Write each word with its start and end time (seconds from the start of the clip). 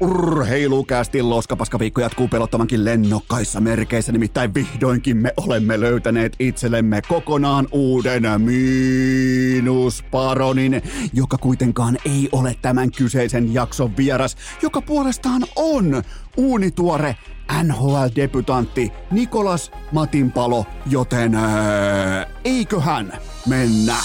Urheilukästi 0.00 1.22
loskapaskaviikko 1.22 2.00
jatkuu 2.00 2.28
pelottavankin 2.28 2.84
lennokkaissa 2.84 3.60
merkeissä, 3.60 4.12
nimittäin 4.12 4.54
vihdoinkin 4.54 5.16
me 5.16 5.32
olemme 5.36 5.80
löytäneet 5.80 6.36
itsellemme 6.38 7.02
kokonaan 7.08 7.68
uuden 7.72 8.22
miinusparonin, 8.38 10.82
joka 11.12 11.38
kuitenkaan 11.38 11.98
ei 12.04 12.28
ole 12.32 12.56
tämän 12.62 12.90
kyseisen 12.90 13.54
jakson 13.54 13.96
vieras, 13.96 14.36
joka 14.62 14.82
puolestaan 14.82 15.42
on 15.56 16.02
uunituore 16.36 17.16
NHL-debutantti 17.62 18.92
Nikolas 19.10 19.70
Matinpalo, 19.92 20.66
joten 20.86 21.34
ää, 21.34 22.26
eiköhän 22.44 23.12
mennä. 23.46 23.96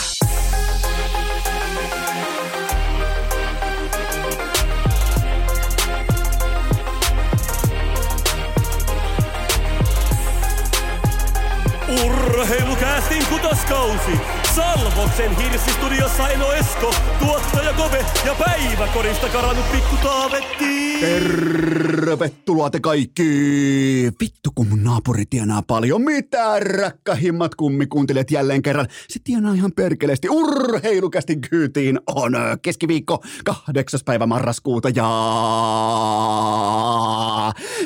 Urheilukäästin 12.34 13.26
kutoskausi. 13.26 14.43
Salvoksen 14.56 15.38
hirsistudiossa 15.38 16.30
Eno 16.30 16.52
Esko, 16.52 16.94
tuottaja 17.20 17.74
Kove 17.74 18.06
ja 18.26 18.36
päiväkorista 18.46 19.30
karannut 19.30 19.72
pikku 19.72 19.96
Taavetti. 20.04 21.00
Tervetuloa 21.00 22.70
te 22.70 22.80
kaikki! 22.80 23.24
Vittu 24.20 24.50
kun 24.56 24.68
mun 24.68 24.84
naapuri 24.84 25.26
tienaa 25.30 25.62
paljon. 25.62 26.02
Mitä 26.02 26.60
rakkahimmat 26.60 27.56
kummikuuntelijat 27.56 28.32
jälleen 28.32 28.62
kerran? 28.62 28.88
Se 29.10 29.20
tienaa 29.24 29.54
ihan 29.54 29.72
perkeleesti. 29.72 30.30
Urheilukästin 30.30 31.42
kyytiin 31.42 32.00
on 32.16 32.34
keskiviikko 32.62 33.24
8. 33.46 34.00
päivä 34.06 34.26
marraskuuta 34.26 34.90
ja 34.90 35.06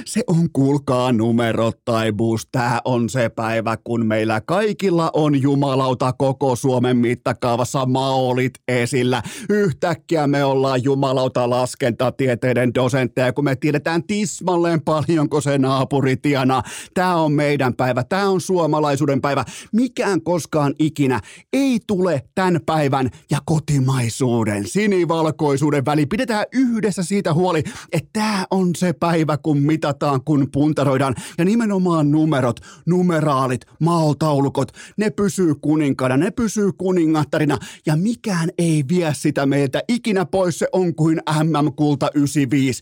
se 0.06 0.24
on 0.28 0.50
kuulkaa 0.54 1.12
numerot 1.12 1.86
tai 1.86 2.12
bus. 2.12 2.48
Tää 2.52 2.82
on 2.86 3.10
se 3.10 3.30
päivä, 3.30 3.78
kun 3.84 4.06
meillä 4.06 4.42
kaikilla 4.42 5.10
on 5.14 5.42
jumalauta 5.42 6.14
koko 6.14 6.56
Suomen 6.58 6.98
mittakaavassa 6.98 7.86
maolit 7.86 8.54
esillä. 8.68 9.24
Yhtäkkiä 9.50 10.28
me 10.28 10.44
ollaan 10.44 10.84
jumalauta 10.84 11.50
laskentatieteiden 11.50 12.74
dosentteja, 12.74 13.34
kun 13.34 13.44
me 13.44 13.56
tiedetään 13.56 14.04
tismalleen 14.04 14.82
paljonko 14.82 15.42
se 15.42 15.58
naapuri 15.58 16.18
tienaa. 16.18 16.64
Tää 16.94 17.16
on 17.16 17.32
meidän 17.32 17.74
päivä, 17.74 18.04
tää 18.04 18.30
on 18.30 18.42
suomalaisuuden 18.42 19.22
päivä. 19.22 19.46
Mikään 19.74 20.22
koskaan 20.22 20.74
ikinä 20.80 21.22
ei 21.54 21.80
tule 21.88 22.24
tämän 22.36 22.60
päivän 22.66 23.10
ja 23.32 23.40
kotimaisuuden, 23.46 24.68
sinivalkoisuuden 24.68 25.86
väli. 25.86 26.06
Pidetään 26.06 26.46
yhdessä 26.54 27.04
siitä 27.04 27.34
huoli, 27.34 27.64
että 27.92 28.10
tää 28.14 28.46
on 28.52 28.70
se 28.76 28.94
päivä, 28.94 29.38
kun 29.38 29.58
mitataan, 29.58 30.22
kun 30.26 30.48
puntaroidaan. 30.54 31.16
Ja 31.38 31.46
nimenomaan 31.46 32.12
numerot, 32.12 32.60
numeraalit, 32.86 33.62
maoltaulukot, 33.80 34.72
ne 34.98 35.10
pysyy 35.10 35.56
kuninkaana, 35.56 36.18
ne 36.18 36.32
pysyy 36.32 36.47
kuningattarina 36.78 37.58
ja 37.86 37.96
mikään 37.96 38.50
ei 38.58 38.84
vie 38.90 39.14
sitä 39.14 39.46
meiltä. 39.46 39.82
Ikinä 39.88 40.26
pois 40.26 40.60
se 40.60 40.68
on 40.72 40.96
kuin 40.96 41.22
MM-kulta 41.44 42.10
95. 42.14 42.82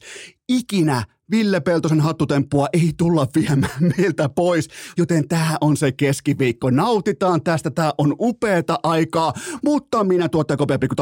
Ikinä 0.50 1.04
Ville 1.32 1.60
Peltosen 1.60 2.02
hattutemppua 2.02 2.68
ei 2.74 2.92
tulla 2.98 3.28
viemään 3.36 3.84
meiltä 3.98 4.30
pois, 4.30 4.70
joten 4.98 5.28
tämä 5.28 5.58
on 5.62 5.78
se 5.78 5.92
keskiviikko. 5.92 6.70
Nautitaan 6.70 7.44
tästä, 7.44 7.72
tämä 7.72 7.94
on 7.98 8.16
upeata 8.20 8.80
aikaa, 8.84 9.34
mutta 9.64 10.04
minä 10.04 10.30
tuottaja 10.30 10.58
Kopea 10.58 10.80
Pikku 10.80 10.96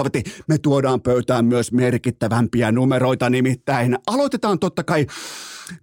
me 0.48 0.58
tuodaan 0.58 1.02
pöytään 1.02 1.46
myös 1.46 1.72
merkittävämpiä 1.72 2.72
numeroita, 2.72 3.30
nimittäin 3.30 3.98
aloitetaan 4.08 4.60
totta 4.60 4.84
kai 4.84 5.06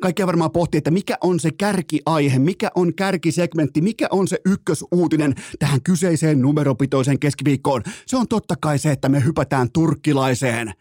kaikkia 0.01 0.27
varmaan 0.27 0.51
pohtii, 0.51 0.79
että 0.79 0.91
mikä 0.91 1.19
on 1.21 1.41
se 1.41 1.51
kärkiaihe, 1.51 2.39
mikä 2.39 2.71
on 2.75 2.95
kärkisegmentti, 2.95 3.81
mikä 3.81 4.07
on 4.11 4.29
se 4.29 4.39
ykkösuutinen 4.47 5.35
tähän 5.59 5.83
kyseiseen 5.83 6.43
numeropitoiseen 6.43 7.19
keskiviikkoon. 7.19 7.83
Se 8.07 8.17
on 8.17 8.29
totta 8.29 8.55
kai 8.61 8.79
se, 8.79 8.91
että 8.91 9.09
me 9.09 9.25
hypätään 9.25 9.71
turkkilaiseen 9.73 10.73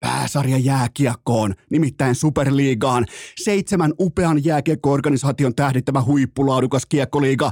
pääsarja 0.00 0.58
jääkiekkoon, 0.58 1.54
nimittäin 1.70 2.14
Superliigaan. 2.14 3.06
Seitsemän 3.42 3.92
upean 4.00 4.44
jääkiekko-organisaation 4.44 5.54
tähdittävä 5.54 6.02
huippulaadukas 6.02 6.86
kiekkoliiga. 6.86 7.50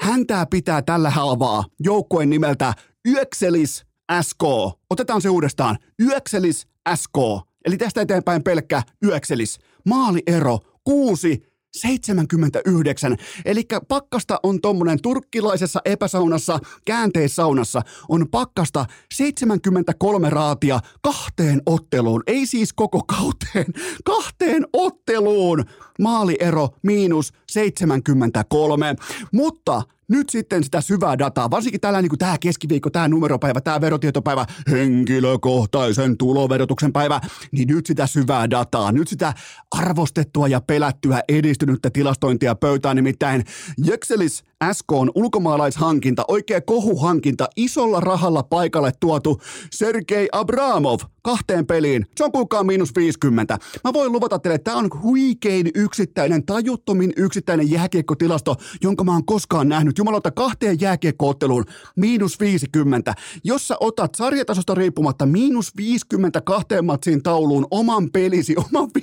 Häntää 0.00 0.46
pitää 0.46 0.82
tällä 0.82 1.10
halvaa 1.10 1.64
joukkueen 1.80 2.30
nimeltä 2.30 2.74
Yökselis 3.08 3.84
SK. 4.22 4.42
Otetaan 4.90 5.22
se 5.22 5.28
uudestaan. 5.28 5.78
Yökselis 6.02 6.66
SK. 6.94 7.16
Eli 7.64 7.76
tästä 7.76 8.00
eteenpäin 8.00 8.42
pelkkä 8.42 8.82
Yökselis. 9.04 9.58
Maaliero 9.84 10.58
6 10.84 11.54
79. 11.74 13.16
Eli 13.44 13.62
pakkasta 13.88 14.40
on 14.42 14.60
tommonen 14.60 15.02
turkkilaisessa 15.02 15.80
epäsaunassa, 15.84 16.58
käänteissaunassa, 16.84 17.82
on 18.08 18.26
pakkasta 18.30 18.86
73 19.14 20.30
raatia 20.30 20.80
kahteen 21.02 21.62
otteluun. 21.66 22.22
Ei 22.26 22.46
siis 22.46 22.72
koko 22.72 23.00
kauteen, 23.06 23.66
kahteen 24.04 24.66
otteluun. 24.72 25.64
Maaliero 26.00 26.68
miinus 26.82 27.32
73. 27.50 28.94
Mutta 29.32 29.82
nyt 30.08 30.28
sitten 30.28 30.64
sitä 30.64 30.80
syvää 30.80 31.18
dataa, 31.18 31.50
varsinkin 31.50 31.80
tällä 31.80 32.02
niin 32.02 32.08
kuin 32.10 32.18
tämä 32.18 32.36
keskiviikko, 32.40 32.90
tämä 32.90 33.08
numeropäivä, 33.08 33.60
tämä 33.60 33.80
verotietopäivä, 33.80 34.46
henkilökohtaisen 34.70 36.16
tuloverotuksen 36.16 36.92
päivä, 36.92 37.20
niin 37.52 37.68
nyt 37.68 37.86
sitä 37.86 38.06
syvää 38.06 38.50
dataa, 38.50 38.92
nyt 38.92 39.08
sitä 39.08 39.32
arvostettua 39.70 40.48
ja 40.48 40.60
pelättyä 40.60 41.22
edistynyttä 41.28 41.90
tilastointia 41.90 42.54
pöytään, 42.54 42.96
nimittäin 42.96 43.44
Jekselis 43.84 44.44
SK 44.72 44.92
on 44.92 45.10
ulkomaalaishankinta, 45.14 46.24
oikea 46.28 46.60
kohuhankinta, 46.60 47.48
isolla 47.56 48.00
rahalla 48.00 48.42
paikalle 48.42 48.92
tuotu 49.00 49.40
Sergei 49.70 50.28
Abramov 50.32 51.00
kahteen 51.24 51.66
peliin. 51.66 52.06
Se 52.16 52.24
on 52.24 52.32
kuulkaa 52.32 52.64
miinus 52.64 52.96
50. 52.96 53.58
Mä 53.84 53.92
voin 53.92 54.12
luvata 54.12 54.38
teille, 54.38 54.54
että 54.54 54.70
tämä 54.70 54.76
on 54.76 54.90
huikein 55.02 55.70
yksittäinen, 55.74 56.46
tajuttomin 56.46 57.12
yksittäinen 57.16 57.70
jääkiekkotilasto, 57.70 58.56
jonka 58.82 59.04
mä 59.04 59.12
oon 59.12 59.26
koskaan 59.26 59.68
nähnyt. 59.68 59.98
Jumalauta 59.98 60.30
kahteen 60.30 60.80
jääkiekkootteluun 60.80 61.64
miinus 61.96 62.40
50. 62.40 63.14
Jos 63.44 63.68
sä 63.68 63.76
otat 63.80 64.14
sarjatasosta 64.14 64.74
riippumatta 64.74 65.26
miinus 65.26 65.76
50 65.76 66.40
kahteen 66.40 66.84
matsiin 66.84 67.22
tauluun 67.22 67.66
oman 67.70 68.10
pelisi, 68.10 68.54
oman 68.72 68.90
5-5 68.98 69.02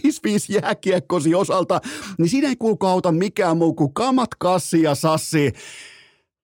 jääkiekkosi 0.62 1.36
osalta, 1.36 1.82
niin 2.18 2.30
siinä 2.30 2.48
ei 2.48 2.56
kuulkaa 2.56 2.92
auta 2.92 3.12
mikään 3.12 3.58
muu 3.58 3.74
kuin 3.74 3.94
kamat, 3.94 4.30
kassi 4.40 4.82
ja 4.82 4.96
sassi 4.96 5.51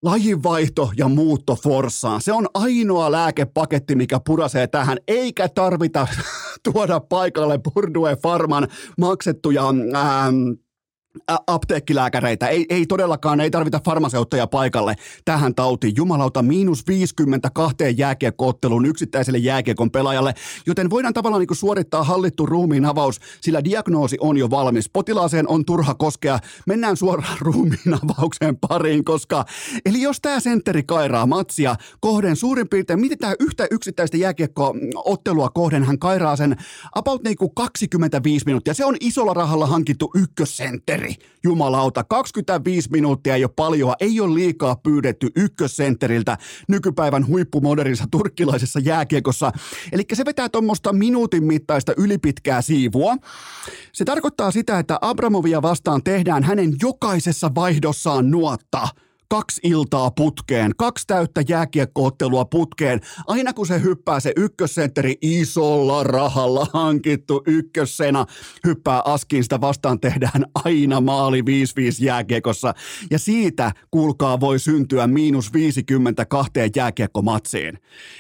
lajinvaihto 0.04 0.92
ja 0.98 1.08
muutto 1.08 1.56
Forssaan. 1.56 2.22
Se 2.22 2.34
on 2.34 2.48
ainoa 2.54 3.12
lääkepaketti, 3.12 3.96
mikä 3.96 4.20
purasee 4.26 4.68
tähän, 4.68 4.98
eikä 5.08 5.50
tarvita 5.50 6.08
tuoda 6.74 7.00
paikalle 7.00 7.60
Burdue 7.60 8.16
Farman 8.16 8.68
maksettuja 8.98 9.64
ää, 9.94 10.32
apteekkilääkäreitä. 11.48 12.48
Ei, 12.48 12.66
ei 12.70 12.86
todellakaan, 12.86 13.42
ei 13.42 13.52
tarvita 13.52 13.82
farmaseutteja 13.86 14.48
paikalle 14.48 14.96
tähän 15.26 15.56
tautiin. 15.56 15.94
Jumalauta, 15.98 16.42
miinus 16.42 16.88
52 16.88 17.76
jääkiekkootteluun 17.98 18.86
yksittäiselle 18.86 19.38
jääkiekon 19.38 19.92
pelaajalle, 19.92 20.34
joten 20.68 20.90
voidaan 20.90 21.14
tavallaan 21.14 21.46
niin 21.48 21.58
suorittaa 21.58 22.04
hallittu 22.04 22.46
ruumiin 22.46 22.86
avaus, 22.86 23.20
sillä 23.42 23.64
diagnoosi 23.64 24.18
on 24.20 24.38
jo 24.38 24.50
valmis. 24.50 24.90
Potilaaseen 24.90 25.48
on 25.48 25.66
turha 25.66 25.96
koskea. 25.96 26.40
Mennään 26.68 26.98
suoraan 26.98 27.38
ruumiin 27.48 27.94
avaukseen 28.04 28.58
pariin, 28.58 29.06
koska 29.06 29.46
eli 29.86 30.02
jos 30.02 30.22
tämä 30.22 30.40
sentteri 30.40 30.84
kairaa 30.84 31.26
matsia 31.26 31.76
kohden 32.00 32.36
suurin 32.36 32.70
piirtein, 32.70 33.00
miten 33.00 33.18
tämä 33.18 33.34
yhtä 33.40 33.68
yksittäistä 33.72 34.18
jääkiekko-ottelua 34.18 35.50
kohden 35.50 35.84
hän 35.84 36.00
kairaa 36.00 36.36
sen 36.36 36.56
about 36.96 37.24
niin 37.24 37.38
kuin 37.38 37.52
25 37.56 38.46
minuuttia. 38.46 38.74
Se 38.74 38.86
on 38.86 38.96
isolla 39.00 39.34
rahalla 39.34 39.68
hankittu 39.68 40.12
ykkössentteri 40.16 41.07
sentteri. 41.08 41.38
Jumalauta, 41.44 42.04
25 42.04 42.90
minuuttia 42.92 43.36
ei 43.36 43.44
ole 43.44 43.52
paljon, 43.56 43.94
ei 44.00 44.20
ole 44.20 44.34
liikaa 44.34 44.76
pyydetty 44.76 45.30
ykkössentteriltä 45.36 46.38
nykypäivän 46.68 47.28
huippumodernissa 47.28 48.06
turkkilaisessa 48.12 48.80
jääkiekossa. 48.80 49.52
Eli 49.92 50.04
se 50.14 50.26
vetää 50.26 50.50
tuommoista 50.50 50.94
minuutin 50.94 51.44
mittaista 51.44 51.94
ylipitkää 51.98 52.62
siivua. 52.62 53.16
Se 53.92 54.06
tarkoittaa 54.06 54.52
sitä, 54.52 54.80
että 54.80 54.98
Abramovia 55.02 55.62
vastaan 55.62 56.04
tehdään 56.04 56.44
hänen 56.44 56.74
jokaisessa 56.82 57.52
vaihdossaan 57.56 58.32
nuotta– 58.32 58.88
kaksi 59.30 59.62
iltaa 59.64 60.12
putkeen, 60.12 60.72
kaksi 60.78 61.08
täyttä 61.08 61.44
jääkiekkoottelua 61.50 62.46
putkeen. 62.46 63.02
Aina 63.28 63.54
kun 63.54 63.68
se 63.68 63.82
hyppää 63.82 64.20
se 64.20 64.34
ykkössentteri 64.36 65.16
isolla 65.22 66.04
rahalla 66.04 66.68
hankittu 66.74 67.44
ykkössena, 67.48 68.26
hyppää 68.66 69.02
askiin 69.06 69.44
sitä 69.44 69.62
vastaan 69.62 70.00
tehdään 70.00 70.46
aina 70.66 71.02
maali 71.02 71.42
5-5 71.42 71.44
jääkiekossa. 72.00 72.74
Ja 73.12 73.20
siitä, 73.20 73.72
kuulkaa, 73.92 74.40
voi 74.40 74.60
syntyä 74.60 75.08
miinus 75.08 75.54
50 75.54 76.26
kahteen 76.26 76.70
jääkiekkomatsiin. 76.76 77.80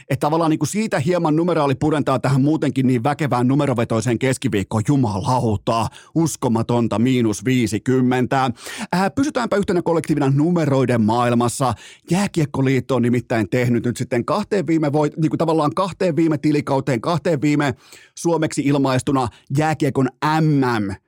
Että 0.09 0.25
tavallaan 0.25 0.49
niin 0.49 0.59
kuin 0.59 0.69
siitä 0.69 0.99
hieman 0.99 1.35
numeraali 1.35 1.75
pudentaa 1.75 2.19
tähän 2.19 2.41
muutenkin 2.41 2.87
niin 2.87 3.03
väkevään 3.03 3.47
numerovetoiseen 3.47 4.19
keskiviikkoon. 4.19 4.83
Jumalauta, 4.87 5.87
uskomatonta 6.15 6.99
miinus 6.99 7.45
50. 7.45 8.51
Äh, 8.95 9.11
pysytäänpä 9.15 9.55
yhtenä 9.55 9.81
kollektiivina 9.81 10.31
numeroiden 10.35 10.96
maailmassa. 11.01 11.73
Jääkiekkoliitto 12.11 12.95
on 12.95 13.01
nimittäin 13.01 13.49
tehnyt 13.49 13.85
nyt 13.85 13.97
sitten 13.97 14.25
kahteen 14.25 14.67
viime, 14.67 14.91
voit, 14.93 15.17
niin 15.17 15.29
kuin 15.29 15.37
tavallaan 15.37 15.75
kahteen 15.75 16.15
viime 16.15 16.37
tilikauteen, 16.37 17.01
kahteen 17.01 17.41
viime 17.41 17.73
suomeksi 18.15 18.61
ilmaistuna 18.61 19.27
jääkiekon 19.57 20.09
MM 20.41 21.06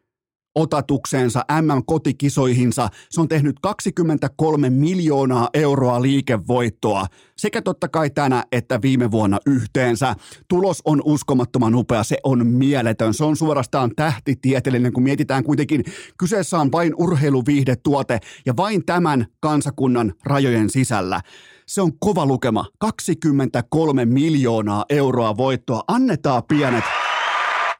otatukseensa 0.59 1.45
MM-kotikisoihinsa. 1.61 2.89
Se 3.09 3.21
on 3.21 3.27
tehnyt 3.27 3.55
23 3.61 4.69
miljoonaa 4.69 5.49
euroa 5.53 6.01
liikevoittoa 6.01 7.05
sekä 7.39 7.61
totta 7.61 7.87
kai 7.87 8.09
tänä 8.09 8.43
että 8.51 8.81
viime 8.81 9.11
vuonna 9.11 9.39
yhteensä. 9.45 10.15
Tulos 10.47 10.81
on 10.85 11.01
uskomattoman 11.05 11.75
upea, 11.75 12.03
se 12.03 12.17
on 12.23 12.47
mieletön, 12.47 13.13
se 13.13 13.23
on 13.23 13.35
suorastaan 13.35 13.91
tähtitieteellinen, 13.95 14.93
kun 14.93 15.03
mietitään 15.03 15.43
kuitenkin, 15.43 15.83
kyseessä 16.17 16.59
on 16.59 16.71
vain 16.71 16.93
urheiluviihdetuote 16.97 18.19
ja 18.45 18.53
vain 18.57 18.85
tämän 18.85 19.25
kansakunnan 19.39 20.13
rajojen 20.23 20.69
sisällä. 20.69 21.21
Se 21.67 21.81
on 21.81 21.91
kova 21.99 22.25
lukema, 22.25 22.65
23 22.79 24.05
miljoonaa 24.05 24.85
euroa 24.89 25.37
voittoa. 25.37 25.83
Annetaan 25.87 26.43
pienet 26.47 26.83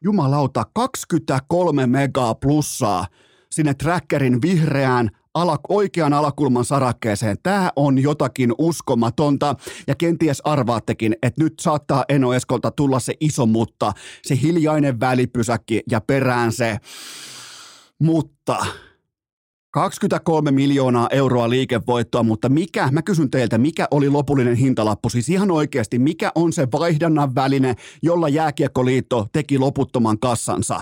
jumalauta, 0.03 0.63
23 0.73 1.87
megaa 1.87 2.35
plussaa 2.35 3.07
sinne 3.51 3.73
trackerin 3.73 4.41
vihreään 4.41 5.09
ala, 5.33 5.59
oikean 5.69 6.13
alakulman 6.13 6.65
sarakkeeseen. 6.65 7.37
Tämä 7.43 7.71
on 7.75 7.99
jotakin 7.99 8.53
uskomatonta 8.57 9.55
ja 9.87 9.95
kenties 9.95 10.41
arvaattekin, 10.43 11.15
että 11.23 11.43
nyt 11.43 11.53
saattaa 11.59 12.05
Eno 12.09 12.33
Eskolta 12.33 12.71
tulla 12.71 12.99
se 12.99 13.13
iso 13.19 13.45
mutta, 13.45 13.91
se 14.23 14.39
hiljainen 14.41 14.99
välipysäkki 14.99 15.81
ja 15.91 16.01
perään 16.01 16.51
se 16.51 16.77
mutta 17.99 18.65
23 19.71 20.51
miljoonaa 20.51 21.07
euroa 21.11 21.49
liikevoittoa, 21.49 22.23
mutta 22.23 22.49
mikä, 22.49 22.89
mä 22.91 23.01
kysyn 23.01 23.31
teiltä, 23.31 23.57
mikä 23.57 23.87
oli 23.91 24.09
lopullinen 24.09 24.55
hintalappu? 24.55 25.09
Siis 25.09 25.29
ihan 25.29 25.51
oikeasti, 25.51 25.99
mikä 25.99 26.31
on 26.35 26.53
se 26.53 26.67
vaihdannan 26.71 27.35
väline, 27.35 27.75
jolla 28.03 28.29
Jääkiekkoliitto 28.29 29.27
teki 29.31 29.57
loputtoman 29.57 30.19
kassansa? 30.19 30.81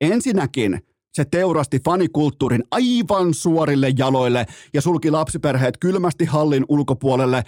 Ensinnäkin 0.00 0.80
se 1.12 1.24
teurasti 1.24 1.80
fanikulttuurin 1.84 2.64
aivan 2.70 3.34
suorille 3.34 3.92
jaloille 3.98 4.46
ja 4.74 4.80
sulki 4.80 5.10
lapsiperheet 5.10 5.74
kylmästi 5.80 6.24
hallin 6.24 6.64
ulkopuolelle 6.68 7.44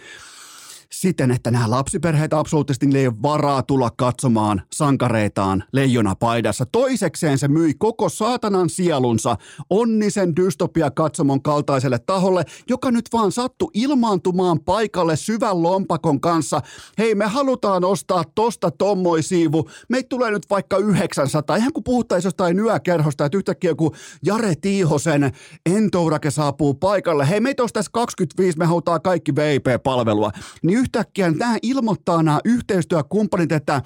siten, 0.93 1.31
että 1.31 1.51
nämä 1.51 1.71
lapsiperheet 1.71 2.33
absoluuttisesti 2.33 2.89
ei 2.95 3.07
ole 3.07 3.23
varaa 3.23 3.63
tulla 3.63 3.91
katsomaan 3.91 4.63
sankareitaan 4.73 5.65
leijona 5.73 6.15
paidassa. 6.15 6.67
Toisekseen 6.73 7.39
se 7.39 7.49
myi 7.49 7.75
koko 7.75 8.09
saatanan 8.09 8.71
sielunsa 8.71 9.37
onnisen 9.71 10.37
dystopia 10.37 10.91
katsomon 10.91 11.43
kaltaiselle 11.43 11.99
taholle, 11.99 12.45
joka 12.69 12.91
nyt 12.91 13.05
vaan 13.13 13.33
sattu 13.33 13.71
ilmaantumaan 13.75 14.61
paikalle 14.61 15.17
syvän 15.17 15.63
lompakon 15.63 16.21
kanssa. 16.21 16.61
Hei, 16.99 17.15
me 17.15 17.27
halutaan 17.27 17.85
ostaa 17.85 18.25
tosta 18.35 18.71
tommoi 18.71 19.23
siivu. 19.23 19.71
Meitä 19.89 20.09
tulee 20.09 20.31
nyt 20.31 20.51
vaikka 20.51 20.77
900. 20.77 21.57
Ihan 21.57 21.73
kun 21.73 21.85
puhuttaisiin 21.85 22.27
jostain 22.27 22.59
yökerhosta, 22.59 23.25
että 23.25 23.39
yhtäkkiä 23.39 23.75
kun 23.75 23.95
Jare 24.25 24.55
Tiihosen 24.55 25.33
entourake 25.67 26.31
saapuu 26.31 26.75
paikalle. 26.75 27.29
Hei, 27.29 27.41
meitä 27.41 27.63
olisi 27.63 27.91
25, 27.93 28.59
me 28.59 28.67
halutaan 28.67 29.03
kaikki 29.03 29.37
VIP-palvelua. 29.37 30.31
Niin 30.63 30.80
yhtäkkiä 30.81 31.31
nämä 31.31 31.57
ilmoittaa 31.63 32.23
nämä 32.23 32.41
yhteistyökumppanit, 32.45 33.53
että 33.53 33.83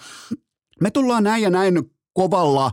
me 0.81 0.91
tullaan 0.91 1.25
näin 1.25 1.43
ja 1.43 1.51
näin 1.51 1.91
kovalla 2.15 2.71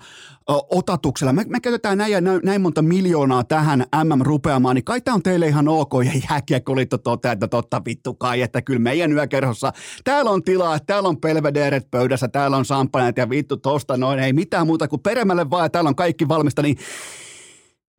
otatuksella. 0.69 1.33
Me, 1.33 1.45
me 1.47 1.59
käytetään 1.59 1.97
näin 1.97 2.23
näin, 2.23 2.41
näin 2.43 2.61
monta 2.61 2.81
miljoonaa 2.81 3.43
tähän 3.43 3.85
MM-rupeamaan, 4.03 4.75
niin 4.75 4.83
kai 4.83 5.01
tämä 5.01 5.15
on 5.15 5.23
teille 5.23 5.47
ihan 5.47 5.67
ok. 5.67 5.91
Ja 6.05 6.21
jääkiekkoliitto 6.29 6.97
toteaa, 6.97 7.33
että 7.33 7.47
totta 7.47 7.81
vittu 7.85 8.13
kai, 8.13 8.41
että 8.41 8.61
kyllä 8.61 8.79
meidän 8.79 9.11
yökerhossa, 9.11 9.73
täällä 10.03 10.31
on 10.31 10.43
tilaa, 10.43 10.79
täällä 10.79 11.09
on 11.09 11.17
pelvederet 11.17 11.91
pöydässä, 11.91 12.27
täällä 12.27 12.57
on 12.57 12.65
sampanjat 12.65 13.17
ja 13.17 13.29
vittu 13.29 13.57
tosta 13.57 13.97
noin, 13.97 14.19
ei 14.19 14.33
mitään 14.33 14.67
muuta 14.67 14.87
kuin 14.87 15.01
peremmälle 15.01 15.49
vaan 15.49 15.65
ja 15.65 15.69
täällä 15.69 15.87
on 15.87 15.95
kaikki 15.95 16.27
valmista, 16.27 16.61
niin 16.61 16.77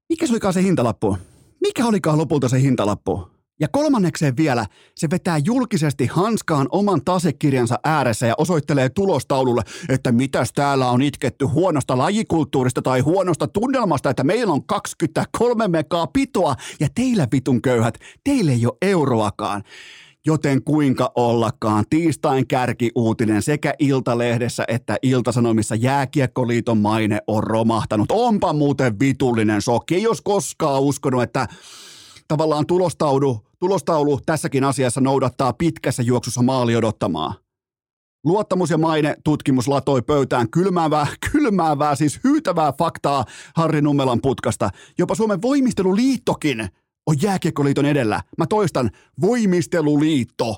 mikä 0.09 0.27
se 0.27 0.33
olikaan 0.33 0.55
se 0.55 0.63
hintalappu? 0.63 1.17
Mikä 1.61 1.87
olikaan 1.87 2.19
lopulta 2.19 2.49
se 2.49 2.61
hintalappu? 2.61 3.32
Ja 3.61 3.69
kolmannekseen 3.69 4.37
vielä, 4.37 4.67
se 4.95 5.11
vetää 5.11 5.39
julkisesti 5.39 6.07
hanskaan 6.07 6.69
oman 6.71 7.05
tasekirjansa 7.05 7.79
ääressä 7.85 8.27
ja 8.27 8.35
osoittelee 8.39 8.89
tulostaululle, 8.89 9.63
että 9.89 10.13
mitäs 10.13 10.53
täällä 10.53 10.91
on 10.91 11.03
itketty 11.03 11.45
huonosta 11.45 11.99
lajikulttuurista 11.99 12.83
tai 12.83 13.01
huonosta 13.01 13.49
tunnelmasta, 13.49 14.11
että 14.11 14.25
meillä 14.25 14.53
on 14.53 14.67
23 14.67 15.69
megaa 15.69 16.07
pitoa 16.07 16.55
ja 16.81 16.89
teillä 16.95 17.27
vitun 17.33 17.63
köyhät, 17.63 17.99
teille 18.25 18.53
ei 18.53 18.67
ole 18.67 18.77
euroakaan. 18.83 19.63
Joten 20.27 20.65
kuinka 20.65 21.13
ollakaan, 21.15 21.85
tiistain 21.91 22.47
kärkiuutinen 22.47 23.43
sekä 23.43 23.75
Iltalehdessä 23.79 24.65
että 24.69 24.97
Iltasanomissa 25.03 25.75
Jääkiekkoliiton 25.75 26.79
maine 26.79 27.19
on 27.27 27.45
romahtanut. 27.45 28.13
Onpa 28.13 28.53
muuten 28.53 29.01
vitullinen 29.01 29.63
shokki, 29.63 29.95
ei 29.95 30.03
jos 30.03 30.21
koskaan 30.21 30.83
uskonut, 30.83 31.23
että 31.23 31.49
tavallaan 32.29 32.67
tulostaulu, 32.67 33.41
tulostaulu 33.59 34.21
tässäkin 34.27 34.65
asiassa 34.65 35.01
noudattaa 35.01 35.53
pitkässä 35.53 36.03
juoksussa 36.03 36.43
maali 36.43 36.77
odottamaa. 36.77 37.35
Luottamus 38.25 38.71
ja 38.71 38.79
maine 38.79 39.17
tutkimus 39.25 39.69
latoi 39.69 40.03
pöytään 40.03 40.51
kylmäävää, 40.51 41.07
kylmäävää, 41.33 41.95
siis 41.95 42.21
hyytävää 42.25 42.73
faktaa 42.73 43.25
Harri 43.57 43.83
Nummelan 43.83 44.21
putkasta. 44.21 44.71
Jopa 44.99 45.15
Suomen 45.15 45.43
voimisteluliittokin 45.43 46.69
on 47.07 47.17
Jääkiekkoliiton 47.23 47.87
edellä. 47.87 48.23
Mä 48.39 48.47
toistan, 48.47 48.91
voimisteluliitto 49.21 50.57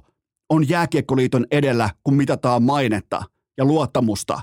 on 0.51 0.69
Jääkiekkoliiton 0.69 1.47
edellä, 1.51 1.91
kun 2.03 2.15
mitataan 2.15 2.63
mainetta 2.63 3.23
ja 3.59 3.65
luottamusta. 3.65 4.41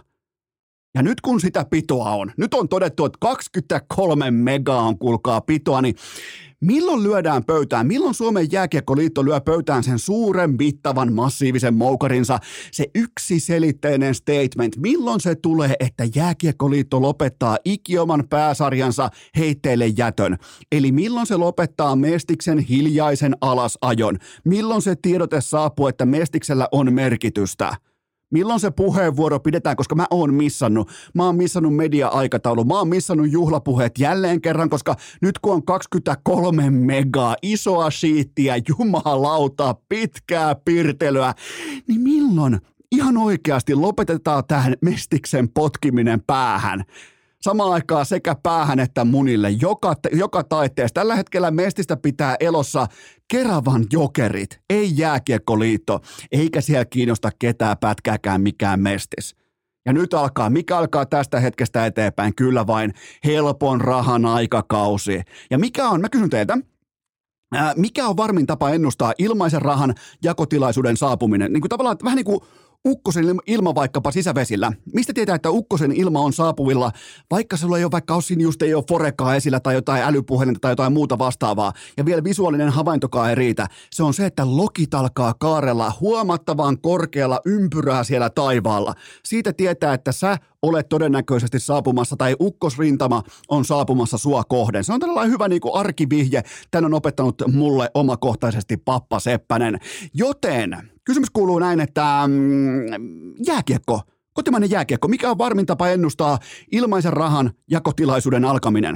Ja 0.95 1.01
nyt 1.03 1.21
kun 1.21 1.41
sitä 1.41 1.65
pitoa 1.69 2.09
on, 2.09 2.31
nyt 2.37 2.53
on 2.53 2.69
todettu, 2.69 3.05
että 3.05 3.17
23 3.21 4.31
megaa 4.31 4.81
on 4.81 4.97
kuulkaa 4.97 5.41
pitoa, 5.41 5.81
niin 5.81 5.95
Milloin 6.61 7.03
lyödään 7.03 7.43
pöytään? 7.43 7.87
Milloin 7.87 8.13
Suomen 8.13 8.51
jääkiekkoliitto 8.51 9.25
lyö 9.25 9.41
pöytään 9.41 9.83
sen 9.83 9.99
suuren, 9.99 10.55
mittavan, 10.59 11.13
massiivisen 11.13 11.73
moukarinsa? 11.73 12.39
Se 12.71 12.85
yksiselitteinen 12.95 14.15
statement. 14.15 14.77
Milloin 14.77 15.19
se 15.19 15.35
tulee, 15.35 15.75
että 15.79 16.03
jääkiekkoliitto 16.15 17.01
lopettaa 17.01 17.57
ikioman 17.65 18.23
pääsarjansa 18.29 19.09
heitteille 19.37 19.87
jätön? 19.87 20.37
Eli 20.71 20.91
milloin 20.91 21.27
se 21.27 21.35
lopettaa 21.35 21.95
Mestiksen 21.95 22.59
hiljaisen 22.59 23.35
alasajon? 23.41 24.17
Milloin 24.45 24.81
se 24.81 24.95
tiedote 25.01 25.41
saapuu, 25.41 25.87
että 25.87 26.05
Mestiksellä 26.05 26.67
on 26.71 26.93
merkitystä? 26.93 27.75
Milloin 28.31 28.59
se 28.59 28.71
puheenvuoro 28.71 29.39
pidetään, 29.39 29.75
koska 29.75 29.95
mä 29.95 30.05
oon 30.09 30.33
missannut. 30.33 30.89
Mä 31.13 31.25
oon 31.25 31.35
missannut 31.35 31.75
media-aikataulu, 31.75 32.63
mä 32.63 32.77
oon 32.77 32.87
missannut 32.87 33.31
juhlapuheet 33.31 33.91
jälleen 33.99 34.41
kerran, 34.41 34.69
koska 34.69 34.95
nyt 35.21 35.39
kun 35.39 35.53
on 35.53 35.65
23 35.65 36.69
megaa, 36.69 37.35
isoa 37.41 37.91
shiittiä, 37.91 38.55
jumalauta, 38.69 39.75
pitkää 39.89 40.55
pirtelyä, 40.55 41.33
niin 41.87 42.01
milloin 42.01 42.59
ihan 42.91 43.17
oikeasti 43.17 43.75
lopetetaan 43.75 44.43
tähän 44.47 44.73
mestiksen 44.81 45.49
potkiminen 45.49 46.21
päähän? 46.27 46.83
samaan 47.41 47.73
aikaan 47.73 48.05
sekä 48.05 48.35
päähän 48.43 48.79
että 48.79 49.05
munille, 49.05 49.49
joka, 49.49 49.95
joka 50.13 50.43
taiteessa. 50.43 50.93
Tällä 50.93 51.15
hetkellä 51.15 51.51
Mestistä 51.51 51.97
pitää 51.97 52.35
elossa 52.39 52.87
Keravan 53.31 53.85
jokerit, 53.91 54.61
ei 54.69 54.91
jääkiekkoliitto, 54.97 55.99
eikä 56.31 56.61
siellä 56.61 56.85
kiinnosta 56.85 57.29
ketään 57.39 57.77
pätkääkään 57.77 58.41
mikään 58.41 58.79
Mestis. 58.79 59.35
Ja 59.85 59.93
nyt 59.93 60.13
alkaa, 60.13 60.49
mikä 60.49 60.77
alkaa 60.77 61.05
tästä 61.05 61.39
hetkestä 61.39 61.85
eteenpäin? 61.85 62.35
Kyllä 62.35 62.67
vain 62.67 62.93
helpon 63.25 63.81
rahan 63.81 64.25
aikakausi. 64.25 65.21
Ja 65.49 65.57
mikä 65.57 65.89
on, 65.89 66.01
mä 66.01 66.09
kysyn 66.09 66.29
teiltä, 66.29 66.57
mikä 67.75 68.07
on 68.07 68.17
varmin 68.17 68.47
tapa 68.47 68.69
ennustaa 68.69 69.13
ilmaisen 69.17 69.61
rahan 69.61 69.95
jakotilaisuuden 70.23 70.97
saapuminen? 70.97 71.53
Niin 71.53 71.61
kuin 71.61 71.69
tavallaan 71.69 71.97
vähän 72.03 72.15
niin 72.15 72.25
kuin 72.25 72.39
ukkosen 72.87 73.25
ilma 73.47 73.75
vaikkapa 73.75 74.11
sisävesillä. 74.11 74.71
Mistä 74.93 75.13
tietää, 75.13 75.35
että 75.35 75.49
ukkosen 75.49 75.91
ilma 75.91 76.19
on 76.19 76.33
saapuvilla, 76.33 76.91
vaikka 77.31 77.57
sulla 77.57 77.77
ei 77.77 77.83
ole 77.83 77.91
vaikka 77.91 78.15
osin 78.15 78.41
just 78.41 78.61
ei 78.61 78.73
ole 78.73 78.83
forekaa 78.89 79.35
esillä 79.35 79.59
tai 79.59 79.73
jotain 79.73 80.03
älypuhelinta 80.03 80.59
tai 80.59 80.71
jotain 80.71 80.93
muuta 80.93 81.17
vastaavaa, 81.17 81.73
ja 81.97 82.05
vielä 82.05 82.23
visuaalinen 82.23 82.69
havaintokaa 82.69 83.29
ei 83.29 83.35
riitä. 83.35 83.67
Se 83.91 84.03
on 84.03 84.13
se, 84.13 84.25
että 84.25 84.57
lokit 84.57 84.93
alkaa 84.93 85.33
kaarella 85.39 85.93
huomattavan 85.99 86.81
korkealla 86.81 87.39
ympyrää 87.45 88.03
siellä 88.03 88.29
taivaalla. 88.29 88.93
Siitä 89.23 89.53
tietää, 89.53 89.93
että 89.93 90.11
sä 90.11 90.37
olet 90.61 90.89
todennäköisesti 90.89 91.59
saapumassa 91.59 92.15
tai 92.17 92.35
ukkosrintama 92.41 93.23
on 93.49 93.65
saapumassa 93.65 94.17
sua 94.17 94.43
kohden. 94.43 94.83
Se 94.83 94.93
on 94.93 94.99
tällainen 94.99 95.33
hyvä 95.33 95.47
niin 95.47 95.61
kuin 95.61 95.75
arkivihje. 95.75 96.43
Tän 96.71 96.85
on 96.85 96.93
opettanut 96.93 97.41
mulle 97.53 97.89
omakohtaisesti 97.93 98.77
Pappa 98.77 99.19
Seppänen. 99.19 99.79
Joten 100.13 100.90
kysymys 101.03 101.29
kuuluu 101.29 101.59
näin, 101.59 101.79
että 101.79 102.23
mm, 102.27 103.33
jääkiekko, 103.47 104.01
kotimainen 104.33 104.71
jääkiekko, 104.71 105.07
mikä 105.07 105.31
on 105.31 105.37
varmin 105.37 105.65
tapa 105.65 105.89
ennustaa 105.89 106.39
ilmaisen 106.71 107.13
rahan 107.13 107.51
jakotilaisuuden 107.69 108.45
alkaminen? 108.45 108.93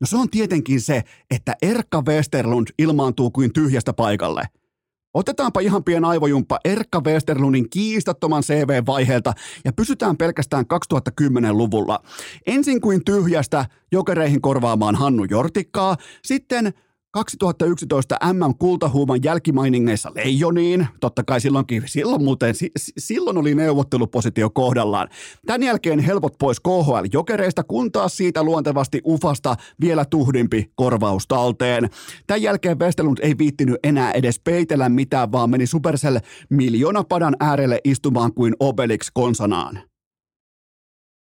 No 0.00 0.06
se 0.06 0.16
on 0.16 0.30
tietenkin 0.30 0.80
se, 0.80 1.02
että 1.30 1.56
Erkka 1.62 2.02
Westerlund 2.08 2.68
ilmaantuu 2.78 3.30
kuin 3.30 3.52
tyhjästä 3.52 3.92
paikalle– 3.92 4.42
Otetaanpa 5.14 5.60
ihan 5.60 5.84
pieni 5.84 6.06
aivojumppa 6.06 6.58
Erkka 6.64 7.00
Westerlundin 7.00 7.70
kiistattoman 7.70 8.42
CV-vaiheelta 8.42 9.32
ja 9.64 9.72
pysytään 9.72 10.16
pelkästään 10.16 10.64
2010-luvulla. 10.74 12.02
Ensin 12.46 12.80
kuin 12.80 13.04
tyhjästä 13.04 13.66
jokereihin 13.92 14.40
korvaamaan 14.40 14.94
Hannu 14.94 15.24
Jortikkaa, 15.30 15.96
sitten 16.24 16.74
2011 17.12 18.16
MM-kultahuuman 18.32 19.22
jälkimainingeissa 19.22 20.12
Leijoniin. 20.14 20.86
Totta 21.00 21.24
kai 21.24 21.40
silloinkin, 21.40 21.82
silloin 21.86 22.24
muuten, 22.24 22.54
silloin 22.98 23.36
oli 23.36 23.54
neuvottelupositio 23.54 24.50
kohdallaan. 24.50 25.08
Tämän 25.46 25.62
jälkeen 25.62 25.98
helpot 25.98 26.38
pois 26.38 26.60
KHL-jokereista, 26.60 27.64
kun 27.64 27.92
taas 27.92 28.16
siitä 28.16 28.42
luontevasti 28.42 29.00
Ufasta 29.06 29.56
vielä 29.80 30.04
tuhdimpi 30.04 30.72
korvaus 30.74 31.26
talteen. 31.26 31.90
Tämän 32.26 32.42
jälkeen 32.42 32.78
Westerlund 32.78 33.18
ei 33.22 33.38
viittinyt 33.38 33.76
enää 33.84 34.12
edes 34.12 34.40
peitellä 34.40 34.88
mitään, 34.88 35.32
vaan 35.32 35.50
meni 35.50 35.66
Supercell 35.66 36.18
padan 37.08 37.36
äärelle 37.40 37.80
istumaan 37.84 38.34
kuin 38.34 38.54
Obelix 38.60 39.10
konsanaan. 39.14 39.91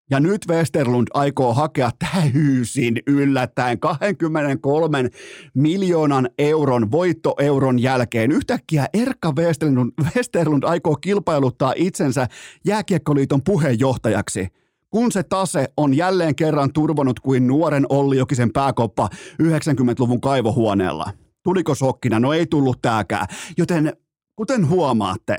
Ja 0.10 0.20
nyt 0.20 0.42
Westerlund 0.50 1.08
aikoo 1.14 1.54
hakea 1.54 1.92
täysin 2.00 3.02
yllättäen 3.08 3.80
23 3.80 5.10
miljoonan 5.54 6.30
euron 6.38 6.92
voittoeuron 6.92 7.80
jälkeen. 7.80 8.32
Yhtäkkiä 8.32 8.88
Erkka 8.94 9.34
Westerlund, 9.36 9.92
Westerlund 10.16 10.64
aikoo 10.64 10.96
kilpailuttaa 10.96 11.74
itsensä 11.76 12.28
Jääkiekkoliiton 12.66 13.42
puheenjohtajaksi 13.44 14.48
kun 14.90 15.12
se 15.12 15.24
tase 15.24 15.68
on 15.78 15.94
jälleen 15.94 16.36
kerran 16.36 16.74
turvonut 16.74 17.20
kuin 17.20 17.48
nuoren 17.48 17.86
Olli 17.90 18.18
Jokisen 18.18 18.54
pääkoppa 18.54 19.10
90-luvun 19.44 20.22
kaivohuoneella. 20.22 21.14
Tuliko 21.44 21.76
sokkina? 21.76 22.20
No 22.20 22.34
ei 22.34 22.46
tullut 22.46 22.82
tääkään. 22.82 23.28
Joten 23.58 23.94
kuten 24.36 24.70
huomaatte, 24.70 25.38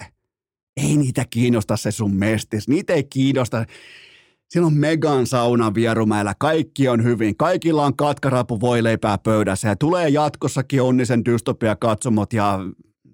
ei 0.77 0.97
niitä 0.97 1.25
kiinnosta 1.31 1.77
se 1.77 1.91
sun 1.91 2.15
mestis. 2.15 2.69
Niitä 2.69 2.93
ei 2.93 3.05
kiinnosta 3.05 3.65
siellä 4.49 4.67
on 4.67 4.75
Megan 4.75 5.27
sauna 5.27 5.75
Vierumäellä, 5.75 6.35
kaikki 6.39 6.89
on 6.89 7.05
hyvin, 7.05 7.37
kaikilla 7.37 7.85
on 7.85 7.97
katkarapu 7.97 8.61
voileipää 8.61 9.19
pöydässä 9.19 9.69
ja 9.69 9.77
tulee 9.77 10.09
jatkossakin 10.09 10.83
onnisen 10.83 11.25
dystopia 11.25 11.77
katsomot 11.77 12.33
ja 12.33 12.59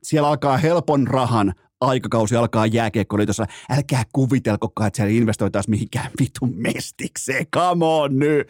siellä 0.02 0.28
alkaa 0.28 0.56
helpon 0.56 1.06
rahan 1.06 1.52
aikakausi 1.80 2.36
alkaa 2.36 2.66
jääkiekkoliitossa. 2.66 3.46
Älkää 3.70 4.02
kuvitelkokaan, 4.12 4.86
että 4.86 4.96
siellä 4.96 5.16
investoitaisiin 5.16 5.70
mihinkään 5.70 6.10
vitun 6.20 6.54
mestikseen. 6.56 7.46
Come 7.54 7.84
on 7.84 8.18
nyt. 8.18 8.48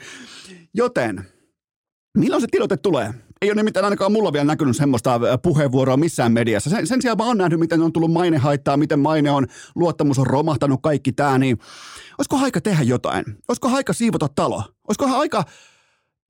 Joten, 0.75 1.25
milloin 2.19 2.41
se 2.41 2.47
tilote 2.51 2.77
tulee? 2.77 3.15
ei 3.43 3.51
ole 3.51 3.57
nimittäin 3.57 3.85
ainakaan 3.85 4.13
mulla 4.13 4.33
vielä 4.33 4.45
näkynyt 4.45 4.77
semmoista 4.77 5.21
puheenvuoroa 5.43 5.97
missään 5.97 6.33
mediassa. 6.33 6.71
Sen, 6.71 6.87
sen 6.87 7.03
sijaan 7.03 7.19
mä 7.19 7.27
oon 7.27 7.39
nähnyt, 7.39 7.61
miten 7.61 7.83
on 7.83 7.93
tullut 7.93 8.13
mainehaittaa, 8.13 8.77
miten 8.77 8.99
maine 8.99 9.31
on, 9.31 9.47
luottamus 9.75 10.19
on 10.19 10.27
romahtanut, 10.27 10.83
kaikki 10.83 11.13
tämä, 11.13 11.39
niin 11.39 11.59
olisiko 12.19 12.37
aika 12.37 12.61
tehdä 12.61 12.83
jotain? 12.83 13.25
Olisiko 13.49 13.69
aika 13.69 13.93
siivota 13.93 14.29
talo? 14.29 14.63
Olisiko 14.89 15.19
aika 15.19 15.45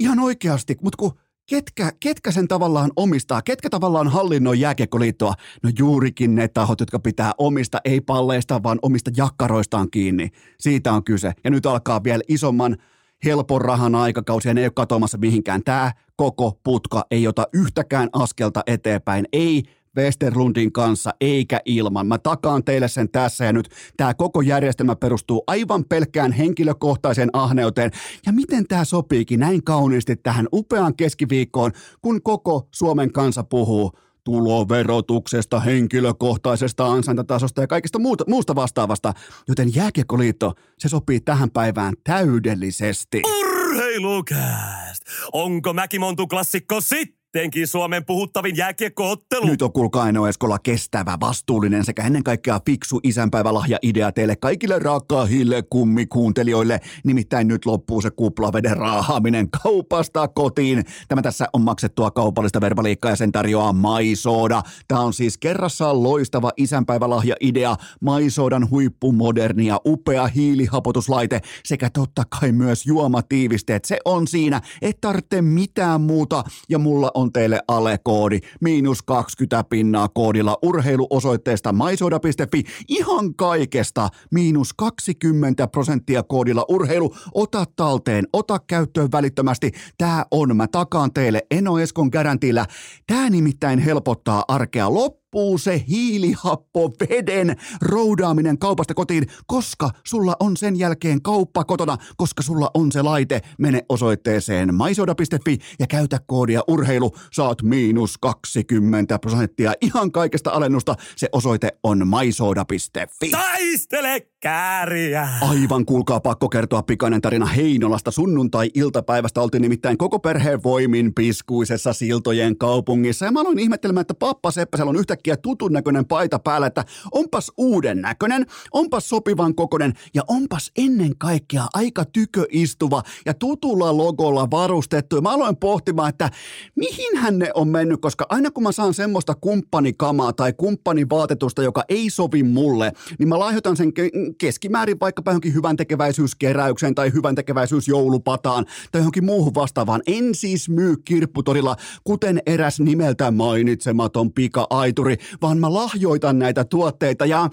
ihan 0.01 0.19
oikeasti, 0.19 0.77
mutta 0.83 0.97
kun 0.97 1.13
ketkä, 1.51 1.93
ketkä 2.01 2.31
sen 2.31 2.49
tavallaan 2.49 2.91
omistaa, 2.97 3.43
ketkä 3.43 3.71
tavallaan 3.71 4.09
hallinnoi 4.09 4.61
jääkiekkoliittoa? 4.61 5.35
No 5.63 5.71
juurikin 5.79 6.35
ne 6.35 6.49
tahot, 6.49 6.81
jotka 6.81 6.99
pitää 6.99 7.33
omista, 7.39 7.79
ei 7.85 8.01
palleista, 8.01 8.63
vaan 8.63 8.79
omista 8.83 9.11
jakkaroistaan 9.17 9.91
kiinni. 9.91 10.29
Siitä 10.61 10.93
on 10.93 11.05
kyse. 11.05 11.33
Ja 11.45 11.51
nyt 11.51 11.67
alkaa 11.67 12.05
vielä 12.05 12.23
isomman 12.29 12.77
helpon 13.25 13.61
rahan 13.61 13.95
aikakausi 13.95 14.49
ja 14.49 14.55
ne 14.55 14.61
ei 14.61 14.67
ole 14.67 14.73
katoamassa 14.75 15.19
mihinkään. 15.19 15.63
Tämä 15.65 15.93
koko 16.17 16.61
putka 16.65 17.05
ei 17.11 17.27
ota 17.27 17.47
yhtäkään 17.53 18.09
askelta 18.13 18.63
eteenpäin. 18.67 19.25
Ei 19.33 19.63
Westerlundin 19.97 20.73
kanssa 20.73 21.11
eikä 21.21 21.61
ilman. 21.65 22.07
Mä 22.07 22.19
takaan 22.19 22.65
teille 22.65 22.89
sen 22.89 23.09
tässä 23.09 23.45
ja 23.45 23.53
nyt. 23.53 23.69
Tämä 23.97 24.15
koko 24.15 24.41
järjestelmä 24.41 24.97
perustuu 24.97 25.45
aivan 25.47 25.85
pelkkään 25.85 26.33
henkilökohtaiseen 26.33 27.31
ahneuteen. 27.33 27.91
Ja 28.27 28.33
miten 28.33 28.67
tämä 28.69 28.85
sopiikin 28.85 29.41
näin 29.41 29.65
kauniisti 29.65 30.17
tähän 30.17 30.49
upeaan 30.53 30.97
keskiviikkoon, 30.97 31.73
kun 32.03 32.23
koko 32.23 32.69
Suomen 32.71 33.13
kansa 33.13 33.45
puhuu 33.45 33.93
tuloverotuksesta, 34.25 35.61
henkilökohtaisesta 35.61 36.87
ansaintatasosta 36.87 37.61
ja 37.61 37.67
kaikesta 37.67 37.99
muuta, 37.99 38.25
muusta 38.29 38.55
vastaavasta, 38.55 39.13
joten 39.49 39.75
Jääkiekkoliitto, 39.75 40.55
se 40.79 40.89
sopii 40.89 41.21
tähän 41.21 41.51
päivään 41.51 41.95
täydellisesti. 42.05 43.23
Urheilukääst! 43.41 45.03
Onko 45.33 45.73
Mäkimontu 45.73 46.27
klassikko 46.27 46.81
sitten? 46.81 47.22
Sittenkin 47.33 47.67
Suomen 47.67 48.05
puhuttavin 48.05 48.57
jääkiekkoottelu. 48.57 49.47
Nyt 49.47 49.63
on 49.63 49.73
kuulkaa 49.73 50.03
Aino 50.03 50.27
Eskola 50.27 50.59
kestävä, 50.59 51.19
vastuullinen 51.21 51.85
sekä 51.85 52.03
ennen 52.03 52.23
kaikkea 52.23 52.61
fiksu 52.67 53.01
isänpäivälahja-idea 53.03 54.13
teille 54.13 54.37
kaikille 54.37 54.79
rakkaahille 54.79 55.63
kummikuuntelijoille. 55.71 56.81
Nimittäin 57.05 57.49
nyt 57.49 57.67
loppuu 57.67 58.01
se 58.01 58.11
kuplaveden 58.11 58.77
raahaaminen 58.77 59.51
kaupasta 59.63 60.29
kotiin. 60.29 60.85
Tämä 61.09 61.23
tässä 61.23 61.49
on 61.53 61.61
maksettua 61.61 62.11
kaupallista 62.11 62.61
verbaliikkaa 62.61 63.11
ja 63.11 63.17
sen 63.17 63.33
tarjoaa 63.33 63.73
Maisoda. 63.73 64.63
Tämä 64.89 65.01
on 65.01 65.13
siis 65.13 65.39
kerrassaan 65.39 66.03
loistava 66.03 66.53
isänpäivälahja-idea. 66.57 67.77
Maisodan 68.01 68.71
huippumoderni 68.71 69.67
ja 69.67 69.81
upea 69.87 70.27
hiilihapotuslaite 70.27 71.41
sekä 71.65 71.91
totta 71.91 72.23
kai 72.41 72.53
myös 72.53 72.87
juomatiivisteet. 72.87 73.85
Se 73.85 73.99
on 74.05 74.29
siinä, 74.29 74.61
et 74.83 75.01
tarvitse 75.01 75.43
mitään 75.43 76.01
muuta 76.01 76.45
ja 76.69 76.79
mulla 76.79 77.11
on 77.15 77.22
on 77.23 77.33
teille 77.33 77.61
alekoodi, 77.69 78.41
miinus 78.61 79.03
20 79.03 79.65
pinnaa 79.71 80.09
koodilla 80.09 80.59
urheiluosoitteesta 80.63 81.73
maisoda.fi, 81.73 82.65
ihan 82.89 83.35
kaikesta. 83.35 84.09
Miinus 84.31 84.75
20 84.75 85.67
prosenttia 85.67 86.23
koodilla 86.23 86.65
urheilu, 86.69 87.15
ota 87.35 87.65
talteen, 87.77 88.27
ota 88.33 88.59
käyttöön 88.67 89.09
välittömästi, 89.13 89.71
tää 89.99 90.25
on, 90.31 90.57
mä 90.57 90.67
takaan 90.69 91.13
teille 91.13 91.43
Eno 91.51 91.79
Eskon 91.79 92.09
garantilla, 92.13 92.67
tää 93.07 93.31
nimittäin 93.31 93.79
helpottaa 93.79 94.45
arkea 94.49 94.95
loppuun 94.95 95.22
loppuu 95.35 95.59
se 95.59 95.85
hiilihappoveden 95.89 97.57
roudaaminen 97.83 98.59
kaupasta 98.59 98.95
kotiin, 98.95 99.27
koska 99.47 99.91
sulla 100.07 100.37
on 100.41 100.57
sen 100.57 100.79
jälkeen 100.79 101.23
kauppa 101.23 101.65
kotona, 101.65 101.97
koska 102.17 102.43
sulla 102.43 102.71
on 102.75 102.93
se 102.93 103.03
laite. 103.03 103.41
Mene 103.59 103.83
osoitteeseen 103.89 104.75
maisoda.fi 104.75 105.59
ja 105.79 105.87
käytä 105.87 106.19
koodia 106.27 106.61
urheilu. 106.69 107.13
Saat 107.33 107.63
miinus 107.63 108.19
20 108.19 109.19
prosenttia 109.19 109.73
ihan 109.81 110.13
kaikesta 110.13 110.51
alennusta. 110.51 110.95
Se 111.17 111.29
osoite 111.33 111.69
on 111.83 112.09
maisoda.fi. 112.09 113.31
Taistele 113.31 114.27
kääriä! 114.41 115.29
Aivan 115.41 115.85
kuulkaa 115.87 116.21
pakko 116.21 116.49
kertoa 116.49 116.83
pikainen 116.83 117.21
tarina 117.21 117.47
Heinolasta 117.47 118.11
sunnuntai-iltapäivästä. 118.11 119.41
Oltiin 119.41 119.63
nimittäin 119.63 119.99
koko 119.99 120.19
perheen 120.19 120.63
voimin 120.63 121.15
piskuisessa 121.15 121.93
siltojen 121.93 122.59
kaupungissa. 122.59 123.25
Ja 123.25 123.33
mä 123.33 123.41
aloin 123.41 123.59
ihmettelemään, 123.59 124.01
että 124.01 124.15
pappa 124.15 124.51
Seppäsellä 124.51 124.91
on 124.91 124.97
yhtä 124.97 125.17
yhtäkkiä 125.23 125.37
tutun 125.37 125.73
näköinen 125.73 126.07
paita 126.07 126.39
päällä, 126.39 126.67
että 126.67 126.85
onpas 127.13 127.53
uuden 127.57 128.01
näköinen, 128.01 128.47
onpas 128.73 129.09
sopivan 129.09 129.55
kokonen 129.55 129.93
ja 130.15 130.23
onpas 130.29 130.71
ennen 130.77 131.19
kaikkea 131.19 131.67
aika 131.75 132.05
tyköistuva 132.05 133.03
ja 133.27 133.35
tutulla 133.35 133.97
logolla 133.97 134.51
varustettu. 134.51 135.17
Ja 135.17 135.23
mä 135.23 135.31
aloin 135.31 135.57
pohtimaan, 135.57 136.09
että 136.09 136.31
mihin 136.77 137.39
ne 137.39 137.51
on 137.55 137.69
mennyt, 137.69 138.01
koska 138.01 138.27
aina 138.29 138.51
kun 138.51 138.63
mä 138.63 138.73
saan 138.73 138.95
semmoista 138.95 139.35
kumppanikamaa 139.35 140.33
tai 140.33 140.53
kumppanivaatetusta, 140.53 141.63
joka 141.63 141.85
ei 141.89 142.11
sovi 142.11 142.43
mulle, 142.43 142.93
niin 143.19 143.29
mä 143.29 143.39
lahjoitan 143.39 143.77
sen 143.77 143.93
keskimäärin 144.39 145.01
vaikkapa 145.01 145.31
johonkin 145.31 145.55
hyvän 145.55 145.77
tekeväisyyskeräykseen 145.77 146.95
tai 146.95 147.13
hyvän 147.13 147.35
tekeväisyysjoulupataan 147.35 148.65
tai 148.93 149.01
johonkin 149.01 149.25
muuhun 149.25 149.55
vastaavaan. 149.55 150.03
En 150.07 150.35
siis 150.35 150.69
myy 150.69 150.97
kirpputorilla, 151.05 151.77
kuten 152.05 152.43
eräs 152.47 152.81
nimeltä 152.81 153.31
mainitsematon 153.31 154.33
pika-aituri 154.33 155.12
kulttuuri, 155.17 155.39
vaan 155.43 155.59
mä 155.59 155.75
lahjoitan 155.75 156.39
näitä 156.39 156.65
tuotteita 156.65 157.27
ja 157.27 157.49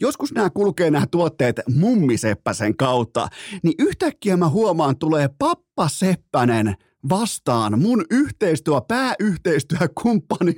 joskus 0.00 0.32
nämä 0.32 0.50
kulkee 0.50 0.90
nämä 0.90 1.06
tuotteet 1.06 1.60
mummiseppäsen 1.74 2.76
kautta, 2.76 3.28
niin 3.62 3.74
yhtäkkiä 3.78 4.36
mä 4.36 4.48
huomaan 4.48 4.98
tulee 4.98 5.28
pappa 5.38 5.88
Seppänen– 5.88 6.74
vastaan 7.08 7.80
mun 7.80 8.04
yhteistyö, 8.10 8.80
pääyhteistyökumppanin 8.88 10.54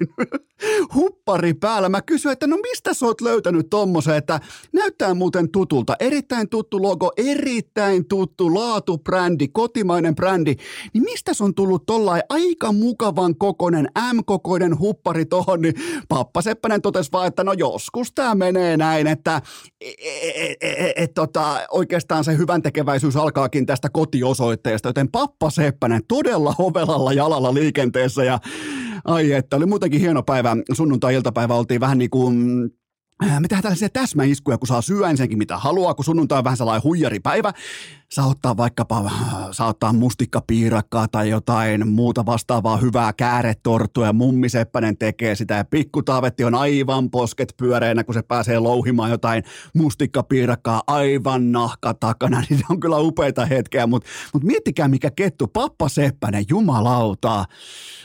huppari 0.95 1.55
päällä. 1.55 1.89
Mä 1.89 2.03
kysyin, 2.03 2.33
että 2.33 2.47
no 2.47 2.57
mistä 2.57 2.95
sä 2.95 3.07
oot 3.07 3.21
löytänyt 3.21 3.67
tommosen, 3.71 4.17
että 4.17 4.41
näyttää 4.73 5.15
muuten 5.15 5.51
tutulta. 5.51 5.97
Erittäin 6.01 6.49
tuttu 6.49 6.83
logo, 6.83 7.13
erittäin 7.17 8.09
tuttu 8.09 8.55
laatubrändi, 8.55 9.49
kotimainen 9.49 10.15
brändi. 10.15 10.55
Niin 10.95 11.05
mistä 11.05 11.35
se 11.35 11.45
on 11.45 11.55
tullut 11.55 11.87
tollain 11.87 12.23
aika 12.29 12.73
mukavan 12.73 13.37
kokoinen, 13.37 13.89
M-kokoinen 14.13 14.79
huppari 14.79 15.25
tohon, 15.25 15.61
niin 15.61 15.75
Pappa 16.09 16.43
Seppänen 16.43 16.83
totesi 16.83 17.13
vaan, 17.13 17.27
että 17.27 17.45
no 17.45 17.53
joskus 17.53 18.13
tää 18.13 18.35
menee 18.35 18.77
näin, 18.77 19.07
että 19.07 19.43
et, 19.81 19.95
et, 20.35 20.57
et, 20.61 20.93
et, 20.97 21.15
tota, 21.15 21.61
oikeastaan 21.71 22.25
se 22.25 22.37
hyvän 22.37 22.63
tekeväisyys 22.63 23.17
alkaakin 23.17 23.67
tästä 23.67 23.89
kotiosoitteesta, 23.93 24.89
joten 24.89 25.09
Pappa 25.09 25.51
Seppänen 25.51 26.03
todella 26.09 26.32
hovelalla 26.39 27.13
jalalla 27.13 27.55
liikenteessä 27.55 28.25
ja 28.25 28.39
ai 29.05 29.33
että 29.33 29.57
oli 29.57 29.67
muutenkin 29.67 30.01
hieno 30.01 30.23
päivä. 30.23 30.57
Sunnuntai-iltapäivä 30.73 31.55
oltiin 31.55 31.81
vähän 31.81 31.99
niin 31.99 32.11
kuin 32.11 32.71
Äh, 33.23 33.41
mitä 33.41 33.63
tällaisia 33.63 33.89
täsmäiskuja, 33.89 34.59
kun 34.59 34.69
saa 34.69 34.83
syödä 34.83 35.11
ensinnäkin 35.11 35.39
mitä 35.39 35.59
haluaa, 35.59 35.95
kun 35.95 36.05
sunnuntai 36.05 36.39
on 36.39 36.45
vähän 36.45 36.57
sellainen 36.57 36.85
huijaripäivä. 36.85 37.53
Saa 38.09 38.27
ottaa 38.27 38.57
vaikkapa, 38.57 38.99
äh, 39.07 39.13
saa 39.51 39.69
ottaa 39.69 39.93
mustikkapiirakkaa 39.93 41.09
tai 41.09 41.31
jotain 41.31 41.89
muuta 41.89 42.27
vastaavaa 42.27 42.77
hyvää 42.77 43.13
kääretorttua 43.13 44.07
ja 44.07 44.13
mummi 44.13 44.49
Seppänen 44.49 44.99
tekee 44.99 45.35
sitä 45.35 45.55
ja 45.55 45.65
pikku 45.65 46.03
Taavetti 46.03 46.45
on 46.45 46.55
aivan 46.55 47.11
posket 47.11 47.55
pyöreänä, 47.57 48.05
kun 48.05 48.15
se 48.15 48.23
pääsee 48.23 48.59
louhimaan 48.59 49.11
jotain 49.11 49.43
mustikkapiirakkaa 49.75 50.83
aivan 50.87 51.53
nahka 51.53 51.95
takana, 51.95 52.43
niin 52.51 52.61
on 52.71 52.81
kyllä 52.81 52.99
upeita 52.99 53.47
hetkeä, 53.47 53.87
mutta 53.87 54.09
mut 54.35 54.45
miettikää 54.45 54.89
mikä 54.89 55.11
kettu, 55.11 55.47
pappa 55.47 55.89
Seppänen, 55.89 56.45
jumalauta 56.49 57.45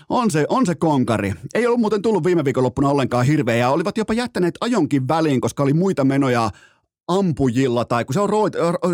on 0.09 0.31
se, 0.31 0.45
on 0.49 0.65
se 0.65 0.75
konkari. 0.75 1.33
Ei 1.53 1.67
ollut 1.67 1.79
muuten 1.79 2.01
tullut 2.01 2.23
viime 2.23 2.45
viikonloppuna 2.45 2.89
ollenkaan 2.89 3.25
hirveä 3.25 3.55
ja 3.55 3.69
olivat 3.69 3.97
jopa 3.97 4.13
jättäneet 4.13 4.55
ajonkin 4.61 5.06
väliin, 5.07 5.41
koska 5.41 5.63
oli 5.63 5.73
muita 5.73 6.03
menoja 6.03 6.49
ampujilla 7.07 7.85
tai 7.85 8.05
kun 8.05 8.13
se 8.13 8.19
on 8.19 8.29
roolit, 8.29 8.53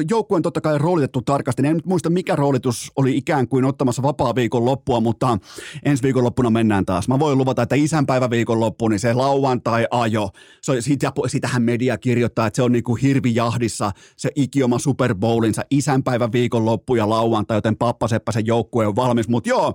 joukkueen 0.10 0.44
totta 0.44 0.62
kai 0.62 0.78
roolitettu 0.78 1.22
tarkasti, 1.22 1.68
en 1.68 1.76
nyt 1.76 1.86
muista 1.86 2.10
mikä 2.10 2.36
roolitus 2.36 2.92
oli 2.96 3.18
ikään 3.18 3.48
kuin 3.48 3.66
ottamassa 3.66 4.02
vapaa 4.02 4.36
viikon 4.36 4.66
loppua, 4.66 5.00
mutta 5.00 5.38
ensi 5.86 6.04
viikon 6.04 6.24
loppuna 6.24 6.50
mennään 6.50 6.86
taas. 6.86 7.08
Mä 7.08 7.20
voin 7.20 7.38
luvata, 7.38 7.62
että 7.62 7.76
isänpäivä 7.76 8.30
viikon 8.30 8.60
loppu, 8.60 8.88
niin 8.88 9.00
se 9.00 9.14
lauantai 9.14 9.88
ajo, 9.92 10.30
se, 10.62 10.82
siitä, 10.82 11.12
sitähän 11.28 11.62
media 11.62 11.98
kirjoittaa, 11.98 12.48
että 12.48 12.56
se 12.56 12.64
on 12.64 12.72
niin 12.72 12.84
kuin 12.84 13.02
hirvijahdissa 13.02 13.92
se 14.18 14.30
ikioma 14.36 14.80
Super 14.80 15.16
Bowlinsa, 15.16 15.62
isänpäivä 15.72 16.32
viikon 16.32 16.66
loppu 16.66 16.96
ja 16.96 17.10
lauantai, 17.10 17.58
joten 17.58 17.78
Pappa 17.78 18.08
Seppäsen 18.08 18.46
joukkue 18.46 18.88
on 18.88 18.96
valmis, 18.96 19.28
mutta 19.28 19.50
joo, 19.50 19.74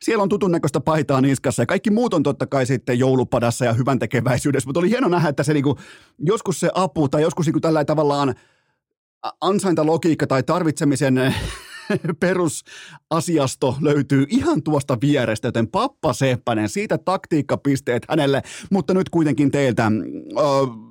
siellä 0.00 0.22
on 0.22 0.28
tutun 0.28 0.52
näköistä 0.52 0.80
paitaa 0.80 1.20
niskassa 1.20 1.62
ja 1.62 1.66
kaikki 1.66 1.90
muut 1.90 2.14
on 2.14 2.22
totta 2.22 2.46
kai 2.46 2.66
sitten 2.66 2.98
joulupadassa 2.98 3.64
ja 3.64 3.72
hyvän 3.72 3.98
tekeväisyydessä, 3.98 4.68
mutta 4.68 4.80
oli 4.80 4.90
hieno 4.90 5.08
nähdä, 5.08 5.28
että 5.28 5.42
se 5.42 5.52
niinku, 5.52 5.78
joskus 6.18 6.60
se 6.60 6.70
apu 6.74 7.08
tai 7.08 7.22
joskus 7.22 7.46
niinku 7.46 7.60
tällä 7.60 7.79
tavallaan 7.84 8.34
ansaintalogiikka 9.40 10.26
tai 10.26 10.42
tarvitsemisen 10.42 11.14
perusasiasto 12.20 13.76
löytyy 13.80 14.26
ihan 14.28 14.62
tuosta 14.62 14.98
vierestä, 15.00 15.48
joten 15.48 15.68
Pappa 15.68 16.12
Seppänen, 16.12 16.68
siitä 16.68 16.98
taktiikkapisteet 16.98 18.02
hänelle, 18.08 18.42
mutta 18.70 18.94
nyt 18.94 19.08
kuitenkin 19.08 19.50
teiltä... 19.50 19.92
Uh, 20.32 20.90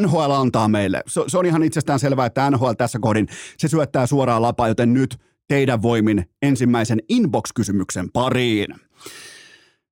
NHL 0.00 0.30
antaa 0.30 0.68
meille. 0.68 1.02
Se, 1.06 1.20
se 1.26 1.38
on 1.38 1.46
ihan 1.46 1.62
itsestään 1.62 1.98
selvää, 1.98 2.26
että 2.26 2.50
NHL 2.50 2.72
tässä 2.78 2.98
kohdin, 2.98 3.28
se 3.58 3.68
syöttää 3.68 4.06
suoraan 4.06 4.42
lapaa, 4.42 4.68
joten 4.68 4.94
nyt 4.94 5.16
teidän 5.48 5.82
voimin 5.82 6.24
ensimmäisen 6.42 6.98
inbox-kysymyksen 7.08 8.10
pariin. 8.12 8.74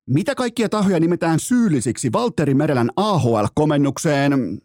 Mitä 0.07 0.35
kaikkia 0.35 0.69
tahoja 0.69 0.99
nimetään 0.99 1.39
syyllisiksi 1.39 2.11
Valtteri 2.13 2.53
Merelän 2.53 2.89
AHL-komennukseen? 2.95 4.61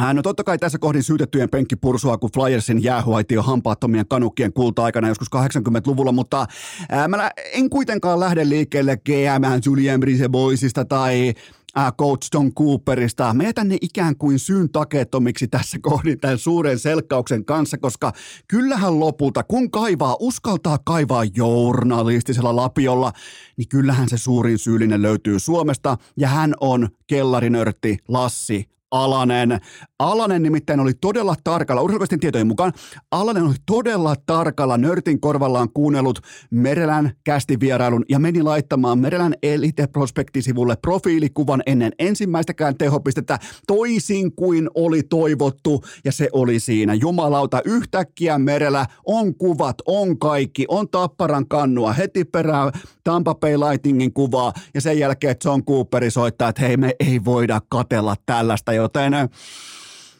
Äh, 0.00 0.14
no 0.14 0.22
totta 0.22 0.44
kai 0.44 0.58
tässä 0.58 0.78
kohdin 0.78 1.02
syytettyjen 1.02 1.50
penkki 1.50 1.76
pursua, 1.76 2.18
kun 2.18 2.30
Flyersin 2.34 2.82
jäähuaitio 2.82 3.42
hampaattomien 3.42 4.08
kanukkien 4.08 4.52
kulta-aikana 4.52 5.08
joskus 5.08 5.28
80-luvulla, 5.36 6.12
mutta 6.12 6.46
ää, 6.88 7.02
äh, 7.02 7.08
mä 7.08 7.30
en 7.52 7.70
kuitenkaan 7.70 8.20
lähde 8.20 8.48
liikkeelle 8.48 8.96
GM 8.96 9.60
Julien 9.64 10.00
Briseboisista 10.00 10.84
tai 10.84 11.34
ää, 11.74 11.86
äh, 11.86 11.92
coach 11.98 12.28
Don 12.32 12.54
Cooperista. 12.54 13.34
Mä 13.34 13.42
jätän 13.42 13.68
ne 13.68 13.78
ikään 13.80 14.16
kuin 14.16 14.38
syyn 14.38 14.70
takeettomiksi 14.70 15.48
tässä 15.48 15.78
kohdin 15.82 16.20
tämän 16.20 16.38
suuren 16.38 16.78
selkkauksen 16.78 17.44
kanssa, 17.44 17.78
koska 17.78 18.12
kyllähän 18.48 19.00
lopulta, 19.00 19.42
kun 19.42 19.70
kaivaa, 19.70 20.16
uskaltaa 20.20 20.78
kaivaa 20.84 21.24
journalistisella 21.36 22.56
lapiolla, 22.56 23.12
niin 23.56 23.68
kyllähän 23.68 24.08
se 24.08 24.18
suurin 24.18 24.58
syyllinen 24.58 25.02
löytyy 25.02 25.40
Suomesta, 25.40 25.96
ja 26.16 26.28
hän 26.28 26.54
on 26.60 26.88
kellarinörtti 27.06 27.98
Lassi 28.08 28.75
Alanen. 29.04 29.60
Alanen 29.98 30.42
nimittäin 30.42 30.80
oli 30.80 30.94
todella 30.94 31.34
tarkalla, 31.44 31.82
urheilukastin 31.82 32.20
tietojen 32.20 32.46
mukaan, 32.46 32.72
Alanen 33.10 33.42
oli 33.42 33.54
todella 33.66 34.14
tarkalla 34.26 34.78
nörtin 34.78 35.20
korvallaan 35.20 35.68
kuunnellut 35.74 36.20
Merelän 36.50 37.10
kästivierailun 37.24 38.04
ja 38.08 38.18
meni 38.18 38.42
laittamaan 38.42 38.98
Merelän 38.98 39.34
Elite 39.42 39.86
Prospektisivulle 39.86 40.76
profiilikuvan 40.76 41.62
ennen 41.66 41.92
ensimmäistäkään 41.98 42.78
tehopistettä 42.78 43.38
toisin 43.66 44.32
kuin 44.36 44.68
oli 44.74 45.02
toivottu 45.02 45.84
ja 46.04 46.12
se 46.12 46.28
oli 46.32 46.60
siinä. 46.60 46.94
Jumalauta, 46.94 47.60
yhtäkkiä 47.64 48.38
Merelä 48.38 48.86
on 49.06 49.34
kuvat, 49.34 49.76
on 49.86 50.18
kaikki, 50.18 50.64
on 50.68 50.88
Tapparan 50.88 51.48
kannua, 51.48 51.92
heti 51.92 52.24
perään 52.24 52.72
Tampa 53.04 53.34
Bay 53.34 53.56
Lightningin 53.56 54.12
kuvaa 54.12 54.52
ja 54.74 54.80
sen 54.80 54.98
jälkeen 54.98 55.36
John 55.44 55.64
Cooperi 55.64 56.10
soittaa, 56.10 56.48
että 56.48 56.62
hei 56.62 56.76
me 56.76 56.94
ei 57.00 57.24
voida 57.24 57.60
katella 57.68 58.16
tällaista, 58.26 58.72
joten 58.86 59.28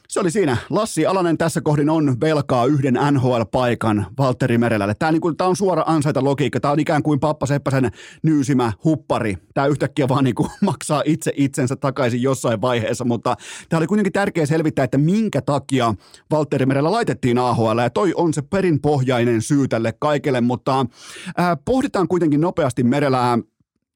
se 0.09 0.21
oli 0.21 0.31
siinä. 0.31 0.57
Lassi 0.71 1.07
Alanen 1.07 1.39
tässä 1.39 1.61
kohdin 1.61 1.91
on 1.91 2.21
velkaa 2.21 2.67
yhden 2.67 2.99
NHL-paikan 3.11 4.07
Valtteri 4.19 4.59
Merelälle. 4.59 4.95
Tämä, 4.99 5.13
niin 5.13 5.37
tämä 5.37 5.49
on 5.49 5.57
suora 5.57 5.85
ansaita 5.87 6.25
logiikka. 6.25 6.61
Tämä 6.61 6.73
on 6.73 6.81
ikään 6.81 7.03
kuin 7.03 7.21
Pappa 7.21 7.47
Seppäsen 7.47 7.91
nyysimä 8.23 8.73
huppari. 8.85 9.39
Tämä 9.55 9.67
yhtäkkiä 9.67 10.09
vaan 10.09 10.25
niin 10.25 10.35
kuin, 10.35 10.51
maksaa 10.61 11.03
itse 11.05 11.33
itsensä 11.37 11.77
takaisin 11.77 12.23
jossain 12.23 12.61
vaiheessa, 12.61 13.05
mutta 13.05 13.37
tämä 13.69 13.79
oli 13.79 13.87
kuitenkin 13.87 14.13
tärkeä 14.13 14.47
selvittää, 14.47 14.85
että 14.85 14.99
minkä 14.99 15.43
takia 15.43 15.95
Valtteri 16.31 16.67
Merellä 16.67 16.93
laitettiin 16.93 17.39
AHL. 17.39 17.79
Ja 17.79 17.91
toi 17.91 18.13
on 18.17 18.35
se 18.35 18.43
perinpohjainen 18.43 19.43
syy 19.43 19.69
tälle 19.69 19.93
kaikelle, 19.99 20.41
mutta 20.41 20.81
äh, 20.81 21.57
pohditaan 21.65 22.09
kuitenkin 22.09 22.41
nopeasti 22.41 22.85
Merelää 22.85 23.39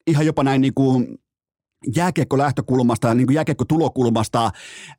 ihan 0.07 0.27
jopa 0.27 0.43
näin 0.43 0.61
niin 0.61 0.75
kuin 0.75 1.21
jääkiekko 1.97 2.39
lähtökulmasta, 2.39 3.15
niin 3.15 3.27
kuin 3.27 3.35
jääkiekko 3.35 3.65
tulokulmasta. 3.65 4.51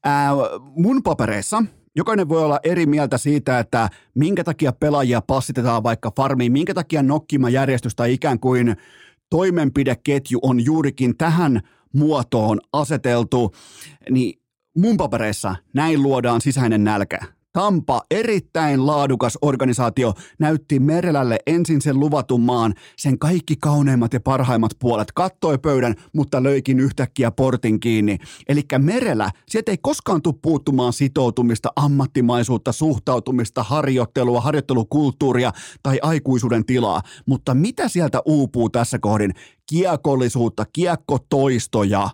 Ää, 0.04 0.32
mun 0.76 1.04
papereissa 1.04 1.64
jokainen 1.96 2.30
voi 2.30 2.44
olla 2.44 2.60
eri 2.64 2.86
mieltä 2.86 3.18
siitä, 3.18 3.60
että 3.60 3.90
minkä 4.16 4.44
takia 4.44 4.72
pelaajia 4.72 5.22
passitetaan 5.22 5.84
vaikka 5.84 6.12
farmiin, 6.18 6.52
minkä 6.52 6.74
takia 6.74 7.04
nokkima 7.04 7.50
järjestys 7.50 7.96
tai 7.96 8.14
ikään 8.14 8.40
kuin 8.40 8.76
toimenpideketju 9.30 10.40
on 10.42 10.66
juurikin 10.66 11.18
tähän 11.18 11.62
muotoon 11.94 12.60
aseteltu, 12.74 13.52
niin 14.10 14.42
mun 14.78 14.98
papereissa 14.98 15.56
näin 15.74 16.04
luodaan 16.04 16.42
sisäinen 16.42 16.84
nälkä. 16.84 17.20
Tampa, 17.54 18.02
erittäin 18.12 18.88
laadukas 18.88 19.38
organisaatio, 19.42 20.14
näytti 20.40 20.80
Merelälle 20.80 21.40
ensin 21.48 21.82
sen 21.82 22.00
luvatun 22.00 22.42
maan, 22.42 22.74
sen 22.98 23.20
kaikki 23.20 23.56
kauneimmat 23.56 24.14
ja 24.14 24.20
parhaimmat 24.20 24.72
puolet, 24.80 25.12
kattoi 25.12 25.58
pöydän, 25.58 25.96
mutta 26.14 26.44
löikin 26.44 26.80
yhtäkkiä 26.80 27.32
portin 27.32 27.80
kiinni. 27.80 28.18
Eli 28.48 28.62
Merelä, 28.78 29.32
sieltä 29.50 29.72
ei 29.72 29.78
koskaan 29.82 30.22
tule 30.22 30.36
puuttumaan 30.42 30.94
sitoutumista, 30.94 31.70
ammattimaisuutta, 31.76 32.72
suhtautumista, 32.72 33.64
harjoittelua, 33.64 34.42
harjoittelukulttuuria 34.42 35.52
tai 35.84 36.00
aikuisuuden 36.02 36.66
tilaa. 36.66 37.02
Mutta 37.26 37.54
mitä 37.54 37.88
sieltä 37.88 38.22
uupuu 38.26 38.70
tässä 38.70 39.00
kohdin? 39.00 39.34
Kiekollisuutta, 39.70 40.66
kiekkotoistoja, 40.74 42.10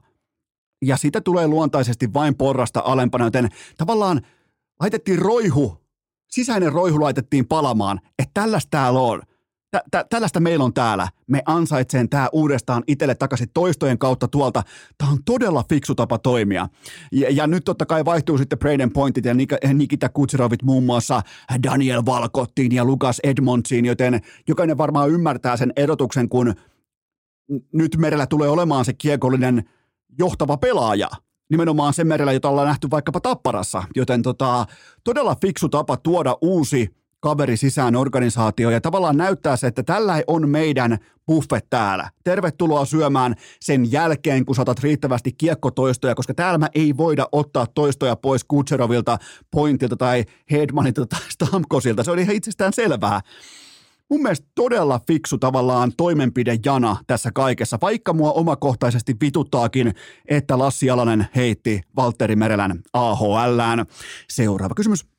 ja 0.86 0.98
sitä 0.98 1.22
tulee 1.22 1.48
luontaisesti 1.48 2.14
vain 2.14 2.36
porrasta 2.36 2.82
alempana, 2.86 3.26
joten 3.26 3.50
tavallaan– 3.78 4.22
laitettiin 4.80 5.20
roihu, 5.20 5.78
sisäinen 6.28 6.72
roihu 6.72 7.02
laitettiin 7.02 7.48
palamaan, 7.48 8.00
että 8.20 8.32
tällaista 8.34 8.70
täällä 8.70 9.00
on. 9.00 9.22
Tä, 9.72 9.84
tä, 9.92 10.06
tällaista 10.10 10.40
meillä 10.40 10.66
on 10.66 10.74
täällä. 10.74 11.08
Me 11.28 11.42
ansaitseen 11.46 12.10
tämä 12.10 12.30
uudestaan 12.32 12.84
itselle 12.88 13.16
takaisin 13.16 13.50
toistojen 13.54 13.98
kautta 13.98 14.28
tuolta. 14.28 14.64
Tämä 14.98 15.12
on 15.12 15.24
todella 15.26 15.66
fiksu 15.70 15.96
tapa 15.96 16.18
toimia. 16.18 16.68
Ja, 17.12 17.30
ja 17.30 17.48
nyt 17.48 17.64
totta 17.64 17.86
kai 17.86 18.06
vaihtuu 18.06 18.38
sitten 18.38 18.60
Braden 18.60 18.92
Pointit 18.92 19.26
ja 19.26 19.34
Nikita 19.74 20.10
Kutsirovit 20.10 20.64
muun 20.64 20.84
muassa 20.84 21.22
Daniel 21.64 22.02
Valkottiin 22.06 22.72
ja 22.72 22.86
Lukas 22.86 23.20
Edmondsiin, 23.24 23.86
joten 23.86 24.22
jokainen 24.48 24.78
varmaan 24.78 25.10
ymmärtää 25.10 25.58
sen 25.58 25.74
erotuksen, 25.76 26.30
kun 26.30 26.56
nyt 27.74 27.98
merellä 27.98 28.28
tulee 28.28 28.50
olemaan 28.50 28.86
se 28.86 28.94
kiekollinen 28.94 29.64
johtava 30.18 30.58
pelaaja– 30.58 31.10
nimenomaan 31.50 31.94
sen 31.94 32.08
merellä, 32.08 32.34
jota 32.34 32.50
ollaan 32.50 32.68
nähty 32.68 32.88
vaikkapa 32.92 33.20
Tapparassa. 33.20 33.84
Joten 33.96 34.22
tota, 34.22 34.66
todella 35.04 35.36
fiksu 35.42 35.70
tapa 35.70 35.98
tuoda 35.98 36.38
uusi 36.42 36.98
kaveri 37.20 37.58
sisään 37.58 37.96
organisaatioon 37.96 38.74
ja 38.74 38.82
tavallaan 38.82 39.18
näyttää 39.18 39.58
se, 39.58 39.68
että 39.68 39.84
tällä 39.84 40.24
on 40.28 40.50
meidän 40.50 40.98
buffet 41.28 41.66
täällä. 41.70 42.10
Tervetuloa 42.24 42.86
syömään 42.86 43.36
sen 43.62 43.92
jälkeen, 43.92 44.46
kun 44.46 44.56
saatat 44.56 44.80
riittävästi 44.80 45.32
kiekkotoistoja, 45.38 46.16
koska 46.16 46.34
täällä 46.34 46.58
mä 46.58 46.68
ei 46.76 46.98
voida 46.98 47.28
ottaa 47.32 47.68
toistoja 47.76 48.16
pois 48.16 48.44
Kutserovilta, 48.44 49.18
Pointilta 49.52 49.96
tai 49.98 50.26
Hedmanilta 50.52 51.06
tai 51.06 51.20
Stamkosilta. 51.30 52.04
Se 52.04 52.12
oli 52.12 52.22
ihan 52.22 52.36
itsestään 52.36 52.74
selvää. 52.74 53.22
Mun 54.10 54.22
mielestä 54.22 54.48
todella 54.56 55.00
fiksu 55.08 55.38
tavallaan 55.38 55.92
toimenpidejana 55.98 56.98
tässä 57.08 57.32
kaikessa, 57.34 57.78
vaikka 57.82 58.14
mua 58.14 58.32
omakohtaisesti 58.32 59.16
vituttaakin, 59.22 59.94
että 60.26 60.58
Lassi 60.60 60.90
Alanen 60.90 61.28
heitti 61.36 61.82
Valtteri 61.96 62.36
Merelän 62.36 62.82
AHLään. 62.94 63.86
Seuraava 64.30 64.76
kysymys. 64.76 65.17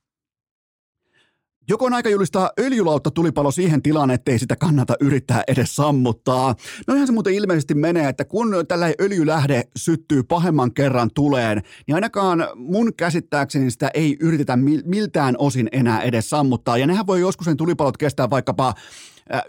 Joko 1.70 1.84
on 1.84 1.94
aika 1.94 2.08
julistaa 2.08 2.50
öljylautta 2.60 3.10
tulipalo 3.10 3.50
siihen 3.50 3.82
tilaan, 3.82 4.10
ettei 4.10 4.38
sitä 4.38 4.56
kannata 4.56 4.94
yrittää 5.00 5.42
edes 5.48 5.76
sammuttaa? 5.76 6.54
No 6.86 6.94
ihan 6.94 7.06
se 7.06 7.12
muuten 7.12 7.34
ilmeisesti 7.34 7.74
menee, 7.74 8.08
että 8.08 8.24
kun 8.24 8.54
tällä 8.68 8.86
öljylähde 9.00 9.62
syttyy 9.76 10.22
pahemman 10.22 10.74
kerran 10.74 11.10
tuleen, 11.14 11.62
niin 11.86 11.94
ainakaan 11.94 12.48
mun 12.54 12.94
käsittääkseni 12.94 13.70
sitä 13.70 13.90
ei 13.94 14.16
yritetä 14.20 14.58
miltään 14.84 15.34
osin 15.38 15.68
enää 15.72 16.02
edes 16.02 16.30
sammuttaa. 16.30 16.78
Ja 16.78 16.86
nehän 16.86 17.06
voi 17.06 17.20
joskus 17.20 17.44
sen 17.44 17.56
tulipalot 17.56 17.96
kestää 17.96 18.30
vaikkapa 18.30 18.74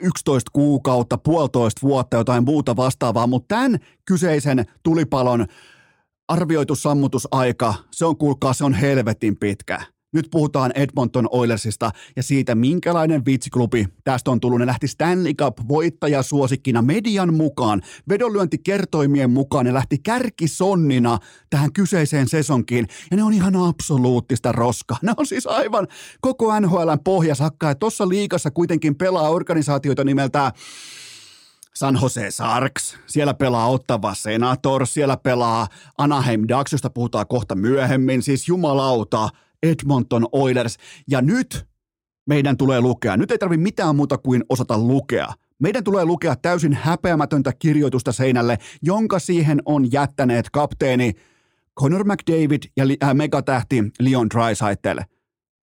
11 0.02 0.52
kuukautta, 0.54 1.18
puolitoista 1.18 1.82
vuotta, 1.82 2.18
jotain 2.18 2.44
muuta 2.44 2.76
vastaavaa, 2.76 3.28
mutta 3.28 3.56
tämän 3.56 3.80
kyseisen 4.06 4.66
tulipalon 4.84 5.46
arvioitu 6.28 6.76
sammutusaika, 6.76 7.74
se 7.92 8.06
on 8.06 8.18
kuulkaa, 8.18 8.54
se 8.54 8.64
on 8.64 8.74
helvetin 8.74 9.38
pitkä. 9.38 9.82
Nyt 10.13 10.28
puhutaan 10.32 10.72
Edmonton 10.76 11.28
Oilersista 11.32 11.91
ja 12.15 12.24
siitä, 12.24 12.56
minkälainen 12.56 13.26
vitsiklubi 13.26 13.86
tästä 14.04 14.32
on 14.32 14.39
tullut. 14.39 14.60
Ne 14.60 14.65
lähti 14.65 14.88
Stanley 14.88 15.34
Cup 15.34 15.58
voittajasuosikkina 15.67 16.82
median 16.82 17.34
mukaan, 17.34 17.82
vedonlyöntikertoimien 18.10 19.30
mukaan. 19.30 19.65
Ne 19.65 19.74
lähti 19.74 19.98
kärkisonnina 19.98 21.17
tähän 21.50 21.74
kyseiseen 21.74 22.28
sesonkiin 22.28 22.88
ja 23.12 23.17
ne 23.17 23.24
on 23.24 23.34
ihan 23.34 23.56
absoluuttista 23.56 24.52
roska. 24.52 24.98
Ne 25.02 25.13
on 25.17 25.26
siis 25.26 25.48
aivan 25.48 25.88
koko 26.22 26.60
NHLn 26.60 27.00
pohjasakka 27.04 27.67
ja 27.67 27.76
tuossa 27.76 28.10
liikassa 28.10 28.52
kuitenkin 28.52 28.95
pelaa 28.95 29.30
organisaatioita 29.30 30.04
nimeltä 30.04 30.52
San 31.76 32.00
Jose 32.02 32.32
Sarks, 32.32 32.98
siellä 33.08 33.34
pelaa 33.34 33.67
Ottava 33.67 34.13
Senator, 34.13 34.88
siellä 34.88 35.17
pelaa 35.17 35.67
Anaheim 35.98 36.41
Ducks, 36.48 36.72
josta 36.72 36.89
puhutaan 36.89 37.28
kohta 37.28 37.56
myöhemmin, 37.56 38.22
siis 38.22 38.48
jumalauta– 38.48 39.30
Edmonton 39.63 40.28
Oilers. 40.32 40.78
Ja 41.08 41.22
nyt 41.22 41.67
meidän 42.28 42.58
tulee 42.58 42.82
lukea. 42.82 43.17
Nyt 43.17 43.32
ei 43.32 43.38
tarvitse 43.38 43.63
mitään 43.63 43.95
muuta 43.95 44.17
kuin 44.17 44.43
osata 44.50 44.78
lukea. 44.78 45.28
Meidän 45.60 45.84
tulee 45.84 46.06
lukea 46.06 46.36
täysin 46.36 46.74
häpeämätöntä 46.74 47.54
kirjoitusta 47.60 48.12
seinälle, 48.12 48.58
jonka 48.82 49.19
siihen 49.19 49.62
on 49.65 49.91
jättäneet 49.91 50.50
kapteeni 50.50 51.13
Connor 51.80 52.04
McDavid 52.04 52.63
ja 52.78 52.86
äh, 53.04 53.15
megatähti 53.15 53.84
Leon 54.00 54.30
Draisaitl. 54.30 55.00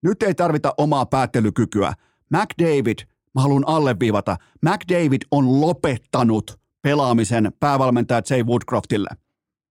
Nyt 0.04 0.24
ei 0.24 0.36
tarvita 0.36 0.74
omaa 0.78 1.06
päättelykykyä. 1.06 1.94
McDavid, 2.30 3.00
mä 3.36 3.42
haluan 3.42 3.68
alleviivata, 3.68 4.38
McDavid 4.62 5.22
on 5.32 5.62
lopettanut 5.62 6.60
pelaamisen 6.82 7.52
päävalmentaja 7.60 8.22
Jay 8.30 8.44
Woodcroftille– 8.44 9.10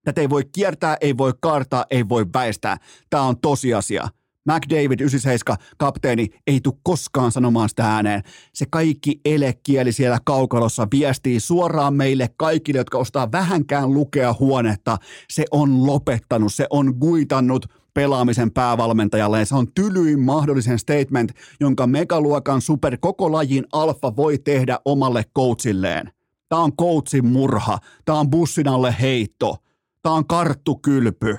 Tätä 0.05 0.21
ei 0.21 0.31
voi 0.31 0.43
kiertää, 0.53 0.97
ei 1.01 1.17
voi 1.17 1.33
kartaa, 1.41 1.85
ei 1.91 2.09
voi 2.09 2.27
väistää. 2.35 2.77
Tämä 3.11 3.23
on 3.23 3.41
tosiasia. 3.41 4.09
McDavid 4.49 5.01
97, 5.01 5.57
kapteeni, 5.77 6.29
ei 6.47 6.61
tule 6.61 6.75
koskaan 6.83 7.33
sanomaan 7.33 7.69
sitä 7.69 7.95
ääneen. 7.95 8.23
Se 8.53 8.67
kaikki 8.71 9.21
elekieli 9.25 9.93
siellä 9.93 10.19
kaukalossa 10.25 10.89
viestii 10.93 11.41
suoraan 11.41 11.95
meille 11.95 12.31
kaikille, 12.37 12.81
jotka 12.81 12.99
ostaa 12.99 13.33
vähänkään 13.33 13.95
lukea 13.95 14.35
huonetta. 14.41 14.99
Se 15.31 15.45
on 15.51 15.87
lopettanut, 15.87 16.53
se 16.55 16.67
on 16.71 16.95
guitannut 17.01 17.67
pelaamisen 17.95 18.51
päävalmentajalle. 18.51 19.45
Se 19.45 19.55
on 19.55 19.73
tylyin 19.75 20.21
mahdollisen 20.21 20.79
statement, 20.79 21.33
jonka 21.61 21.87
megaluokan 21.87 22.61
super 22.61 22.99
koko 23.01 23.33
lajin 23.33 23.65
alfa 23.73 24.17
voi 24.17 24.39
tehdä 24.39 24.79
omalle 24.85 25.25
coachilleen. 25.37 26.11
Tämä 26.49 26.63
on 26.63 26.77
coachin 26.77 27.27
murha. 27.27 27.79
Tämä 28.05 28.21
on 28.21 28.31
bussin 28.31 28.69
alle 28.69 28.95
heitto. 29.01 29.57
Tämä 30.05 30.15
on 30.15 30.27
karttukylpy. 30.27 31.39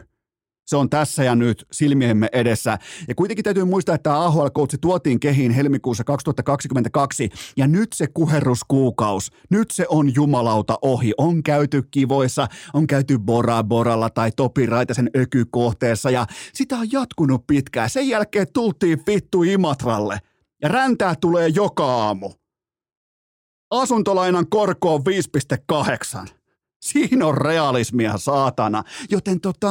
Se 0.67 0.75
on 0.75 0.89
tässä 0.89 1.23
ja 1.23 1.36
nyt 1.36 1.65
silmiemme 1.71 2.30
edessä. 2.34 2.78
Ja 3.08 3.15
kuitenkin 3.15 3.43
täytyy 3.43 3.65
muistaa, 3.65 3.95
että 3.95 4.04
tämä 4.04 4.25
AHL-koutsi 4.25 4.78
tuotiin 4.78 5.19
kehiin 5.19 5.51
helmikuussa 5.51 6.04
2022, 6.04 7.30
ja 7.58 7.67
nyt 7.67 7.93
se 7.93 8.08
kuherruskuukaus, 8.08 9.32
nyt 9.49 9.71
se 9.71 9.86
on 9.89 10.15
jumalauta 10.15 10.80
ohi. 10.82 11.13
On 11.17 11.43
käyty 11.43 11.84
kivoissa, 11.91 12.47
on 12.73 12.88
käyty 12.88 13.17
Bora 13.19 13.63
Boralla 13.63 14.10
tai 14.10 14.32
Topi 14.36 14.65
Raitasen 14.65 15.10
ökykohteessa, 15.17 16.10
ja 16.10 16.25
sitä 16.54 16.78
on 16.78 16.91
jatkunut 16.91 17.47
pitkään. 17.47 17.89
Sen 17.89 18.08
jälkeen 18.08 18.47
tultiin 18.54 19.04
vittu 19.08 19.43
Imatralle, 19.43 20.17
ja 20.62 20.69
räntää 20.69 21.15
tulee 21.21 21.47
joka 21.47 21.86
aamu. 21.86 22.32
Asuntolainan 23.71 24.49
korko 24.49 24.95
on 24.95 25.01
5,8. 26.28 26.45
Siinä 26.86 27.26
on 27.26 27.38
realismia, 27.38 28.17
saatana. 28.17 28.84
Joten 29.10 29.41
tota, 29.41 29.69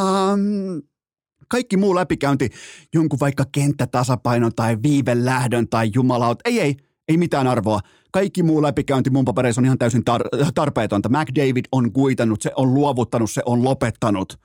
kaikki 1.49 1.77
muu 1.77 1.95
läpikäynti, 1.95 2.51
jonkun 2.95 3.21
vaikka 3.21 3.45
kenttätasapainon 3.53 4.55
tai 4.57 4.77
viivelähdön 4.83 5.69
tai 5.69 5.91
jumalaut, 5.95 6.39
ei, 6.45 6.61
ei, 6.61 6.77
ei 7.09 7.17
mitään 7.17 7.47
arvoa. 7.47 7.81
Kaikki 8.13 8.43
muu 8.43 8.63
läpikäynti 8.63 9.11
mun 9.11 9.25
papereissa 9.25 9.61
on 9.61 9.65
ihan 9.65 9.79
täysin 9.79 10.03
tar- 10.11 10.51
tarpeetonta. 10.55 11.09
McDavid 11.09 11.65
on 11.73 11.93
kuitannut, 11.93 12.43
se 12.43 12.53
on 12.57 12.75
luovuttanut, 12.75 13.31
se 13.31 13.43
on 13.47 13.65
lopettanut. 13.65 14.41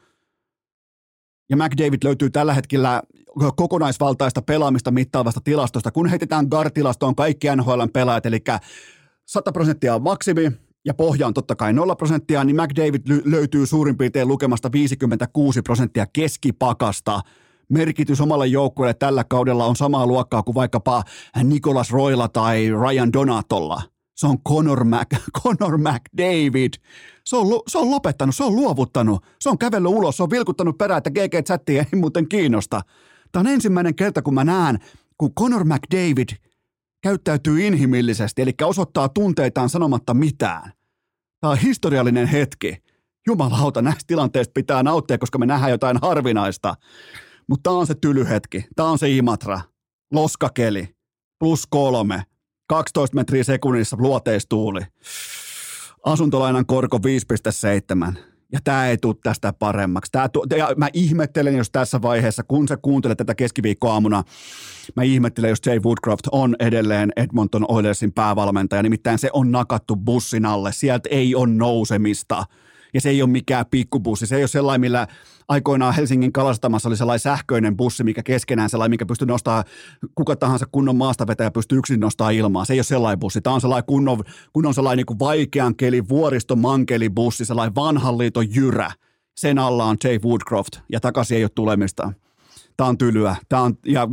Ja 1.50 1.58
McDavid 1.58 2.00
löytyy 2.04 2.30
tällä 2.30 2.54
hetkellä 2.54 3.02
kokonaisvaltaista 3.56 4.42
pelaamista 4.42 4.92
mittaavasta 4.92 5.42
tilastosta. 5.44 5.92
Kun 5.92 6.10
heitetään 6.10 6.48
GAR-tilastoon 6.52 7.16
kaikki 7.16 7.48
NHLn 7.56 7.90
pelaajat, 7.94 8.26
eli 8.26 8.40
100 9.26 9.52
prosenttia 9.52 9.96
on 9.96 10.04
maksimi, 10.04 10.52
ja 10.86 10.94
pohja 10.94 11.28
on 11.28 11.34
totta 11.34 11.56
kai 11.56 11.74
0 11.74 11.96
prosenttia, 11.96 12.44
niin 12.44 12.56
McDavid 12.56 13.22
löytyy 13.26 13.66
suurin 13.66 13.98
piirtein 13.98 14.28
lukemasta 14.28 14.72
56 14.72 15.62
prosenttia 15.62 16.06
keskipakasta. 16.14 17.22
Merkitys 17.70 18.22
omalle 18.22 18.48
joukkueelle 18.48 18.94
tällä 18.94 19.24
kaudella 19.24 19.66
on 19.66 19.76
samaa 19.76 20.08
luokkaa 20.08 20.44
kuin 20.44 20.56
vaikkapa 20.56 21.04
Nicholas 21.44 21.92
Roilla 21.92 22.28
tai 22.28 22.70
Ryan 22.70 23.14
Donatolla. 23.14 23.82
Se 24.16 24.28
on 24.28 24.42
Conor, 24.42 24.84
Mac, 24.84 25.08
Conor 25.44 25.78
McDavid. 25.78 26.74
Se 27.26 27.36
on, 27.36 27.48
se 27.68 27.78
on 27.78 27.92
lopettanut, 27.92 28.36
se 28.36 28.44
on 28.44 28.56
luovuttanut, 28.56 29.26
se 29.40 29.50
on 29.50 29.58
kävellyt 29.58 29.92
ulos, 29.92 30.18
se 30.18 30.24
on 30.24 30.30
vilkuttanut 30.30 30.78
perään, 30.78 30.98
että 30.98 31.10
GG-chatti 31.10 31.78
ei 31.78 32.00
muuten 32.00 32.28
kiinnosta. 32.28 32.82
Tämä 33.32 33.42
on 33.42 33.48
ensimmäinen 33.48 33.96
kerta, 33.96 34.22
kun 34.22 34.34
mä 34.34 34.44
näen, 34.44 34.80
kun 35.18 35.34
Conor 35.34 35.64
McDavid– 35.64 36.30
käyttäytyy 37.02 37.68
inhimillisesti, 37.68 38.42
eli 38.42 38.52
osoittaa 38.64 39.10
tunteitaan 39.10 39.70
sanomatta 39.70 40.14
mitään. 40.14 40.72
Tämä 41.42 41.52
on 41.52 41.58
historiallinen 41.58 42.28
hetki. 42.28 42.78
Jumalauta, 43.28 43.82
näistä 43.82 44.04
tilanteista 44.08 44.52
pitää 44.54 44.84
nauttia, 44.84 45.18
koska 45.18 45.38
me 45.38 45.46
nähdään 45.46 45.72
jotain 45.72 45.98
harvinaista. 46.02 46.76
Mutta 47.50 47.70
tämä 47.70 47.80
on 47.80 47.88
se 47.88 47.96
tylyhetki. 47.96 48.66
Tämä 48.76 48.90
on 48.90 49.00
se 49.00 49.10
Imatra. 49.10 49.62
Loskakeli. 50.14 50.90
Plus 51.40 51.68
kolme. 51.70 52.24
12 52.68 53.16
metriä 53.16 53.44
sekunnissa 53.44 53.98
luoteistuuli. 54.00 54.82
Asuntolainan 56.06 56.66
korko 56.66 56.98
5,7 56.98 58.20
ja 58.52 58.60
tämä 58.64 58.88
ei 58.88 58.98
tule 58.98 59.16
tästä 59.24 59.54
paremmaksi. 59.54 60.12
Tää 60.12 60.30
tu- 60.30 60.46
ja 60.58 60.70
mä 60.78 60.90
ihmettelen, 60.94 61.56
jos 61.56 61.70
tässä 61.72 62.02
vaiheessa, 62.02 62.44
kun 62.44 62.68
sä 62.68 62.78
kuuntelet 62.78 63.18
tätä 63.18 63.36
keskiviikkoaamuna, 63.36 64.24
mä 64.96 65.04
ihmettelen, 65.04 65.50
jos 65.50 65.60
Jay 65.66 65.80
Woodcroft 65.80 66.28
on 66.32 66.56
edelleen 66.60 67.12
Edmonton 67.16 67.66
Oilersin 67.68 68.12
päävalmentaja, 68.12 68.84
nimittäin 68.84 69.20
se 69.20 69.30
on 69.34 69.52
nakattu 69.52 69.96
bussin 69.96 70.46
alle, 70.46 70.72
sieltä 70.72 71.10
ei 71.12 71.36
ole 71.36 71.50
nousemista– 71.50 72.44
ja 72.94 73.02
se 73.02 73.10
ei 73.10 73.22
ole 73.22 73.30
mikään 73.30 73.66
pikkubussi. 73.72 74.28
Se 74.28 74.36
ei 74.36 74.42
ole 74.42 74.48
sellainen, 74.48 74.82
millä 74.82 75.08
aikoinaan 75.48 75.96
Helsingin 75.96 76.34
kalastamassa 76.34 76.90
oli 76.90 76.98
sellainen 76.98 77.20
sähköinen 77.20 77.78
bussi, 77.78 78.04
mikä 78.04 78.24
keskenään 78.24 78.70
sellainen, 78.70 78.92
mikä 78.92 79.06
pystyy 79.06 79.28
nostaa 79.28 79.64
kuka 80.16 80.36
tahansa 80.36 80.66
kunnon 80.72 80.96
maastavetäjä 80.96 81.52
pystyy 81.52 81.78
yksin 81.78 82.00
nostaa 82.00 82.30
ilmaa. 82.30 82.66
Se 82.66 82.74
ei 82.74 82.80
ole 82.80 82.84
sellainen 82.84 83.20
bussi. 83.20 83.42
Tämä 83.42 83.54
on 83.54 83.62
sellainen 83.62 83.86
kunnon, 83.88 84.24
kunnon 84.54 84.74
sellainen 84.74 85.06
niin 85.10 85.20
vaikean 85.20 85.76
keli, 85.76 86.10
vuoristo 86.10 86.58
bussi, 87.16 87.46
sellainen 87.46 87.76
vanhan 87.76 88.18
liiton 88.18 88.56
jyrä. 88.56 88.92
Sen 89.38 89.60
alla 89.60 89.86
on 89.86 89.98
Jay 90.04 90.20
Woodcroft 90.24 90.74
ja 90.92 91.00
takaisin 91.00 91.38
ei 91.38 91.44
ole 91.44 91.52
tulemista. 91.56 92.14
Tämä 92.78 92.90
on 92.90 92.98
tylyä. 92.98 93.36
Tämä 93.50 93.62
on, 93.62 93.78
ja 93.86 94.08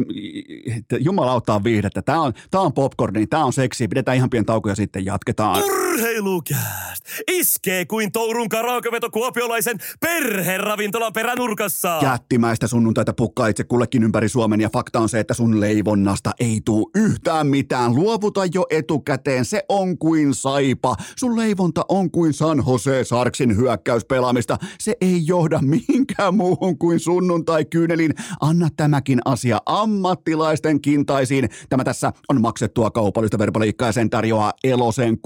jumala 1.00 1.32
auttaa 1.32 1.64
viihdettä. 1.64 2.02
Tämä 2.02 2.20
on, 2.20 2.32
tämä 2.50 2.64
on 2.64 2.72
popcorni. 2.72 3.26
Tämä 3.26 3.44
on 3.44 3.52
seksi. 3.52 3.88
Pidetään 3.88 4.16
ihan 4.16 4.30
pieni 4.30 4.44
tauko 4.44 4.68
ja 4.68 4.74
sitten 4.74 5.04
jatketaan. 5.04 5.85
Urheilukääst! 5.96 7.04
Iskee 7.30 7.84
kuin 7.84 8.12
Tourun 8.12 8.48
karaokeveto 8.48 9.10
kuopiolaisen 9.10 9.78
perheravintolan 10.00 11.12
peränurkassa! 11.12 11.98
Jättimäistä 12.02 12.66
sunnuntaita 12.66 13.12
pukkaa 13.12 13.46
itse 13.46 13.64
kullekin 13.64 14.02
ympäri 14.02 14.28
Suomen 14.28 14.60
ja 14.60 14.70
fakta 14.72 15.00
on 15.00 15.08
se, 15.08 15.20
että 15.20 15.34
sun 15.34 15.60
leivonnasta 15.60 16.30
ei 16.40 16.60
tuu 16.64 16.90
yhtään 16.94 17.46
mitään. 17.46 17.94
Luovuta 17.94 18.40
jo 18.54 18.66
etukäteen, 18.70 19.44
se 19.44 19.62
on 19.68 19.98
kuin 19.98 20.34
saipa. 20.34 20.96
Sun 21.16 21.36
leivonta 21.36 21.84
on 21.88 22.10
kuin 22.10 22.32
San 22.32 22.62
Jose 22.66 23.04
Sarksin 23.04 23.56
hyökkäyspelaamista. 23.56 24.58
Se 24.80 24.94
ei 25.00 25.22
johda 25.26 25.58
mihinkään 25.62 26.36
muuhun 26.36 26.78
kuin 26.78 27.00
sunnuntai 27.00 27.64
kyynelin. 27.64 28.14
Anna 28.40 28.68
tämäkin 28.76 29.18
asia 29.24 29.58
ammattilaisten 29.66 30.80
kintaisiin. 30.80 31.48
Tämä 31.68 31.84
tässä 31.84 32.12
on 32.28 32.40
maksettua 32.40 32.90
kaupallista 32.90 33.38
verbaliikkaa 33.38 33.88
ja 33.88 33.92
sen 33.92 34.10
tarjoaa 34.10 34.52
Elosen 34.64 35.20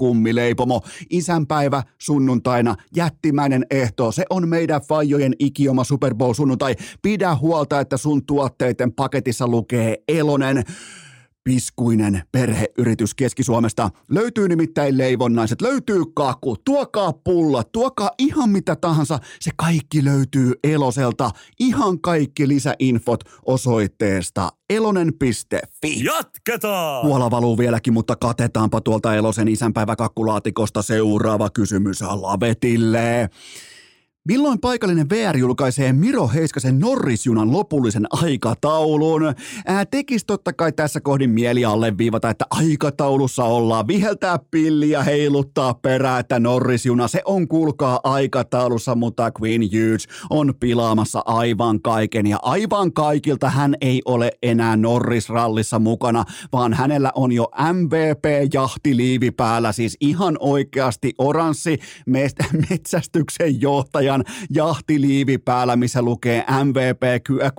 kummileipomo. 0.61 0.81
Isänpäivä 1.09 1.83
sunnuntaina, 1.97 2.75
jättimäinen 2.95 3.65
ehto. 3.71 4.11
Se 4.11 4.25
on 4.29 4.49
meidän 4.49 4.81
fajojen 4.81 5.33
ikioma 5.39 5.83
Super 5.83 6.15
Bowl 6.15 6.33
sunnuntai. 6.33 6.75
Pidä 7.01 7.35
huolta, 7.35 7.79
että 7.79 7.97
sun 7.97 8.25
tuotteiden 8.25 8.93
paketissa 8.93 9.47
lukee 9.47 9.97
Elonen 10.07 10.63
piskuinen 11.43 12.23
perheyritys 12.31 13.15
Keski-Suomesta. 13.15 13.89
Löytyy 14.11 14.47
nimittäin 14.47 14.97
leivonnaiset, 14.97 15.61
löytyy 15.61 16.01
kaku, 16.15 16.55
tuokaa 16.65 17.13
pulla, 17.13 17.63
tuokaa 17.63 18.11
ihan 18.19 18.49
mitä 18.49 18.75
tahansa. 18.75 19.19
Se 19.39 19.51
kaikki 19.55 20.03
löytyy 20.03 20.53
Eloselta. 20.63 21.31
Ihan 21.59 22.01
kaikki 22.01 22.47
lisäinfot 22.47 23.23
osoitteesta 23.45 24.49
elonen.fi. 24.69 26.03
Jatketaan! 26.03 27.05
Puola 27.05 27.31
valuu 27.31 27.57
vieläkin, 27.57 27.93
mutta 27.93 28.15
katetaanpa 28.15 28.81
tuolta 28.81 29.15
Elosen 29.15 29.47
isänpäiväkakkulaatikosta 29.47 30.81
seuraava 30.81 31.49
kysymys 31.49 32.01
Lavetille. 32.01 33.29
Milloin 34.27 34.59
paikallinen 34.59 35.09
VR 35.09 35.37
julkaisee 35.37 35.93
Miro 35.93 36.27
Heiskasen 36.27 36.79
Norrisjunan 36.79 37.51
lopullisen 37.51 38.07
aikataulun? 38.11 39.35
Ää, 39.65 39.85
tekis 39.85 40.25
totta 40.25 40.53
kai 40.53 40.71
tässä 40.71 41.01
kohdin 41.01 41.29
mieli 41.29 41.65
alleviivata, 41.65 42.29
että 42.29 42.45
aikataulussa 42.49 43.43
ollaan. 43.43 43.87
Viheltää 43.87 44.39
pilliä, 44.51 45.03
heiluttaa 45.03 45.73
perää, 45.73 46.19
että 46.19 46.39
Norrisjuna, 46.39 47.07
se 47.07 47.21
on 47.25 47.47
kuulkaa 47.47 47.99
aikataulussa, 48.03 48.95
mutta 48.95 49.31
Queen 49.41 49.61
Hughes 49.61 50.07
on 50.29 50.53
pilaamassa 50.59 51.21
aivan 51.25 51.81
kaiken. 51.81 52.27
Ja 52.27 52.39
aivan 52.41 52.93
kaikilta 52.93 53.49
hän 53.49 53.75
ei 53.81 54.01
ole 54.05 54.31
enää 54.43 54.75
Norrisrallissa 54.75 55.79
mukana, 55.79 56.25
vaan 56.53 56.73
hänellä 56.73 57.11
on 57.15 57.31
jo 57.31 57.47
MVP-jahtiliivi 57.73 59.31
päällä, 59.31 59.71
siis 59.71 59.97
ihan 59.99 60.37
oikeasti 60.39 61.13
oranssi 61.17 61.79
metsästyksen 62.69 63.61
johtaja 63.61 64.10
ajan 64.11 64.25
jahtiliivi 64.49 65.37
päällä, 65.37 65.75
missä 65.75 66.01
lukee 66.01 66.45
MVP 66.63 67.01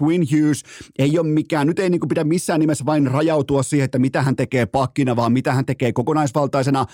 Queen 0.02 0.22
Hughes. 0.32 0.62
Ei 0.98 1.18
ole 1.18 1.28
mikään, 1.28 1.66
nyt 1.66 1.78
ei 1.78 1.90
niin 1.90 2.08
pidä 2.08 2.24
missään 2.24 2.60
nimessä 2.60 2.86
vain 2.86 3.06
rajautua 3.06 3.62
siihen, 3.62 3.84
että 3.84 3.98
mitä 3.98 4.22
hän 4.22 4.36
tekee 4.36 4.66
pakkina, 4.66 5.16
vaan 5.16 5.32
mitä 5.32 5.52
hän 5.52 5.66
tekee 5.66 5.92
kokonaisvaltaisena 5.92 6.86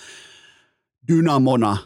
dynamona 1.09 1.77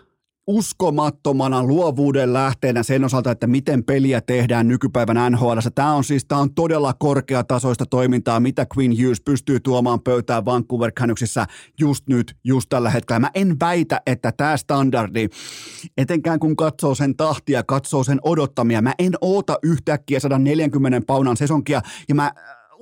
uskomattomana 0.47 1.63
luovuuden 1.63 2.33
lähteenä 2.33 2.83
sen 2.83 3.05
osalta, 3.05 3.31
että 3.31 3.47
miten 3.47 3.85
peliä 3.85 4.21
tehdään 4.21 4.69
nykypäivän 4.69 5.33
NHL. 5.33 5.59
Tämä 5.75 5.95
on 5.95 6.05
siis 6.05 6.25
tämä 6.25 6.41
on 6.41 6.55
todella 6.55 6.95
korkeatasoista 6.99 7.87
toimintaa, 7.87 8.41
mitä 8.41 8.67
Queen 8.77 8.93
Hughes 9.03 9.21
pystyy 9.21 9.61
tuomaan 9.61 10.01
pöytään 10.01 10.45
Vancouver 10.45 10.93
Canucksissa 10.93 11.47
just 11.81 12.07
nyt, 12.09 12.37
just 12.45 12.69
tällä 12.69 12.91
hetkellä. 12.91 13.21
Mä 13.21 13.31
en 13.35 13.57
väitä, 13.61 14.01
että 14.07 14.33
tämä 14.33 14.57
standardi, 14.57 15.29
etenkään 15.97 16.39
kun 16.39 16.57
katsoo 16.57 16.95
sen 16.95 17.17
tahtia, 17.17 17.63
katsoo 17.63 18.05
sen 18.05 18.19
odottamia, 18.23 18.83
mä 18.83 18.95
en 18.99 19.13
oota 19.21 19.59
yhtäkkiä 19.63 20.21
140 20.21 21.01
paunan 21.07 21.37
sesonkia 21.37 21.83
ja 22.09 22.15
mä 22.15 22.33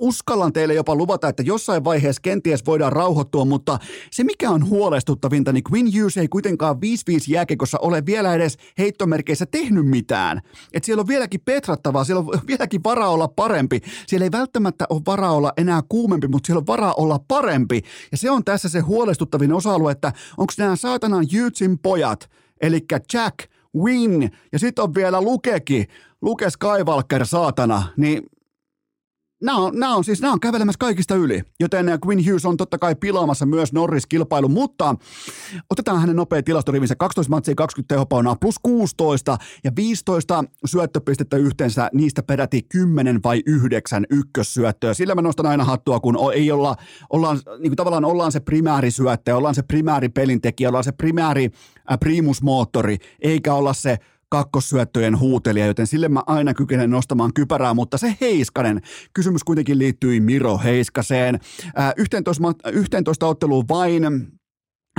uskallan 0.01 0.53
teille 0.53 0.73
jopa 0.73 0.95
luvata, 0.95 1.27
että 1.27 1.43
jossain 1.43 1.83
vaiheessa 1.83 2.21
kenties 2.21 2.65
voidaan 2.65 2.93
rauhoittua, 2.93 3.45
mutta 3.45 3.79
se 4.11 4.23
mikä 4.23 4.49
on 4.49 4.69
huolestuttavinta, 4.69 5.53
niin 5.53 5.63
Quinn 5.71 5.93
Hughes 5.93 6.17
ei 6.17 6.27
kuitenkaan 6.27 6.75
5-5 6.75 6.79
jääkekossa 7.27 7.77
ole 7.81 8.05
vielä 8.05 8.33
edes 8.33 8.57
heittomerkeissä 8.77 9.45
tehnyt 9.45 9.85
mitään. 9.85 10.41
Että 10.73 10.85
siellä 10.85 11.01
on 11.01 11.07
vieläkin 11.07 11.41
petrattavaa, 11.45 12.03
siellä 12.03 12.19
on 12.19 12.41
vieläkin 12.47 12.83
varaa 12.83 13.09
olla 13.09 13.27
parempi. 13.27 13.79
Siellä 14.07 14.23
ei 14.23 14.31
välttämättä 14.31 14.85
ole 14.89 15.01
varaa 15.05 15.31
olla 15.31 15.53
enää 15.57 15.81
kuumempi, 15.89 16.27
mutta 16.27 16.47
siellä 16.47 16.59
on 16.59 16.67
varaa 16.67 16.93
olla 16.93 17.19
parempi. 17.27 17.81
Ja 18.11 18.17
se 18.17 18.31
on 18.31 18.43
tässä 18.43 18.69
se 18.69 18.79
huolestuttavin 18.79 19.53
osa-alue, 19.53 19.91
että 19.91 20.13
onko 20.37 20.53
nämä 20.57 20.75
saatanan 20.75 21.25
Hughesin 21.33 21.79
pojat, 21.79 22.29
eli 22.61 22.85
Jack, 23.13 23.37
Win 23.77 24.31
ja 24.51 24.59
sitten 24.59 24.83
on 24.83 24.95
vielä 24.95 25.21
Lukekin, 25.21 25.85
Luke 26.21 26.49
Skywalker 26.49 27.25
saatana, 27.25 27.83
niin 27.97 28.23
nämä 29.41 29.57
on, 29.57 29.79
nämä 29.79 29.95
on 29.95 30.03
siis 30.03 30.21
nämä 30.21 30.33
on 30.33 30.39
kävelemässä 30.39 30.79
kaikista 30.79 31.15
yli, 31.15 31.41
joten 31.59 31.85
Quinn 32.07 32.25
Hughes 32.25 32.45
on 32.45 32.57
totta 32.57 32.77
kai 32.77 32.95
pilaamassa 32.95 33.45
myös 33.45 33.73
Norris-kilpailun, 33.73 34.51
mutta 34.51 34.95
otetaan 35.69 35.99
hänen 35.99 36.15
nopea 36.15 36.43
tilastorivinsä 36.43 36.95
12 36.95 37.29
matsia, 37.29 37.55
20 37.55 37.95
tehopaunaa 37.95 38.35
plus 38.35 38.55
16 38.63 39.37
ja 39.63 39.71
15 39.75 40.43
syöttöpistettä 40.65 41.37
yhteensä, 41.37 41.89
niistä 41.93 42.23
peräti 42.23 42.61
10 42.69 43.19
vai 43.23 43.41
9 43.45 44.05
ykkössyöttöä. 44.09 44.93
Sillä 44.93 45.15
mä 45.15 45.21
nostan 45.21 45.45
aina 45.45 45.63
hattua, 45.63 45.99
kun 45.99 46.17
ei 46.33 46.51
olla, 46.51 46.75
ollaan, 47.09 47.39
niin 47.59 47.69
kuin 47.69 47.75
tavallaan 47.75 48.05
ollaan 48.05 48.31
se 48.31 48.39
primäärisyöttäjä, 48.39 49.37
ollaan 49.37 49.55
se 49.55 49.63
primääripelintekijä, 49.63 50.69
ollaan 50.69 50.83
se 50.83 50.91
primääri 50.91 51.49
äh, 51.91 51.99
primusmoottori, 51.99 52.97
eikä 53.21 53.53
olla 53.53 53.73
se 53.73 53.97
kakkossyöttöjen 54.31 55.19
huutelija, 55.19 55.65
joten 55.65 55.87
sille 55.87 56.09
mä 56.09 56.23
aina 56.27 56.53
kykenen 56.53 56.89
nostamaan 56.89 57.33
kypärää, 57.33 57.73
mutta 57.73 57.97
se 57.97 58.17
Heiskanen, 58.21 58.81
kysymys 59.13 59.43
kuitenkin 59.43 59.79
liittyy 59.79 60.19
Miro 60.19 60.57
Heiskaseen. 60.57 61.39
Ää, 61.75 61.93
11, 61.97 62.43
11 62.71 63.27
otteluun 63.27 63.65
vain 63.69 64.03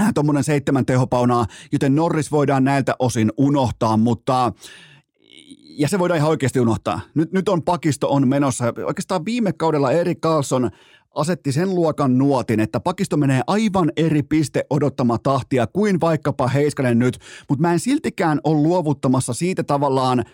äh, 0.00 0.10
tuommoinen 0.14 0.44
seitsemän 0.44 0.86
tehopaunaa, 0.86 1.46
joten 1.72 1.94
Norris 1.94 2.32
voidaan 2.32 2.64
näiltä 2.64 2.96
osin 2.98 3.32
unohtaa, 3.36 3.96
mutta 3.96 4.52
ja 5.78 5.88
se 5.88 5.98
voidaan 5.98 6.18
ihan 6.18 6.30
oikeasti 6.30 6.60
unohtaa. 6.60 7.00
Nyt, 7.14 7.32
nyt 7.32 7.48
on 7.48 7.62
pakisto 7.62 8.10
on 8.10 8.28
menossa. 8.28 8.72
Oikeastaan 8.86 9.24
viime 9.24 9.52
kaudella 9.52 9.92
Erik 9.92 10.20
Carlson 10.20 10.70
asetti 11.14 11.52
sen 11.52 11.74
luokan 11.74 12.18
nuotin, 12.18 12.60
että 12.60 12.80
pakisto 12.80 13.16
menee 13.16 13.42
aivan 13.46 13.92
eri 13.96 14.22
piste 14.22 14.64
odottama 14.70 15.18
tahtia 15.18 15.66
kuin 15.66 16.00
vaikkapa 16.00 16.48
Heiskanen 16.48 16.98
nyt, 16.98 17.18
mutta 17.48 17.62
mä 17.62 17.72
en 17.72 17.80
siltikään 17.80 18.40
ole 18.44 18.62
luovuttamassa 18.62 19.32
siitä 19.32 19.62
tavallaan 19.62 20.24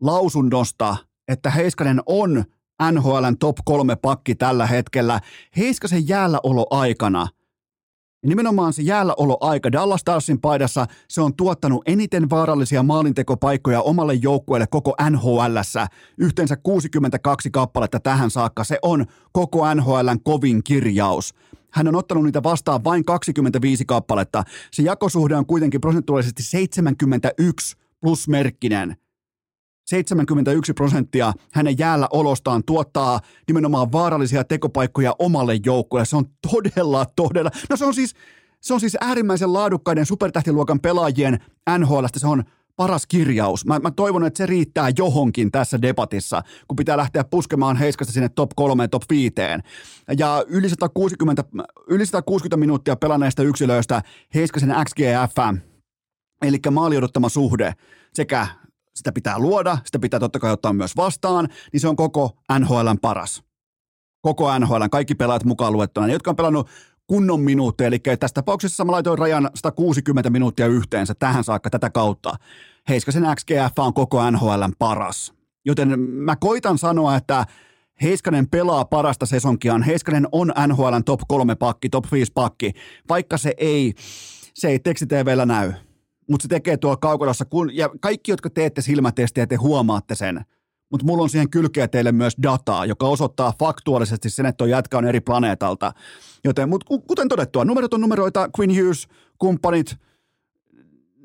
lausunnosta, 0.00 0.96
että 1.28 1.50
Heiskanen 1.50 2.00
on 2.06 2.44
NHLn 2.92 3.36
top 3.38 3.56
kolme 3.64 3.96
pakki 3.96 4.34
tällä 4.34 4.66
hetkellä. 4.66 5.20
Heiskasen 5.56 6.08
jäälläolo 6.08 6.66
aikana– 6.70 7.28
ja 8.22 8.28
nimenomaan 8.28 8.72
se 8.72 8.82
jäälläoloaika 8.82 9.72
Dallas 9.72 10.00
Starsin 10.00 10.40
paidassa, 10.40 10.86
se 11.08 11.20
on 11.20 11.34
tuottanut 11.34 11.82
eniten 11.86 12.30
vaarallisia 12.30 12.82
maalintekopaikkoja 12.82 13.82
omalle 13.82 14.14
joukkueelle 14.14 14.66
koko 14.66 14.94
NHLssä. 15.10 15.86
Yhteensä 16.18 16.56
62 16.56 17.50
kappaletta 17.50 18.00
tähän 18.00 18.30
saakka. 18.30 18.64
Se 18.64 18.78
on 18.82 19.06
koko 19.32 19.74
NHLn 19.74 20.18
kovin 20.22 20.64
kirjaus. 20.64 21.34
Hän 21.70 21.88
on 21.88 21.96
ottanut 21.96 22.24
niitä 22.24 22.42
vastaan 22.42 22.84
vain 22.84 23.04
25 23.04 23.84
kappaletta. 23.84 24.44
Se 24.70 24.82
jakosuhde 24.82 25.36
on 25.36 25.46
kuitenkin 25.46 25.80
prosentuaalisesti 25.80 26.42
71 26.42 27.76
plusmerkkinen. 28.00 28.96
71 29.90 30.72
prosenttia 30.72 31.32
hänen 31.52 31.78
jäällä 31.78 32.08
olostaan 32.12 32.62
tuottaa 32.66 33.20
nimenomaan 33.48 33.92
vaarallisia 33.92 34.44
tekopaikkoja 34.44 35.14
omalle 35.18 35.58
joukkueelle. 35.66 36.06
Se 36.06 36.16
on 36.16 36.24
todella, 36.50 37.06
todella, 37.16 37.50
no 37.70 37.76
se 37.76 37.84
on 37.84 37.94
siis, 37.94 38.14
se 38.60 38.74
on 38.74 38.80
siis 38.80 38.96
äärimmäisen 39.00 39.52
laadukkaiden 39.52 40.06
supertähtiluokan 40.06 40.80
pelaajien 40.80 41.38
NHLstä. 41.78 42.18
Se 42.18 42.26
on 42.26 42.44
paras 42.76 43.06
kirjaus. 43.06 43.66
Mä, 43.66 43.78
mä 43.78 43.90
toivon, 43.90 44.24
että 44.24 44.38
se 44.38 44.46
riittää 44.46 44.90
johonkin 44.98 45.50
tässä 45.50 45.82
debatissa, 45.82 46.42
kun 46.68 46.76
pitää 46.76 46.96
lähteä 46.96 47.24
puskemaan 47.24 47.76
Heiskasta 47.76 48.12
sinne 48.12 48.28
top 48.28 48.50
3 48.56 48.88
top 48.88 49.02
5. 49.10 49.34
Ja 50.18 50.44
yli 50.48 50.68
160, 50.68 51.44
yli 51.88 52.06
160 52.06 52.56
minuuttia 52.56 52.96
pelanneista 52.96 53.42
yksilöistä 53.42 54.02
Heiskasen 54.34 54.74
XGF, 54.84 55.60
eli 56.42 56.58
maali 56.70 56.96
odottama 56.96 57.28
suhde 57.28 57.72
sekä 58.14 58.46
sitä 59.00 59.12
pitää 59.12 59.38
luoda, 59.38 59.78
sitä 59.84 59.98
pitää 59.98 60.20
totta 60.20 60.38
kai 60.38 60.52
ottaa 60.52 60.72
myös 60.72 60.96
vastaan, 60.96 61.48
niin 61.72 61.80
se 61.80 61.88
on 61.88 61.96
koko 61.96 62.36
NHLn 62.58 62.98
paras. 63.02 63.42
Koko 64.20 64.58
NHLn, 64.58 64.90
kaikki 64.90 65.14
pelaajat 65.14 65.44
mukaan 65.44 65.72
luettuna, 65.72 66.06
ne, 66.06 66.12
jotka 66.12 66.30
on 66.30 66.36
pelannut 66.36 66.68
kunnon 67.06 67.40
minuutteja, 67.40 67.88
eli 67.88 67.98
tässä 67.98 68.34
tapauksessa 68.34 68.84
mä 68.84 68.92
laitoin 68.92 69.18
rajan 69.18 69.50
160 69.54 70.30
minuuttia 70.30 70.66
yhteensä 70.66 71.14
tähän 71.18 71.44
saakka 71.44 71.70
tätä 71.70 71.90
kautta. 71.90 72.34
Heiskasen 72.88 73.24
XGF 73.36 73.78
on 73.78 73.94
koko 73.94 74.30
NHLn 74.30 74.72
paras. 74.78 75.34
Joten 75.64 76.00
mä 76.00 76.36
koitan 76.36 76.78
sanoa, 76.78 77.16
että 77.16 77.46
Heiskanen 78.02 78.48
pelaa 78.48 78.84
parasta 78.84 79.26
sesonkiaan. 79.26 79.82
Heiskanen 79.82 80.28
on 80.32 80.52
NHLn 80.66 81.04
top 81.04 81.20
3 81.28 81.54
pakki, 81.54 81.88
top 81.88 82.04
5 82.12 82.32
pakki, 82.34 82.72
vaikka 83.08 83.38
se 83.38 83.54
ei 83.56 83.94
se 84.54 84.68
ei 84.68 84.78
tekstitvllä 84.78 85.46
näy. 85.46 85.72
Mutta 86.30 86.42
se 86.42 86.48
tekee 86.48 86.76
tuolla 86.76 86.96
kaukolossa, 86.96 87.44
kun, 87.44 87.76
ja 87.76 87.90
kaikki, 88.00 88.30
jotka 88.30 88.50
teette 88.50 88.82
silmätestiä, 88.82 89.46
te 89.46 89.56
huomaatte 89.56 90.14
sen. 90.14 90.44
Mutta 90.90 91.06
mulla 91.06 91.22
on 91.22 91.30
siihen 91.30 91.50
kylkeä 91.50 91.88
teille 91.88 92.12
myös 92.12 92.36
dataa, 92.42 92.86
joka 92.86 93.06
osoittaa 93.06 93.54
faktuaalisesti 93.58 94.30
sen, 94.30 94.46
että 94.46 94.56
tuo 94.56 94.66
jätkä 94.66 94.98
on 94.98 95.04
eri 95.04 95.20
planeetalta. 95.20 95.92
Joten, 96.44 96.68
mutta 96.68 96.86
kuten 97.06 97.28
todettua, 97.28 97.64
numerot 97.64 97.94
on 97.94 98.00
numeroita, 98.00 98.48
Queen 98.58 98.80
Hughes, 98.80 99.08
kumppanit, 99.38 99.96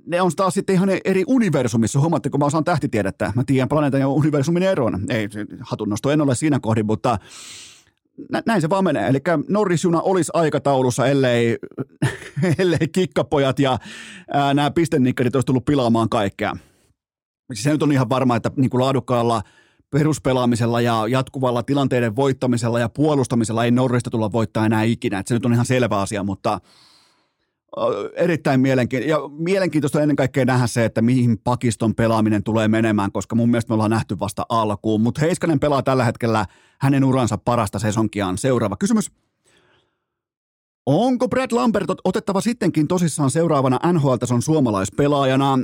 ne 0.06 0.22
on 0.22 0.32
taas 0.36 0.54
sitten 0.54 0.76
ihan 0.76 0.90
eri 1.06 1.24
universumissa. 1.28 2.00
Huomaatte, 2.00 2.30
kun 2.30 2.40
mä 2.40 2.46
osaan 2.46 2.64
tähtitiedettä. 2.64 3.34
Mä 3.36 3.44
tiedän 3.46 3.70
planeetan 3.70 4.00
ja 4.00 4.08
universumin 4.08 4.64
eron. 4.64 5.06
Ei, 5.10 5.30
hatunnosto 5.60 6.12
en 6.12 6.22
ole 6.22 6.36
siinä 6.36 6.60
kohdin, 6.60 6.86
mutta 6.86 7.18
näin 8.46 8.62
se 8.62 8.70
vaan 8.70 8.84
menee. 8.84 9.08
Eli 9.08 9.20
Norrisjuna 9.50 10.02
olisi 10.02 10.32
aikataulussa, 10.34 11.08
ellei, 11.08 11.58
ellei 12.60 12.88
kikkapojat 12.94 13.60
ja 13.60 13.78
ää, 14.34 14.54
nämä 14.54 14.72
pistennikkarit 14.72 15.36
olisi 15.36 15.46
tullut 15.46 15.66
pilaamaan 15.66 16.10
kaikkea. 16.10 16.54
Se 17.54 17.72
nyt 17.72 17.84
on 17.84 17.92
ihan 17.92 18.10
varma, 18.10 18.36
että 18.36 18.52
niin 18.56 18.70
kuin 18.70 18.82
laadukkaalla 18.82 19.42
peruspelaamisella 19.90 20.82
ja 20.82 21.06
jatkuvalla 21.10 21.64
tilanteiden 21.64 22.16
voittamisella 22.16 22.80
ja 22.80 22.90
puolustamisella 22.90 23.66
ei 23.66 23.72
Norrista 23.72 24.10
tulla 24.10 24.32
voittaa 24.32 24.66
enää 24.66 24.84
ikinä. 24.84 25.20
Että 25.20 25.28
se 25.28 25.34
nyt 25.34 25.46
on 25.46 25.54
ihan 25.54 25.66
selvä 25.66 26.02
asia, 26.02 26.24
mutta– 26.24 26.60
erittäin 28.16 28.60
mielenkiintoista. 28.60 29.22
Ja 29.22 29.30
mielenkiintoista 29.38 30.02
ennen 30.02 30.16
kaikkea 30.16 30.46
nähdä 30.46 30.68
se, 30.68 30.86
että 30.86 31.02
mihin 31.02 31.38
pakiston 31.44 31.96
pelaaminen 31.96 32.44
tulee 32.44 32.68
menemään, 32.68 33.12
koska 33.12 33.36
mun 33.36 33.50
mielestä 33.50 33.70
me 33.70 33.74
ollaan 33.74 33.92
nähty 33.92 34.20
vasta 34.20 34.46
alkuun. 34.50 35.02
Mutta 35.02 35.22
Heiskanen 35.22 35.60
pelaa 35.60 35.84
tällä 35.84 36.06
hetkellä 36.06 36.46
hänen 36.80 37.04
uransa 37.04 37.38
parasta 37.38 37.80
sesonkiaan. 37.80 38.38
Seuraava 38.38 38.76
kysymys. 38.78 39.12
Onko 40.86 41.28
Brad 41.28 41.52
Lambert 41.52 41.88
otettava 42.04 42.42
sittenkin 42.42 42.88
tosissaan 42.88 43.32
seuraavana 43.32 43.80
NHL-tason 43.94 44.42
suomalaispelaajana? 44.42 45.60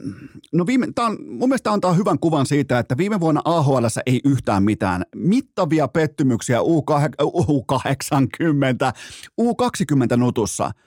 No 0.54 0.66
viime, 0.66 0.88
tää 0.96 1.06
on, 1.06 1.18
mun 1.28 1.50
mielestä 1.50 1.72
antaa 1.72 1.94
hyvän 1.94 2.20
kuvan 2.20 2.46
siitä, 2.46 2.80
että 2.80 2.98
viime 2.98 3.20
vuonna 3.20 3.42
AHL 3.46 3.86
ei 4.06 4.20
yhtään 4.26 4.64
mitään. 4.64 5.04
Mittavia 5.16 5.88
pettymyksiä 5.88 6.60
U8, 6.60 7.26
U80, 7.26 8.94
U20 9.42 10.18
nutussa– 10.18 10.72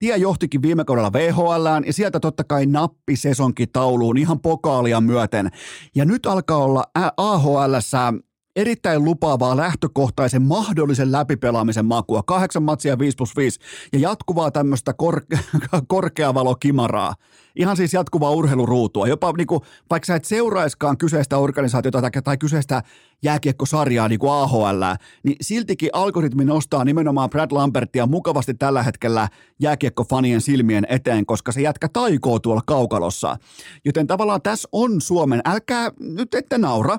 Tie 0.00 0.16
johtikin 0.16 0.62
viime 0.62 0.84
kaudella 0.84 1.12
VHLään 1.12 1.84
ja 1.86 1.92
sieltä 1.92 2.20
totta 2.20 2.44
kai 2.44 2.66
nappi 2.66 3.16
sesonkin 3.16 3.68
tauluun 3.72 4.18
ihan 4.18 4.40
pokaalia 4.40 5.00
myöten. 5.00 5.50
Ja 5.94 6.04
nyt 6.04 6.26
alkaa 6.26 6.56
olla 6.56 6.84
AHLssä 7.16 8.12
erittäin 8.56 9.04
lupaavaa 9.04 9.56
lähtökohtaisen 9.56 10.42
mahdollisen 10.42 11.12
läpipelaamisen 11.12 11.86
makua. 11.86 12.22
Kahdeksan 12.22 12.62
matsia 12.62 12.98
5 12.98 13.16
plus 13.16 13.36
5 13.36 13.60
ja 13.92 13.98
jatkuvaa 13.98 14.50
tämmöistä 14.50 14.92
kor- 14.92 15.24
korkeavalokimaraa. 15.88 17.14
Ihan 17.56 17.76
siis 17.76 17.94
jatkuvaa 17.94 18.30
urheiluruutua. 18.30 19.08
Jopa 19.08 19.32
niin 19.32 19.46
kuin, 19.46 19.60
vaikka 19.90 20.06
sä 20.06 20.14
et 20.14 20.24
seuraiskaan 20.24 20.98
kyseistä 20.98 21.38
organisaatiota 21.38 22.00
tai, 22.00 22.10
tai 22.24 22.38
kyseistä 22.38 22.82
jääkiekkosarjaa 23.22 24.08
niin 24.08 24.18
kuin 24.18 24.32
AHL, 24.32 24.82
niin 25.22 25.36
siltikin 25.40 25.90
algoritmi 25.92 26.44
nostaa 26.44 26.84
nimenomaan 26.84 27.30
Brad 27.30 27.52
Lambertia 27.52 28.06
mukavasti 28.06 28.54
tällä 28.54 28.82
hetkellä 28.82 29.28
jääkiekkofanien 29.60 30.40
silmien 30.40 30.86
eteen, 30.88 31.26
koska 31.26 31.52
se 31.52 31.60
jätkä 31.60 31.88
taikoo 31.92 32.38
tuolla 32.38 32.62
kaukalossa. 32.66 33.36
Joten 33.84 34.06
tavallaan 34.06 34.42
tässä 34.42 34.68
on 34.72 35.00
Suomen, 35.00 35.40
älkää 35.44 35.90
nyt 36.00 36.34
ette 36.34 36.58
naura, 36.58 36.98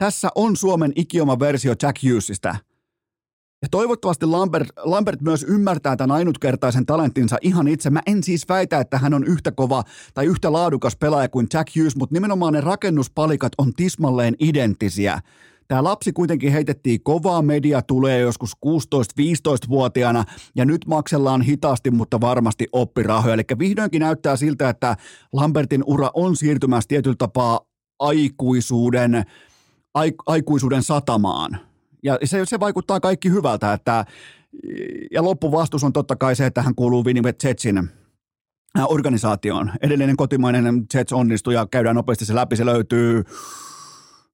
tässä 0.00 0.28
on 0.34 0.56
Suomen 0.56 0.92
ikioma 0.96 1.38
versio 1.38 1.74
Jack 1.82 2.02
Hughesista. 2.02 2.56
Ja 3.62 3.68
toivottavasti 3.70 4.26
Lambert, 4.26 4.68
Lambert 4.76 5.20
myös 5.20 5.42
ymmärtää 5.48 5.96
tämän 5.96 6.16
ainutkertaisen 6.16 6.86
talenttinsa 6.86 7.36
ihan 7.40 7.68
itse. 7.68 7.90
Mä 7.90 8.00
en 8.06 8.22
siis 8.22 8.48
väitä, 8.48 8.80
että 8.80 8.98
hän 8.98 9.14
on 9.14 9.24
yhtä 9.24 9.52
kova 9.52 9.84
tai 10.14 10.26
yhtä 10.26 10.52
laadukas 10.52 10.96
pelaaja 10.96 11.28
kuin 11.28 11.46
Jack 11.54 11.76
Hughes, 11.76 11.96
mutta 11.96 12.14
nimenomaan 12.14 12.52
ne 12.52 12.60
rakennuspalikat 12.60 13.52
on 13.58 13.72
tismalleen 13.74 14.34
identtisiä. 14.38 15.20
Tämä 15.68 15.84
lapsi 15.84 16.12
kuitenkin 16.12 16.52
heitettiin 16.52 17.02
kovaa 17.02 17.42
media 17.42 17.82
tulee 17.82 18.20
joskus 18.20 18.52
16-15-vuotiaana 18.66 20.24
ja 20.56 20.64
nyt 20.64 20.86
maksellaan 20.86 21.42
hitaasti, 21.42 21.90
mutta 21.90 22.20
varmasti 22.20 22.66
oppirahoja. 22.72 23.34
Eli 23.34 23.42
vihdoinkin 23.58 24.00
näyttää 24.00 24.36
siltä, 24.36 24.68
että 24.68 24.96
Lambertin 25.32 25.84
ura 25.86 26.10
on 26.14 26.36
siirtymässä 26.36 26.88
tietyllä 26.88 27.16
tapaa 27.18 27.60
aikuisuuden 27.98 29.24
aikuisuuden 30.26 30.82
satamaan. 30.82 31.58
Ja 32.02 32.18
se, 32.24 32.40
se 32.44 32.60
vaikuttaa 32.60 33.00
kaikki 33.00 33.30
hyvältä, 33.30 33.72
että 33.72 34.04
ja 35.10 35.24
loppuvastus 35.24 35.84
on 35.84 35.92
totta 35.92 36.16
kai 36.16 36.36
se, 36.36 36.46
että 36.46 36.62
hän 36.62 36.74
kuuluu 36.74 37.04
Winnipeg 37.04 37.36
Jetsin 37.44 37.78
äh, 37.78 38.84
organisaatioon. 38.88 39.72
Edellinen 39.82 40.16
kotimainen 40.16 40.86
Jets 40.94 41.12
onnistui 41.12 41.54
ja 41.54 41.66
käydään 41.66 41.96
nopeasti 41.96 42.24
se 42.24 42.34
läpi. 42.34 42.56
Se 42.56 42.66
löytyy, 42.66 43.24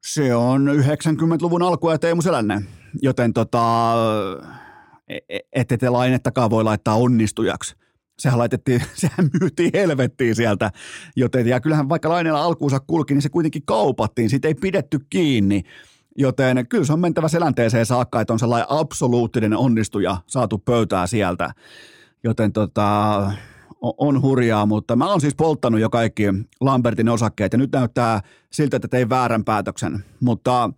se 0.07 0.35
on 0.35 0.69
90-luvun 0.69 1.63
alku 1.63 1.91
ja 1.91 1.99
Teemu 1.99 2.23
Selänne. 2.23 2.63
Joten 3.03 3.33
tota, 3.33 3.95
e, 5.09 5.19
e, 5.29 5.39
ette 5.53 5.77
te 5.77 5.91
lainettakaan 5.91 6.51
voi 6.51 6.65
laittaa 6.65 6.95
onnistujaksi 6.95 7.77
sehän 8.19 8.39
laitettiin, 8.39 8.83
sehän 8.95 9.31
myytiin 9.41 9.71
helvettiin 9.75 10.35
sieltä, 10.35 10.71
joten 11.17 11.47
ja 11.47 11.61
kyllähän 11.61 11.89
vaikka 11.89 12.09
Laineella 12.09 12.43
alkuunsa 12.43 12.81
kulki, 12.81 13.15
niin 13.15 13.23
se 13.23 13.29
kuitenkin 13.29 13.63
kaupattiin, 13.67 14.31
siitä 14.31 14.49
ei 14.49 14.55
pidetty 14.55 14.99
kiinni, 15.11 15.63
joten 16.19 16.69
kyllä 16.69 16.85
se 16.85 16.93
on 16.93 17.01
mentävä 17.01 17.29
selänteeseen 17.29 17.87
saakka, 17.87 18.21
että 18.21 18.33
on 18.33 18.39
sellainen 18.39 18.67
absoluuttinen 18.71 19.57
onnistuja 19.57 20.17
saatu 20.27 20.59
pöytää 20.59 21.07
sieltä, 21.07 21.51
joten 22.25 22.53
tota, 22.53 23.33
on 23.81 24.23
hurjaa, 24.23 24.67
mutta 24.67 24.97
mä 24.97 25.11
oon 25.11 25.21
siis 25.21 25.35
polttanut 25.35 25.81
jo 25.81 25.91
kaikki 25.91 26.25
Lambertin 26.61 27.09
osakkeet 27.09 27.53
ja 27.53 27.59
nyt 27.59 27.73
näyttää 27.73 28.21
siltä, 28.53 28.77
että 28.77 28.89
tein 28.89 29.09
väärän 29.09 29.45
päätöksen, 29.45 30.05
mutta 30.21 30.71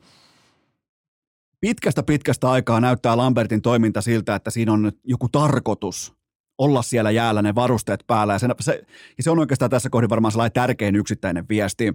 pitkästä 1.60 2.02
pitkästä 2.02 2.50
aikaa 2.50 2.80
näyttää 2.80 3.16
Lambertin 3.16 3.62
toiminta 3.62 4.00
siltä, 4.00 4.34
että 4.34 4.50
siinä 4.50 4.72
on 4.72 4.92
joku 5.04 5.28
tarkoitus– 5.28 6.12
olla 6.58 6.82
siellä 6.82 7.10
jäällä 7.10 7.42
ne 7.42 7.54
varusteet 7.54 8.04
päällä. 8.06 8.32
Ja, 8.32 8.38
sen, 8.38 8.54
se, 8.60 8.82
ja 9.16 9.22
se 9.22 9.30
on 9.30 9.38
oikeastaan 9.38 9.70
tässä 9.70 9.90
kohdin 9.90 10.10
varmaan 10.10 10.32
sellainen 10.32 10.52
tärkein 10.52 10.96
yksittäinen 10.96 11.48
viesti. 11.48 11.94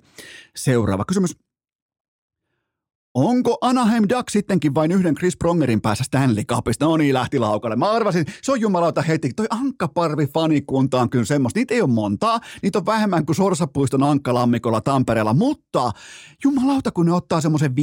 Seuraava 0.55 1.05
kysymys. 1.05 1.37
Onko 3.15 3.57
Anaheim 3.61 4.03
Ducks 4.09 4.33
sittenkin 4.33 4.75
vain 4.75 4.91
yhden 4.91 5.15
Chris 5.15 5.37
Prongerin 5.37 5.81
päässä 5.81 6.03
Stanley 6.03 6.43
Cupista? 6.43 6.85
No 6.85 6.97
niin, 6.97 7.13
lähti 7.13 7.39
laukalle. 7.39 7.75
Mä 7.75 7.91
arvasin, 7.91 8.25
se 8.41 8.51
on 8.51 8.61
jumalauta 8.61 9.01
heti. 9.01 9.29
Toi 9.35 9.45
ankkaparvi 9.49 10.27
fanikunta 10.27 11.01
on 11.01 11.09
kyllä 11.09 11.25
semmoista. 11.25 11.59
Niitä 11.59 11.73
ei 11.73 11.81
ole 11.81 11.89
montaa. 11.89 12.39
Niitä 12.61 12.79
on 12.79 12.85
vähemmän 12.85 13.25
kuin 13.25 13.35
Sorsapuiston 13.35 14.03
ankkalammikolla 14.03 14.81
Tampereella. 14.81 15.33
Mutta 15.33 15.91
jumalauta, 16.43 16.91
kun 16.91 17.05
ne 17.05 17.13
ottaa 17.13 17.41
semmoisen 17.41 17.71
5-6 17.71 17.73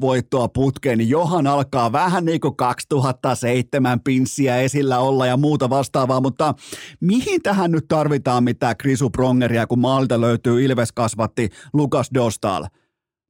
voittoa 0.00 0.48
putkeen, 0.48 0.98
niin 0.98 1.08
johan 1.08 1.46
alkaa 1.46 1.92
vähän 1.92 2.24
niin 2.24 2.40
kuin 2.40 2.56
2007 2.56 4.00
pinssiä 4.00 4.56
esillä 4.56 4.98
olla 4.98 5.26
ja 5.26 5.36
muuta 5.36 5.70
vastaavaa. 5.70 6.20
Mutta 6.20 6.54
mihin 7.00 7.42
tähän 7.42 7.70
nyt 7.70 7.88
tarvitaan 7.88 8.44
mitään 8.44 8.76
Chrisu 8.76 9.10
Prongeria, 9.10 9.66
kun 9.66 9.78
maalta 9.78 10.20
löytyy 10.20 10.64
Ilves 10.64 10.92
kasvatti 10.92 11.50
Lukas 11.72 12.10
Dostal? 12.14 12.64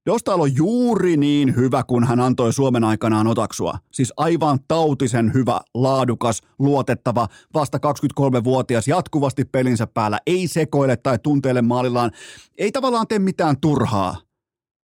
Dostal 0.06 0.40
on 0.40 0.56
juuri 0.56 1.16
niin 1.16 1.56
hyvä, 1.56 1.82
kun 1.82 2.04
hän 2.04 2.20
antoi 2.20 2.52
Suomen 2.52 2.84
aikanaan 2.84 3.26
otaksua. 3.26 3.78
Siis 3.92 4.12
aivan 4.16 4.58
tautisen 4.68 5.34
hyvä, 5.34 5.60
laadukas, 5.74 6.42
luotettava, 6.58 7.28
vasta 7.54 7.78
23-vuotias, 7.78 8.88
jatkuvasti 8.88 9.44
pelinsä 9.44 9.86
päällä, 9.86 10.18
ei 10.26 10.48
sekoile 10.48 10.96
tai 10.96 11.18
tunteile 11.18 11.62
maalillaan, 11.62 12.10
ei 12.58 12.72
tavallaan 12.72 13.06
tee 13.06 13.18
mitään 13.18 13.60
turhaa. 13.60 14.16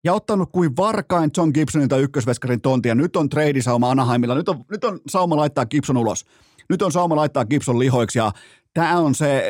Ja 0.04 0.14
ottanut 0.14 0.52
kuin 0.52 0.76
varkain 0.76 1.30
John 1.36 1.50
Gibsonilta 1.54 1.96
ykkösveskarin 1.96 2.60
tontia. 2.60 2.94
Nyt 2.94 3.16
on 3.16 3.28
treidisauma 3.28 3.90
Anaheimilla, 3.90 4.34
nyt 4.34 4.48
on, 4.48 4.64
nyt 4.70 4.84
on 4.84 5.00
sauma 5.08 5.36
laittaa 5.36 5.66
Gibson 5.66 5.96
ulos. 5.96 6.24
Nyt 6.68 6.82
on 6.82 6.92
sauma 6.92 7.16
laittaa 7.16 7.44
Gibson 7.44 7.78
lihoiksi 7.78 8.18
ja 8.18 8.32
tämä 8.74 8.98
on 8.98 9.14
se, 9.14 9.44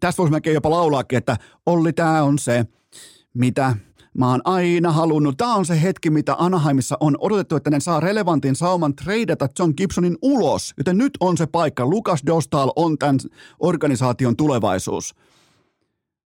tästä 0.00 0.18
voisi 0.18 0.30
melkein 0.30 0.54
jopa 0.54 0.70
laulaakin, 0.70 1.16
että 1.16 1.36
Olli, 1.66 1.92
tämä 1.92 2.22
on 2.22 2.38
se, 2.38 2.66
mitä 3.34 3.76
Mä 4.18 4.30
oon 4.30 4.40
aina 4.44 4.92
halunnut. 4.92 5.36
Tämä 5.36 5.54
on 5.54 5.66
se 5.66 5.82
hetki, 5.82 6.10
mitä 6.10 6.36
Anaheimissa 6.38 6.96
on 7.00 7.16
odotettu, 7.20 7.56
että 7.56 7.70
ne 7.70 7.80
saa 7.80 8.00
relevantin 8.00 8.56
sauman 8.56 8.96
treidata 8.96 9.48
John 9.58 9.72
Gibsonin 9.76 10.16
ulos. 10.22 10.74
Joten 10.78 10.98
nyt 10.98 11.12
on 11.20 11.36
se 11.36 11.46
paikka. 11.46 11.86
Lukas 11.86 12.22
Dostal 12.26 12.72
on 12.76 12.98
tämän 12.98 13.18
organisaation 13.60 14.36
tulevaisuus. 14.36 15.14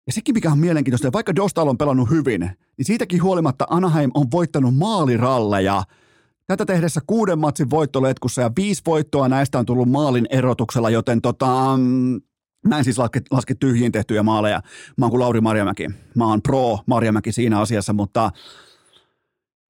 Ja 0.07 0.12
sekin, 0.12 0.35
mikä 0.35 0.53
on 0.53 0.59
mielenkiintoista, 0.59 1.09
että 1.09 1.16
vaikka 1.16 1.37
Dostal 1.37 1.69
on 1.69 1.79
pelannut 1.79 2.11
hyvin, 2.11 2.40
niin 2.40 2.87
siitäkin 2.87 3.23
huolimatta 3.23 3.66
Anaheim 3.71 4.11
on 4.14 4.27
voittanut 4.31 4.77
maaliralleja. 4.77 5.83
Tätä 6.47 6.66
tehdessä 6.66 7.01
kuuden 7.07 7.38
matsin 7.38 7.71
voittoletkussa 7.71 8.43
ja 8.43 8.51
viisi 8.57 8.83
voittoa 8.87 9.29
näistä 9.29 9.59
on 9.59 9.66
tullut 9.66 9.90
maalin 9.90 10.27
erotuksella, 10.31 10.90
joten 10.90 11.21
tota, 11.21 11.77
mm, 11.77 12.21
Mä 12.66 12.79
en 12.79 12.85
siis 12.85 12.99
laske, 12.99 13.20
laske 13.31 13.55
tyhjiin 13.55 13.92
tehtyjä 13.92 14.23
maaleja. 14.23 14.62
Mä 14.96 15.05
oon 15.05 15.11
kuin 15.11 15.20
Lauri 15.20 15.40
Marjamäki. 15.40 15.88
Mä 16.14 16.27
oon 16.27 16.42
pro 16.42 16.79
Marjamäki 16.87 17.33
siinä 17.33 17.61
asiassa, 17.61 17.92
mutta 17.92 18.31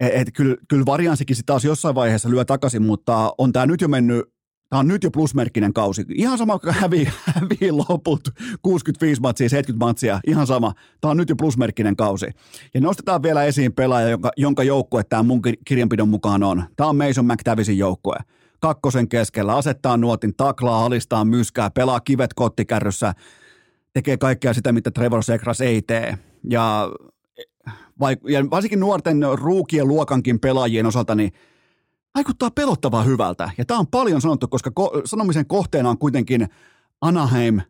et, 0.01 0.13
et, 0.15 0.29
kyllä, 0.35 0.57
kyllä 0.69 0.87
varianssikin 0.87 1.37
sitten 1.37 1.47
taas 1.47 1.65
jossain 1.65 1.95
vaiheessa 1.95 2.31
lyö 2.31 2.45
takaisin, 2.45 2.83
mutta 2.83 3.35
on 3.39 3.53
tämä 3.53 3.67
nyt 3.67 3.81
jo 3.81 3.89
mennyt 3.89 4.25
Tämä 4.71 4.81
on 4.81 4.89
nyt 4.89 5.05
jo 5.05 5.11
plusmerkkinen 5.11 5.73
kausi. 5.73 6.05
Ihan 6.15 6.39
sama, 6.39 6.59
kun 6.59 6.75
hävii, 6.75 7.09
hävii 7.35 7.73
loput 7.73 8.21
65 8.63 9.21
matsia, 9.21 9.49
70 9.49 9.87
matsia, 9.87 10.21
ihan 10.27 10.47
sama. 10.47 10.75
Tämä 11.01 11.11
on 11.11 11.17
nyt 11.17 11.29
jo 11.29 11.37
plusmerkkinen 11.37 11.97
kausi. 11.97 12.27
Ja 12.75 12.81
nostetaan 12.81 13.23
vielä 13.23 13.45
esiin 13.45 13.73
pelaaja, 13.73 14.09
jonka, 14.09 14.31
jonka 14.37 14.63
joukkue 14.63 15.05
tämä 15.05 15.23
mun 15.23 15.43
kirjanpidon 15.65 16.09
mukaan 16.09 16.43
on. 16.43 16.65
Tämä 16.77 16.89
on 16.89 16.97
Mason 16.97 17.27
McTavisin 17.27 17.79
joukkue. 17.79 18.17
Kakkosen 18.61 19.09
keskellä 19.09 19.57
asettaa 19.57 19.97
nuotin, 19.97 20.35
taklaa, 20.37 20.85
alistaa 20.85 21.25
myskää, 21.25 21.71
pelaa 21.71 22.01
kivet 22.01 22.35
kottikärryssä, 22.35 23.15
tekee 23.93 24.17
kaikkea 24.17 24.55
sitä, 24.55 24.73
mitä 24.73 24.91
Trevor 24.91 25.23
Segras 25.23 25.61
ei 25.61 25.83
tee. 25.83 26.19
Ja, 26.51 26.89
ja 28.29 28.51
varsinkin 28.51 28.81
nuorten 28.81 29.21
ruukien 29.35 29.89
luokankin 29.89 30.41
pelaajien 30.41 30.87
osalta, 30.87 31.15
niin 31.15 31.33
vaikuttaa 32.15 32.51
pelottavaa 32.51 33.03
hyvältä. 33.03 33.51
Ja 33.59 33.65
tämä 33.65 33.81
on 33.81 33.87
paljon 33.87 34.21
sanottu, 34.21 34.49
koska 34.49 34.71
ko- 34.81 35.03
sanomisen 35.05 35.47
kohteena 35.47 35.91
on 35.91 35.99
kuitenkin 35.99 36.49
Anaheim 37.01 37.61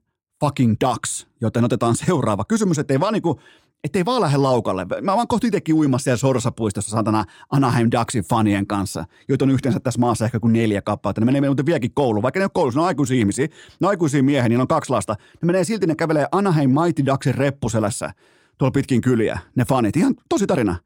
fucking 0.40 0.74
Ducks, 0.84 1.26
joten 1.40 1.64
otetaan 1.64 1.96
seuraava 1.96 2.44
kysymys, 2.44 2.78
ettei 2.78 3.00
vaan 3.00 3.12
niinku, 3.12 3.40
ettei 3.84 4.04
vaan 4.04 4.20
lähde 4.20 4.36
laukalle. 4.36 4.86
Mä 5.02 5.16
vaan 5.16 5.28
kohti 5.28 5.46
itsekin 5.46 5.74
uimassa 5.74 6.04
siellä 6.04 6.16
Sorsapuistossa 6.16 6.90
saatana 6.90 7.24
Anaheim 7.50 7.88
Ducksin 7.98 8.24
fanien 8.24 8.66
kanssa, 8.66 9.04
joita 9.28 9.44
on 9.44 9.50
yhteensä 9.50 9.80
tässä 9.80 10.00
maassa 10.00 10.24
ehkä 10.24 10.40
kuin 10.40 10.52
neljä 10.52 10.82
kappaletta. 10.82 11.20
Ne 11.20 11.24
menee 11.24 11.40
muuten 11.40 11.66
vieläkin 11.66 11.94
kouluun, 11.94 12.22
vaikka 12.22 12.40
ne 12.40 12.44
on 12.44 12.50
koulussa, 12.54 12.78
ne 12.78 12.82
on 12.82 12.88
aikuisia 12.88 13.18
ihmisiä, 13.18 13.46
ne 13.46 13.86
on 13.86 13.88
aikuisia 13.88 14.22
miehiä, 14.22 14.48
niillä 14.48 14.62
on 14.62 14.68
kaksi 14.68 14.90
lasta. 14.90 15.16
Ne 15.42 15.46
menee 15.46 15.64
silti, 15.64 15.86
ne 15.86 15.94
kävelee 15.94 16.26
Anaheim 16.32 16.70
Mighty 16.70 17.06
Ducksin 17.06 17.34
reppuselässä 17.34 18.12
tuolla 18.58 18.72
pitkin 18.72 19.00
kyliä, 19.00 19.38
ne 19.56 19.64
fanit. 19.64 19.96
Ihan 19.96 20.14
tosi 20.28 20.46
tarina. 20.46 20.76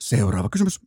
Seuraava 0.00 0.48
kysymys. 0.48 0.80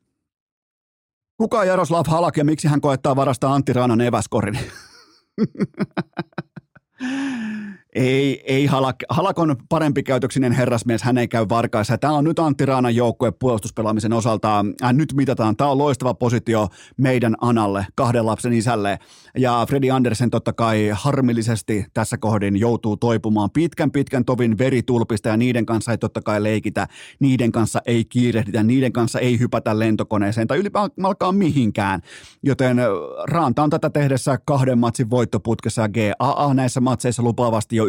Kuka 1.37 1.59
on 1.59 1.67
Jaroslav 1.67 2.05
Halak 2.07 2.37
ja 2.37 2.45
miksi 2.45 2.67
hän 2.67 2.81
koettaa 2.81 3.15
varastaa 3.15 3.53
Antti 3.53 3.73
Raanan 3.73 4.01
eväskorin? 4.01 4.59
Ei, 7.99 8.43
ei 8.45 8.65
Halak. 8.65 8.95
Halak 9.09 9.39
on 9.39 9.55
parempi 9.69 10.03
käytöksinen 10.03 10.51
herrasmies, 10.51 11.03
hän 11.03 11.17
ei 11.17 11.27
käy 11.27 11.45
varkaissa. 11.49 11.97
Tämä 11.97 12.13
on 12.13 12.23
nyt 12.23 12.39
Antti 12.39 12.65
Raanan 12.65 12.95
joukkue 12.95 13.31
puolustuspelaamisen 13.31 14.13
osalta. 14.13 14.65
Äh, 14.83 14.93
nyt 14.93 15.13
mitataan. 15.13 15.57
Tämä 15.57 15.69
on 15.69 15.77
loistava 15.77 16.13
positio 16.13 16.67
meidän 16.97 17.35
Analle, 17.41 17.85
kahden 17.95 18.25
lapsen 18.25 18.53
isälle. 18.53 18.99
Ja 19.37 19.65
Freddy 19.69 19.89
Andersen 19.89 20.29
totta 20.29 20.53
kai 20.53 20.89
harmillisesti 20.93 21.85
tässä 21.93 22.17
kohdin 22.17 22.59
joutuu 22.59 22.97
toipumaan 22.97 23.51
pitkän 23.51 23.91
pitkän 23.91 24.25
tovin 24.25 24.57
veritulpista 24.57 25.29
ja 25.29 25.37
niiden 25.37 25.65
kanssa 25.65 25.91
ei 25.91 25.97
totta 25.97 26.21
kai 26.21 26.43
leikitä. 26.43 26.87
Niiden 27.19 27.51
kanssa 27.51 27.81
ei 27.85 28.05
kiirehditä, 28.05 28.63
niiden 28.63 28.93
kanssa 28.93 29.19
ei 29.19 29.39
hypätä 29.39 29.79
lentokoneeseen 29.79 30.47
tai 30.47 30.57
ylipäätään 30.57 31.35
mihinkään. 31.35 32.01
Joten 32.43 32.79
äh, 32.79 32.85
Raanta 33.27 33.63
on 33.63 33.69
tätä 33.69 33.89
tehdessä 33.89 34.39
kahden 34.45 34.77
matsin 34.77 35.09
voittoputkessa 35.09 35.81
ja 35.81 35.89
GAA 35.89 36.53
näissä 36.53 36.81
matseissa 36.81 37.23
lupaavasti 37.23 37.75
jo 37.75 37.88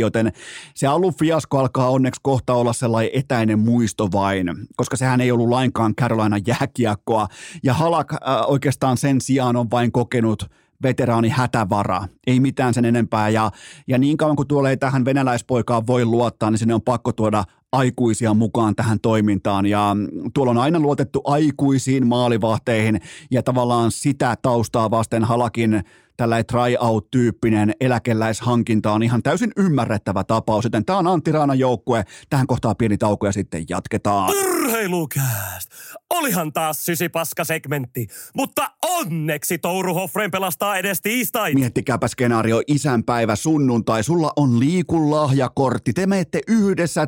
joten 0.00 0.32
se 0.74 0.88
ollut 0.88 1.18
fiasko 1.18 1.58
alkaa 1.58 1.90
onneksi 1.90 2.20
kohta 2.22 2.54
olla 2.54 2.72
sellainen 2.72 3.10
etäinen 3.14 3.58
muisto 3.58 4.08
vain, 4.12 4.46
koska 4.76 4.96
sehän 4.96 5.20
ei 5.20 5.32
ollut 5.32 5.48
lainkaan 5.48 5.94
Carolina 5.94 6.36
jääkiekkoa. 6.46 7.28
Ja 7.62 7.74
Halak 7.74 8.12
äh, 8.12 8.18
oikeastaan 8.46 8.96
sen 8.96 9.20
sijaan 9.20 9.56
on 9.56 9.70
vain 9.70 9.92
kokenut 9.92 10.50
veteraani 10.82 11.28
hätävara, 11.28 12.06
ei 12.26 12.40
mitään 12.40 12.74
sen 12.74 12.84
enempää. 12.84 13.28
Ja, 13.28 13.50
ja 13.86 13.98
niin 13.98 14.16
kauan 14.16 14.36
kuin 14.36 14.48
tuolla 14.48 14.70
ei 14.70 14.76
tähän 14.76 15.04
venäläispoikaan 15.04 15.86
voi 15.86 16.04
luottaa, 16.04 16.50
niin 16.50 16.58
sinne 16.58 16.74
on 16.74 16.82
pakko 16.82 17.12
tuoda 17.12 17.44
aikuisia 17.72 18.34
mukaan 18.34 18.76
tähän 18.76 19.00
toimintaan 19.00 19.66
ja 19.66 19.96
tuolla 20.34 20.50
on 20.50 20.58
aina 20.58 20.80
luotettu 20.80 21.22
aikuisiin 21.24 22.06
maalivahteihin 22.06 23.00
ja 23.30 23.42
tavallaan 23.42 23.90
sitä 23.90 24.36
taustaa 24.42 24.90
vasten 24.90 25.24
Halakin 25.24 25.82
tällainen 26.16 26.46
try-out-tyyppinen 26.46 27.72
eläkeläishankinta 27.80 28.92
on 28.92 29.02
ihan 29.02 29.22
täysin 29.22 29.52
ymmärrettävä 29.56 30.24
tapaus, 30.24 30.64
joten 30.64 30.84
tämä 30.84 30.98
on 30.98 31.06
Antti 31.06 31.32
Raanan 31.32 31.58
joukkue. 31.58 32.04
Tähän 32.30 32.46
kohtaa 32.46 32.74
pieni 32.74 32.98
tauko 32.98 33.26
ja 33.26 33.32
sitten 33.32 33.64
jatketaan. 33.68 34.30
Urheilukääst! 34.30 35.70
Olihan 36.10 36.52
taas 36.52 36.84
sysipaska-segmentti, 36.84 38.06
mutta 38.34 38.70
onneksi 38.82 39.58
Touru 39.58 39.94
Hoffren 39.94 40.30
pelastaa 40.30 40.76
edes 40.76 41.02
tiistain. 41.02 41.58
Miettikääpä 41.58 42.08
skenaario 42.08 42.62
isänpäivä 42.66 43.36
sunnuntai. 43.36 44.04
Sulla 44.04 44.32
on 44.36 44.60
liikun 44.60 45.10
lahjakortti. 45.10 45.92
Te 45.92 46.06
menette 46.06 46.40
yhdessä 46.48 47.06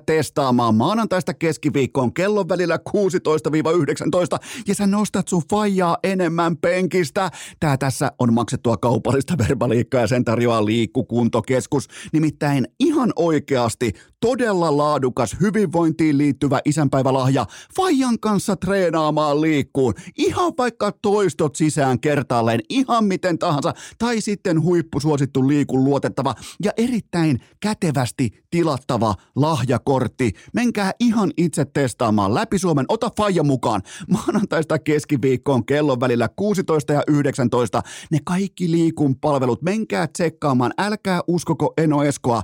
testaamaan 0.53 0.75
maanantaista 0.75 1.35
keskiviikkoon 1.35 2.15
kellon 2.15 2.49
välillä 2.49 2.77
16-19 2.77 4.39
ja 4.67 4.75
sä 4.75 4.87
nostat 4.87 5.29
sun 5.29 5.43
faijaa 5.51 5.97
enemmän 6.03 6.57
penkistä. 6.57 7.31
Tää 7.61 7.77
tässä 7.77 8.13
on 8.19 8.35
maksettua 8.35 8.77
kaupallista 8.77 9.39
verbaliikkaa 9.39 10.01
ja 10.01 10.07
sen 10.07 10.25
tarjoaa 10.25 10.65
liikkukuntokeskus. 10.65 11.89
Nimittäin 12.13 12.69
ihan 12.81 13.13
oikeasti 13.17 13.93
todella 14.23 14.77
laadukas 14.77 15.37
hyvinvointiin 15.41 16.19
liittyvä 16.19 16.61
isänpäivälahja 16.65 17.47
Fajan 17.77 18.21
kanssa 18.21 18.57
treenaamaan 18.57 19.41
liikkuun. 19.41 19.95
Ihan 20.17 20.53
vaikka 20.59 20.93
toistot 21.03 21.57
sisään 21.57 22.01
kertaalleen, 22.01 22.61
ihan 22.69 23.05
miten 23.05 23.39
tahansa. 23.39 23.73
Tai 23.99 24.21
sitten 24.21 24.63
huippusuosittu 24.63 25.49
liikun 25.49 25.85
luotettava 25.85 26.35
ja 26.65 26.73
erittäin 26.77 27.41
kätevästi 27.61 28.31
tilattava 28.51 29.15
lahjakortti. 29.37 30.33
Menkää 30.55 30.93
ihan 31.01 31.31
itse 31.37 31.65
testaamaan 31.65 32.35
läpi 32.35 32.59
Suomen. 32.59 32.87
Ota 32.89 33.11
Faija 33.17 33.43
mukaan. 33.43 33.83
Maanantaista 34.09 34.79
keskiviikkoon 34.79 35.67
kellon 35.67 36.01
välillä 36.01 36.29
16 36.37 36.93
ja 36.93 37.03
19. 37.09 37.83
Ne 38.11 38.19
kaikki 38.25 38.71
liikun 38.71 39.17
palvelut. 39.17 39.63
Menkää 39.63 40.07
tsekkaamaan. 40.07 40.73
Älkää 40.79 41.21
uskoko 41.27 41.73
Eno 41.77 42.03
Eskoa, 42.03 42.43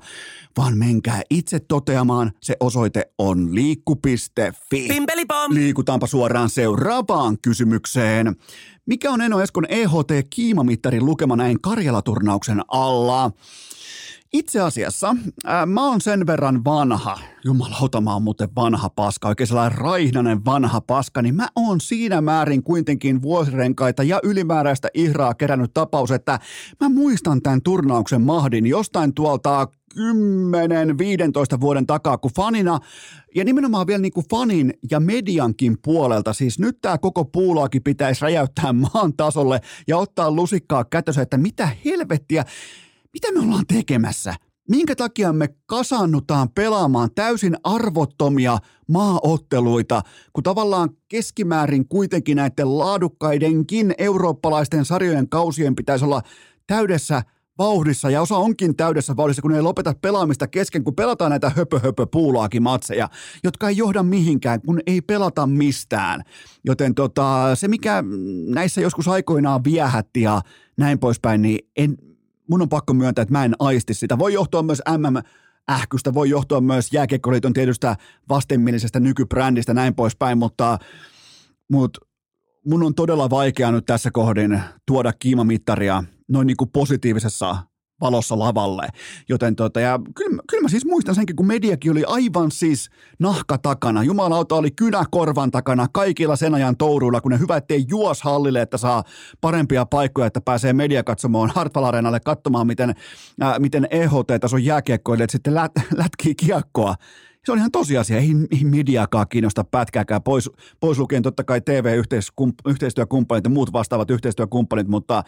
vaan 0.56 0.78
menkää 0.78 1.22
itse 1.30 1.60
toteamaan. 1.68 2.32
Se 2.42 2.56
osoite 2.60 3.12
on 3.18 3.54
liikku.fi. 3.54 4.88
Pimpelipom! 4.88 5.54
Liikutaanpa 5.54 6.06
suoraan 6.06 6.50
seuraavaan 6.50 7.38
kysymykseen. 7.42 8.36
Mikä 8.86 9.10
on 9.10 9.20
Eno 9.20 9.40
Eskon 9.40 9.66
EHT-kiimamittarin 9.68 11.04
lukema 11.04 11.36
näin 11.36 11.60
Karjala-turnauksen 11.60 12.62
alla? 12.68 13.30
Itse 14.32 14.60
asiassa 14.60 15.16
ää, 15.44 15.66
mä 15.66 15.88
oon 15.88 16.00
sen 16.00 16.26
verran 16.26 16.64
vanha, 16.64 17.18
jumalauta 17.44 18.00
mä 18.00 18.12
oon 18.12 18.22
muuten 18.22 18.48
vanha 18.56 18.88
paska, 18.88 19.28
oikein 19.28 19.46
sellainen 19.46 19.78
raihnanen 19.78 20.44
vanha 20.44 20.80
paska, 20.80 21.22
niin 21.22 21.34
mä 21.34 21.48
oon 21.56 21.80
siinä 21.80 22.20
määrin 22.20 22.62
kuitenkin 22.62 23.22
vuosirenkaita 23.22 24.02
ja 24.02 24.20
ylimääräistä 24.22 24.88
ihraa 24.94 25.34
kerännyt 25.34 25.74
tapaus, 25.74 26.10
että 26.10 26.38
mä 26.80 26.88
muistan 26.88 27.42
tämän 27.42 27.62
turnauksen 27.62 28.22
mahdin 28.22 28.66
jostain 28.66 29.14
tuolta 29.14 29.68
10-15 29.99 31.61
vuoden 31.61 31.86
takaa, 31.86 32.18
kun 32.18 32.30
fanina, 32.36 32.78
ja 33.34 33.44
nimenomaan 33.44 33.86
vielä 33.86 34.03
niin 34.03 34.12
kuin 34.12 34.26
fanin 34.30 34.74
ja 34.90 35.01
mediankin 35.01 35.76
puolelta, 35.84 36.32
siis 36.32 36.59
nyt 36.59 36.78
tämä 36.82 36.99
koko 36.99 37.24
puulaakin 37.24 37.82
pitäisi 37.82 38.22
räjäyttää 38.22 38.72
maan 38.94 39.12
tasolle 39.16 39.61
ja 39.88 39.99
ottaa 39.99 40.30
lusikkaa 40.30 40.84
kätössä, 40.84 41.22
että 41.22 41.36
mitä 41.36 41.68
helvettiä, 41.84 42.44
mitä 43.12 43.32
me 43.32 43.40
ollaan 43.40 43.66
tekemässä? 43.66 44.34
Minkä 44.70 44.96
takia 44.96 45.32
me 45.32 45.49
kasannutaan 45.66 46.49
pelaamaan 46.55 47.11
täysin 47.14 47.57
arvottomia 47.64 48.59
maaotteluita, 48.88 50.03
kun 50.32 50.42
tavallaan 50.42 50.90
keskimäärin 51.09 51.88
kuitenkin 51.88 52.36
näiden 52.36 52.78
laadukkaidenkin 52.78 53.94
eurooppalaisten 53.99 54.84
sarjojen 54.84 55.28
kausien 55.28 55.74
pitäisi 55.74 56.05
olla 56.05 56.22
täydessä– 56.66 57.22
vauhdissa 57.59 58.11
ja 58.11 58.22
osa 58.22 58.36
onkin 58.36 58.76
täydessä 58.76 59.16
vauhdissa, 59.16 59.42
kun 59.42 59.54
ei 59.54 59.62
lopeta 59.62 59.94
pelaamista 60.00 60.46
kesken, 60.46 60.84
kun 60.84 60.94
pelataan 60.94 61.30
näitä 61.30 61.52
höpö 61.56 61.78
höpö 61.78 62.06
puulaakin 62.12 62.62
matseja, 62.62 63.09
jotka 63.44 63.68
ei 63.68 63.76
johda 63.76 64.02
mihinkään, 64.02 64.61
kun 64.61 64.80
ei 64.86 65.00
pelata 65.00 65.46
mistään. 65.46 66.22
Joten 66.64 66.94
tota, 66.94 67.54
se, 67.54 67.68
mikä 67.68 68.04
näissä 68.48 68.80
joskus 68.80 69.09
aikoinaan 69.09 69.64
viehätti 69.64 70.22
ja 70.22 70.42
näin 70.76 70.98
poispäin, 70.98 71.42
niin 71.42 71.59
en, 71.76 71.96
mun 72.50 72.62
on 72.62 72.68
pakko 72.68 72.94
myöntää, 72.94 73.22
että 73.22 73.32
mä 73.32 73.44
en 73.44 73.54
aisti 73.59 73.94
sitä. 73.94 74.18
Voi 74.18 74.32
johtua 74.32 74.62
myös 74.62 74.82
MM 74.98 75.16
ähkystä, 75.70 76.14
voi 76.14 76.30
johtua 76.30 76.61
myös 76.61 76.92
jääkiekkoliiton 76.92 77.52
tietystä 77.52 77.96
vastenmielisestä 78.28 79.00
nykybrändistä 79.00 79.74
näin 79.74 79.94
poispäin, 79.94 80.38
mutta, 80.38 80.78
mutta 81.70 82.00
mun 82.66 82.82
on 82.82 82.94
todella 82.94 83.30
vaikea 83.30 83.72
nyt 83.72 83.86
tässä 83.86 84.11
kohdin 84.11 84.62
tuoda 84.86 85.12
kiimamittaria 85.12 86.04
noin 86.28 86.46
niin 86.46 86.56
kuin 86.56 86.70
positiivisessa 86.70 87.56
valossa 88.00 88.38
lavalle. 88.38 88.88
Joten 89.28 89.56
tota, 89.56 89.80
ja 89.80 90.00
kyllä, 90.14 90.42
kyllä 90.50 90.62
mä 90.62 90.68
siis 90.68 90.84
muistan 90.86 91.14
senkin, 91.14 91.36
kun 91.36 91.46
mediakin 91.46 91.92
oli 91.92 92.04
aivan 92.06 92.50
siis 92.50 92.90
nahka 93.18 93.58
takana. 93.58 94.02
Jumalauta 94.02 94.54
oli 94.54 94.70
kynä 94.70 95.04
korvan 95.10 95.50
takana 95.50 95.86
kaikilla 95.92 96.36
sen 96.36 96.54
ajan 96.54 96.76
touruilla, 96.76 97.20
kun 97.20 97.32
ne 97.32 97.38
hyvä, 97.38 97.56
ettei 97.56 97.84
juos 97.88 98.22
hallille, 98.22 98.62
että 98.62 98.78
saa 98.78 99.04
parempia 99.40 99.86
paikkoja, 99.86 100.26
että 100.26 100.40
pääsee 100.40 100.72
media 100.72 101.04
katsomaan 101.04 101.50
Hartwall 101.54 101.84
Areenalle 101.84 102.20
katsomaan, 102.20 102.66
miten, 102.66 102.94
äh, 103.42 103.58
miten 103.58 103.88
EHT-tason 103.90 104.64
jääkiekkoilijat 104.64 105.30
sitten 105.30 105.54
lät, 105.54 105.72
lätkii 105.96 106.34
kiekkoa 106.34 106.94
se 107.44 107.52
on 107.52 107.58
ihan 107.58 107.72
tosiasia, 107.72 108.16
ei, 108.16 108.30
ei 108.52 108.64
mediaakaan 108.64 109.26
kiinnosta 109.28 109.64
pätkääkään, 109.64 110.22
pois, 110.22 110.50
pois 110.80 110.98
lukien 110.98 111.22
totta 111.22 111.44
kai 111.44 111.60
TV-yhteistyökumppanit 111.60 113.44
ja 113.44 113.50
muut 113.50 113.72
vastaavat 113.72 114.10
yhteistyökumppanit, 114.10 114.88
mutta 114.88 115.24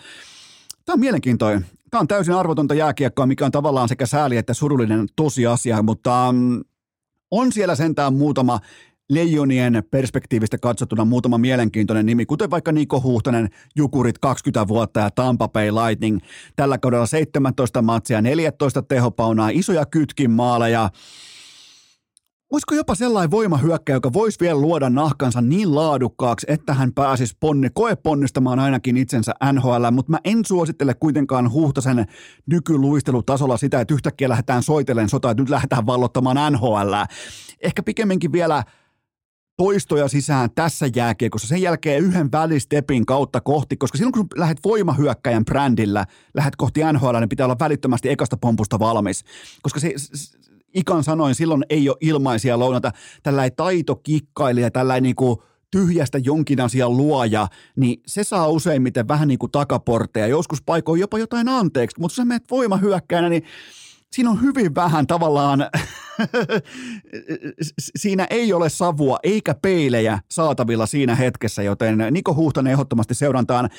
Tämä 0.91 0.95
on 0.95 1.01
mielenkiintoinen. 1.01 1.67
Tämä 1.91 2.01
on 2.01 2.09
täysin 2.09 2.35
arvotonta 2.35 2.75
jääkiekkoa, 2.75 3.27
mikä 3.27 3.45
on 3.45 3.53
tavallaan 3.53 3.89
sekä 3.89 4.07
sääli 4.07 4.37
että 4.37 4.55
surullinen 4.55 5.07
tosiasia, 5.17 5.83
mutta 5.83 6.33
mm, 6.33 6.61
on 7.31 7.53
siellä 7.53 7.75
sentään 7.75 8.15
muutama 8.15 8.61
Leijonien 9.11 9.83
perspektiivistä 9.91 10.59
katsottuna 10.59 11.05
muutama 11.05 11.39
mielenkiintoinen 11.39 12.07
nimi, 12.07 12.27
kuten 12.27 12.51
vaikka 12.51 12.73
Niko 12.73 13.01
Huhtanen, 13.01 13.49
Jukurit 13.77 14.19
20 14.19 14.69
vuotta 14.69 15.01
ja 15.01 15.11
Tampa 15.11 15.49
Bay 15.49 15.71
Lightning. 15.71 16.19
Tällä 16.57 16.79
kaudella 16.79 17.07
17 17.07 17.83
matsia, 17.83 18.23
14 18.23 18.83
tehopaunaa, 18.83 19.51
isoja 19.53 19.87
kytkin 19.87 20.31
maaleja. 20.31 20.91
Olisiko 22.51 22.75
jopa 22.75 22.95
sellainen 22.95 23.31
voimahyökkäjä, 23.31 23.97
joka 23.97 24.13
voisi 24.13 24.41
vielä 24.41 24.61
luoda 24.61 24.91
nahkansa 24.91 25.41
niin 25.41 25.75
laadukkaaksi, 25.75 26.47
että 26.51 26.75
hän 26.75 26.93
pääsisi 26.93 27.37
ponni, 27.41 27.69
ponnistamaan 28.03 28.59
ainakin 28.59 28.97
itsensä 28.97 29.33
NHL, 29.53 29.91
mutta 29.93 30.11
mä 30.11 30.19
en 30.25 30.45
suosittele 30.45 30.95
kuitenkaan 30.95 31.53
Huhtasen 31.53 32.07
nykyluistelutasolla 32.47 33.57
sitä, 33.57 33.81
että 33.81 33.95
yhtäkkiä 33.95 34.29
lähdetään 34.29 34.63
soitellen 34.63 35.09
sotaa, 35.09 35.31
että 35.31 35.43
nyt 35.43 35.51
lähdetään 35.51 35.87
vallottamaan 35.87 36.53
NHL. 36.53 36.95
Ehkä 37.63 37.83
pikemminkin 37.83 38.33
vielä 38.33 38.65
toistoja 39.57 40.09
sisään 40.09 40.51
tässä 40.55 40.87
jääkiekossa, 40.97 41.49
sen 41.49 41.63
jälkeen 41.63 42.05
yhden 42.05 42.33
välistepin 42.33 43.07
kautta 43.07 43.41
kohti, 43.41 43.77
koska 43.77 43.99
silloin 43.99 44.13
kun 44.13 44.27
lähdet 44.37 44.59
voimahyökkäjän 44.65 45.45
brändillä, 45.45 46.07
lähdet 46.35 46.57
kohti 46.57 46.81
NHL, 46.93 47.19
niin 47.19 47.29
pitää 47.29 47.47
olla 47.47 47.57
välittömästi 47.61 48.09
ekasta 48.09 48.37
pompusta 48.37 48.79
valmis, 48.79 49.25
koska 49.63 49.81
se, 49.81 49.95
Ikan 50.75 51.05
sanoin, 51.05 51.35
silloin 51.35 51.65
ei 51.71 51.89
ole 51.89 51.97
ilmaisia 52.01 52.59
lounata, 52.59 52.93
tällainen 53.23 53.57
taitokikkailija, 53.57 54.71
tällainen 54.71 55.03
niin 55.03 55.17
kuin 55.17 55.37
tyhjästä 55.71 56.19
jonkin 56.19 56.61
asian 56.61 56.97
luoja, 56.97 57.49
niin 57.77 58.01
se 58.07 58.25
saa 58.25 58.49
useimmiten 58.49 59.09
vähän 59.09 59.29
niin 59.29 59.39
kuin 59.39 59.53
takaportteja, 59.53 60.27
joskus 60.27 60.63
paikoin 60.63 61.01
jopa 61.01 61.19
jotain 61.19 61.49
anteeksi, 61.49 62.01
mutta 62.01 62.13
jos 62.13 62.17
sä 62.17 62.25
menet 62.25 62.51
voimahyökkäänä, 62.51 63.29
niin 63.29 63.43
siinä 64.13 64.31
on 64.31 64.43
hyvin 64.43 64.75
vähän 64.75 65.07
tavallaan, 65.07 65.67
siinä 67.97 68.27
ei 68.31 68.53
ole 68.53 68.69
savua 68.69 69.19
eikä 69.23 69.55
peilejä 69.55 70.19
saatavilla 70.31 70.87
siinä 70.87 71.15
hetkessä, 71.15 71.63
joten 71.63 71.99
Niko 72.11 72.35
Huhtanen 72.35 72.73
ehdottomasti 72.73 73.15
seurantaan. 73.15 73.71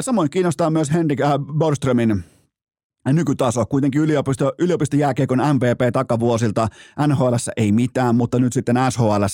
Samoin 0.00 0.30
kiinnostaa 0.30 0.70
myös 0.70 0.92
Henrik 0.92 1.20
äh, 1.20 1.32
Borströmin 1.58 2.24
nykytaso. 3.06 3.66
Kuitenkin 3.66 4.00
yliopisto, 4.00 4.52
yliopistojääkiekon 4.58 5.38
MVP 5.38 5.80
takavuosilta. 5.92 6.68
NHL 7.06 7.34
ei 7.56 7.72
mitään, 7.72 8.16
mutta 8.16 8.38
nyt 8.38 8.52
sitten 8.52 8.76
SHL 8.90 9.24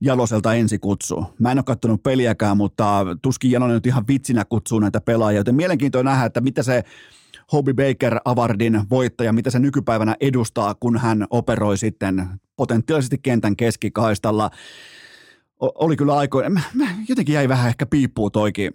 Jaloselta 0.00 0.54
ensi 0.54 0.78
kutsu. 0.78 1.26
Mä 1.38 1.52
en 1.52 1.58
ole 1.58 1.64
katsonut 1.64 2.02
peliäkään, 2.02 2.56
mutta 2.56 3.06
tuskin 3.22 3.50
Jalonen 3.50 3.74
nyt 3.74 3.86
ihan 3.86 4.04
vitsinä 4.08 4.44
kutsuu 4.44 4.78
näitä 4.78 5.00
pelaajia. 5.00 5.40
Joten 5.40 5.54
mielenkiintoista 5.54 6.10
nähdä, 6.10 6.26
että 6.26 6.40
mitä 6.40 6.62
se 6.62 6.84
Hobie 7.52 7.74
Baker 7.74 8.20
Avardin 8.24 8.80
voittaja, 8.90 9.32
mitä 9.32 9.50
se 9.50 9.58
nykypäivänä 9.58 10.16
edustaa, 10.20 10.74
kun 10.74 10.98
hän 10.98 11.26
operoi 11.30 11.78
sitten 11.78 12.28
potentiaalisesti 12.56 13.18
kentän 13.18 13.56
keskikaistalla. 13.56 14.50
O- 15.62 15.84
oli 15.84 15.96
kyllä 15.96 16.16
aikoina, 16.16 16.62
jotenkin 17.08 17.34
jäi 17.34 17.48
vähän 17.48 17.68
ehkä 17.68 17.86
piippuu 17.86 18.30
toikin. 18.30 18.70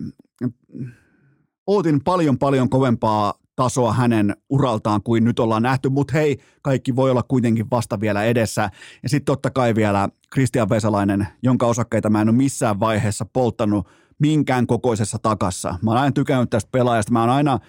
Ootin 1.68 2.04
paljon 2.04 2.38
paljon 2.38 2.70
kovempaa 2.70 3.34
tasoa 3.60 3.93
hänen 3.93 4.36
uraltaan 4.49 5.03
kuin 5.03 5.24
nyt 5.24 5.39
ollaan 5.39 5.64
nähty, 5.64 5.89
mutta 5.89 6.14
hei, 6.14 6.38
kaikki 6.62 6.95
voi 6.95 7.12
olla 7.12 7.24
kuitenkin 7.24 7.66
vasta 7.72 7.99
vielä 7.99 8.24
edessä. 8.24 8.70
Ja 9.03 9.10
sitten 9.10 9.26
totta 9.26 9.49
kai 9.49 9.76
vielä 9.76 10.10
Kristian 10.30 10.70
Vesalainen, 10.70 11.28
jonka 11.43 11.66
osakkeita 11.66 12.10
mä 12.10 12.22
en 12.22 12.30
ole 12.30 12.38
missään 12.38 12.80
vaiheessa 12.80 13.26
polttanut 13.34 13.88
minkään 14.20 14.68
kokoisessa 14.68 15.18
takassa. 15.22 15.76
Mä 15.82 15.91
oon 15.91 15.99
aina 15.99 16.12
tykännyt 16.12 16.49
tästä 16.49 16.70
pelaajasta, 16.72 17.12
mä 17.12 17.22
oon 17.22 17.30
aina, 17.30 17.60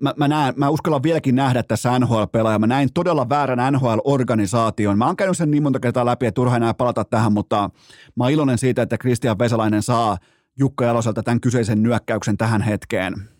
mä, 0.00 0.14
mä, 0.16 0.28
näen, 0.28 0.54
mä 0.56 0.68
uskallan 0.68 1.02
vieläkin 1.02 1.34
nähdä 1.34 1.62
tässä 1.62 1.98
NHL-pelaaja. 1.98 2.58
Mä 2.58 2.66
näin 2.66 2.88
todella 2.94 3.28
väärän 3.28 3.72
NHL-organisaation. 3.74 4.98
Mä 4.98 5.06
oon 5.06 5.16
käynyt 5.16 5.36
sen 5.36 5.50
niin 5.50 5.62
monta 5.62 5.80
kertaa 5.80 6.06
läpi, 6.06 6.26
että 6.26 6.34
turha 6.34 6.56
enää 6.56 6.74
palata 6.74 7.04
tähän, 7.04 7.32
mutta 7.32 7.70
mä 8.16 8.24
oon 8.24 8.32
iloinen 8.32 8.58
siitä, 8.58 8.82
että 8.82 8.98
Kristian 8.98 9.38
Vesalainen 9.38 9.82
saa 9.82 10.18
Jukka 10.58 10.84
Jaloselta 10.84 11.22
tämän 11.22 11.40
kyseisen 11.40 11.82
nyökkäyksen 11.82 12.36
tähän 12.36 12.62
hetkeen 12.62 13.31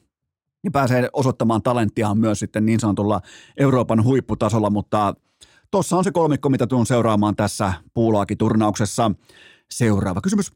ja 0.65 0.71
pääsee 0.71 1.09
osoittamaan 1.13 1.63
talenttiaan 1.63 2.19
myös 2.19 2.39
sitten 2.39 2.67
niin 2.67 2.81
sanotulla 2.81 3.21
Euroopan 3.57 4.05
huipputasolla, 4.05 4.71
mutta 4.71 5.15
tuossa 5.71 5.97
on 5.97 6.05
se 6.05 6.11
kolmikko, 6.13 6.49
mitä 6.49 6.67
tuun 6.67 6.87
seuraamaan 6.87 7.37
tässä 7.37 7.73
puulaakiturnauksessa. 7.95 9.11
Seuraava 9.71 10.21
kysymys. 10.21 10.53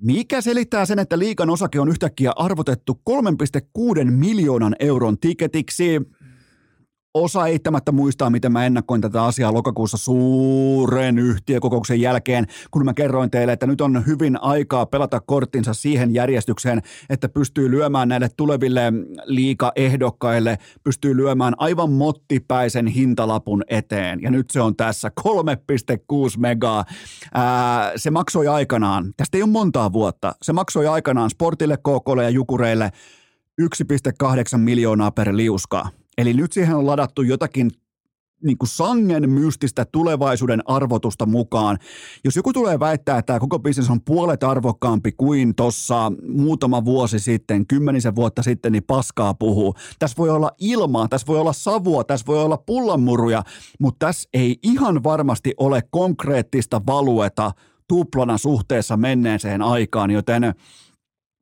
Mikä 0.00 0.40
selittää 0.40 0.86
sen, 0.86 0.98
että 0.98 1.18
liikan 1.18 1.50
osake 1.50 1.80
on 1.80 1.88
yhtäkkiä 1.88 2.32
arvotettu 2.36 3.00
3,6 3.10 4.04
miljoonan 4.10 4.76
euron 4.78 5.18
tiketiksi? 5.18 6.00
Osa 7.16 7.46
eittämättä 7.46 7.92
muistaa, 7.92 8.30
miten 8.30 8.52
mä 8.52 8.66
ennakoin 8.66 9.00
tätä 9.00 9.24
asiaa 9.24 9.54
lokakuussa 9.54 9.96
suuren 9.96 11.18
yhtiökokouksen 11.18 12.00
jälkeen, 12.00 12.46
kun 12.70 12.84
mä 12.84 12.94
kerroin 12.94 13.30
teille, 13.30 13.52
että 13.52 13.66
nyt 13.66 13.80
on 13.80 14.06
hyvin 14.06 14.42
aikaa 14.42 14.86
pelata 14.86 15.20
korttinsa 15.20 15.74
siihen 15.74 16.14
järjestykseen, 16.14 16.82
että 17.10 17.28
pystyy 17.28 17.70
lyömään 17.70 18.08
näille 18.08 18.28
tuleville 18.36 18.92
liikaehdokkaille, 19.24 20.58
pystyy 20.84 21.16
lyömään 21.16 21.54
aivan 21.58 21.90
mottipäisen 21.90 22.86
hintalapun 22.86 23.64
eteen. 23.68 24.22
Ja 24.22 24.30
nyt 24.30 24.50
se 24.50 24.60
on 24.60 24.76
tässä 24.76 25.10
3,6 25.20 25.24
megaa. 26.38 26.84
Ää, 27.34 27.92
se 27.96 28.10
maksoi 28.10 28.48
aikanaan, 28.48 29.12
tästä 29.16 29.38
ei 29.38 29.42
ole 29.42 29.50
montaa 29.50 29.92
vuotta, 29.92 30.34
se 30.42 30.52
maksoi 30.52 30.86
aikanaan 30.86 31.30
Sportille, 31.30 31.76
KKlle 31.76 32.24
ja 32.24 32.30
Jukureille 32.30 32.92
1,8 33.62 34.58
miljoonaa 34.58 35.10
per 35.10 35.36
liuska. 35.36 35.88
Eli 36.18 36.34
nyt 36.34 36.52
siihen 36.52 36.76
on 36.76 36.86
ladattu 36.86 37.22
jotakin 37.22 37.70
niin 38.42 38.58
kuin 38.58 38.68
sangen 38.68 39.30
mystistä 39.30 39.84
tulevaisuuden 39.84 40.62
arvotusta 40.66 41.26
mukaan. 41.26 41.78
Jos 42.24 42.36
joku 42.36 42.52
tulee 42.52 42.80
väittää, 42.80 43.18
että 43.18 43.26
tämä 43.26 43.40
koko 43.40 43.58
bisnes 43.58 43.90
on 43.90 44.00
puolet 44.00 44.42
arvokkaampi 44.42 45.12
kuin 45.12 45.54
tuossa 45.54 46.12
muutama 46.28 46.84
vuosi 46.84 47.18
sitten, 47.18 47.66
kymmenisen 47.66 48.14
vuotta 48.14 48.42
sitten, 48.42 48.72
niin 48.72 48.84
paskaa 48.84 49.34
puhuu. 49.34 49.74
Tässä 49.98 50.16
voi 50.18 50.30
olla 50.30 50.50
ilmaa, 50.58 51.08
tässä 51.08 51.26
voi 51.26 51.38
olla 51.40 51.52
savua, 51.52 52.04
tässä 52.04 52.26
voi 52.26 52.42
olla 52.42 52.56
pullanmuruja, 52.56 53.42
mutta 53.80 54.06
tässä 54.06 54.28
ei 54.34 54.58
ihan 54.62 55.04
varmasti 55.04 55.54
ole 55.58 55.82
konkreettista 55.90 56.80
valueta 56.86 57.52
tuplana 57.88 58.38
suhteessa 58.38 58.96
menneeseen 58.96 59.62
aikaan, 59.62 60.10
joten– 60.10 60.42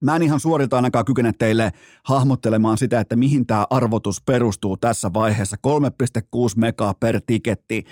Mä 0.04 0.16
en 0.16 0.22
ihan 0.22 0.40
suorilta 0.40 0.76
ainakaan 0.76 1.04
kykene 1.04 1.32
teille 1.38 1.72
hahmottelemaan 2.02 2.78
sitä, 2.78 3.00
että 3.00 3.16
mihin 3.16 3.46
tämä 3.46 3.66
arvotus 3.70 4.22
perustuu 4.22 4.76
tässä 4.76 5.10
vaiheessa. 5.14 5.56
3,6 5.66 6.32
megaa 6.56 6.94
per 6.94 7.20
tiketti. 7.26 7.84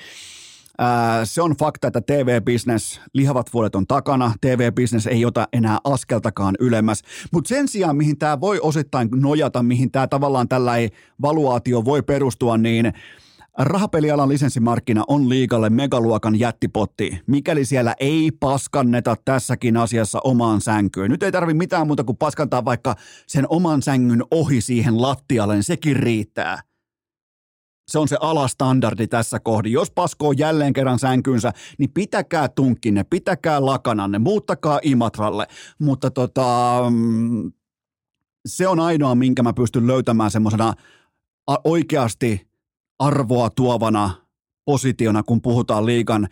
se 1.24 1.42
on 1.42 1.56
fakta, 1.58 1.86
että 1.86 2.00
TV-business, 2.00 3.00
lihavat 3.12 3.52
vuodet 3.54 3.74
on 3.74 3.86
takana, 3.86 4.32
TV-business 4.40 5.06
ei 5.06 5.24
ota 5.24 5.48
enää 5.52 5.78
askeltakaan 5.84 6.54
ylemmäs, 6.60 7.02
mutta 7.32 7.48
sen 7.48 7.68
sijaan, 7.68 7.96
mihin 7.96 8.18
tämä 8.18 8.40
voi 8.40 8.60
osittain 8.60 9.08
nojata, 9.14 9.62
mihin 9.62 9.90
tämä 9.90 10.06
tavallaan 10.06 10.48
tällainen 10.48 10.90
valuaatio 11.22 11.84
voi 11.84 12.02
perustua, 12.02 12.56
niin 12.58 12.92
Rahapelialan 13.58 14.28
lisenssimarkkina 14.28 15.04
on 15.08 15.28
liikalle 15.28 15.70
megaluokan 15.70 16.38
jättipotti, 16.38 17.18
mikäli 17.26 17.64
siellä 17.64 17.94
ei 18.00 18.30
paskanneta 18.40 19.16
tässäkin 19.24 19.76
asiassa 19.76 20.20
omaan 20.24 20.60
sänkyyn. 20.60 21.10
Nyt 21.10 21.22
ei 21.22 21.32
tarvi 21.32 21.54
mitään 21.54 21.86
muuta 21.86 22.04
kuin 22.04 22.16
paskantaa 22.16 22.64
vaikka 22.64 22.96
sen 23.26 23.46
oman 23.48 23.82
sängyn 23.82 24.22
ohi 24.30 24.60
siihen 24.60 25.02
lattialle, 25.02 25.54
niin 25.54 25.62
sekin 25.62 25.96
riittää. 25.96 26.62
Se 27.90 27.98
on 27.98 28.08
se 28.08 28.16
alastandardi 28.20 29.06
tässä 29.06 29.40
kohdin. 29.40 29.72
Jos 29.72 29.90
paskoo 29.90 30.32
jälleen 30.32 30.72
kerran 30.72 30.98
sänkynsä, 30.98 31.52
niin 31.78 31.90
pitäkää 31.90 32.48
tunkkinne, 32.48 33.04
pitäkää 33.04 33.66
lakananne, 33.66 34.18
muuttakaa 34.18 34.80
Imatralle. 34.82 35.46
Mutta 35.78 36.10
tota, 36.10 36.76
mm, 36.90 37.52
se 38.46 38.68
on 38.68 38.80
ainoa, 38.80 39.14
minkä 39.14 39.42
mä 39.42 39.52
pystyn 39.52 39.86
löytämään 39.86 40.30
semmoisena 40.30 40.74
oikeasti 41.64 42.51
arvoa 43.06 43.50
tuovana 43.50 44.10
positiona, 44.64 45.22
kun 45.22 45.42
puhutaan 45.42 45.86
liikan 45.86 46.28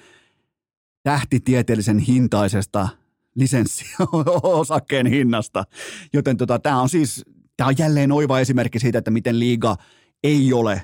tähtitieteellisen 1.03 1.99
hintaisesta 1.99 2.89
lisenssiosakkeen 3.35 5.07
hinnasta. 5.07 5.64
Joten 6.12 6.37
tota, 6.37 6.59
tämä 6.59 6.81
on 6.81 6.89
siis, 6.89 7.25
tämä 7.57 7.68
on 7.68 7.75
jälleen 7.79 8.12
oiva 8.12 8.41
esimerkki 8.41 8.79
siitä, 8.79 8.99
että 8.99 9.11
miten 9.11 9.39
liiga 9.39 9.77
ei 10.25 10.53
ole 10.53 10.83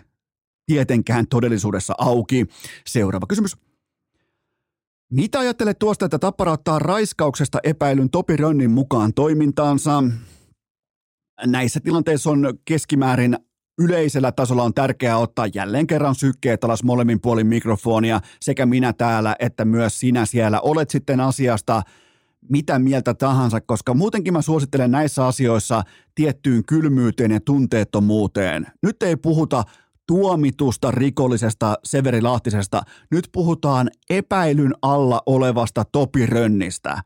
tietenkään 0.67 1.27
todellisuudessa 1.27 1.95
auki. 1.99 2.47
Seuraava 2.87 3.27
kysymys. 3.27 3.57
Mitä 5.13 5.39
ajattelet 5.39 5.79
tuosta, 5.79 6.05
että 6.05 6.19
Tappara 6.19 6.53
ottaa 6.53 6.79
raiskauksesta 6.79 7.59
epäilyn 7.65 8.11
Topi 8.11 8.37
Rönnin 8.37 8.71
mukaan 8.71 9.15
toimintaansa? 9.15 10.03
Näissä 11.47 11.81
tilanteissa 11.81 12.31
on 12.31 12.59
keskimäärin 12.65 13.39
Yleisellä 13.79 14.33
tasolla 14.33 14.63
on 14.63 14.75
tärkeää 14.75 15.19
ottaa 15.19 15.47
jälleen 15.55 15.87
kerran 15.87 16.15
sykkeet 16.15 16.65
alas 16.65 16.85
molemmin 16.85 17.21
puolin 17.21 17.47
mikrofonia, 17.47 18.21
sekä 18.41 18.67
minä 18.67 18.93
täällä 18.93 19.37
että 19.39 19.65
myös 19.65 20.01
sinä 20.01 20.27
siellä. 20.27 20.61
Olet 20.61 20.91
sitten 20.91 21.21
asiasta 21.21 21.83
mitä 22.51 22.79
mieltä 22.79 23.15
tahansa, 23.15 23.61
koska 23.61 23.95
muutenkin 23.95 24.33
mä 24.33 24.43
suosittelen 24.43 24.91
näissä 24.91 25.27
asioissa 25.27 25.83
tiettyyn 26.15 26.65
kylmyyteen 26.65 27.31
ja 27.31 27.41
tunteettomuuteen. 27.41 28.67
Nyt 28.83 29.03
ei 29.03 29.17
puhuta 29.17 29.65
tuomitusta 30.07 30.91
rikollisesta 30.91 31.75
Severi 31.85 32.23
Lahtisesta. 32.23 32.83
Nyt 33.11 33.29
puhutaan 33.33 33.91
epäilyn 34.11 34.75
alla 34.83 35.23
olevasta 35.27 35.85
Topi 35.93 36.27
Rönnistä. 36.27 36.99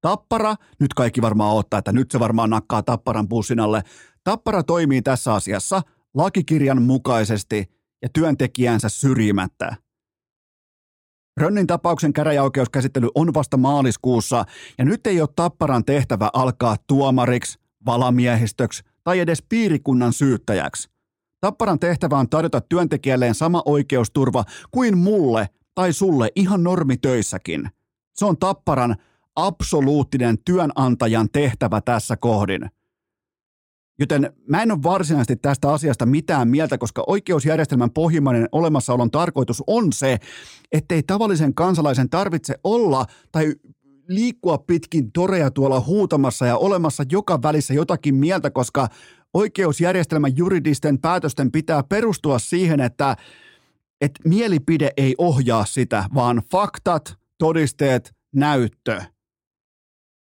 Tappara, 0.00 0.54
nyt 0.80 0.94
kaikki 0.94 1.22
varmaan 1.22 1.56
ottaa, 1.56 1.78
että 1.78 1.92
nyt 1.92 2.10
se 2.10 2.20
varmaan 2.20 2.50
nakkaa 2.50 2.82
Tapparan 2.82 3.28
bussin 3.28 3.60
alle. 3.60 3.82
Tappara 4.24 4.62
toimii 4.62 5.02
tässä 5.02 5.34
asiassa 5.34 5.82
lakikirjan 6.16 6.82
mukaisesti 6.82 7.70
ja 8.02 8.08
työntekijänsä 8.12 8.88
syrjimättä. 8.88 9.76
Rönnin 11.36 11.66
tapauksen 11.66 12.12
käräjäoikeuskäsittely 12.12 13.08
on 13.14 13.34
vasta 13.34 13.56
maaliskuussa 13.56 14.44
ja 14.78 14.84
nyt 14.84 15.06
ei 15.06 15.20
ole 15.20 15.28
Tapparan 15.36 15.84
tehtävä 15.84 16.30
alkaa 16.32 16.76
tuomariksi, 16.86 17.58
valamiehistöksi 17.86 18.82
tai 19.04 19.20
edes 19.20 19.42
piirikunnan 19.48 20.12
syyttäjäksi. 20.12 20.88
Tapparan 21.40 21.78
tehtävä 21.78 22.18
on 22.18 22.28
tarjota 22.28 22.60
työntekijälleen 22.60 23.34
sama 23.34 23.62
oikeusturva 23.64 24.44
kuin 24.70 24.98
mulle 24.98 25.48
tai 25.74 25.92
sulle 25.92 26.28
ihan 26.36 26.62
normitöissäkin. 26.62 27.70
Se 28.14 28.24
on 28.24 28.36
Tapparan 28.36 28.96
absoluuttinen 29.36 30.38
työnantajan 30.44 31.28
tehtävä 31.32 31.80
tässä 31.80 32.16
kohdin. 32.16 32.70
Joten 33.98 34.32
mä 34.48 34.62
en 34.62 34.72
ole 34.72 34.82
varsinaisesti 34.82 35.36
tästä 35.36 35.72
asiasta 35.72 36.06
mitään 36.06 36.48
mieltä, 36.48 36.78
koska 36.78 37.04
oikeusjärjestelmän 37.06 37.90
pohjimmainen 37.90 38.48
olemassaolon 38.52 39.10
tarkoitus 39.10 39.62
on 39.66 39.92
se, 39.92 40.18
ettei 40.72 41.02
tavallisen 41.02 41.54
kansalaisen 41.54 42.10
tarvitse 42.10 42.54
olla 42.64 43.06
tai 43.32 43.54
liikkua 44.08 44.58
pitkin 44.58 45.12
toreja 45.12 45.50
tuolla 45.50 45.80
huutamassa 45.80 46.46
ja 46.46 46.56
olemassa 46.56 47.04
joka 47.10 47.42
välissä 47.42 47.74
jotakin 47.74 48.14
mieltä, 48.14 48.50
koska 48.50 48.88
oikeusjärjestelmän 49.34 50.36
juridisten 50.36 50.98
päätösten 50.98 51.52
pitää 51.52 51.82
perustua 51.82 52.38
siihen, 52.38 52.80
että, 52.80 53.16
että 54.00 54.28
mielipide 54.28 54.90
ei 54.96 55.14
ohjaa 55.18 55.64
sitä, 55.64 56.04
vaan 56.14 56.42
faktat, 56.52 57.18
todisteet, 57.38 58.14
näyttö. 58.34 59.00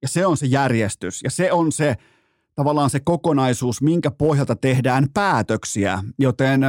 Ja 0.02 0.08
se 0.08 0.26
on 0.26 0.38
se 0.38 0.46
järjestys 0.46 1.24
ja 1.24 1.32
se 1.32 1.52
on 1.52 1.72
se 1.72 1.96
tavallaan 2.58 2.90
se 2.90 3.00
kokonaisuus, 3.00 3.82
minkä 3.82 4.12
pohjalta 4.12 4.56
tehdään 4.56 5.08
päätöksiä, 5.14 6.04
joten 6.20 6.62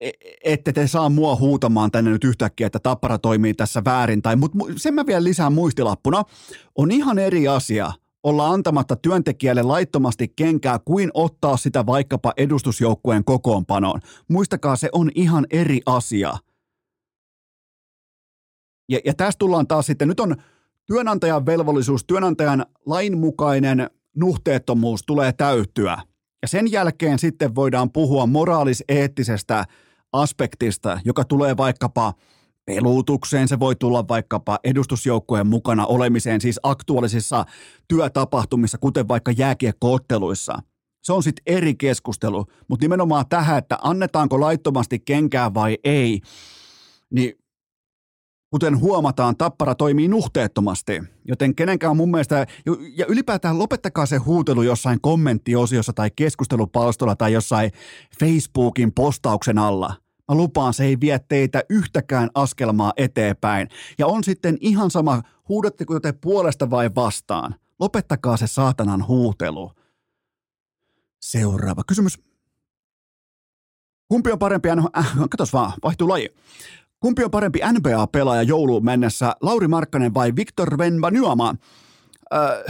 e, 0.00 0.10
ette 0.44 0.72
te 0.72 0.86
saa 0.86 1.08
mua 1.08 1.36
huutamaan 1.36 1.90
tänne 1.90 2.10
nyt 2.10 2.24
yhtäkkiä, 2.24 2.66
että 2.66 2.78
Tappara 2.78 3.18
toimii 3.18 3.54
tässä 3.54 3.82
väärin. 3.84 4.22
Tai, 4.22 4.36
mutta 4.36 4.58
sen 4.76 4.94
mä 4.94 5.06
vielä 5.06 5.24
lisään 5.24 5.52
muistilappuna. 5.52 6.22
On 6.78 6.90
ihan 6.90 7.18
eri 7.18 7.48
asia 7.48 7.92
olla 8.22 8.48
antamatta 8.48 8.96
työntekijälle 8.96 9.62
laittomasti 9.62 10.32
kenkää 10.36 10.78
kuin 10.84 11.10
ottaa 11.14 11.56
sitä 11.56 11.86
vaikkapa 11.86 12.32
edustusjoukkueen 12.36 13.24
kokoonpanoon. 13.24 14.00
Muistakaa, 14.28 14.76
se 14.76 14.88
on 14.92 15.10
ihan 15.14 15.46
eri 15.50 15.80
asia. 15.86 16.34
Ja, 18.88 19.00
ja 19.04 19.14
tästä 19.14 19.38
tullaan 19.38 19.66
taas 19.66 19.86
sitten, 19.86 20.08
nyt 20.08 20.20
on 20.20 20.36
työnantajan 20.92 21.46
velvollisuus, 21.46 22.04
työnantajan 22.04 22.66
lainmukainen 22.86 23.90
nuhteettomuus 24.16 25.02
tulee 25.06 25.32
täyttyä. 25.32 25.98
Ja 26.42 26.48
sen 26.48 26.72
jälkeen 26.72 27.18
sitten 27.18 27.54
voidaan 27.54 27.92
puhua 27.92 28.26
moraalis-eettisestä 28.26 29.64
aspektista, 30.12 31.00
joka 31.04 31.24
tulee 31.24 31.56
vaikkapa 31.56 32.14
peluutukseen, 32.66 33.48
se 33.48 33.60
voi 33.60 33.76
tulla 33.76 34.08
vaikkapa 34.08 34.58
edustusjoukkojen 34.64 35.46
mukana 35.46 35.86
olemiseen, 35.86 36.40
siis 36.40 36.60
aktuaalisissa 36.62 37.44
työtapahtumissa, 37.88 38.78
kuten 38.78 39.08
vaikka 39.08 39.32
jääkiekkootteluissa. 39.32 40.58
Se 41.02 41.12
on 41.12 41.22
sitten 41.22 41.56
eri 41.56 41.74
keskustelu, 41.74 42.46
mutta 42.68 42.84
nimenomaan 42.84 43.24
tähän, 43.28 43.58
että 43.58 43.78
annetaanko 43.82 44.40
laittomasti 44.40 44.98
kenkää 44.98 45.54
vai 45.54 45.78
ei, 45.84 46.20
niin 47.10 47.39
Kuten 48.50 48.80
huomataan, 48.80 49.36
Tappara 49.36 49.74
toimii 49.74 50.08
nuhteettomasti, 50.08 51.02
joten 51.24 51.54
kenenkään 51.54 51.96
mun 51.96 52.10
mielestä, 52.10 52.46
ja 52.96 53.06
ylipäätään 53.08 53.58
lopettakaa 53.58 54.06
se 54.06 54.16
huutelu 54.16 54.62
jossain 54.62 55.00
kommenttiosiossa 55.00 55.92
tai 55.92 56.10
keskustelupalstolla 56.16 57.16
tai 57.16 57.32
jossain 57.32 57.70
Facebookin 58.20 58.92
postauksen 58.92 59.58
alla. 59.58 59.94
Mä 60.28 60.34
lupaan, 60.34 60.74
se 60.74 60.84
ei 60.84 61.00
vie 61.00 61.20
teitä 61.28 61.62
yhtäkään 61.68 62.30
askelmaa 62.34 62.92
eteenpäin. 62.96 63.68
Ja 63.98 64.06
on 64.06 64.24
sitten 64.24 64.58
ihan 64.60 64.90
sama, 64.90 65.22
huudatteko 65.48 66.00
te 66.00 66.12
puolesta 66.12 66.70
vai 66.70 66.90
vastaan. 66.94 67.54
Lopettakaa 67.80 68.36
se 68.36 68.46
saatanan 68.46 69.06
huutelu. 69.06 69.72
Seuraava 71.20 71.82
kysymys. 71.86 72.18
Kumpi 74.08 74.32
on 74.32 74.38
parempi? 74.38 74.68
Äh, 74.68 75.14
katos 75.30 75.52
vaan, 75.52 75.72
vaihtuu 75.82 76.08
laji. 76.08 76.28
Kumpi 77.00 77.24
on 77.24 77.30
parempi 77.30 77.60
NBA-pelaaja 77.72 78.42
jouluun 78.42 78.84
mennessä, 78.84 79.32
Lauri 79.40 79.68
Markkanen 79.68 80.14
vai 80.14 80.32
Victor 80.36 80.78
Venbanyama? 80.78 81.54
Öö, 82.34 82.64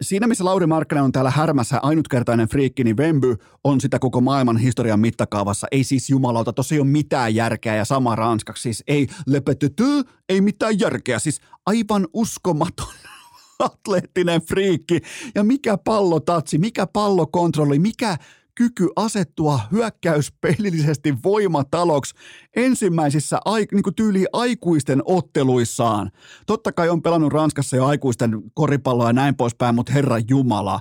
siinä 0.00 0.26
missä 0.26 0.44
Lauri 0.44 0.66
Markkanen 0.66 1.04
on 1.04 1.12
täällä 1.12 1.30
härmässä 1.30 1.78
ainutkertainen 1.82 2.48
friikki, 2.48 2.84
niin 2.84 2.96
Vemby 2.96 3.36
on 3.64 3.80
sitä 3.80 3.98
koko 3.98 4.20
maailman 4.20 4.56
historian 4.56 5.00
mittakaavassa. 5.00 5.66
Ei 5.70 5.84
siis 5.84 6.10
jumalauta, 6.10 6.52
tossa 6.52 6.74
ei 6.74 6.80
ole 6.80 6.88
mitään 6.88 7.34
järkeä 7.34 7.76
ja 7.76 7.84
sama 7.84 8.16
ranskaksi. 8.16 8.62
Siis 8.62 8.84
ei 8.86 9.06
lepetetty, 9.26 9.84
ei 10.28 10.40
mitään 10.40 10.80
järkeä. 10.80 11.18
Siis 11.18 11.40
aivan 11.66 12.08
uskomaton 12.12 12.94
atleettinen 13.58 14.42
friikki. 14.42 15.00
Ja 15.34 15.44
mikä 15.44 15.78
pallotatsi, 15.78 16.58
mikä 16.58 16.86
pallokontrolli, 16.86 17.78
mikä 17.78 18.16
kyky 18.54 18.88
asettua 18.96 19.60
hyökkäyspelillisesti 19.72 21.14
voimataloksi 21.24 22.14
ensimmäisissä 22.56 23.40
niin 23.72 23.82
kuin 23.82 23.94
tyyli 23.94 24.26
aikuisten 24.32 25.02
otteluissaan. 25.04 26.10
Totta 26.46 26.72
kai 26.72 26.88
on 26.88 27.02
pelannut 27.02 27.32
Ranskassa 27.32 27.76
jo 27.76 27.86
aikuisten 27.86 28.42
koripalloa 28.54 29.06
ja 29.06 29.12
näin 29.12 29.36
poispäin, 29.36 29.74
mutta 29.74 29.92
herra 29.92 30.16
Jumala, 30.28 30.80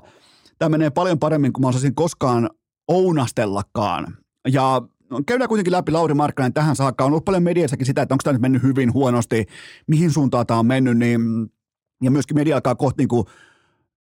tämä 0.57 0.69
menee 0.69 0.89
paljon 0.89 1.19
paremmin 1.19 1.53
kuin 1.53 1.61
mä 1.61 1.67
osasin 1.67 1.95
koskaan 1.95 2.49
ounastellakaan. 2.87 4.17
Ja 4.47 4.81
käydään 5.25 5.47
kuitenkin 5.47 5.71
läpi 5.71 5.91
Lauri 5.91 6.13
Markkanen 6.13 6.53
tähän 6.53 6.75
saakka. 6.75 7.03
On 7.03 7.11
ollut 7.11 7.25
paljon 7.25 7.43
mediassakin 7.43 7.85
sitä, 7.85 8.01
että 8.01 8.13
onko 8.13 8.21
tämä 8.23 8.33
nyt 8.33 8.41
mennyt 8.41 8.63
hyvin 8.63 8.93
huonosti, 8.93 9.45
mihin 9.87 10.11
suuntaan 10.11 10.47
tämä 10.47 10.59
on 10.59 10.65
mennyt, 10.65 10.97
niin 10.97 11.21
ja 12.03 12.11
myöskin 12.11 12.37
media 12.37 12.55
alkaa 12.55 12.75
kohti 12.75 13.01
niin 13.01 13.07
kuin 13.07 13.25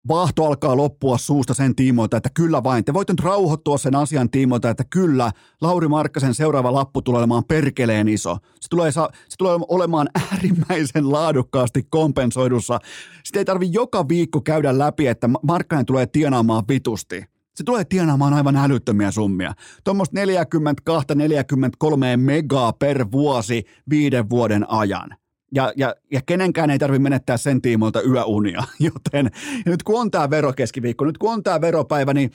Vahto 0.08 0.44
alkaa 0.44 0.76
loppua 0.76 1.18
suusta 1.18 1.54
sen 1.54 1.74
tiimoilta, 1.74 2.16
että 2.16 2.30
kyllä 2.34 2.64
vain. 2.64 2.84
Te 2.84 2.94
voitte 2.94 3.12
nyt 3.12 3.20
rauhoittua 3.20 3.78
sen 3.78 3.94
asian 3.94 4.30
tiimoilta, 4.30 4.70
että 4.70 4.84
kyllä, 4.90 5.30
Lauri 5.60 5.88
Markkasen 5.88 6.34
seuraava 6.34 6.72
lappu 6.72 7.02
tulee 7.02 7.18
olemaan 7.18 7.44
perkeleen 7.44 8.08
iso. 8.08 8.38
Se 8.60 8.68
tulee, 8.70 8.92
se 8.92 9.36
tulee 9.38 9.58
olemaan 9.68 10.08
äärimmäisen 10.32 11.12
laadukkaasti 11.12 11.86
kompensoidussa. 11.90 12.78
Sitä 13.24 13.38
ei 13.38 13.44
tarvi 13.44 13.68
joka 13.72 14.08
viikko 14.08 14.40
käydä 14.40 14.78
läpi, 14.78 15.06
että 15.06 15.28
Markkanen 15.42 15.86
tulee 15.86 16.06
tienaamaan 16.06 16.64
vitusti. 16.68 17.24
Se 17.54 17.64
tulee 17.64 17.84
tienaamaan 17.84 18.34
aivan 18.34 18.56
älyttömiä 18.56 19.10
summia. 19.10 19.52
Tuommoista 19.84 20.20
42-43 20.20 22.16
megaa 22.16 22.72
per 22.72 23.06
vuosi 23.12 23.64
viiden 23.90 24.30
vuoden 24.30 24.70
ajan 24.70 25.19
ja, 25.54 25.72
ja, 25.76 25.94
ja 26.12 26.20
kenenkään 26.26 26.70
ei 26.70 26.78
tarvitse 26.78 27.02
menettää 27.02 27.36
sen 27.36 27.62
tiimoilta 27.62 28.02
yöunia. 28.02 28.62
Joten 28.94 29.30
nyt 29.66 29.82
kun 29.82 30.00
on 30.00 30.10
tämä 30.10 30.30
verokeskiviikko, 30.30 31.04
nyt 31.04 31.18
kun 31.18 31.32
on 31.32 31.42
tämä 31.42 31.60
veropäivä, 31.60 32.14
niin, 32.14 32.30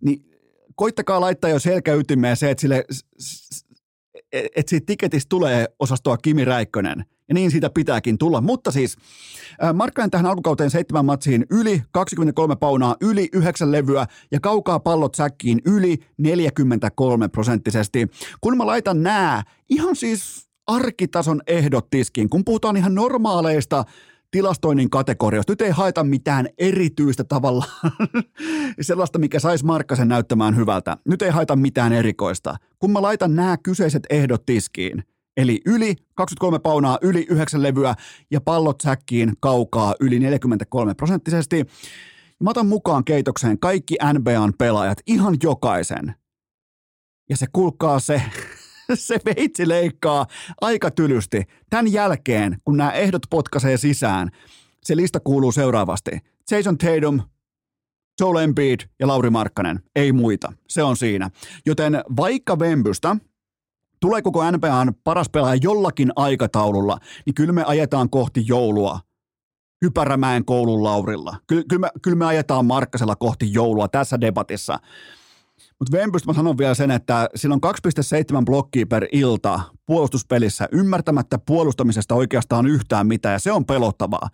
niin 0.00 0.24
koittakaa 0.74 1.20
laittaa 1.20 1.50
jo 1.50 1.58
selkäytimeen 1.58 2.36
se, 2.36 2.50
että, 2.50 2.60
sille, 2.60 2.84
että 4.32 4.70
siitä 4.70 4.86
tiketistä 4.86 5.28
tulee 5.28 5.66
osastoa 5.78 6.16
Kimi 6.16 6.44
Räikkönen. 6.44 7.04
Ja 7.28 7.34
niin 7.34 7.50
siitä 7.50 7.70
pitääkin 7.70 8.18
tulla. 8.18 8.40
Mutta 8.40 8.70
siis 8.70 8.96
Markkanen 9.74 10.10
tähän 10.10 10.26
alkukauteen 10.26 10.70
seitsemän 10.70 11.04
matsiin 11.04 11.46
yli 11.50 11.82
23 11.92 12.56
paunaa, 12.56 12.96
yli 13.00 13.28
9 13.32 13.72
levyä 13.72 14.06
ja 14.30 14.40
kaukaa 14.40 14.80
pallot 14.80 15.14
säkkiin 15.14 15.60
yli 15.64 15.98
43 16.18 17.28
prosenttisesti. 17.28 18.06
Kun 18.40 18.56
mä 18.56 18.66
laitan 18.66 19.02
nää 19.02 19.42
ihan 19.68 19.96
siis 19.96 20.47
arkitason 20.68 21.40
ehdot 21.46 21.90
tiskiin, 21.90 22.28
kun 22.28 22.44
puhutaan 22.44 22.76
ihan 22.76 22.94
normaaleista 22.94 23.84
tilastoinnin 24.30 24.90
kategorioista. 24.90 25.52
Nyt 25.52 25.60
ei 25.60 25.70
haeta 25.70 26.04
mitään 26.04 26.48
erityistä 26.58 27.24
tavalla 27.24 27.64
sellaista, 28.80 29.18
mikä 29.18 29.40
saisi 29.40 29.64
Markkasen 29.64 30.08
näyttämään 30.08 30.56
hyvältä. 30.56 30.96
Nyt 31.04 31.22
ei 31.22 31.30
haeta 31.30 31.56
mitään 31.56 31.92
erikoista. 31.92 32.56
Kun 32.78 32.90
mä 32.90 33.02
laitan 33.02 33.36
nämä 33.36 33.56
kyseiset 33.56 34.02
ehdot 34.10 34.46
tiskiin, 34.46 35.04
eli 35.36 35.60
yli 35.66 35.96
23 36.14 36.58
paunaa, 36.58 36.98
yli 37.02 37.26
9 37.30 37.62
levyä 37.62 37.94
ja 38.30 38.40
pallot 38.40 38.80
säkkiin 38.80 39.32
kaukaa 39.40 39.94
yli 40.00 40.18
43 40.18 40.94
prosenttisesti, 40.94 41.66
mä 42.42 42.50
otan 42.50 42.66
mukaan 42.66 43.04
keitokseen 43.04 43.58
kaikki 43.58 43.96
NBAn 44.12 44.52
pelaajat, 44.58 44.98
ihan 45.06 45.36
jokaisen. 45.42 46.14
Ja 47.30 47.36
se 47.36 47.46
kulkaa 47.52 48.00
se 48.00 48.22
se 48.94 49.18
veitsi 49.24 49.68
leikkaa 49.68 50.26
aika 50.60 50.90
tylysti. 50.90 51.42
Tämän 51.70 51.92
jälkeen, 51.92 52.56
kun 52.64 52.76
nämä 52.76 52.90
ehdot 52.90 53.22
potkaisee 53.30 53.76
sisään, 53.76 54.30
se 54.82 54.96
lista 54.96 55.20
kuuluu 55.20 55.52
seuraavasti. 55.52 56.10
Jason 56.50 56.78
Tatum, 56.78 57.20
Joel 58.20 58.36
Embiid 58.36 58.80
ja 59.00 59.06
Lauri 59.06 59.30
Markkanen, 59.30 59.80
ei 59.96 60.12
muita. 60.12 60.52
Se 60.68 60.82
on 60.82 60.96
siinä. 60.96 61.30
Joten 61.66 62.02
vaikka 62.16 62.58
Vembystä 62.58 63.16
tulee 64.00 64.22
koko 64.22 64.50
NBAn 64.50 64.94
paras 65.04 65.28
pelaaja 65.28 65.60
jollakin 65.62 66.12
aikataululla, 66.16 66.98
niin 67.26 67.34
kyllä 67.34 67.52
me 67.52 67.64
ajetaan 67.64 68.10
kohti 68.10 68.44
joulua 68.46 69.00
Hypärämäen 69.84 70.44
koulun 70.44 70.84
Laurilla. 70.84 71.36
Kyllä, 71.46 71.64
kyllä, 71.68 71.80
me, 71.80 71.88
kyllä 72.02 72.16
me 72.16 72.24
ajetaan 72.24 72.66
Markkasella 72.66 73.16
kohti 73.16 73.52
joulua 73.52 73.88
tässä 73.88 74.20
debatissa. 74.20 74.78
Mutta 75.80 76.26
mä 76.26 76.32
sanon 76.32 76.58
vielä 76.58 76.74
sen, 76.74 76.90
että 76.90 77.28
sillä 77.34 77.54
on 77.54 77.60
2,7 78.38 78.44
blokkia 78.44 78.86
per 78.86 79.06
ilta 79.12 79.60
puolustuspelissä, 79.86 80.68
ymmärtämättä 80.72 81.38
puolustamisesta 81.38 82.14
oikeastaan 82.14 82.66
yhtään 82.66 83.06
mitään, 83.06 83.32
ja 83.32 83.38
se 83.38 83.52
on 83.52 83.64
pelottavaa. 83.64 84.28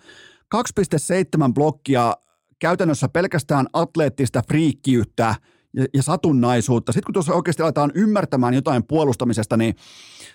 2,7 0.54 1.52
blokkia 1.54 2.16
käytännössä 2.58 3.08
pelkästään 3.08 3.66
atleettista 3.72 4.42
friikkiyttä 4.48 5.34
ja, 5.76 5.86
ja 5.94 6.02
satunnaisuutta. 6.02 6.92
Sitten 6.92 7.04
kun 7.06 7.12
tuossa 7.12 7.34
oikeasti 7.34 7.62
aletaan 7.62 7.92
ymmärtämään 7.94 8.54
jotain 8.54 8.84
puolustamisesta, 8.84 9.56
niin 9.56 9.74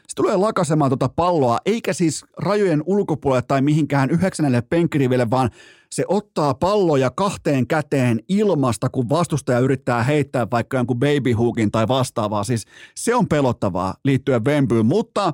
se 0.10 0.16
tulee 0.16 0.38
lakasemaan 0.38 0.92
tuota 0.92 1.10
palloa, 1.10 1.58
eikä 1.66 1.94
siis 1.94 2.26
rajojen 2.38 2.84
ulkopuolelle 2.86 3.46
tai 3.48 3.62
mihinkään 3.62 4.10
yhdeksännelle 4.10 4.62
penkkiriville, 4.62 5.30
vaan 5.30 5.50
se 5.92 6.06
ottaa 6.08 6.54
palloja 6.54 7.10
kahteen 7.10 7.68
käteen 7.68 8.20
ilmasta, 8.30 8.90
kun 8.90 9.10
vastustaja 9.10 9.60
yrittää 9.60 10.04
heittää 10.04 10.48
vaikka 10.52 10.78
jonkun 10.78 11.00
babyhookin 11.00 11.72
tai 11.72 11.88
vastaavaa. 11.88 12.44
Siis 12.44 12.66
se 12.96 13.16
on 13.16 13.28
pelottavaa 13.28 13.94
liittyen 14.06 14.46
Vembyyn, 14.46 14.86
mutta 14.86 15.34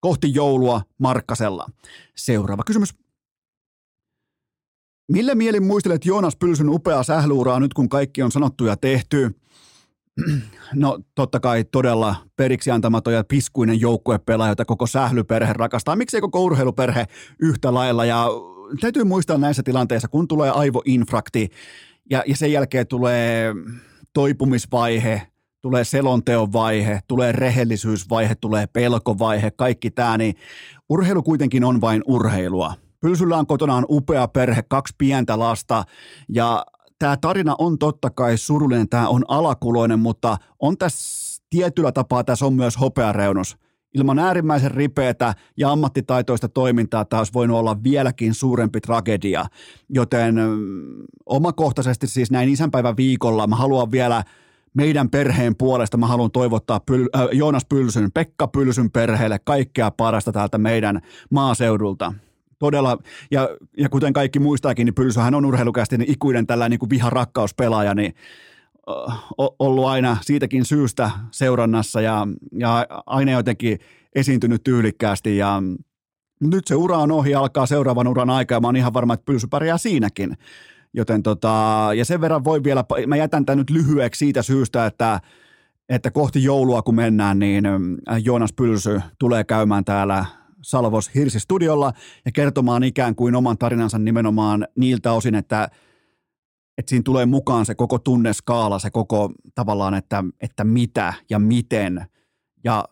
kohti 0.00 0.34
joulua 0.34 0.82
Markkasella. 0.98 1.70
Seuraava 2.16 2.62
kysymys. 2.66 2.94
Millä 5.12 5.34
mielin 5.34 5.64
muistelet 5.64 6.06
Joonas 6.06 6.36
Pylsyn 6.36 6.68
upeaa 6.68 7.02
sähluuraa 7.02 7.60
nyt, 7.60 7.74
kun 7.74 7.88
kaikki 7.88 8.22
on 8.22 8.32
sanottu 8.32 8.64
ja 8.64 8.76
tehty? 8.76 9.30
No 10.74 10.98
totta 11.14 11.40
kai 11.40 11.64
todella 11.64 12.16
periksi 12.36 12.70
antamaton 12.70 13.14
ja 13.14 13.24
piskuinen 13.24 13.80
joukkuepelaaja, 13.80 14.50
jota 14.50 14.64
koko 14.64 14.86
sählyperhe 14.86 15.52
rakastaa. 15.52 15.96
Miksei 15.96 16.20
koko 16.20 16.44
urheiluperhe 16.44 17.06
yhtä 17.40 17.74
lailla? 17.74 18.04
Ja 18.04 18.26
täytyy 18.80 19.04
muistaa 19.04 19.38
näissä 19.38 19.62
tilanteissa, 19.62 20.08
kun 20.08 20.28
tulee 20.28 20.50
aivoinfrakti 20.50 21.48
ja, 22.10 22.24
ja 22.26 22.36
sen 22.36 22.52
jälkeen 22.52 22.86
tulee 22.86 23.54
toipumisvaihe, 24.12 25.22
tulee 25.62 25.84
selonteon 25.84 26.52
vaihe, 26.52 27.00
tulee 27.08 27.32
rehellisyysvaihe, 27.32 28.34
tulee 28.34 28.66
pelkovaihe, 28.66 29.50
kaikki 29.50 29.90
tämä, 29.90 30.18
niin 30.18 30.34
urheilu 30.88 31.22
kuitenkin 31.22 31.64
on 31.64 31.80
vain 31.80 32.02
urheilua– 32.06 32.74
Pylsyllä 33.00 33.36
on 33.36 33.46
kotonaan 33.46 33.86
upea 33.88 34.28
perhe, 34.28 34.62
kaksi 34.68 34.94
pientä 34.98 35.38
lasta 35.38 35.84
ja 36.28 36.66
tämä 36.98 37.16
tarina 37.16 37.54
on 37.58 37.78
totta 37.78 38.10
kai 38.10 38.38
surullinen, 38.38 38.88
tämä 38.88 39.08
on 39.08 39.24
alakuloinen, 39.28 39.98
mutta 39.98 40.36
on 40.58 40.78
tässä 40.78 41.42
tietyllä 41.50 41.92
tapaa 41.92 42.24
tässä 42.24 42.46
on 42.46 42.54
myös 42.54 42.80
hopeareunus. 42.80 43.56
Ilman 43.94 44.18
äärimmäisen 44.18 44.70
ripeätä 44.70 45.34
ja 45.56 45.70
ammattitaitoista 45.70 46.48
toimintaa 46.48 47.04
tämä 47.04 47.20
olisi 47.20 47.32
voinut 47.32 47.58
olla 47.58 47.82
vieläkin 47.82 48.34
suurempi 48.34 48.80
tragedia. 48.80 49.46
Joten 49.88 50.36
omakohtaisesti 51.26 52.06
siis 52.06 52.30
näin 52.30 52.48
isänpäivän 52.48 52.96
viikolla 52.96 53.46
mä 53.46 53.56
haluan 53.56 53.90
vielä 53.90 54.24
meidän 54.74 55.10
perheen 55.10 55.56
puolesta 55.56 55.96
mä 55.96 56.06
haluan 56.06 56.30
toivottaa 56.30 56.80
Pyl- 56.90 57.20
äh, 57.20 57.28
Joonas 57.32 57.64
Pylsyn, 57.64 58.12
Pekka 58.12 58.48
Pylsyn 58.48 58.90
perheelle 58.90 59.38
kaikkea 59.38 59.90
parasta 59.90 60.32
täältä 60.32 60.58
meidän 60.58 61.00
maaseudulta 61.30 62.14
todella, 62.58 62.98
ja, 63.30 63.48
ja 63.78 63.88
kuten 63.88 64.12
kaikki 64.12 64.38
muistaakin, 64.38 64.84
niin 64.84 64.94
Pylsyhän 64.94 65.34
on 65.34 65.44
urheilukästi 65.44 65.98
niin 65.98 66.12
ikuinen 66.12 66.46
tällainen 66.46 66.70
niin 66.70 66.78
kuin 66.78 66.90
viha-rakkauspelaaja, 66.90 67.94
niin 67.94 68.14
ollut 69.58 69.84
aina 69.86 70.16
siitäkin 70.22 70.64
syystä 70.64 71.10
seurannassa 71.30 72.00
ja, 72.00 72.26
ja 72.58 72.86
aina 73.06 73.32
jotenkin 73.32 73.78
esiintynyt 74.14 74.64
tyylikkäästi 74.64 75.36
ja 75.36 75.62
nyt 76.40 76.66
se 76.66 76.74
ura 76.74 76.98
on 76.98 77.12
ohi, 77.12 77.34
alkaa 77.34 77.66
seuraavan 77.66 78.08
uran 78.08 78.30
aika 78.30 78.54
ja 78.54 78.60
mä 78.60 78.68
oon 78.68 78.76
ihan 78.76 78.94
varma, 78.94 79.14
että 79.14 79.24
Pylsy 79.24 79.46
pärjää 79.46 79.78
siinäkin. 79.78 80.36
Joten 80.94 81.22
tota, 81.22 81.88
ja 81.96 82.04
sen 82.04 82.20
verran 82.20 82.44
voi 82.44 82.64
vielä, 82.64 82.84
mä 83.06 83.16
jätän 83.16 83.46
tämän 83.46 83.58
nyt 83.58 83.70
lyhyeksi 83.70 84.18
siitä 84.18 84.42
syystä, 84.42 84.86
että 84.86 85.20
että 85.88 86.10
kohti 86.10 86.44
joulua 86.44 86.82
kun 86.82 86.94
mennään, 86.94 87.38
niin 87.38 87.64
Joonas 88.24 88.52
Pylsy 88.52 89.00
tulee 89.18 89.44
käymään 89.44 89.84
täällä 89.84 90.24
Salvos 90.66 91.14
Hirsi 91.14 91.40
studiolla 91.40 91.92
ja 92.24 92.32
kertomaan 92.32 92.84
ikään 92.84 93.14
kuin 93.14 93.34
oman 93.34 93.58
tarinansa 93.58 93.98
nimenomaan 93.98 94.66
niiltä 94.76 95.12
osin, 95.12 95.34
että, 95.34 95.68
että 96.78 96.90
siinä 96.90 97.02
tulee 97.02 97.26
mukaan 97.26 97.66
se 97.66 97.74
koko 97.74 97.98
tunneskaala, 97.98 98.78
se 98.78 98.90
koko 98.90 99.32
tavallaan, 99.54 99.94
että, 99.94 100.24
että 100.40 100.64
mitä 100.64 101.14
ja 101.30 101.38
miten 101.38 102.06
ja 102.64 102.84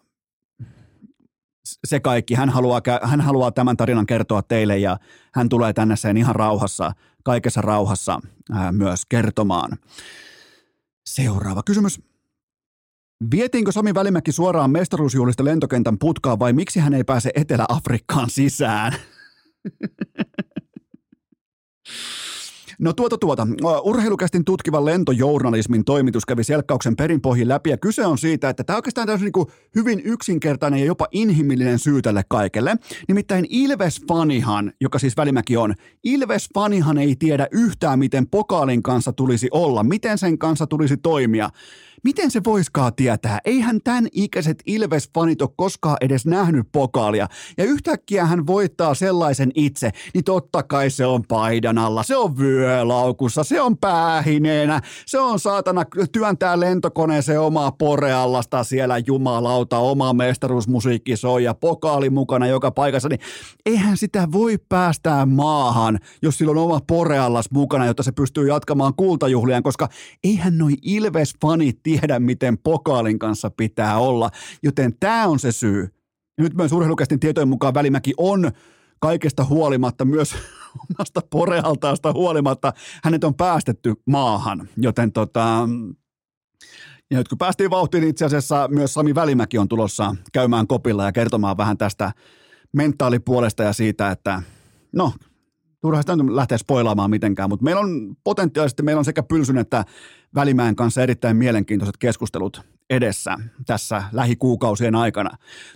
se 1.87 2.01
kaikki. 2.01 2.35
Hän 2.35 2.51
haluaa, 2.51 2.81
hän 3.03 3.21
haluaa 3.21 3.53
tämän 3.53 3.77
tarinan 3.77 4.07
kertoa 4.07 4.43
teille 4.43 4.79
ja 4.79 4.97
hän 5.35 5.49
tulee 5.49 5.73
tänne 5.73 5.97
sen 5.97 6.17
ihan 6.17 6.35
rauhassa, 6.35 6.93
kaikessa 7.25 7.61
rauhassa 7.61 8.21
ää, 8.53 8.73
myös 8.73 9.07
kertomaan. 9.07 9.79
Seuraava 11.07 11.63
kysymys. 11.63 12.14
Vietiinkö 13.31 13.73
Sami 13.73 13.95
Välimäki 13.95 14.33
suoraan 14.33 14.71
mestaruusjuhlista 14.71 15.45
lentokentän 15.45 15.99
putkaan 15.99 16.39
vai 16.39 16.53
miksi 16.53 16.81
hän 16.81 16.95
ei 16.95 17.05
pääse 17.05 17.31
Etelä-Afrikkaan 17.35 18.31
sisään? 18.31 18.93
No 22.79 22.93
tuota 22.93 23.19
tuota. 23.19 23.47
Urheilukästin 23.85 24.45
tutkivan 24.45 24.85
lentojournalismin 24.85 25.85
toimitus 25.85 26.27
kävi 26.27 26.45
selkkauksen 26.45 26.97
perinpohjin 26.97 27.49
läpi 27.49 27.71
ja 27.71 27.77
kyse 27.79 28.07
on 28.07 28.19
siitä, 28.19 28.49
että 28.49 28.65
tämä 28.65 28.77
oikeastaan 28.77 29.07
täysin 29.07 29.31
niin 29.35 29.47
hyvin 29.75 30.03
yksinkertainen 30.05 30.81
ja 30.81 30.87
jopa 30.87 31.07
inhimillinen 31.13 31.79
syy 31.79 32.03
tälle 32.03 32.23
kaikelle. 32.29 32.77
Nimittäin 33.09 33.47
Ilves-fanihan, 33.49 34.73
joka 34.81 34.99
siis 34.99 35.17
Välimäki 35.17 35.57
on, 35.57 35.75
Ilves-fanihan 36.05 36.99
ei 36.99 37.17
tiedä 37.17 37.49
yhtään, 37.51 37.99
miten 37.99 38.27
pokaalin 38.27 38.83
kanssa 38.83 39.13
tulisi 39.13 39.49
olla, 39.51 39.83
miten 39.83 40.19
sen 40.19 40.39
kanssa 40.39 40.67
tulisi 40.67 40.97
toimia. 40.97 41.51
Miten 42.05 42.31
se 42.31 42.41
voiskaan 42.45 42.95
tietää? 42.95 43.39
Eihän 43.45 43.81
tämän 43.85 44.07
ikäiset 44.13 44.63
Ilves-fanit 44.67 45.43
ole 45.43 45.51
koskaan 45.57 45.97
edes 46.01 46.27
nähnyt 46.27 46.69
pokaalia. 46.73 47.29
Ja 47.59 47.65
yhtäkkiä 47.65 48.27
hän 48.27 48.47
voittaa 48.47 48.95
sellaisen 48.95 49.51
itse, 49.55 49.91
niin 50.15 50.25
totta 50.25 50.63
kai 50.63 50.91
se 50.91 51.07
on 51.07 51.23
paidan 51.29 51.79
alla, 51.79 52.03
se 52.03 52.17
on 52.17 52.39
vyölaukussa, 52.39 53.45
se 53.45 53.61
on 53.61 53.79
päähineenä, 53.79 54.81
se 55.07 55.19
on 55.19 55.39
saatana 55.39 55.85
työntää 56.13 56.61
lentokoneeseen 56.61 57.41
omaa 57.41 57.73
poreallasta 57.73 58.65
siellä 58.65 58.99
jumalauta, 58.99 59.79
oma 59.79 60.13
mestaruusmusiikki 60.13 61.17
soi 61.17 61.45
ja 61.45 61.55
pokaali 61.55 62.11
mukana 62.11 62.47
joka 62.47 62.71
paikassa, 62.71 63.09
niin 63.09 63.21
eihän 63.67 63.97
sitä 63.97 64.29
voi 64.33 64.59
päästää 64.69 65.27
maahan, 65.27 65.99
jos 66.23 66.39
sillä 66.39 66.51
on 66.51 66.59
oma 66.59 66.81
poreallas 66.87 67.51
mukana, 67.51 67.87
jotta 67.87 68.03
se 68.03 68.13
pystyy 68.13 68.49
jatkamaan 68.49 68.95
kultajuhliaan, 68.97 69.63
koska 69.63 69.89
eihän 70.25 70.59
noi 70.59 70.73
Ilves-fanit 70.83 71.94
tiedä, 72.01 72.21
miten 72.21 72.59
pokaalin 72.59 73.19
kanssa 73.19 73.51
pitää 73.51 73.99
olla. 73.99 74.31
Joten 74.63 74.97
tämä 75.01 75.27
on 75.27 75.39
se 75.39 75.53
syy. 75.53 75.89
Nyt 76.39 76.55
myös 76.55 76.73
urheilukästin 76.73 77.21
tietojen 77.21 77.49
mukaan 77.49 77.75
Välimäki 77.75 78.15
on 78.17 78.53
kaikesta 79.01 79.45
huolimatta, 79.45 80.05
myös 80.05 80.35
omasta 80.91 81.21
porealtaasta 81.31 82.13
huolimatta, 82.13 82.73
hänet 83.05 83.25
on 83.25 83.35
päästetty 83.35 83.95
maahan. 84.07 84.69
Joten 84.77 85.13
tota, 85.13 85.69
ja 87.11 87.19
nyt 87.19 87.29
kun 87.29 87.39
päästiin 87.39 87.71
vauhtiin, 87.71 88.01
niin 88.01 88.11
itse 88.11 88.25
asiassa 88.25 88.69
myös 88.69 88.95
Sami 88.95 89.15
Välimäki 89.15 89.59
on 89.59 89.69
tulossa 89.69 90.17
käymään 90.33 90.67
kopilla 90.67 91.05
ja 91.05 91.13
kertomaan 91.13 91.57
vähän 91.57 91.79
tästä 91.79 92.13
mentaalipuolesta 92.73 93.63
ja 93.63 93.73
siitä, 93.73 94.11
että 94.11 94.43
no, 94.93 95.13
turha 95.85 96.03
sitä 96.03 96.17
lähteä 96.31 96.59
spoilaamaan 96.59 97.11
mitenkään, 97.11 97.49
mutta 97.49 97.65
meillä 97.65 97.81
on 97.81 98.17
potentiaalisesti, 98.25 98.83
meillä 98.83 98.99
on 98.99 99.05
sekä 99.05 99.23
Pylsyn 99.23 99.59
että 99.59 99.85
Välimäen 100.35 100.77
kanssa 100.77 101.03
erittäin 101.03 101.37
mielenkiintoiset 101.37 101.97
keskustelut 101.97 102.63
edessä 102.91 103.39
tässä 103.67 104.03
lähikuukausien 104.13 104.95
aikana. 104.95 105.31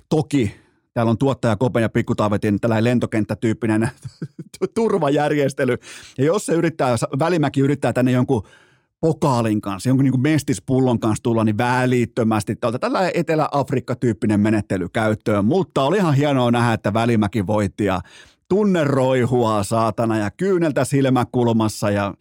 Toki 0.08 0.54
täällä 0.94 1.10
on 1.10 1.18
tuottaja 1.18 1.56
Kopen 1.56 1.82
ja 1.82 1.88
Pikkutaavetin 1.88 2.60
tällainen 2.60 2.84
lentokenttätyyppinen 2.84 3.90
turvajärjestely. 4.74 5.76
Ja 6.18 6.24
jos 6.24 6.46
se 6.46 6.52
yrittää, 6.52 6.96
Välimäki 7.18 7.60
yrittää 7.60 7.92
tänne 7.92 8.12
jonkun 8.12 8.42
pokaalin 9.00 9.60
kanssa, 9.60 9.88
jonkun 9.88 10.04
niin 10.04 10.20
mestispullon 10.20 11.00
kanssa 11.00 11.22
tulla, 11.22 11.44
niin 11.44 11.58
välittömästi 11.58 12.56
tältä 12.56 12.78
tällainen 12.78 13.12
Etelä-Afrikka-tyyppinen 13.14 14.40
menettely 14.40 14.88
käyttöön. 14.88 15.44
Mutta 15.44 15.82
oli 15.82 15.96
ihan 15.96 16.14
hienoa 16.14 16.50
nähdä, 16.50 16.72
että 16.72 16.94
Välimäki 16.94 17.46
voitti 17.46 17.84
ja 17.84 18.00
tunne 18.48 18.84
roihua 18.84 19.62
saatana 19.62 20.18
ja 20.18 20.30
kyyneltä 20.30 20.84
silmäkulmassa 20.84 21.90
ja 21.90 22.14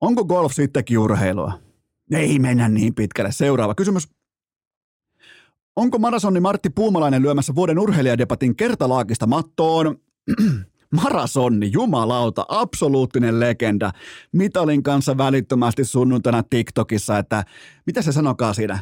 onko 0.00 0.24
golf 0.24 0.52
sittenkin 0.52 0.98
urheilua? 0.98 1.52
Ei 2.12 2.38
mennä 2.38 2.68
niin 2.68 2.94
pitkälle. 2.94 3.32
Seuraava 3.32 3.74
kysymys. 3.74 4.08
Onko 5.76 5.98
marasonni 5.98 6.40
Martti 6.40 6.70
Puumalainen 6.70 7.22
lyömässä 7.22 7.54
vuoden 7.54 7.78
urheilijadebatin 7.78 8.56
kertalaakista 8.56 9.26
mattoon? 9.26 9.96
Marasonni, 11.02 11.70
jumalauta, 11.72 12.46
absoluuttinen 12.48 13.40
legenda. 13.40 13.92
Mitalin 14.32 14.82
kanssa 14.82 15.18
välittömästi 15.18 15.84
sunnuntaina 15.84 16.42
TikTokissa, 16.42 17.18
että 17.18 17.44
mitä 17.86 18.02
se 18.02 18.12
sanokaa 18.12 18.54
siinä? 18.54 18.78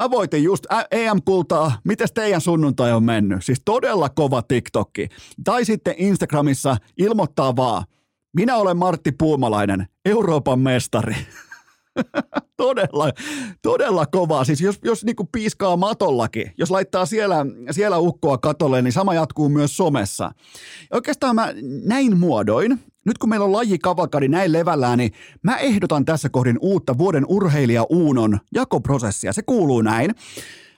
Mä 0.00 0.10
voitin 0.10 0.42
just 0.42 0.66
EM-kultaa, 0.90 1.72
miten 1.84 2.08
teidän 2.14 2.40
sunnuntai 2.40 2.92
on 2.92 3.04
mennyt? 3.04 3.44
Siis 3.44 3.62
todella 3.64 4.08
kova 4.08 4.42
TikTokki. 4.42 5.08
Tai 5.44 5.64
sitten 5.64 5.94
Instagramissa 5.98 6.76
ilmoittaa 6.98 7.56
vaan, 7.56 7.84
minä 8.36 8.56
olen 8.56 8.76
Martti 8.76 9.12
Puumalainen, 9.12 9.86
Euroopan 10.04 10.58
mestari. 10.58 11.14
todella, 12.56 13.10
todella 13.62 14.06
kovaa. 14.06 14.44
Siis 14.44 14.60
jos, 14.60 14.78
jos 14.84 15.04
niinku 15.04 15.28
piiskaa 15.32 15.76
matollakin, 15.76 16.52
jos 16.58 16.70
laittaa 16.70 17.06
siellä, 17.06 17.46
siellä 17.70 17.98
ukkoa 17.98 18.38
katolle, 18.38 18.82
niin 18.82 18.92
sama 18.92 19.14
jatkuu 19.14 19.48
myös 19.48 19.76
somessa. 19.76 20.30
Oikeastaan 20.92 21.34
mä 21.34 21.48
näin 21.84 22.18
muodoin, 22.18 22.80
nyt 23.06 23.18
kun 23.18 23.28
meillä 23.28 23.44
on 23.44 23.52
laji 23.52 23.78
kavalkadi 23.78 24.28
näin 24.28 24.52
levällään, 24.52 24.98
niin 24.98 25.12
mä 25.42 25.56
ehdotan 25.56 26.04
tässä 26.04 26.28
kohdin 26.28 26.58
uutta 26.60 26.98
vuoden 26.98 27.24
urheilija 27.28 27.86
Uunon 27.90 28.38
jakoprosessia. 28.54 29.32
Se 29.32 29.42
kuuluu 29.42 29.82
näin. 29.82 30.14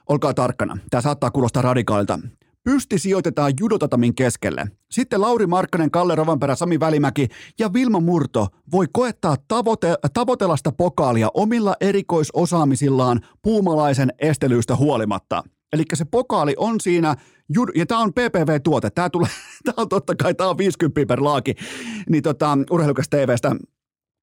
Olkaa 0.08 0.34
tarkkana. 0.34 0.78
Tämä 0.90 1.00
saattaa 1.00 1.30
kuulostaa 1.30 1.62
radikaalilta. 1.62 2.18
Pysti 2.64 2.98
sijoitetaan 2.98 3.52
judotatamin 3.60 4.14
keskelle. 4.14 4.66
Sitten 4.90 5.20
Lauri 5.20 5.46
Markkanen, 5.46 5.90
Kalle 5.90 6.14
Rovanperä, 6.14 6.54
Sami 6.54 6.80
Välimäki 6.80 7.28
ja 7.58 7.72
Vilma 7.72 8.00
Murto 8.00 8.48
voi 8.72 8.86
koettaa 8.92 9.36
tavoite, 9.48 9.94
tavoitella 10.12 10.56
sitä 10.56 10.72
pokaalia 10.72 11.28
omilla 11.34 11.74
erikoisosaamisillaan 11.80 13.20
puumalaisen 13.42 14.12
estelyistä 14.18 14.76
huolimatta. 14.76 15.42
Eli 15.72 15.82
se 15.94 16.04
pokaali 16.04 16.54
on 16.56 16.80
siinä, 16.80 17.16
ja 17.74 17.86
tämä 17.86 18.00
on 18.00 18.12
PPV-tuote, 18.12 18.90
tämä, 18.90 19.10
tulee, 19.10 19.30
tämä 19.64 19.74
on 19.76 19.88
totta 19.88 20.16
kai, 20.16 20.34
tämä 20.34 20.50
on 20.50 20.58
50 20.58 21.06
per 21.08 21.24
laaki, 21.24 21.54
niin 22.08 22.22
tota, 22.22 22.58
urheilukas 22.70 23.08
TVstä, 23.08 23.56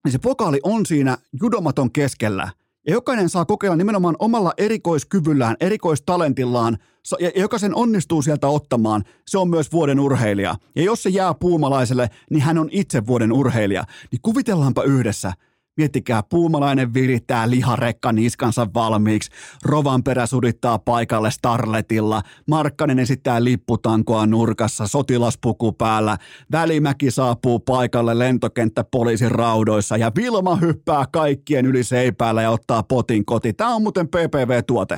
niin 0.05 0.11
se 0.11 0.17
pokaali 0.17 0.59
on 0.63 0.85
siinä 0.85 1.17
judomaton 1.41 1.91
keskellä– 1.91 2.49
ja 2.87 2.93
jokainen 2.93 3.29
saa 3.29 3.45
kokeilla 3.45 3.75
nimenomaan 3.75 4.15
omalla 4.19 4.53
erikoiskyvyllään, 4.57 5.55
erikoistalentillaan, 5.59 6.77
ja 7.19 7.31
jokaisen 7.35 7.75
onnistuu 7.75 8.21
sieltä 8.21 8.47
ottamaan, 8.47 9.03
se 9.27 9.37
on 9.37 9.49
myös 9.49 9.71
vuoden 9.71 9.99
urheilija. 9.99 10.55
Ja 10.75 10.83
jos 10.83 11.03
se 11.03 11.09
jää 11.09 11.33
puumalaiselle, 11.33 12.09
niin 12.29 12.41
hän 12.41 12.57
on 12.57 12.69
itse 12.71 13.07
vuoden 13.07 13.31
urheilija. 13.31 13.83
Niin 14.11 14.19
kuvitellaanpa 14.21 14.83
yhdessä– 14.83 15.33
Miettikää, 15.79 16.23
puumalainen 16.29 16.93
virittää 16.93 17.49
liharekka 17.49 18.11
niskansa 18.11 18.67
valmiiksi, 18.73 19.31
Rovanperä 19.63 20.25
sudittaa 20.25 20.79
paikalle 20.79 21.31
Starletilla, 21.31 22.21
Markkanen 22.47 22.99
esittää 22.99 23.43
lipputankoa 23.43 24.25
nurkassa, 24.25 24.87
sotilaspuku 24.87 25.71
päällä, 25.71 26.17
Välimäki 26.51 27.11
saapuu 27.11 27.59
paikalle 27.59 28.19
lentokenttä 28.19 28.83
poliisin 28.83 29.31
raudoissa 29.31 29.97
ja 29.97 30.11
Vilma 30.15 30.55
hyppää 30.55 31.05
kaikkien 31.11 31.65
yli 31.65 31.83
seipäällä 31.83 32.41
ja 32.41 32.51
ottaa 32.51 32.83
potin 32.83 33.25
koti. 33.25 33.53
Tämä 33.53 33.75
on 33.75 33.81
muuten 33.81 34.07
PPV-tuote. 34.07 34.97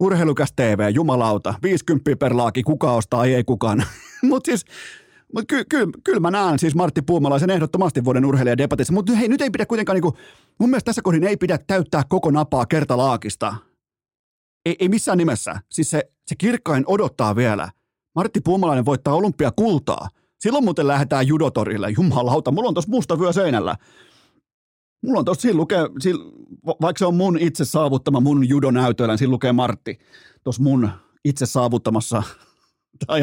Urheilukas 0.00 0.52
TV, 0.56 0.90
jumalauta, 0.94 1.54
50 1.62 2.16
per 2.16 2.36
laaki, 2.36 2.62
kuka 2.62 2.92
ostaa, 2.92 3.24
ei, 3.24 3.34
ei 3.34 3.44
kukaan. 3.44 3.84
Mutta 4.22 4.48
siis 4.48 4.64
ky- 5.48 5.64
ky- 5.64 5.90
kyllä 6.04 6.20
mä 6.20 6.30
näen 6.30 6.58
siis 6.58 6.74
Martti 6.74 7.02
Puumalaisen 7.02 7.50
ehdottomasti 7.50 8.04
vuoden 8.04 8.24
urheilijadebatissa, 8.24 8.92
mutta 8.92 9.12
hei, 9.12 9.28
nyt 9.28 9.40
ei 9.40 9.50
pidä 9.50 9.66
kuitenkaan, 9.66 9.94
niinku, 9.94 10.16
mun 10.58 10.70
mielestä 10.70 10.86
tässä 10.86 11.02
kohdin 11.02 11.24
ei 11.24 11.36
pidä 11.36 11.58
täyttää 11.66 12.02
koko 12.08 12.30
napaa 12.30 12.66
kertalaakista. 12.66 13.54
Ei, 14.66 14.76
ei 14.78 14.88
missään 14.88 15.18
nimessä. 15.18 15.60
Siis 15.70 15.90
se, 15.90 16.02
se 16.26 16.34
kirkkain 16.38 16.84
odottaa 16.86 17.36
vielä. 17.36 17.70
Martti 18.14 18.40
Puumalainen 18.40 18.84
voittaa 18.84 19.14
olympiakultaa. 19.14 20.08
Silloin 20.40 20.64
muuten 20.64 20.88
lähdetään 20.88 21.26
judotorille. 21.26 21.90
Jumalauta, 21.96 22.50
mulla 22.50 22.68
on 22.68 22.74
tuossa 22.74 22.90
musta 22.90 23.18
vyö 23.18 23.32
seinällä. 23.32 23.76
Mulla 25.02 25.18
on 25.18 25.24
tuossa, 25.24 25.42
siinä 25.42 25.56
lukee, 25.56 25.80
siinä, 26.00 26.18
vaikka 26.80 26.98
se 26.98 27.06
on 27.06 27.16
mun 27.16 27.38
itse 27.38 27.64
saavuttama 27.64 28.20
mun 28.20 28.48
judonäytöllä, 28.48 29.12
niin 29.12 29.18
siinä 29.18 29.30
lukee 29.30 29.52
Martti 29.52 29.98
tuossa 30.44 30.62
mun 30.62 30.90
itse 31.24 31.46
saavuttamassa. 31.46 32.22
Tai 33.06 33.22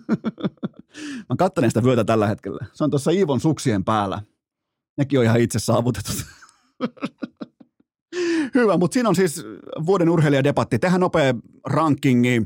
Mä 1.28 1.36
katselen 1.38 1.70
sitä 1.70 1.82
vyötä 1.82 2.04
tällä 2.04 2.26
hetkellä. 2.26 2.66
Se 2.72 2.84
on 2.84 2.90
tuossa 2.90 3.10
Iivon 3.10 3.40
suksien 3.40 3.84
päällä. 3.84 4.22
Nekin 4.98 5.18
on 5.18 5.24
ihan 5.24 5.40
itse 5.40 5.58
saavutetut. 5.58 6.16
Hyvä, 8.54 8.76
mutta 8.76 8.94
siinä 8.94 9.08
on 9.08 9.16
siis 9.16 9.44
vuoden 9.86 10.08
urheilijadebatti. 10.08 10.78
Tehdään 10.78 11.00
nopea 11.00 11.34
rankingi. 11.66 12.42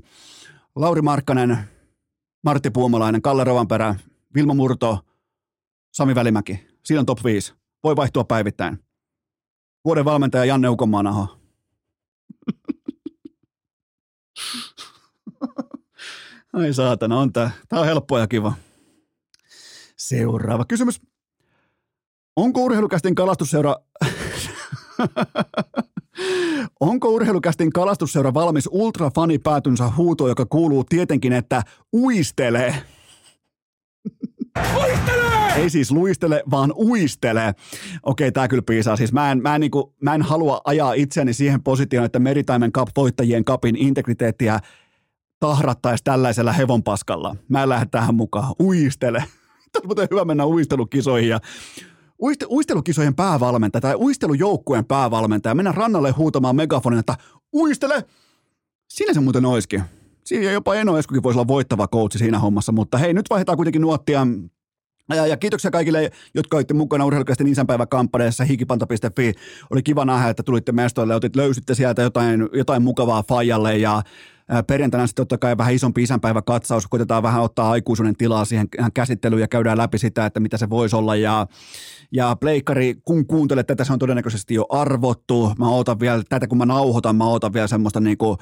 Lauri 0.77 1.03
Markkanen, 1.03 1.59
Martti 2.45 2.71
Puumalainen, 2.71 3.23
Kalle 3.23 3.45
Rovanperä, 3.45 3.95
Vilma 4.35 4.55
Murto, 4.55 4.99
Sami 5.93 6.15
Välimäki. 6.15 6.67
Siinä 6.85 7.01
on 7.01 7.07
top 7.07 7.25
5. 7.25 7.55
Voi 7.85 7.97
vaihtua 7.97 8.25
päivittäin. 8.25 8.79
Vuoden 9.85 10.05
valmentaja 10.05 10.45
Janne 10.45 10.69
Ukomaanaho. 10.69 11.39
Ai 16.57 16.73
saatana, 16.73 17.19
on 17.19 17.33
tää. 17.33 17.51
Tää 17.69 17.81
on 17.81 17.87
helppo 17.87 18.19
ja 18.19 18.27
kiva. 18.27 18.53
Seuraava 19.97 20.65
kysymys. 20.65 21.01
Onko 22.37 22.65
urheilukästin 22.65 23.15
kalastusseura... 23.15 23.77
Onko 26.81 27.09
urheilukästin 27.09 27.73
kalastusseura 27.73 28.35
valmis 28.35 28.69
ultrafanipäätynsä 28.73 29.91
huuto, 29.97 30.29
joka 30.29 30.47
kuuluu 30.47 30.85
tietenkin, 30.85 31.33
että 31.33 31.63
uistele? 31.93 32.75
Uistele! 34.77 35.27
Ei 35.57 35.71
siis 35.71 35.91
luistele, 35.91 36.43
vaan 36.51 36.73
uistele. 36.73 37.55
Okei, 38.03 38.33
tää 38.33 38.49
kyllä 38.49 38.63
piisaa. 38.67 38.97
Siis 38.97 39.13
mä 39.13 39.33
en, 39.33 39.43
mä 39.43 39.55
en, 39.55 39.61
niinku, 39.61 39.95
mä 40.03 40.15
en 40.15 40.23
halua 40.23 40.61
ajaa 40.65 40.93
itseäni 40.93 41.33
siihen 41.33 41.63
positioon, 41.63 42.07
että 42.07 42.19
Meritaimen 42.19 42.73
Cup 42.73 42.89
voittajien 42.97 43.45
kapin 43.45 43.77
integriteettiä 43.77 44.61
tahrattaisi 45.41 46.05
tällaisella 46.05 46.53
hevonpaskalla. 46.53 47.37
Mä 47.49 47.63
en 47.63 47.69
lähde 47.69 47.87
tähän 47.91 48.15
mukaan. 48.15 48.55
Uistele. 48.63 49.25
Tämä 49.73 50.03
on 50.03 50.09
hyvä 50.11 50.25
mennä 50.25 50.47
uistelukisoihin 50.47 51.29
ja 51.29 51.41
uiste, 52.23 52.47
uistelukisojen 52.51 53.15
päävalmentaja 53.15 53.81
tai 53.81 53.95
uistelujoukkueen 53.95 54.85
päävalmentaja 54.85 55.55
mennä 55.55 55.73
rannalle 55.73 56.11
huutamaan 56.11 56.57
megafonin, 56.57 56.99
että 56.99 57.17
uistele! 57.55 58.05
Siinä 58.89 59.15
se 59.15 59.21
muuten 59.21 59.45
olisikin. 59.45 59.83
Siinä 60.25 60.53
jopa 60.53 60.75
Eno 60.75 60.99
Eskukin 60.99 61.23
voisi 61.23 61.39
olla 61.39 61.49
voittava 61.49 61.89
coachi 61.89 62.19
siinä 62.19 62.39
hommassa, 62.39 62.73
mutta 62.73 62.99
hei, 62.99 63.15
nyt 63.15 63.31
vaihdetaan 63.31 63.57
kuitenkin 63.57 63.83
nuottia 63.83 64.27
ja, 65.15 65.27
ja 65.27 65.37
kiitoksia 65.37 65.71
kaikille, 65.71 66.11
jotka 66.35 66.57
olitte 66.57 66.75
mukana 66.75 67.05
urheilukäisten 67.05 67.49
isänpäiväkampanjassa 67.49 68.45
hikipanta.fi. 68.45 69.33
Oli 69.71 69.83
kiva 69.83 70.05
nähdä, 70.05 70.29
että 70.29 70.43
tulitte 70.43 70.73
mestoille 70.73 71.15
ja 71.15 71.21
löysitte 71.37 71.75
sieltä 71.75 72.03
jotain, 72.03 72.49
jotain 72.53 72.83
mukavaa 72.83 73.23
fajalle 73.23 73.79
ja 73.79 74.03
Perjantaina 74.67 75.07
sitten 75.07 75.23
totta 75.23 75.39
kai 75.39 75.59
vähän 75.59 75.75
isompi 75.75 76.03
isänpäivä 76.03 76.43
katsaus, 76.43 76.87
koitetaan 76.87 77.23
vähän 77.23 77.43
ottaa 77.43 77.71
aikuisuuden 77.71 78.17
tilaa 78.17 78.45
siihen 78.45 78.69
käsittelyyn 78.95 79.41
ja 79.41 79.49
käydään 79.49 79.79
läpi 79.79 79.99
sitä, 79.99 80.27
että 80.27 80.41
mitä 80.41 80.57
se 80.57 80.71
voisi 80.71 80.97
olla. 80.97 81.17
Ja, 81.17 81.47
ja 82.13 82.37
pleikkari, 82.41 82.95
kun 83.05 83.27
kuuntelet 83.27 83.67
tätä, 83.67 83.85
se 83.85 83.93
on 83.93 83.99
todennäköisesti 83.99 84.55
jo 84.55 84.67
arvottu. 84.71 85.53
Mä 85.59 85.69
ootan 85.69 86.01
vielä, 86.01 86.23
tätä 86.29 86.47
kun 86.47 86.59
mä 86.59 86.67
nauhoitan, 86.67 87.17
mä 87.17 87.25
ootan 87.25 87.53
vielä 87.53 87.67
semmoista 87.67 88.01
niinku, 88.01 88.37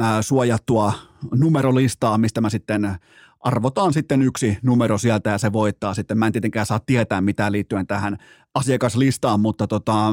äh, 0.00 0.18
suojattua 0.20 0.92
numerolistaa, 1.34 2.18
mistä 2.18 2.40
mä 2.40 2.50
sitten 2.50 2.96
arvotaan 3.40 3.92
sitten 3.92 4.22
yksi 4.22 4.58
numero 4.62 4.98
sieltä 4.98 5.30
ja 5.30 5.38
se 5.38 5.52
voittaa 5.52 5.94
sitten. 5.94 6.18
Mä 6.18 6.26
en 6.26 6.32
tietenkään 6.32 6.66
saa 6.66 6.80
tietää 6.86 7.20
mitään 7.20 7.52
liittyen 7.52 7.86
tähän 7.86 8.16
asiakaslistaan, 8.54 9.40
mutta 9.40 9.66
tota, 9.66 10.12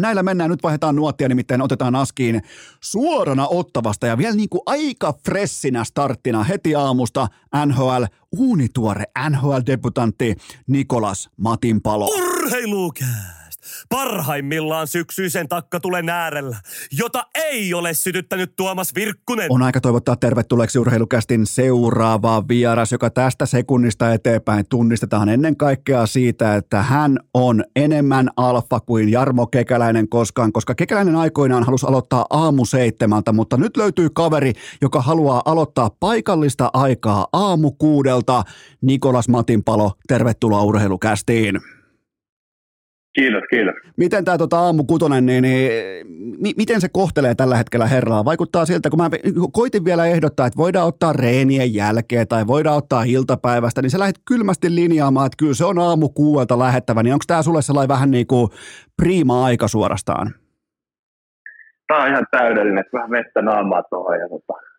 Näillä 0.00 0.22
mennään, 0.22 0.50
nyt 0.50 0.62
vaihdetaan 0.62 0.96
nuottia, 0.96 1.28
nimittäin 1.28 1.62
otetaan 1.62 1.94
askiin 1.94 2.42
suorana 2.80 3.46
ottavasta 3.48 4.06
ja 4.06 4.18
vielä 4.18 4.34
niin 4.34 4.48
kuin 4.48 4.62
aika 4.66 5.14
fressinä 5.24 5.84
starttina 5.84 6.44
heti 6.44 6.74
aamusta 6.74 7.28
NHL, 7.66 8.04
uunituore 8.38 9.04
NHL-debutantti 9.30 10.36
Nikolas 10.66 11.30
Matinpalo. 11.36 12.06
Urheilukää! 12.06 13.39
Parhaimmillaan 13.88 14.86
syksyisen 14.86 15.48
takkatulen 15.48 16.08
äärellä, 16.08 16.56
jota 16.92 17.26
ei 17.34 17.74
ole 17.74 17.94
sytyttänyt 17.94 18.56
Tuomas 18.56 18.94
Virkkunen. 18.94 19.46
On 19.50 19.62
aika 19.62 19.80
toivottaa 19.80 20.16
tervetulleeksi 20.16 20.78
urheilukästin 20.78 21.46
seuraava 21.46 22.48
vieras, 22.48 22.92
joka 22.92 23.10
tästä 23.10 23.46
sekunnista 23.46 24.12
eteenpäin 24.12 24.64
tunnistetaan 24.68 25.28
ennen 25.28 25.56
kaikkea 25.56 26.06
siitä, 26.06 26.54
että 26.54 26.82
hän 26.82 27.18
on 27.34 27.64
enemmän 27.76 28.30
alfa 28.36 28.80
kuin 28.80 29.08
Jarmo 29.08 29.46
Kekäläinen 29.46 30.08
koskaan, 30.08 30.52
koska 30.52 30.74
Kekäläinen 30.74 31.16
aikoinaan 31.16 31.64
halusi 31.64 31.86
aloittaa 31.86 32.26
aamu 32.30 32.64
seitsemältä, 32.64 33.32
mutta 33.32 33.56
nyt 33.56 33.76
löytyy 33.76 34.08
kaveri, 34.10 34.52
joka 34.82 35.00
haluaa 35.00 35.42
aloittaa 35.44 35.90
paikallista 36.00 36.70
aikaa 36.72 37.26
aamu 37.32 37.70
kuudelta. 37.70 38.44
Nikolas 38.82 39.28
Matinpalo, 39.28 39.92
tervetuloa 40.08 40.62
urheilukästiin. 40.62 41.60
Kiitos, 43.14 43.42
kiitos. 43.50 43.74
Miten 43.96 44.24
tämä 44.24 44.38
tota, 44.38 44.58
aamu 44.58 44.84
kutonen, 44.84 45.26
niin, 45.26 45.42
niin 45.42 45.70
mi, 46.40 46.52
miten 46.56 46.80
se 46.80 46.88
kohtelee 46.92 47.34
tällä 47.34 47.56
hetkellä 47.56 47.86
herraa? 47.86 48.24
Vaikuttaa 48.24 48.66
siltä, 48.66 48.90
kun 48.90 48.98
mä 48.98 49.10
koitin 49.52 49.84
vielä 49.84 50.06
ehdottaa, 50.06 50.46
että 50.46 50.56
voidaan 50.56 50.86
ottaa 50.86 51.12
reenien 51.12 51.74
jälkeen 51.74 52.28
tai 52.28 52.46
voidaan 52.46 52.76
ottaa 52.76 53.02
iltapäivästä, 53.02 53.82
niin 53.82 53.90
sä 53.90 53.98
lähdet 53.98 54.20
kylmästi 54.28 54.74
linjaamaan, 54.74 55.26
että 55.26 55.36
kyllä 55.38 55.54
se 55.54 55.64
on 55.64 55.78
aamu 55.78 56.08
kuuelta 56.08 56.58
lähettävä, 56.58 57.02
niin 57.02 57.12
onko 57.12 57.24
tämä 57.26 57.42
sulle 57.42 57.62
sellainen 57.62 57.88
vähän 57.88 58.10
niin 58.10 58.26
kuin 58.26 58.48
priima 58.96 59.44
aika 59.44 59.68
suorastaan? 59.68 60.34
Tämä 61.86 62.02
on 62.02 62.08
ihan 62.08 62.26
täydellinen, 62.30 62.78
että 62.78 62.96
vähän 62.96 63.10
vettä 63.10 63.42
naamaa 63.42 63.82
tuohon 63.82 64.18
ja 64.20 64.28
tota, 64.28 64.69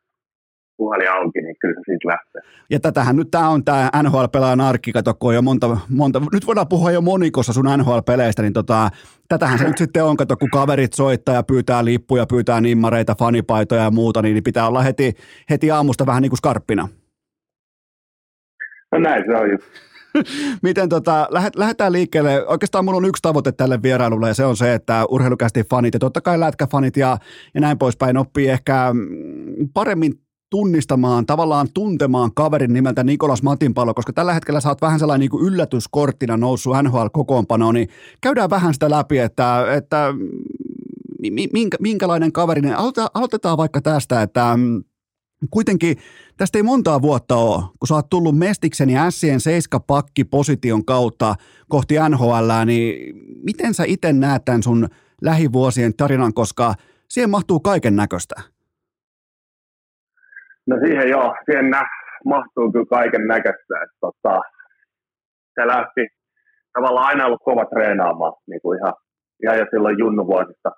puhelin 0.81 1.11
auki, 1.11 1.41
niin 1.41 1.55
kyllä 1.61 1.75
se 1.75 1.81
siitä 1.85 2.07
lähtee. 2.07 2.41
Ja 2.69 2.79
tätähän 2.79 3.15
nyt 3.15 3.31
tämä 3.31 3.49
on 3.49 3.63
tämä 3.65 3.89
NHL-pelaajan 4.03 4.61
arkki, 4.61 4.91
kato, 4.91 5.13
kun 5.13 5.29
on 5.29 5.35
jo 5.35 5.41
monta, 5.41 5.77
monta, 5.89 6.21
nyt 6.33 6.47
voidaan 6.47 6.67
puhua 6.67 6.91
jo 6.91 7.01
monikossa 7.01 7.53
sun 7.53 7.65
NHL-peleistä, 7.65 8.41
niin 8.41 8.53
tota, 8.53 8.89
tätähän 9.29 9.59
se 9.59 9.67
nyt 9.67 9.77
sitten 9.77 10.03
on, 10.03 10.17
kato, 10.17 10.37
kun 10.37 10.49
kaverit 10.49 10.93
soittaa 10.93 11.35
ja 11.35 11.43
pyytää 11.43 11.85
lippuja, 11.85 12.25
pyytää 12.25 12.61
nimmareita, 12.61 13.15
fanipaitoja 13.19 13.83
ja 13.83 13.91
muuta, 13.91 14.21
niin 14.21 14.43
pitää 14.43 14.67
olla 14.67 14.81
heti, 14.81 15.13
heti 15.49 15.71
aamusta 15.71 16.05
vähän 16.05 16.21
niin 16.21 16.29
kuin 16.29 16.37
skarppina. 16.37 16.87
No 18.91 18.99
näin 18.99 19.23
se 19.27 19.37
on 19.37 19.51
just. 19.51 19.63
Miten 20.63 20.89
tota, 20.89 21.27
lähet, 21.29 21.55
lähdetään 21.55 21.91
liikkeelle. 21.91 22.47
Oikeastaan 22.47 22.85
mulla 22.85 22.97
on 22.97 23.05
yksi 23.05 23.21
tavoite 23.21 23.51
tälle 23.51 23.81
vierailulle 23.83 24.27
ja 24.27 24.33
se 24.33 24.45
on 24.45 24.57
se, 24.57 24.73
että 24.73 25.05
urheilukästi 25.09 25.63
fanit 25.63 25.93
ja 25.93 25.99
totta 25.99 26.21
kai 26.21 26.39
lätkäfanit 26.39 26.97
ja, 26.97 27.17
ja 27.53 27.61
näin 27.61 27.77
poispäin 27.77 28.17
oppii 28.17 28.49
ehkä 28.49 28.93
mm, 28.93 29.69
paremmin 29.73 30.13
tunnistamaan, 30.51 31.25
tavallaan 31.25 31.67
tuntemaan 31.73 32.31
kaverin 32.33 32.73
nimeltä 32.73 33.03
Nikolas 33.03 33.43
Matinpalo, 33.43 33.93
koska 33.93 34.13
tällä 34.13 34.33
hetkellä 34.33 34.61
sä 34.61 34.69
oot 34.69 34.81
vähän 34.81 34.99
sellainen 34.99 35.19
niin 35.19 35.29
kuin 35.29 35.45
yllätyskorttina 35.45 36.37
noussut 36.37 36.73
NHL-kokoonpanoon, 36.83 37.73
niin 37.73 37.89
käydään 38.21 38.49
vähän 38.49 38.73
sitä 38.73 38.89
läpi, 38.89 39.17
että, 39.17 39.73
että 39.75 40.13
minkä, 41.53 41.77
minkälainen 41.79 42.31
kaveri, 42.31 42.61
niin 42.61 42.75
aloitetaan, 43.13 43.57
vaikka 43.57 43.81
tästä, 43.81 44.21
että 44.21 44.57
mm, 44.57 44.83
kuitenkin 45.51 45.97
tästä 46.37 46.57
ei 46.57 46.63
montaa 46.63 47.01
vuotta 47.01 47.35
ole, 47.35 47.63
kun 47.79 47.87
sä 47.87 47.95
oot 47.95 48.09
tullut 48.09 48.37
Mestiksen 48.37 48.89
ja 48.89 49.11
Sien 49.11 49.39
pakki 49.87 50.23
position 50.23 50.85
kautta 50.85 51.35
kohti 51.69 51.95
NHL, 52.09 52.65
niin 52.65 53.15
miten 53.43 53.73
sä 53.73 53.83
itse 53.87 54.13
näet 54.13 54.45
tämän 54.45 54.63
sun 54.63 54.87
lähivuosien 55.21 55.93
tarinan, 55.93 56.33
koska 56.33 56.73
siihen 57.09 57.29
mahtuu 57.29 57.59
kaiken 57.59 57.95
näköistä? 57.95 58.35
No 60.67 60.77
siihen 60.85 61.09
joo, 61.09 61.35
siihen 61.45 61.69
nä, 61.69 61.83
mahtuu 62.25 62.71
kyllä 62.71 62.85
kaiken 62.89 63.27
näköistä. 63.27 63.75
Tota, 64.01 64.41
se 65.55 65.67
lähti 65.67 66.07
tavallaan 66.73 67.07
aina 67.07 67.25
ollut 67.25 67.43
kova 67.45 67.65
treenaamaan 67.65 68.33
niin 68.49 68.61
kuin 68.61 68.79
ihan, 68.79 68.93
ihan 69.43 69.57
jo 69.57 69.65
silloin 69.71 69.99
junnuvuosista 69.99 70.69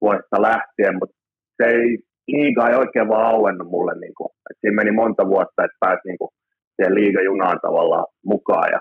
vuosista 0.00 0.42
lähtien, 0.42 0.94
mutta 0.98 1.16
se 1.56 1.64
ei 1.68 1.98
liiga 2.28 2.68
ei 2.68 2.76
oikein 2.76 3.08
vaan 3.08 3.26
auennut 3.26 3.68
mulle. 3.68 3.94
Niin 4.00 4.14
kuin, 4.16 4.30
että 4.50 4.60
siinä 4.60 4.74
meni 4.74 4.90
monta 4.90 5.26
vuotta, 5.26 5.64
että 5.64 5.76
pääsi 5.80 6.00
niin 6.04 6.18
kuin, 6.18 6.30
siihen 6.76 6.94
liigajunaan 6.94 7.58
tavallaan 7.62 8.06
mukaan. 8.24 8.68
Ja 8.72 8.80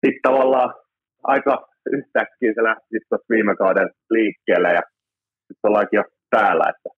sitten 0.00 0.22
tavallaan 0.22 0.74
aika 1.22 1.68
yhtäkkiä 1.92 2.52
se 2.54 2.62
lähti 2.62 2.98
tuossa 3.08 3.26
viime 3.30 3.56
kauden 3.56 3.90
liikkeelle 4.10 4.68
ja 4.68 4.82
sitten 5.46 5.68
ollaankin 5.68 5.96
jo 5.96 6.04
täällä, 6.30 6.64
että 6.72 6.88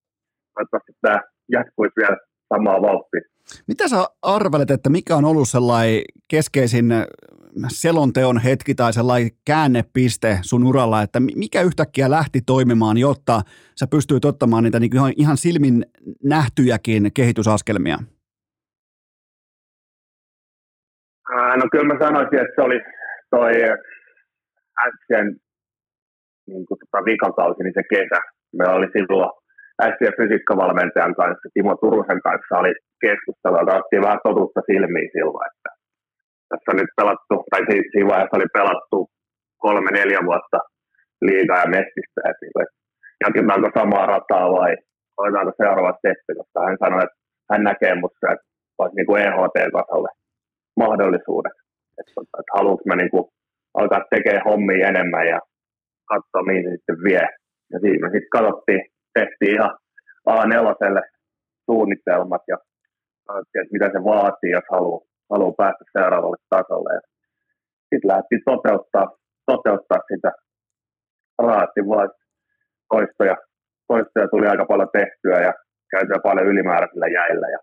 toivottavasti 0.53 0.91
tämä 1.01 1.19
jatkuisi 1.51 1.93
vielä 2.01 2.17
samaa 2.53 2.81
vauhtia. 2.81 3.21
Mitä 3.67 3.87
sä 3.87 4.05
arvelet, 4.21 4.71
että 4.71 4.89
mikä 4.89 5.15
on 5.15 5.25
ollut 5.25 5.49
sellainen 5.49 6.01
keskeisin 6.27 6.85
selonteon 7.67 8.37
hetki 8.37 8.75
tai 8.75 8.93
sellainen 8.93 9.31
käännepiste 9.45 10.39
sun 10.41 10.63
uralla, 10.63 11.01
että 11.01 11.19
mikä 11.19 11.61
yhtäkkiä 11.61 12.09
lähti 12.09 12.41
toimimaan, 12.45 12.97
jotta 12.97 13.41
sä 13.79 13.87
pystyit 13.91 14.25
ottamaan 14.25 14.63
niitä 14.63 14.79
niin 14.79 14.95
ihan, 14.95 15.13
ihan 15.17 15.37
silmin 15.37 15.85
nähtyjäkin 16.23 17.13
kehitysaskelmia? 17.13 17.97
No 21.29 21.63
kyllä 21.71 21.93
mä 21.93 21.99
sanoisin, 21.99 22.39
että 22.39 22.53
se 22.55 22.61
oli 22.61 22.79
toi 23.29 23.51
äsken 24.87 25.39
niin 26.47 26.65
kuin 26.65 26.77
tota 26.79 27.05
vikakausi, 27.05 27.63
niin 27.63 27.73
se 27.73 27.83
kesä. 27.89 28.21
Meillä 28.57 28.75
oli 28.75 28.87
silloin 28.93 29.31
fysiikkavalmentajan 30.17 31.15
kanssa, 31.15 31.49
Timo 31.53 31.75
Turusen 31.75 32.21
kanssa 32.27 32.59
oli 32.61 32.73
keskustelu, 33.03 33.55
että 33.57 33.73
otettiin 33.75 34.05
vähän 34.07 34.23
totuutta 34.27 34.61
silmiin 34.69 35.09
silloin, 35.15 35.47
että 35.49 35.69
tässä 36.49 36.71
on 36.71 36.77
nyt 36.79 36.93
pelattu, 36.99 37.35
tai 37.51 37.61
siinä 37.91 38.09
vaiheessa 38.11 38.37
oli 38.37 38.49
pelattu 38.59 38.97
kolme, 39.63 39.91
neljä 39.91 40.19
vuotta 40.29 40.59
liigaa 41.27 41.63
ja 41.63 41.73
mestistä, 41.75 42.21
että, 42.29 42.43
niin 42.43 42.69
jatketaanko 43.21 43.69
samaa 43.79 44.05
rataa 44.13 44.47
vai 44.57 44.73
otetaanko 45.17 45.51
seuraava 45.57 45.97
steppi, 45.97 46.31
koska 46.37 46.65
hän 46.67 46.77
sanoi, 46.83 47.03
että 47.03 47.17
hän 47.51 47.63
näkee 47.69 47.95
musta, 47.95 48.31
että 48.33 48.47
olisi 48.79 48.95
niin 48.95 49.09
kuin 49.09 49.21
EHT-tasolle 49.21 50.11
mahdollisuudet, 50.83 51.55
että, 51.99 52.11
että, 52.21 52.37
että 52.39 52.55
haluanko 52.57 52.83
mä 52.85 52.95
niin 52.95 53.13
kuin 53.13 53.25
alkaa 53.79 54.01
tekemään 54.15 54.47
hommia 54.49 54.87
enemmän 54.87 55.27
ja 55.33 55.39
katsoa, 56.11 56.47
mihin 56.47 56.63
se 56.63 56.71
sitten 56.75 57.03
vie. 57.07 57.25
Ja 57.71 57.77
siinä 57.79 58.01
me 58.03 58.07
sitten 58.13 58.35
katsottiin, 58.37 58.81
tehtiin 59.19 59.53
ihan 59.55 59.73
A4 60.29 61.01
suunnitelmat 61.65 62.41
ja 62.47 62.57
että 63.59 63.73
mitä 63.75 63.85
se 63.93 63.99
vaatii, 64.03 64.51
jos 64.51 64.67
haluaa, 64.71 65.01
haluaa 65.31 65.59
päästä 65.61 65.83
seuraavalle 65.97 66.37
tasolle. 66.49 66.89
Sitten 67.89 68.07
lähdettiin 68.11 68.41
toteuttaa, 68.45 69.07
toteuttaa 69.45 69.99
sitä. 70.13 70.31
Raatti 71.39 71.81
vaan 71.89 72.09
toistoja, 72.93 73.35
toistoja 73.87 74.27
tuli 74.27 74.47
aika 74.47 74.65
paljon 74.65 74.89
tehtyä 74.99 75.37
ja 75.47 75.53
käytyä 75.91 76.19
paljon 76.23 76.47
ylimääräisillä 76.47 77.07
jäillä 77.07 77.47
ja 77.55 77.59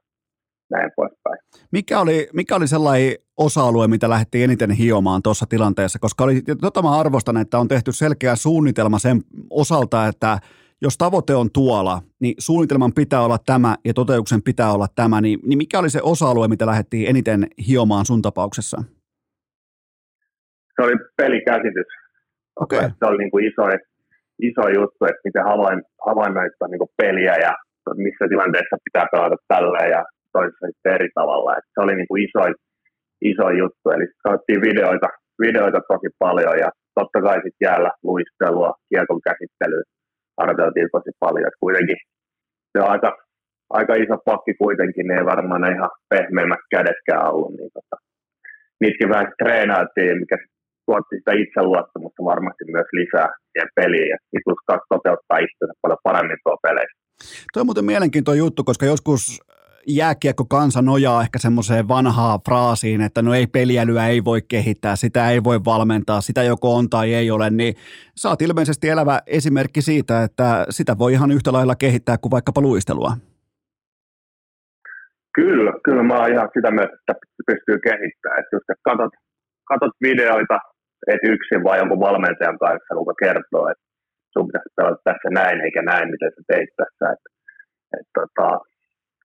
näin 0.71 0.91
poispäin. 0.97 1.39
Mikä 1.73 2.01
oli, 2.01 2.29
mikä 2.33 2.57
oli 2.57 2.69
sellainen 2.69 3.15
osa-alue, 3.37 3.89
mitä 3.89 4.09
lähdettiin 4.09 4.45
eniten 4.45 4.71
hiomaan 4.71 5.23
tuossa 5.23 5.47
tilanteessa? 5.49 5.99
Koska 5.99 6.25
oli, 6.25 6.43
tota 6.61 6.83
mä 6.83 7.01
arvostan, 7.01 7.37
että 7.37 7.59
on 7.59 7.69
tehty 7.69 7.93
selkeä 7.93 8.37
suunnitelma 8.37 8.99
sen 8.99 9.21
osalta, 9.51 10.07
että 10.07 10.39
jos 10.83 10.99
tavoite 10.99 11.35
on 11.35 11.49
tuolla, 11.53 12.03
niin 12.21 12.35
suunnitelman 12.39 12.93
pitää 12.93 13.21
olla 13.21 13.39
tämä 13.47 13.77
ja 13.85 13.95
toteutuksen 13.95 14.43
pitää 14.43 14.73
olla 14.73 14.87
tämä, 14.97 15.21
niin, 15.21 15.39
niin 15.47 15.59
mikä 15.59 15.79
oli 15.79 15.91
se 15.91 16.01
osa-alue, 16.03 16.49
mitä 16.49 16.67
lähdettiin 16.67 17.09
eniten 17.09 17.47
hiomaan 17.69 18.05
sun 18.05 18.23
tapauksessa? 18.23 18.83
Se 20.77 20.83
oli 20.87 20.95
pelikäsitys. 21.17 21.87
Okay. 22.61 22.89
Se 22.99 23.05
oli 23.09 23.19
niin 23.19 23.31
kuin 23.31 23.45
iso, 23.45 23.63
iso 24.43 24.69
juttu, 24.69 25.05
että 25.05 25.25
miten 25.25 25.45
havain, 25.45 25.83
havainnoittaa 26.07 26.69
niin 26.69 26.95
peliä 26.97 27.35
ja 27.37 27.53
missä 27.97 28.25
tilanteessa 28.29 28.77
pitää 28.85 29.07
pelata 29.13 29.37
tällä 29.49 29.83
ja 29.95 30.05
toisessa 30.33 30.67
sitten 30.67 30.95
eri 30.95 31.09
tavalla. 31.15 31.57
Et 31.57 31.65
se 31.75 31.81
oli 31.85 31.95
niin 31.97 32.09
kuin 32.09 32.23
iso, 32.27 32.43
iso 33.31 33.51
juttu, 33.51 33.87
eli 33.95 34.07
katsottiin 34.23 34.61
videoita, 34.69 35.09
videoita 35.47 35.81
tosi 35.89 36.09
paljon 36.19 36.59
ja 36.59 36.69
totta 36.95 37.19
kai 37.23 37.37
sitten 37.37 37.67
jäällä 37.67 37.91
luistelua, 38.03 38.71
kiekon 38.89 39.21
käsittelyä 39.29 39.85
arveltiin 40.37 40.89
tosi 40.93 41.11
paljon. 41.21 41.49
Et 41.49 41.61
kuitenkin 41.61 41.97
se 42.73 42.79
on 42.85 42.91
aika, 42.95 43.11
aika 43.79 43.95
iso 43.95 44.17
pakki 44.25 44.55
kuitenkin, 44.63 45.07
ne 45.07 45.15
ei 45.19 45.25
varmaan 45.33 45.61
ne 45.61 45.69
ihan 45.77 45.91
pehmeimmät 46.11 46.65
kädetkään 46.75 47.29
ollut. 47.33 47.53
Niin 47.59 47.71
tota, 47.77 47.97
niitäkin 48.81 49.09
vähän 49.15 49.33
treenailtiin, 49.43 50.19
mikä 50.23 50.37
tuotti 50.87 51.17
sitä 51.19 51.33
itseluottamusta 51.43 52.31
varmasti 52.33 52.65
myös 52.75 52.91
lisää 52.99 53.29
siihen 53.51 53.71
peliin. 53.79 54.09
Ja 54.13 54.17
sitten 54.31 54.79
toteuttaa 54.93 55.45
itsensä 55.45 55.75
paljon 55.83 56.07
paremmin 56.09 56.41
tuo 56.45 56.57
peleissä. 56.63 57.05
Tuo 57.53 57.61
on 57.61 57.67
muuten 57.67 57.91
mielenkiintoinen 57.93 58.45
juttu, 58.45 58.65
koska 58.65 58.87
joskus 58.87 59.23
jääkiekko 59.87 60.45
kansa 60.45 60.83
nojaa 60.83 61.23
ehkä 61.23 61.39
semmoiseen 61.39 61.89
vanhaan 61.89 62.41
fraasiin, 62.49 63.01
että 63.01 63.23
no 63.23 63.35
ei 63.35 63.47
peliälyä 63.47 64.07
ei 64.07 64.25
voi 64.25 64.43
kehittää, 64.43 64.97
sitä 64.97 65.31
ei 65.31 65.45
voi 65.45 65.65
valmentaa, 65.65 66.21
sitä 66.21 66.43
joko 66.43 66.77
on 66.77 66.91
tai 66.91 67.15
ei 67.15 67.31
ole, 67.31 67.51
niin 67.51 67.75
sä 68.17 68.29
oot 68.29 68.43
ilmeisesti 68.43 68.89
elävä 68.89 69.21
esimerkki 69.27 69.83
siitä, 69.83 70.23
että 70.23 70.67
sitä 70.71 70.99
voi 70.99 71.13
ihan 71.13 71.31
yhtä 71.31 71.53
lailla 71.53 71.75
kehittää 71.75 72.19
kuin 72.19 72.31
vaikkapa 72.31 72.61
luistelua. 72.61 73.13
Kyllä, 75.35 75.73
kyllä 75.85 76.03
mä 76.03 76.15
oon 76.19 76.33
ihan 76.33 76.49
sitä 76.55 76.71
mieltä, 76.71 76.95
että 77.01 77.15
pystyy 77.47 77.79
kehittämään. 77.79 78.41
Että 78.41 78.57
että 78.57 78.75
katot, 78.85 79.13
katot 79.71 79.95
videoita, 80.03 80.59
et 81.13 81.23
yksin 81.35 81.65
vai 81.65 81.79
jonkun 81.79 82.01
valmentajan 82.01 82.59
kanssa, 82.59 82.95
joka 83.01 83.15
kertoo, 83.25 83.69
että 83.73 83.85
sun 84.33 84.47
pitäisi 84.47 84.77
pelata 84.77 85.01
tässä 85.05 85.29
näin 85.41 85.61
eikä 85.61 85.83
näin, 85.83 86.11
miten 86.11 86.31
sä 86.37 86.43
teit 86.53 86.71
tässä. 86.81 87.05
Että, 87.15 87.29
että, 87.99 88.13
tota, 88.21 88.49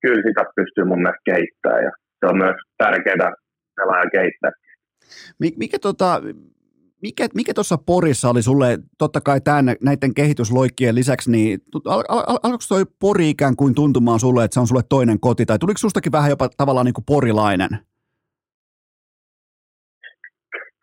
kyllä 0.02 0.22
sitä 0.28 0.44
pystyy 0.56 0.84
mun 0.84 1.02
mielestä 1.02 1.22
kehittämään 1.26 1.84
ja 1.84 1.92
se 2.20 2.26
on 2.26 2.38
myös 2.38 2.56
tärkeää 2.78 3.32
pelaaja 3.76 4.10
kehittää. 4.12 4.52
Mikä 5.58 5.80
tota, 5.80 6.22
mikä, 7.02 7.28
mikä 7.36 7.54
tuossa 7.54 7.78
Porissa 7.86 8.30
oli 8.30 8.42
sulle, 8.42 8.78
totta 8.98 9.22
kai 9.22 9.42
tämän, 9.42 9.76
näiden 9.84 10.14
kehitysloikkien 10.14 10.96
lisäksi, 10.96 11.32
niin 11.32 11.60
al, 11.86 12.04
al, 12.08 12.24
al, 12.28 12.40
alkoiko 12.44 12.64
toi 12.70 12.84
Pori 13.00 13.30
ikään 13.30 13.56
kuin 13.56 13.76
tuntumaan 13.76 14.20
sulle, 14.20 14.44
että 14.44 14.54
se 14.54 14.60
on 14.60 14.68
sulle 14.68 14.84
toinen 14.90 15.20
koti, 15.20 15.46
tai 15.46 15.60
tuliko 15.60 15.78
sustakin 15.78 16.12
vähän 16.12 16.30
jopa 16.30 16.50
tavallaan 16.58 16.86
niin 16.86 16.94
kuin 16.94 17.06
porilainen? 17.06 17.70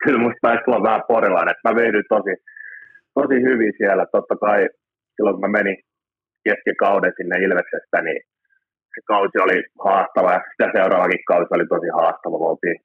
kyllä 0.07 0.19
musta 0.25 0.41
taisi 0.41 0.63
tulla 0.65 0.87
vähän 0.89 1.07
porilainen. 1.07 1.55
Mä 1.63 1.75
vehdyin 1.75 2.09
tosi, 2.09 2.33
tosi 3.17 3.37
hyvin 3.47 3.73
siellä. 3.77 4.05
Totta 4.11 4.35
kai 4.35 4.69
silloin 5.15 5.35
kun 5.35 5.45
mä 5.45 5.57
menin 5.57 5.77
keskikauden 6.45 7.13
sinne 7.17 7.35
Ilveksestä, 7.45 7.97
niin 8.01 8.21
se 8.97 9.01
kausi 9.13 9.37
oli 9.45 9.57
haastava 9.85 10.29
ja 10.35 10.41
sitä 10.51 10.67
seuraavakin 10.77 11.27
kausi 11.31 11.51
oli 11.55 11.67
tosi 11.73 11.89
haastava. 11.99 12.39
Me 12.39 12.45
oltiin 12.51 12.77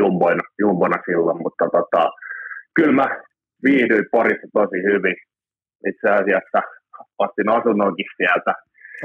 jumboina, 0.00 0.44
jumbona 0.64 0.98
silloin, 1.06 1.38
mutta 1.44 1.64
tota, 1.76 2.02
kyllä 2.76 2.96
mä 3.00 3.06
viihdyin 3.66 4.06
Porissa 4.12 4.48
tosi 4.58 4.78
hyvin. 4.90 5.16
Itse 5.90 6.08
asiassa 6.20 6.58
ostin 7.24 7.48
asunnonkin 7.56 8.10
sieltä. 8.16 8.52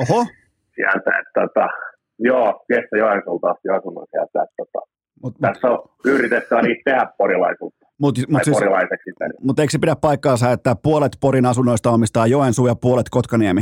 Oho. 0.02 0.20
Sieltä, 0.76 1.12
että 1.20 1.34
tota, 1.42 1.66
joo, 2.20 2.48
Kessa 2.68 2.98
Joensulta 2.98 3.52
ostin 3.52 3.74
asunnon 3.78 4.08
sieltä. 4.12 4.44
Että, 4.44 4.56
tota, 4.58 4.80
mut, 5.24 5.34
tässä 5.42 5.68
on 5.68 5.80
yritetty 6.06 6.56
niin 6.56 6.82
tehdä 6.86 7.06
porilaisuutta. 7.18 7.86
Mutta 8.02 8.22
mut 8.30 8.44
siis, 8.44 8.58
mut 9.40 9.60
eikö 9.60 9.72
se 9.72 9.80
pidä 9.80 9.96
paikkaansa, 10.02 10.52
että 10.52 10.76
puolet 10.84 11.12
Porin 11.22 11.46
asunnoista 11.46 11.92
omistaa 11.92 12.28
Joensuu 12.28 12.68
ja 12.68 12.76
puolet 12.76 13.10
Kotkaniemi? 13.12 13.62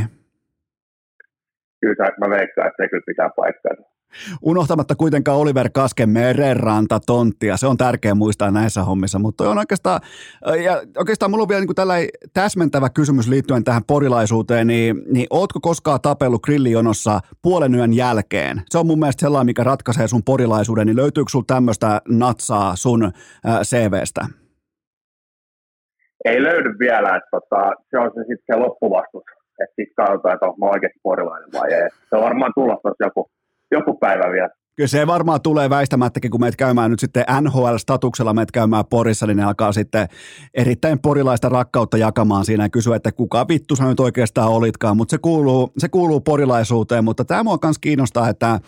Kyllä 1.84 2.10
mä 2.20 2.30
veikkaan, 2.30 2.68
että 2.68 2.82
se 2.82 2.88
kyllä 2.88 3.02
pitää 3.06 3.30
paikkaansa. 3.36 3.94
Unohtamatta 4.42 4.94
kuitenkaan 4.94 5.38
Oliver 5.38 5.70
Kasken 5.74 6.08
merenranta 6.08 7.00
tonttia. 7.06 7.56
Se 7.56 7.66
on 7.66 7.76
tärkeä 7.76 8.14
muistaa 8.14 8.50
näissä 8.50 8.82
hommissa, 8.82 9.18
mutta 9.18 9.50
on 9.50 9.58
oikeastaan, 9.58 10.00
ja 10.64 10.82
oikeastaan 10.98 11.30
mulla 11.30 11.42
on 11.42 11.48
vielä 11.48 11.60
niin 11.60 11.74
tällä 11.74 11.94
täsmentävä 12.32 12.88
kysymys 12.90 13.28
liittyen 13.28 13.64
tähän 13.64 13.82
porilaisuuteen, 13.86 14.66
niin, 14.66 15.02
niin 15.12 15.26
ootko 15.30 15.60
koskaan 15.60 16.00
tapellut 16.00 16.42
grillijonossa 16.42 17.20
puolen 17.42 17.74
yön 17.74 17.92
jälkeen? 17.92 18.62
Se 18.70 18.78
on 18.78 18.86
mun 18.86 18.98
mielestä 18.98 19.20
sellainen, 19.20 19.46
mikä 19.46 19.64
ratkaisee 19.64 20.08
sun 20.08 20.24
porilaisuuden, 20.24 20.86
niin 20.86 20.96
löytyykö 20.96 21.30
sulla 21.30 21.44
tämmöistä 21.46 22.00
natsaa 22.08 22.76
sun 22.76 23.04
äh, 23.04 23.60
CVstä? 23.62 24.20
Ei 26.24 26.42
löydy 26.42 26.78
vielä, 26.78 27.16
että 27.16 27.28
tota, 27.30 27.72
se 27.90 27.98
on 27.98 28.10
se 28.14 28.20
sitten 28.20 28.44
se 28.46 28.56
loppuvastus, 28.56 29.22
että 29.62 29.74
sitten 29.76 29.94
katsotaan, 29.94 30.34
että 30.34 30.46
on 30.46 30.70
oikeasti 30.74 31.00
porilainen 31.02 31.48
vai 31.52 31.72
ei. 31.72 31.88
Se 32.10 32.16
on 32.16 32.22
varmaan 32.22 32.52
tulossa 32.54 32.88
joku 33.00 33.30
joku 33.70 33.94
päivä 33.94 34.32
vielä. 34.32 34.48
Kyllä 34.76 34.88
se 34.88 35.06
varmaan 35.06 35.42
tulee 35.42 35.70
väistämättäkin, 35.70 36.30
kun 36.30 36.40
meet 36.40 36.56
käymään 36.56 36.90
nyt 36.90 37.00
sitten 37.00 37.24
NHL-statuksella, 37.40 38.34
meet 38.34 38.50
käymään 38.50 38.84
Porissa, 38.90 39.26
niin 39.26 39.36
ne 39.36 39.44
alkaa 39.44 39.72
sitten 39.72 40.08
erittäin 40.54 40.98
porilaista 40.98 41.48
rakkautta 41.48 41.96
jakamaan 41.96 42.44
siinä 42.44 42.64
ja 42.64 42.68
kysyä, 42.68 42.96
että 42.96 43.12
kuka 43.12 43.48
vittu 43.48 43.76
sä 43.76 43.84
nyt 43.84 44.00
oikeastaan 44.00 44.48
olitkaan, 44.48 44.96
mutta 44.96 45.10
se 45.10 45.18
kuuluu, 45.18 45.72
se 45.78 45.88
kuuluu 45.88 46.20
porilaisuuteen, 46.20 47.04
mutta 47.04 47.24
tämä 47.24 47.42
mua 47.42 47.58
myös 47.62 47.78
kiinnostaa, 47.78 48.28
että 48.28 48.60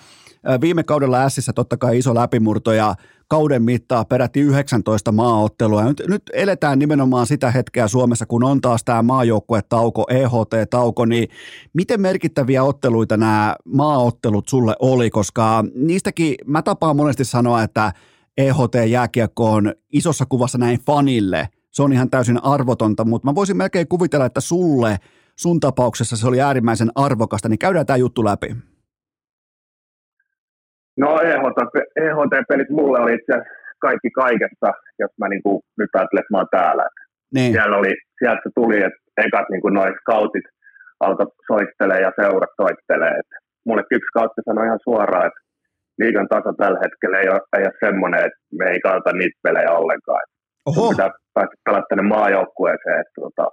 Viime 0.60 0.82
kaudella 0.84 1.22
Ässissä 1.22 1.52
totta 1.52 1.76
kai 1.76 1.98
iso 1.98 2.14
läpimurto 2.14 2.72
ja 2.72 2.94
kauden 3.28 3.62
mittaa 3.62 4.04
peräti 4.04 4.40
19 4.40 5.12
maaottelua. 5.12 5.84
Nyt, 5.84 6.02
nyt 6.08 6.22
eletään 6.32 6.78
nimenomaan 6.78 7.26
sitä 7.26 7.50
hetkeä 7.50 7.88
Suomessa, 7.88 8.26
kun 8.26 8.44
on 8.44 8.60
taas 8.60 8.84
tämä 8.84 9.02
maajoukkuetauko, 9.02 10.06
EHT-tauko, 10.10 11.04
niin 11.04 11.28
miten 11.72 12.00
merkittäviä 12.00 12.64
otteluita 12.64 13.16
nämä 13.16 13.56
maaottelut 13.64 14.48
sulle 14.48 14.76
oli, 14.78 15.10
koska 15.10 15.64
niistäkin 15.74 16.34
mä 16.46 16.62
tapaan 16.62 16.96
monesti 16.96 17.24
sanoa, 17.24 17.62
että 17.62 17.92
EHT-jääkiekko 18.38 19.52
on 19.52 19.74
isossa 19.92 20.26
kuvassa 20.26 20.58
näin 20.58 20.80
fanille. 20.86 21.48
Se 21.70 21.82
on 21.82 21.92
ihan 21.92 22.10
täysin 22.10 22.44
arvotonta, 22.44 23.04
mutta 23.04 23.28
mä 23.28 23.34
voisin 23.34 23.56
melkein 23.56 23.88
kuvitella, 23.88 24.26
että 24.26 24.40
sulle, 24.40 24.98
sun 25.36 25.60
tapauksessa 25.60 26.16
se 26.16 26.26
oli 26.26 26.40
äärimmäisen 26.40 26.90
arvokasta, 26.94 27.48
niin 27.48 27.58
käydään 27.58 27.86
tämä 27.86 27.96
juttu 27.96 28.24
läpi. 28.24 28.56
No 31.02 31.08
EHT-pelit 32.00 32.70
e 32.70 32.76
mulle 32.78 32.98
oli 32.98 33.14
itse 33.14 33.36
kaikki 33.80 34.10
kaikessa, 34.10 34.68
jos 34.98 35.12
mä 35.20 35.28
niin 35.28 35.42
kuin, 35.42 35.62
nyt 35.78 35.90
ajattelen, 35.94 36.22
että 36.22 36.34
mä 36.34 36.38
oon 36.38 36.54
täällä. 36.58 36.86
Niin. 37.34 37.52
Siellä 37.52 37.76
oli, 37.76 37.92
sieltä 38.18 38.40
se 38.44 38.50
tuli, 38.54 38.76
että 38.76 39.00
ekat 39.26 39.48
niin 39.48 39.74
noin 39.74 39.94
scoutit 40.00 40.46
alkoi 41.00 41.26
soittelee 41.46 42.00
ja 42.00 42.12
seurat 42.20 42.54
soittelee. 42.60 43.14
Et 43.20 43.30
mulle 43.66 43.82
yksi 43.90 44.08
scoutti 44.10 44.40
sanoi 44.44 44.66
ihan 44.66 44.84
suoraan, 44.88 45.26
että 45.26 45.40
liigan 45.98 46.28
taso 46.28 46.52
tällä 46.52 46.80
hetkellä 46.84 47.16
ei 47.20 47.28
ole, 47.28 47.40
ei 47.56 47.64
ole 47.68 47.82
semmoinen, 47.86 48.20
että 48.26 48.40
me 48.58 48.64
ei 48.72 48.80
kannata 48.80 49.12
niitä 49.12 49.38
pelejä 49.42 49.70
ollenkaan. 49.80 50.24
Oho. 50.66 50.90
Pitää 50.90 51.10
päästä 51.34 51.56
pelata 51.64 51.88
tänne 51.88 52.04
maajoukkueeseen, 52.14 53.00
että, 53.00 53.16
tota, 53.24 53.46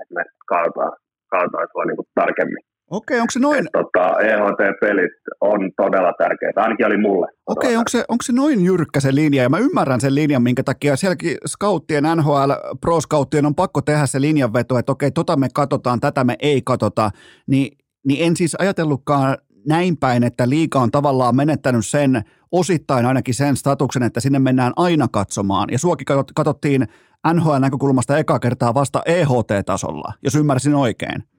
että 0.00 0.14
me 0.16 0.22
katsotaan, 0.50 0.92
katsotaan 1.32 1.68
sua 1.72 1.84
niin 1.84 1.96
kuin 2.00 2.08
tarkemmin. 2.14 2.64
Okei, 2.90 3.20
onko 3.20 3.30
se 3.30 3.40
noin? 3.40 3.66
Et, 3.66 3.72
tota, 3.72 4.20
EHT-pelit 4.20 5.12
on 5.40 5.70
todella 5.76 6.12
tärkeitä, 6.18 6.62
ainakin 6.62 6.86
oli 6.86 6.96
mulle. 6.96 7.26
Okei, 7.46 7.76
onko 7.76 7.88
se, 7.88 8.04
onko 8.08 8.22
se 8.22 8.32
noin 8.32 8.64
jyrkkä 8.64 9.00
se 9.00 9.14
linja? 9.14 9.42
Ja 9.42 9.48
mä 9.48 9.58
ymmärrän 9.58 10.00
sen 10.00 10.14
linjan, 10.14 10.42
minkä 10.42 10.62
takia 10.62 10.96
sielläkin 10.96 11.36
scouttien, 11.46 12.04
NHL, 12.16 12.52
pro-scouttien 12.80 13.46
on 13.46 13.54
pakko 13.54 13.82
tehdä 13.82 14.06
se 14.06 14.20
linjanveto, 14.20 14.78
että 14.78 14.92
okei, 14.92 15.10
tota 15.10 15.36
me 15.36 15.48
katsotaan, 15.54 16.00
tätä 16.00 16.24
me 16.24 16.36
ei 16.38 16.62
katsota. 16.64 17.10
Ni, 17.46 17.70
niin 18.06 18.26
en 18.26 18.36
siis 18.36 18.56
ajatellutkaan 18.58 19.38
näin 19.66 19.96
päin, 19.96 20.24
että 20.24 20.48
liika 20.48 20.80
on 20.80 20.90
tavallaan 20.90 21.36
menettänyt 21.36 21.86
sen, 21.86 22.22
osittain 22.52 23.06
ainakin 23.06 23.34
sen 23.34 23.56
statuksen, 23.56 24.02
että 24.02 24.20
sinne 24.20 24.38
mennään 24.38 24.72
aina 24.76 25.08
katsomaan. 25.12 25.68
Ja 25.72 25.78
suokin 25.78 26.06
katsottiin 26.34 26.86
NHL-näkökulmasta 27.34 28.18
eka 28.18 28.38
kertaa 28.38 28.74
vasta 28.74 29.02
EHT-tasolla, 29.06 30.12
jos 30.22 30.34
ymmärsin 30.34 30.74
oikein. 30.74 31.29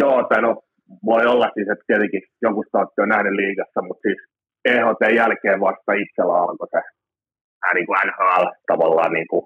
Joo, 0.00 0.16
tai 0.28 0.42
no, 0.42 0.50
voi 1.04 1.26
olla 1.26 1.48
siis, 1.54 1.68
että 1.72 1.84
tietenkin 1.86 2.22
joku 2.42 2.64
staatti 2.68 3.00
on 3.02 3.08
nähnyt 3.08 3.32
liigassa, 3.32 3.82
mutta 3.82 4.02
siis 4.06 4.20
EHT 4.64 5.02
jälkeen 5.16 5.60
vasta 5.60 5.92
itsellä 5.92 6.34
alkoi 6.42 6.68
se 6.70 6.80
niin 7.74 7.86
kuin 7.86 7.98
NHL 8.06 8.44
tavallaan 8.72 9.12
niin 9.12 9.28
kuin 9.30 9.44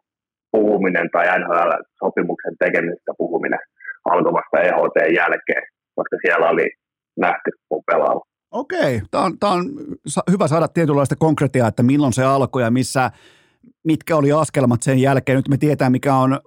puhuminen 0.53 1.09
tai 1.13 1.27
NHL-sopimuksen 1.41 2.57
tekemistä 2.59 3.13
puhuminen 3.19 3.59
alkoi 4.05 4.33
vasta 4.33 4.61
EHT 4.61 5.15
jälkeen, 5.15 5.63
koska 5.95 6.17
siellä 6.23 6.51
oli 6.51 6.71
nähty 7.17 7.51
mun 7.71 7.83
pelaava. 7.87 8.21
Okei, 8.51 9.01
tämä 9.11 9.25
on, 9.25 9.39
tämä 9.39 9.53
on 9.53 9.65
hyvä 10.31 10.49
saada 10.49 10.69
tietynlaista 10.69 11.17
konkretiaa, 11.19 11.69
että 11.69 11.83
milloin 11.83 12.13
se 12.13 12.25
alkoi 12.25 12.63
ja 12.63 12.71
missä, 12.71 13.11
mitkä 13.85 14.17
oli 14.17 14.33
askelmat 14.33 14.83
sen 14.83 14.99
jälkeen. 14.99 15.37
Nyt 15.37 15.49
me 15.49 15.57
tietää, 15.57 15.91
mikä 15.91 16.15
on 16.15 16.41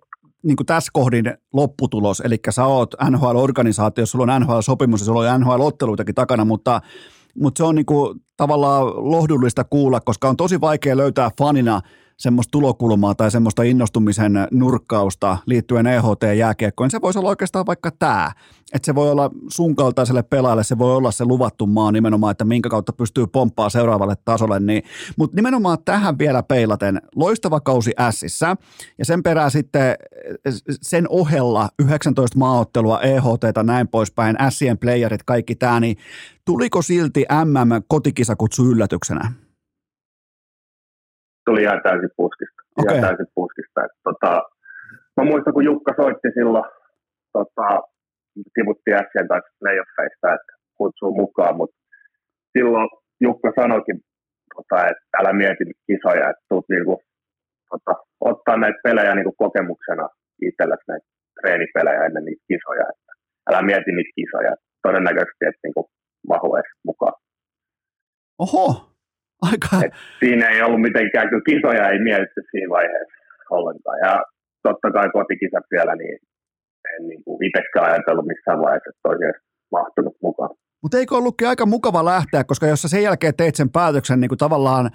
niin 0.44 0.56
kuin 0.56 0.68
tässä 0.68 0.90
kohdin 0.94 1.34
lopputulos, 1.54 2.20
eli 2.20 2.38
sä 2.50 2.66
oot 2.66 2.96
NHL-organisaatio, 3.10 4.06
sulla 4.06 4.34
on 4.34 4.42
NHL-sopimus 4.42 5.02
ja 5.02 5.06
sulla 5.06 5.34
on 5.34 5.42
NHL-otteluitakin 5.42 6.16
takana, 6.16 6.46
mutta, 6.46 6.82
mutta 7.36 7.58
se 7.58 7.64
on 7.64 7.76
niin 7.76 7.86
kuin 7.86 8.20
tavallaan 8.38 8.86
lohdullista 9.12 9.64
kuulla, 9.64 10.00
koska 10.00 10.30
on 10.30 10.38
tosi 10.38 10.62
vaikea 10.62 10.98
löytää 10.98 11.32
fanina 11.40 11.82
semmoista 12.20 12.52
tulokulmaa 12.52 13.16
tai 13.16 13.32
semmoista 13.32 13.64
innostumisen 13.64 14.34
nurkkausta 14.52 15.38
liittyen 15.46 15.88
EHT-jääkiekkoon, 15.88 16.86
niin 16.86 16.92
se 16.92 17.02
voisi 17.02 17.20
olla 17.20 17.30
oikeastaan 17.30 17.66
vaikka 17.66 17.92
tämä. 17.92 18.32
Että 18.74 18.86
se 18.86 18.96
voi 18.96 19.12
olla 19.12 19.32
sun 19.48 19.76
kaltaiselle 19.76 20.24
pelaajalle, 20.24 20.64
se 20.64 20.78
voi 20.78 20.96
olla 20.96 21.12
se 21.12 21.26
luvattu 21.26 21.68
maa 21.68 21.92
nimenomaan, 21.92 22.32
että 22.32 22.46
minkä 22.46 22.70
kautta 22.70 22.94
pystyy 22.94 23.28
pomppaa 23.28 23.70
seuraavalle 23.70 24.16
tasolle. 24.26 24.60
Niin, 24.60 24.84
mutta 25.18 25.36
nimenomaan 25.36 25.78
tähän 25.86 26.18
vielä 26.18 26.44
peilaten, 26.44 27.02
loistava 27.16 27.60
kausi 27.60 27.92
Sissä 28.10 28.56
ja 28.98 29.06
sen 29.06 29.24
perään 29.24 29.52
sitten 29.52 29.96
sen 30.82 31.06
ohella 31.10 31.70
19 31.80 32.38
maaottelua, 32.38 33.02
EHT 33.02 33.64
näin 33.64 33.88
poispäin, 33.88 34.36
Sien 34.50 34.78
playerit, 34.78 35.24
kaikki 35.24 35.56
tämä, 35.56 35.80
niin 35.80 35.98
tuliko 36.46 36.82
silti 36.82 37.26
MM-kotikisakutsu 37.46 38.66
yllätyksenä? 38.66 39.32
Tuli 41.50 41.62
ihan 41.68 41.82
täysin 41.88 42.14
puskista. 42.18 42.60
Okay. 42.78 42.84
Ihan 42.86 43.06
täysin 43.06 43.32
puskista. 43.36 43.78
Et, 43.86 43.96
tota, 44.08 44.32
mä 45.18 45.24
muistan, 45.32 45.54
kun 45.54 45.68
Jukka 45.70 45.94
soitti 46.02 46.30
silloin, 46.38 46.68
tota, 47.38 47.68
tiputti 48.56 48.90
äsken 49.02 49.28
tai 49.28 49.42
playoffeista, 49.60 50.28
että 50.36 50.52
kutsuu 50.78 51.12
mukaan, 51.24 51.56
mutta 51.60 51.78
silloin 52.54 52.90
Jukka 53.26 53.50
sanoikin, 53.60 53.98
tota, 54.56 54.78
että 54.90 55.06
älä 55.20 55.32
mieti 55.34 55.64
kisoja, 55.88 56.30
että 56.30 56.44
tuut 56.50 56.66
niinku, 56.70 56.96
tota, 57.72 57.94
ottaa 58.32 58.58
näitä 58.58 58.80
pelejä 58.84 59.16
niinku 59.16 59.36
kokemuksena 59.44 60.06
itsellesi 60.48 60.86
näitä 60.88 61.08
treenipelejä 61.42 62.06
ennen 62.06 62.26
niitä 62.26 62.44
kisoja, 62.52 62.86
että 62.94 63.12
älä 63.50 63.62
mieti 63.62 63.92
niitä 63.92 64.14
kisoja, 64.20 64.54
todennäköisesti, 64.86 65.44
että 65.50 65.64
niinku 65.64 65.84
mahu 66.28 66.50
mukaan. 66.84 67.14
Oho, 68.40 68.89
Aika... 69.42 69.86
Et 69.86 69.94
siinä 70.20 70.46
ei 70.50 70.62
ollut 70.62 70.82
mitenkään, 70.82 71.30
kun 71.30 71.42
kisoja 71.50 71.90
ei 71.90 72.00
mietitty 72.00 72.42
siinä 72.52 72.70
vaiheessa 72.70 73.20
ollenkaan. 73.50 74.00
Ja 74.06 74.24
totta 74.64 74.92
kai 74.92 75.10
kotikisat 75.14 75.66
vielä, 75.72 75.96
niin 75.96 76.18
en 76.94 77.08
niin 77.08 77.24
kuin 77.24 77.44
itsekään 77.48 77.92
ajatellut 77.92 78.26
missään 78.26 78.60
vaiheessa, 78.60 78.90
että 78.90 79.10
olisi 79.10 79.40
mahtunut 79.72 80.16
mukaan. 80.22 80.50
Mutta 80.84 80.98
eikö 80.98 81.16
ollutkin 81.16 81.48
aika 81.48 81.66
mukava 81.66 82.06
lähteä, 82.06 82.44
koska 82.44 82.68
jos 82.68 82.82
sä 82.82 82.88
sen 82.88 83.04
jälkeen 83.04 83.36
teit 83.38 83.56
sen 83.56 83.70
päätöksen 83.70 84.20
niin 84.20 84.30
kuin 84.30 84.44
tavallaan 84.46 84.90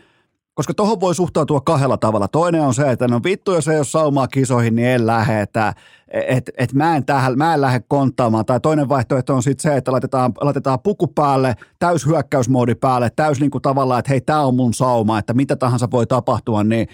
koska 0.55 0.75
tuohon 0.75 1.01
voi 1.01 1.15
suhtautua 1.15 1.61
kahdella 1.61 1.97
tavalla. 1.97 2.29
Toinen 2.29 2.63
on 2.63 2.75
se, 2.75 2.91
että 2.91 3.09
no 3.09 3.21
vittu, 3.25 3.53
jos 3.53 3.69
ei 3.69 3.77
ole 3.77 3.85
saumaa 3.85 4.29
kisoihin, 4.29 4.75
niin 4.75 4.89
en 4.89 5.07
lähde, 5.07 5.41
että 5.41 5.75
et, 6.09 6.51
et 6.59 6.73
mä, 6.73 6.97
en 6.97 7.05
tähän, 7.05 7.39
mä 7.39 7.55
en 7.55 7.61
lähde 7.61 7.81
konttaamaan. 7.89 8.45
Tai 8.45 8.61
toinen 8.61 8.89
vaihtoehto 8.89 9.35
on 9.35 9.43
sitten 9.43 9.73
se, 9.73 9.77
että 9.77 9.93
laitetaan, 9.93 10.33
laitetaan 10.41 10.81
puku 10.81 11.07
päälle, 11.07 11.55
täys 11.79 12.07
hyökkäysmoodi 12.07 12.75
päälle, 12.75 13.11
täys 13.17 13.41
niin 13.41 13.51
tavallaan, 13.63 13.99
että 13.99 14.11
hei, 14.11 14.21
tämä 14.21 14.41
on 14.41 14.57
mun 14.57 14.75
sauma, 14.75 15.19
että 15.19 15.35
mitä 15.35 15.57
tahansa 15.57 15.91
voi 15.91 16.07
tapahtua, 16.07 16.65
niin 16.65 16.89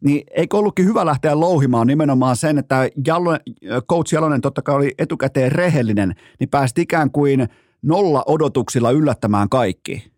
niin 0.00 0.24
eikö 0.30 0.58
ollutkin 0.58 0.84
hyvä 0.84 1.06
lähteä 1.06 1.40
louhimaan 1.40 1.86
nimenomaan 1.86 2.36
sen, 2.36 2.58
että 2.58 2.88
Jalo, 3.06 3.38
coach 3.90 4.14
Jalonen 4.14 4.40
totta 4.40 4.62
kai 4.62 4.74
oli 4.74 4.94
etukäteen 4.98 5.52
rehellinen, 5.52 6.14
niin 6.40 6.48
päästi 6.48 6.80
ikään 6.80 7.10
kuin 7.10 7.48
nolla 7.82 8.22
odotuksilla 8.26 8.90
yllättämään 8.90 9.48
kaikki. 9.48 10.15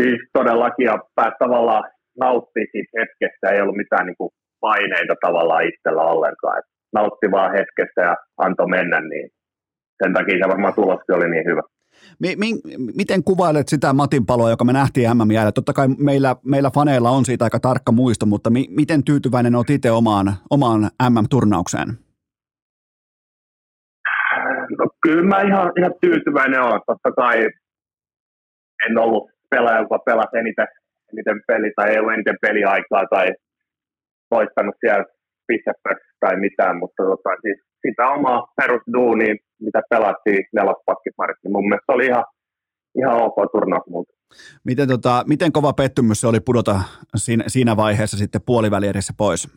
Siis 0.00 0.20
todellakin, 0.32 0.84
ja 0.84 0.98
pääsi 1.14 1.36
tavallaan 1.38 1.84
nauttii 2.20 2.66
siitä 2.72 2.92
hetkestä, 3.00 3.50
ei 3.50 3.60
ollut 3.60 3.76
mitään 3.76 4.06
niin 4.06 4.16
kuin 4.18 4.30
paineita 4.60 5.14
tavallaan 5.26 5.64
itsellä 5.68 6.02
ollenkaan. 6.02 6.58
Et 6.58 6.64
nautti 6.94 7.30
vaan 7.30 7.52
hetkestä 7.52 8.00
ja 8.00 8.16
antoi 8.38 8.68
mennä, 8.68 9.00
niin 9.00 9.30
sen 10.02 10.12
takia 10.12 10.38
se 10.42 10.48
varmaan 10.48 10.74
tuloskin 10.74 11.14
oli 11.14 11.30
niin 11.30 11.44
hyvä. 11.44 11.62
Mi- 12.20 12.36
mi- 12.36 12.60
miten 12.96 13.24
kuvailet 13.24 13.68
sitä 13.68 13.92
Matin 13.92 14.26
paloa, 14.26 14.50
joka 14.50 14.64
me 14.64 14.72
nähtiin 14.72 15.08
mm 15.16 15.30
jäällä? 15.30 15.52
Totta 15.52 15.72
kai 15.72 15.88
meillä, 15.98 16.36
meillä 16.44 16.70
faneilla 16.70 17.10
on 17.10 17.24
siitä 17.24 17.44
aika 17.44 17.60
tarkka 17.60 17.92
muisto, 17.92 18.26
mutta 18.26 18.50
mi- 18.50 18.68
miten 18.70 19.04
tyytyväinen 19.04 19.54
olet 19.54 19.70
itse 19.70 19.90
omaan, 19.90 20.26
omaan 20.50 20.80
MM-turnaukseen? 21.10 21.88
No, 24.78 24.90
kyllä 25.02 25.22
mä 25.22 25.40
ihan, 25.42 25.72
ihan 25.78 25.92
tyytyväinen 26.00 26.62
olen. 26.62 26.80
Totta 26.86 27.12
kai 27.12 27.48
en 28.90 28.98
ollut 28.98 29.33
pelaaja, 29.54 29.84
joka 29.84 29.98
pelasi 30.08 30.36
eniten, 30.42 30.68
eniten 31.12 31.38
peli 31.48 31.68
tai 31.76 31.90
ei 31.90 31.98
ollut 31.98 32.14
eniten 32.14 32.42
peliaikaa 32.46 33.04
tai 33.14 33.26
toistanut 34.34 34.76
siellä 34.80 35.04
pistepössä 35.48 36.08
tai 36.20 36.34
mitään, 36.46 36.76
mutta 36.78 37.02
tota, 37.10 37.30
siis 37.42 37.58
sitä 37.86 38.08
omaa 38.08 38.46
perusduunia, 38.56 39.34
mitä 39.66 39.80
pelattiin 39.90 40.42
nelospakkiparit, 40.56 41.36
niin 41.42 41.52
mun 41.52 41.68
mielestä 41.68 41.92
oli 41.92 42.06
ihan, 42.06 42.24
ihan 43.00 43.22
ok 43.26 43.36
turnaus 43.52 43.86
multa. 43.88 44.12
Miten, 44.64 44.88
tota, 44.88 45.24
miten 45.28 45.52
kova 45.52 45.72
pettymys 45.72 46.20
se 46.20 46.26
oli 46.26 46.40
pudota 46.40 46.76
siinä, 47.16 47.44
siinä 47.46 47.76
vaiheessa 47.76 48.16
sitten 48.16 48.40
puolivälierissä 48.46 49.14
pois? 49.18 49.48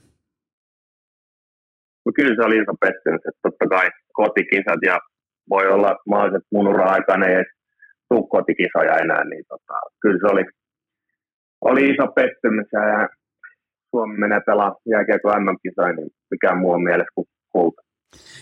No 2.05 2.11
kyllä 2.15 2.35
se 2.35 2.41
oli 2.47 2.57
iso 2.57 2.73
pettymys, 2.79 3.21
että 3.27 3.39
totta 3.43 3.65
kai 3.69 3.89
kotikisat 4.13 4.81
ja 4.85 4.99
voi 5.49 5.67
olla 5.67 5.95
mahdolliset 6.07 6.47
mun 6.51 6.67
ura-aikana 6.67 7.25
ei 7.25 7.33
edes 7.33 7.56
tuu 8.09 8.27
kotikisoja 8.27 8.95
enää, 9.03 9.23
niin 9.23 9.43
tota, 9.47 9.73
kyllä 10.01 10.19
se 10.19 10.33
oli, 10.33 10.45
oli 11.61 11.89
iso 11.89 12.07
pettymys 12.07 12.67
ja 12.73 13.09
Suomi 13.89 14.17
menee 14.17 14.39
pelaa 14.45 14.75
jääkiekko 14.89 15.29
MM-kisoja, 15.39 15.93
niin 15.93 16.09
mikään 16.31 16.57
muu 16.57 16.71
on 16.71 16.83
mielessä 16.83 17.11
kuin 17.15 17.27
kulta. 17.49 17.81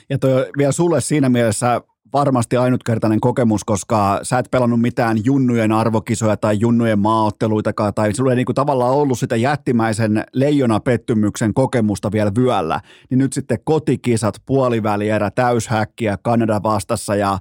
Ja 0.10 0.18
toi 0.18 0.46
vielä 0.58 0.72
sulle 0.72 1.02
siinä 1.02 1.30
mielessä 1.30 1.82
varmasti 2.14 2.58
ainutkertainen 2.58 3.20
kokemus, 3.20 3.64
koska 3.64 4.20
sä 4.24 4.40
et 4.40 4.52
pelannut 4.52 4.82
mitään 4.82 5.18
junnujen 5.26 5.72
arvokisoja 5.72 6.38
tai 6.38 6.60
junnujen 6.60 7.00
maaotteluitakaan, 7.00 7.94
tai 7.94 8.14
sulla 8.14 8.32
ei 8.32 8.36
niinku 8.36 8.54
tavallaan 8.54 8.94
ollut 8.94 9.20
sitä 9.20 9.36
jättimäisen 9.36 10.24
leijona-pettymyksen 10.34 11.54
kokemusta 11.54 12.12
vielä 12.12 12.32
vyöllä, 12.38 12.80
niin 13.10 13.18
nyt 13.18 13.34
sitten 13.34 13.58
kotikisat, 13.64 14.36
puolivälierä, 14.46 15.32
täyshäkkiä, 15.32 16.18
Kanada 16.24 16.60
vastassa 16.64 17.16
ja 17.16 17.38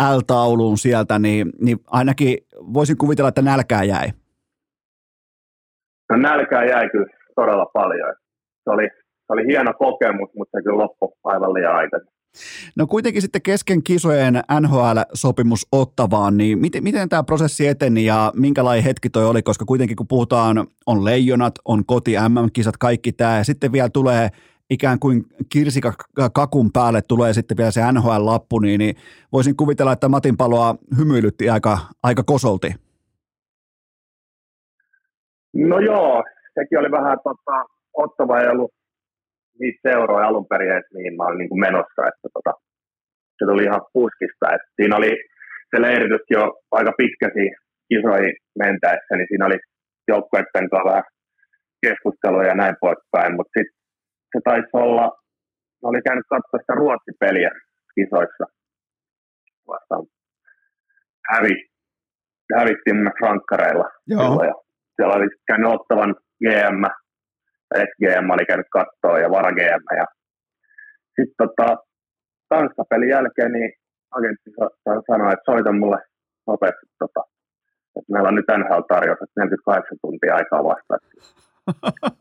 L-tauluun 0.00 0.78
sieltä, 0.78 1.18
niin, 1.18 1.52
niin 1.60 1.78
ainakin 1.86 2.38
voisin 2.74 2.98
kuvitella, 2.98 3.28
että 3.28 3.42
nälkää 3.42 3.84
jäi. 3.84 4.08
No 6.10 6.16
nälkää 6.16 6.64
jäi 6.64 6.90
kyllä 6.90 7.06
todella 7.34 7.66
paljon. 7.66 8.14
Se 8.64 8.70
oli, 8.70 8.88
se 8.98 9.32
oli 9.32 9.46
hieno 9.46 9.72
kokemus, 9.78 10.30
mutta 10.36 10.58
se 10.58 10.62
kyllä 10.62 10.78
loppui 10.78 11.12
aivan 11.24 11.54
liian 11.54 11.76
aikaisin. 11.76 12.16
No 12.76 12.86
kuitenkin 12.86 13.22
sitten 13.22 13.42
kesken 13.42 13.82
kisojen 13.82 14.34
NHL-sopimus 14.60 15.68
Ottavaan, 15.72 16.36
niin 16.36 16.58
miten, 16.58 16.82
miten 16.82 17.08
tämä 17.08 17.22
prosessi 17.22 17.66
eteni 17.66 18.04
ja 18.04 18.32
minkälainen 18.34 18.84
hetki 18.84 19.10
toi 19.10 19.26
oli, 19.26 19.42
koska 19.42 19.64
kuitenkin 19.64 19.96
kun 19.96 20.08
puhutaan, 20.08 20.66
on 20.86 21.04
leijonat, 21.04 21.54
on 21.64 21.86
koti 21.86 22.12
MM-kisat, 22.28 22.76
kaikki 22.76 23.12
tämä, 23.12 23.36
ja 23.36 23.44
sitten 23.44 23.72
vielä 23.72 23.88
tulee 23.88 24.28
ikään 24.70 24.98
kuin 24.98 25.24
kirsika 25.52 25.92
kakun 26.34 26.72
päälle 26.72 27.00
tulee 27.08 27.32
sitten 27.32 27.56
vielä 27.56 27.70
se 27.70 27.80
NHL-lappu, 27.92 28.58
niin, 28.58 28.78
niin 28.78 28.94
voisin 29.32 29.56
kuvitella, 29.56 29.92
että 29.92 30.08
Matin 30.08 30.36
paloa 30.36 30.74
hymyilytti 30.98 31.50
aika, 31.50 31.78
aika 32.02 32.22
kosolti. 32.22 32.74
No 35.54 35.78
joo, 35.78 36.24
sekin 36.54 36.78
oli 36.78 36.90
vähän 36.90 37.18
tota, 37.24 37.64
ottava 37.94 38.40
ei 38.40 38.48
ollut 38.48 38.70
niitä 39.60 39.80
seuroja 39.82 40.28
alun 40.28 40.46
perin, 40.46 40.76
että 40.76 40.94
mihin 40.94 41.16
mä 41.16 41.24
olin 41.24 41.38
niin 41.38 41.48
kuin 41.48 41.60
menossa, 41.60 42.00
että 42.08 42.28
tota, 42.32 42.52
se 43.38 43.44
tuli 43.46 43.64
ihan 43.64 43.80
puskista. 43.92 44.54
että 44.54 44.68
siinä 44.76 44.96
oli 44.96 45.12
se 45.70 45.82
leiritys 45.82 46.26
jo 46.30 46.42
aika 46.70 46.92
pitkäsi 46.96 47.44
kisoihin 47.88 48.34
mentäessä, 48.58 49.12
niin 49.16 49.28
siinä 49.28 49.46
oli 49.46 49.58
joukkueiden 50.08 50.70
kanssa 50.70 50.90
vähän 50.90 51.04
keskustelua 51.86 52.44
ja 52.44 52.54
näin 52.54 52.76
poispäin, 52.80 53.36
mutta 53.36 53.52
sitten 53.56 53.75
se 54.32 54.38
taisi 54.44 54.70
olla, 54.72 55.04
mä 55.82 55.88
olin 55.88 56.02
käynyt 56.08 56.26
katsoa 56.28 56.60
sitä 56.60 56.74
ruotsipeliä 56.74 57.50
kisoissa 57.94 58.44
vastaan. 59.68 60.06
Hävi, 61.30 61.54
hävittiin 62.58 63.10
frankkareilla. 63.18 63.88
Joo. 64.06 64.44
Ja 64.44 64.54
siellä 64.96 65.14
oli 65.14 65.28
käynyt 65.46 65.72
ottavan 65.72 66.14
GM, 66.44 66.82
SGM 67.74 68.30
oli 68.30 68.46
käynyt 68.46 68.70
kattoa 68.72 69.18
ja 69.18 69.30
vara 69.30 69.52
GM. 69.52 69.84
Ja 70.00 70.06
sitten 71.16 71.38
tota, 71.42 71.76
Tanska-pelin 72.48 73.08
jälkeen 73.08 73.52
niin 73.52 73.72
agentti 74.10 74.50
sanoi, 75.10 75.32
että 75.32 75.48
soita 75.50 75.72
mulle 75.72 75.98
nopeasti, 76.46 76.86
tota, 76.98 77.22
että 77.96 78.12
meillä 78.12 78.28
on 78.28 78.34
nyt 78.34 78.50
NHL-tarjous, 78.58 79.20
että 79.22 79.40
48 79.40 79.98
tuntia 80.02 80.34
aikaa 80.34 80.64
vastaan. 80.64 81.00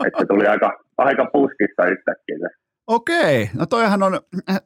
Että 0.08 0.20
se 0.20 0.26
tuli 0.28 0.48
aika, 0.48 0.80
aika 0.98 1.26
puskista 1.34 1.86
yhtäkkiä 1.86 2.50
Okei, 2.88 3.50
no 3.54 3.66
toihan 3.66 4.04
on, 4.04 4.20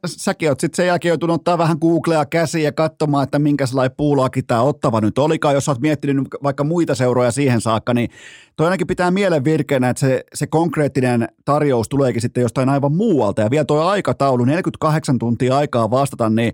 säkin 0.06 0.48
oot 0.48 0.60
sitten 0.60 0.76
sen 0.76 0.86
jälkeen 0.86 1.10
joutunut 1.10 1.34
ottaa 1.34 1.58
vähän 1.58 1.76
Googlea 1.80 2.24
käsiin 2.24 2.64
ja 2.64 2.72
katsomaan, 2.72 3.24
että 3.24 3.38
minkälainen 3.38 3.96
puulaki 3.96 4.42
tämä 4.42 4.62
ottava 4.62 5.00
nyt 5.00 5.18
olikaan. 5.18 5.54
Jos 5.54 5.68
oot 5.68 5.80
miettinyt 5.80 6.28
vaikka 6.42 6.64
muita 6.64 6.94
seuroja 6.94 7.30
siihen 7.30 7.60
saakka, 7.60 7.94
niin 7.94 8.10
toi 8.56 8.66
ainakin 8.66 8.86
pitää 8.86 9.10
mielen 9.10 9.44
virkeänä, 9.44 9.90
että 9.90 10.00
se, 10.00 10.24
se 10.34 10.46
konkreettinen 10.46 11.28
tarjous 11.44 11.88
tuleekin 11.88 12.22
sitten 12.22 12.42
jostain 12.42 12.68
aivan 12.68 12.92
muualta. 12.92 13.42
Ja 13.42 13.50
vielä 13.50 13.64
tuo 13.64 13.82
aikataulu, 13.82 14.44
48 14.44 15.18
tuntia 15.18 15.56
aikaa 15.56 15.90
vastata, 15.90 16.30
niin 16.30 16.52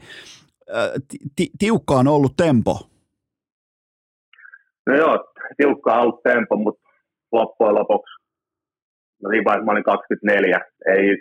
ti, 1.37 1.51
tiukka 1.59 1.95
on 1.95 2.09
ollut 2.09 2.37
tempo. 2.37 2.81
No 4.87 4.97
joo, 4.97 5.33
tiukka 5.57 5.95
on 5.95 6.01
ollut 6.01 6.23
tempo, 6.23 6.57
mutta 6.57 6.89
loppujen 7.33 7.75
lopuksi, 7.75 8.16
no 9.23 9.31
niin 9.31 9.45
mä 9.65 9.73
olin 9.73 9.85
24, 9.85 10.61
ei 10.97 11.17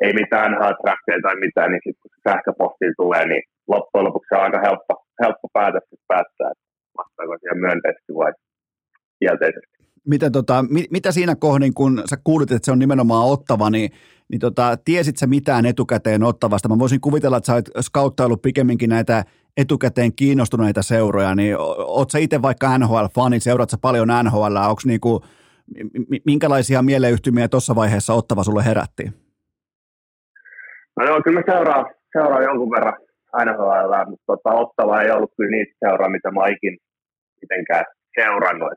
ei 0.00 0.12
mitään 0.12 0.52
hard 0.60 0.76
tai 1.22 1.36
mitään, 1.36 1.70
niin 1.70 1.80
sitten 1.84 2.02
kun 2.02 2.10
se 2.14 2.30
sähköposti 2.30 2.84
tulee, 2.96 3.26
niin 3.26 3.42
loppujen 3.68 4.04
lopuksi 4.04 4.28
se 4.28 4.36
on 4.36 4.44
aika 4.44 4.60
helppo, 4.66 5.04
helppo 5.22 5.48
päätös 5.52 5.82
päättää, 6.08 6.50
että 6.52 6.64
vastaako 6.98 7.36
siihen 7.40 7.58
myönteisesti 7.58 8.14
vai 8.14 8.32
kielteisesti. 9.18 9.74
Miten 10.08 10.32
tota, 10.32 10.64
mit, 10.70 10.90
mitä 10.90 11.12
siinä 11.12 11.34
kohdin, 11.36 11.74
kun 11.74 12.02
sä 12.10 12.16
kuulit, 12.24 12.50
että 12.50 12.66
se 12.66 12.72
on 12.72 12.78
nimenomaan 12.78 13.28
ottava, 13.28 13.70
niin, 13.70 13.90
niin 14.30 14.40
tota, 14.40 14.76
tiesit 14.84 15.16
sä 15.16 15.26
mitään 15.26 15.66
etukäteen 15.66 16.22
ottavasta? 16.22 16.68
Mä 16.68 16.78
voisin 16.78 17.00
kuvitella, 17.00 17.36
että 17.36 17.46
sä 17.46 17.54
olet 17.54 17.70
skauttaillut 17.80 18.42
pikemminkin 18.42 18.90
näitä 18.90 19.24
etukäteen 19.56 20.12
kiinnostuneita 20.16 20.82
seuroja, 20.82 21.34
niin 21.34 21.56
oot 21.78 22.10
sä 22.10 22.18
itse 22.18 22.42
vaikka 22.42 22.78
NHL-fani, 22.78 23.40
seurat 23.40 23.70
sä 23.70 23.76
paljon 23.80 24.08
NHL, 24.24 24.56
onko 24.56 24.82
niinku, 24.84 25.20
minkälaisia 26.26 26.82
mieleyhtymiä 26.82 27.48
tuossa 27.48 27.74
vaiheessa 27.74 28.14
ottava 28.14 28.44
sulle 28.44 28.64
herätti? 28.64 29.04
No 30.96 31.06
joo, 31.06 31.22
kyllä 31.24 31.40
mä 31.40 31.52
seuraan, 31.54 31.94
seuraan 32.12 32.44
jonkun 32.44 32.70
verran 32.70 32.96
aina 33.32 33.52
NHL, 33.52 34.10
mutta 34.10 34.26
tota, 34.26 34.50
Ottava 34.50 35.02
ei 35.02 35.10
ollut 35.10 35.32
kyllä 35.36 35.50
niitä 35.50 35.74
seuraa, 35.84 36.08
mitä 36.08 36.30
mä 36.30 36.48
ikin 36.48 36.78
mitenkään 37.42 37.84
seurannut. 38.20 38.72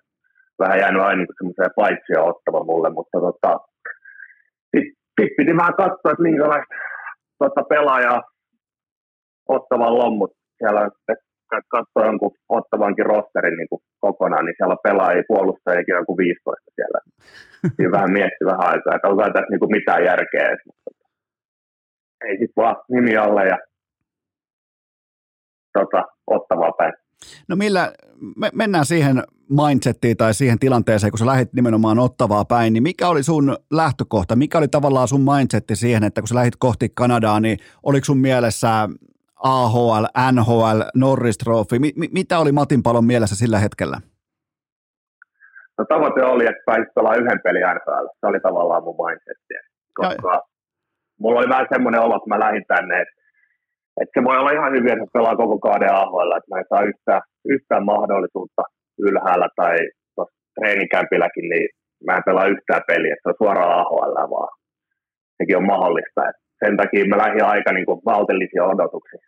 Vähän 0.59 0.80
jäänyt 0.80 1.01
aina 1.01 1.18
niin 1.18 1.38
semmoiseen 1.38 1.76
paitsia 1.76 2.23
ottava 2.23 2.64
mulle, 2.64 2.89
mutta 2.89 3.18
tota, 3.19 3.59
sitten 4.76 4.93
sit 5.22 5.35
piti 5.38 5.57
vähän 5.57 5.76
katsoa, 5.81 6.11
että 6.11 6.23
minkälaista 6.23 6.76
tota, 7.39 7.64
pelaajaa 7.69 8.22
Ottavan 9.49 9.97
lommut. 9.97 10.31
Siellä 10.57 10.89
katsoa 11.68 12.06
jonkun 12.06 12.32
Ottavankin 12.49 13.06
rosterin 13.06 13.57
niin 13.57 13.69
kuin 13.69 13.82
kokonaan, 13.99 14.45
niin 14.45 14.56
siellä 14.57 14.74
on 14.74 14.88
pelaajia 14.88 15.24
puolustajiakin 15.28 15.95
joku 15.95 16.18
15 16.18 16.72
siellä. 16.76 16.99
Siinä 17.76 17.91
vähän 17.91 18.11
mietti 18.11 18.45
vähän 18.45 18.68
aikaa, 18.72 18.95
että 18.95 19.07
onko 19.07 19.24
tässä 19.24 19.52
niin 19.52 19.60
kuin 19.60 19.72
mitään 19.72 20.03
järkeä. 20.03 20.57
Mutta 20.65 20.91
ei 22.26 22.38
sit 22.38 22.52
vaan 22.56 22.76
nimi 22.90 23.18
alle 23.18 23.48
ja 23.48 23.57
tota, 25.74 26.03
ottavaa 26.28 26.72
päin. 26.78 26.94
No 27.48 27.56
millä, 27.56 27.94
me, 28.36 28.49
mennään 28.53 28.86
siihen 28.86 29.24
mindsettiin 29.49 30.18
tai 30.18 30.34
siihen 30.34 30.60
tilanteeseen, 30.60 31.11
kun 31.11 31.19
sä 31.19 31.26
lähdit 31.26 31.53
nimenomaan 31.53 31.99
ottavaa 31.99 32.45
päin, 32.45 32.74
niin 32.74 32.84
mikä 32.84 33.07
oli 33.07 33.24
sun 33.24 33.57
lähtökohta? 33.72 34.36
Mikä 34.36 34.57
oli 34.57 34.68
tavallaan 34.68 35.07
sun 35.07 35.22
mindsetti 35.22 35.76
siihen, 35.76 36.03
että 36.03 36.22
kun 36.22 36.28
sä 36.28 36.36
lähdit 36.36 36.56
kohti 36.60 36.90
Kanadaa, 36.94 37.40
niin 37.40 37.57
oliko 37.84 38.06
sun 38.06 38.18
mielessä 38.18 38.90
AHL, 39.43 40.05
NHL, 40.31 40.81
Norris 40.95 41.38
Trophy? 41.38 41.80
Mi- 41.80 41.93
mitä 42.14 42.39
oli 42.39 42.51
Matin 42.51 42.84
Palon 42.84 43.05
mielessä 43.05 43.35
sillä 43.35 43.59
hetkellä? 43.59 43.97
No 45.77 45.85
tavoite 45.89 46.23
oli, 46.23 46.45
että 46.45 46.64
pääsit 46.65 46.93
pelaamaan 46.95 47.23
yhden 47.23 47.39
pelin 47.43 47.61
NHL. 47.76 48.07
Se 48.19 48.27
oli 48.27 48.39
tavallaan 48.39 48.84
mun 48.84 48.95
mindsetti. 49.05 49.53
Koska 49.93 50.41
mulla 51.19 51.39
oli 51.39 51.49
vähän 51.49 51.68
semmoinen 51.73 52.01
olo, 52.01 52.15
että 52.15 52.30
mä 52.30 52.39
lähdin 52.39 52.65
tänne, 52.68 53.01
että, 53.01 53.15
että 54.01 54.19
se 54.19 54.23
voi 54.23 54.38
olla 54.38 54.51
ihan 54.51 54.73
hyvin, 54.73 54.91
että 54.91 55.14
pelaa 55.14 55.35
koko 55.35 55.59
kauden 55.59 55.93
AHL, 55.93 56.31
että 56.38 56.49
mä 56.51 56.59
en 56.59 56.65
saa 56.69 56.89
yhtään, 56.91 57.22
yhtään 57.45 57.85
mahdollisuutta 57.85 58.64
ylhäällä 58.99 59.49
tai 59.55 59.76
treenikämpilläkin, 60.55 61.49
niin 61.49 61.68
mä 62.05 62.18
en 62.18 62.23
pelaa 62.26 62.51
yhtään 62.53 62.81
peliä, 62.88 63.14
että 63.14 63.23
se 63.23 63.30
on 63.30 63.41
suoraan 63.41 63.80
AHL 63.80 64.15
vaan. 64.35 64.53
Sekin 65.38 65.57
on 65.57 65.72
mahdollista. 65.73 66.30
Että 66.30 66.41
sen 66.61 66.77
takia 66.77 67.05
mä 67.05 67.17
lähdin 67.17 67.45
aika 67.53 67.71
niin 67.73 67.85
kuin 67.85 68.01
valtellisia 68.05 68.63
odotuksia, 68.73 69.21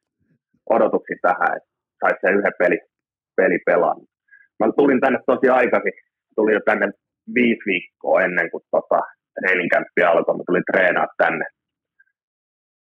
odotuksia 0.70 1.18
tähän, 1.22 1.58
että 1.58 1.70
saisi 2.00 2.22
sen 2.22 2.38
yhden 2.38 2.60
peli, 2.62 2.80
peli 3.38 3.60
pelaa. 3.66 3.96
Mä 4.60 4.66
tulin 4.78 5.02
tänne 5.04 5.20
tosi 5.26 5.48
aikaisin, 5.60 5.96
tulin 6.36 6.58
jo 6.58 6.62
tänne 6.66 6.88
viisi 7.36 7.64
viikkoa 7.66 8.22
ennen 8.22 8.52
kuin 8.52 8.64
tota, 8.72 9.00
treeninkämppi 9.38 10.02
alkoi. 10.04 10.38
Mä 10.38 10.44
tulin 10.48 10.70
treenaa 10.72 11.08
tänne, 11.24 11.46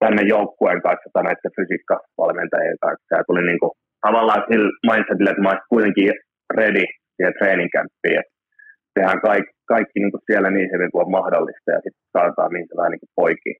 tänne 0.03 0.21
joukkueen 0.35 0.81
kanssa 0.85 1.09
tai 1.13 1.23
näiden 1.23 1.55
fysiikkavalmentajien 1.57 2.79
kanssa. 2.85 3.15
Ja 3.17 3.23
tuli 3.27 3.43
niin 3.47 3.61
kuin, 3.61 3.73
tavallaan 4.05 4.43
sillä 4.49 4.71
mindsetillä, 4.89 5.31
että 5.31 5.43
mä 5.43 5.49
olisin 5.49 5.73
kuitenkin 5.73 6.11
ready 6.57 6.85
siihen 7.15 7.33
treeninkämppiin. 7.39 8.23
Tehdään 8.93 9.21
kaikki, 9.27 9.53
kaikki 9.73 9.97
niin 9.99 10.13
kuin 10.13 10.25
siellä 10.29 10.49
niin 10.51 10.69
hyvin 10.73 10.91
kuin 10.91 11.03
on 11.05 11.15
mahdollista 11.19 11.69
ja 11.75 11.79
sitten 11.83 12.05
saadaan 12.15 12.51
niin 12.53 12.77
vähän 12.77 12.91
niin 12.91 13.15
poikiin. 13.21 13.57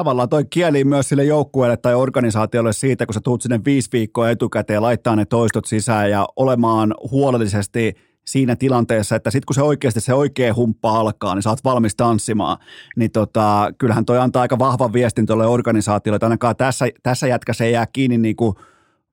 Tavallaan 0.00 0.28
toi 0.28 0.44
kieli 0.44 0.84
myös 0.84 1.08
sille 1.08 1.24
joukkueelle 1.24 1.76
tai 1.76 1.94
organisaatiolle 1.94 2.72
siitä, 2.72 3.06
kun 3.06 3.14
sä 3.14 3.20
tuut 3.24 3.42
sinne 3.42 3.60
viisi 3.64 3.88
viikkoa 3.92 4.30
etukäteen 4.30 4.82
laittaa 4.82 5.16
ne 5.16 5.24
toistot 5.24 5.64
sisään 5.64 6.10
ja 6.10 6.26
olemaan 6.36 6.94
huolellisesti 7.10 7.92
siinä 8.26 8.56
tilanteessa, 8.56 9.16
että 9.16 9.30
sitten 9.30 9.46
kun 9.46 9.54
se 9.54 9.62
oikeasti 9.62 10.00
se 10.00 10.14
oikea 10.14 10.54
humppa 10.54 10.90
alkaa, 11.00 11.34
niin 11.34 11.42
sä 11.42 11.50
oot 11.50 11.64
valmis 11.64 11.96
tanssimaan, 11.96 12.58
niin 12.96 13.10
tota, 13.10 13.70
kyllähän 13.78 14.04
toi 14.04 14.18
antaa 14.18 14.42
aika 14.42 14.58
vahvan 14.58 14.92
viestin 14.92 15.26
tuolle 15.26 15.46
organisaatiolle, 15.46 16.16
että 16.16 16.26
ainakaan 16.26 16.56
tässä, 16.56 16.86
tässä 17.02 17.26
jätkässä 17.26 17.64
ei 17.64 17.72
jää 17.72 17.86
kiinni 17.92 18.18
niin 18.18 18.36
kuin 18.36 18.54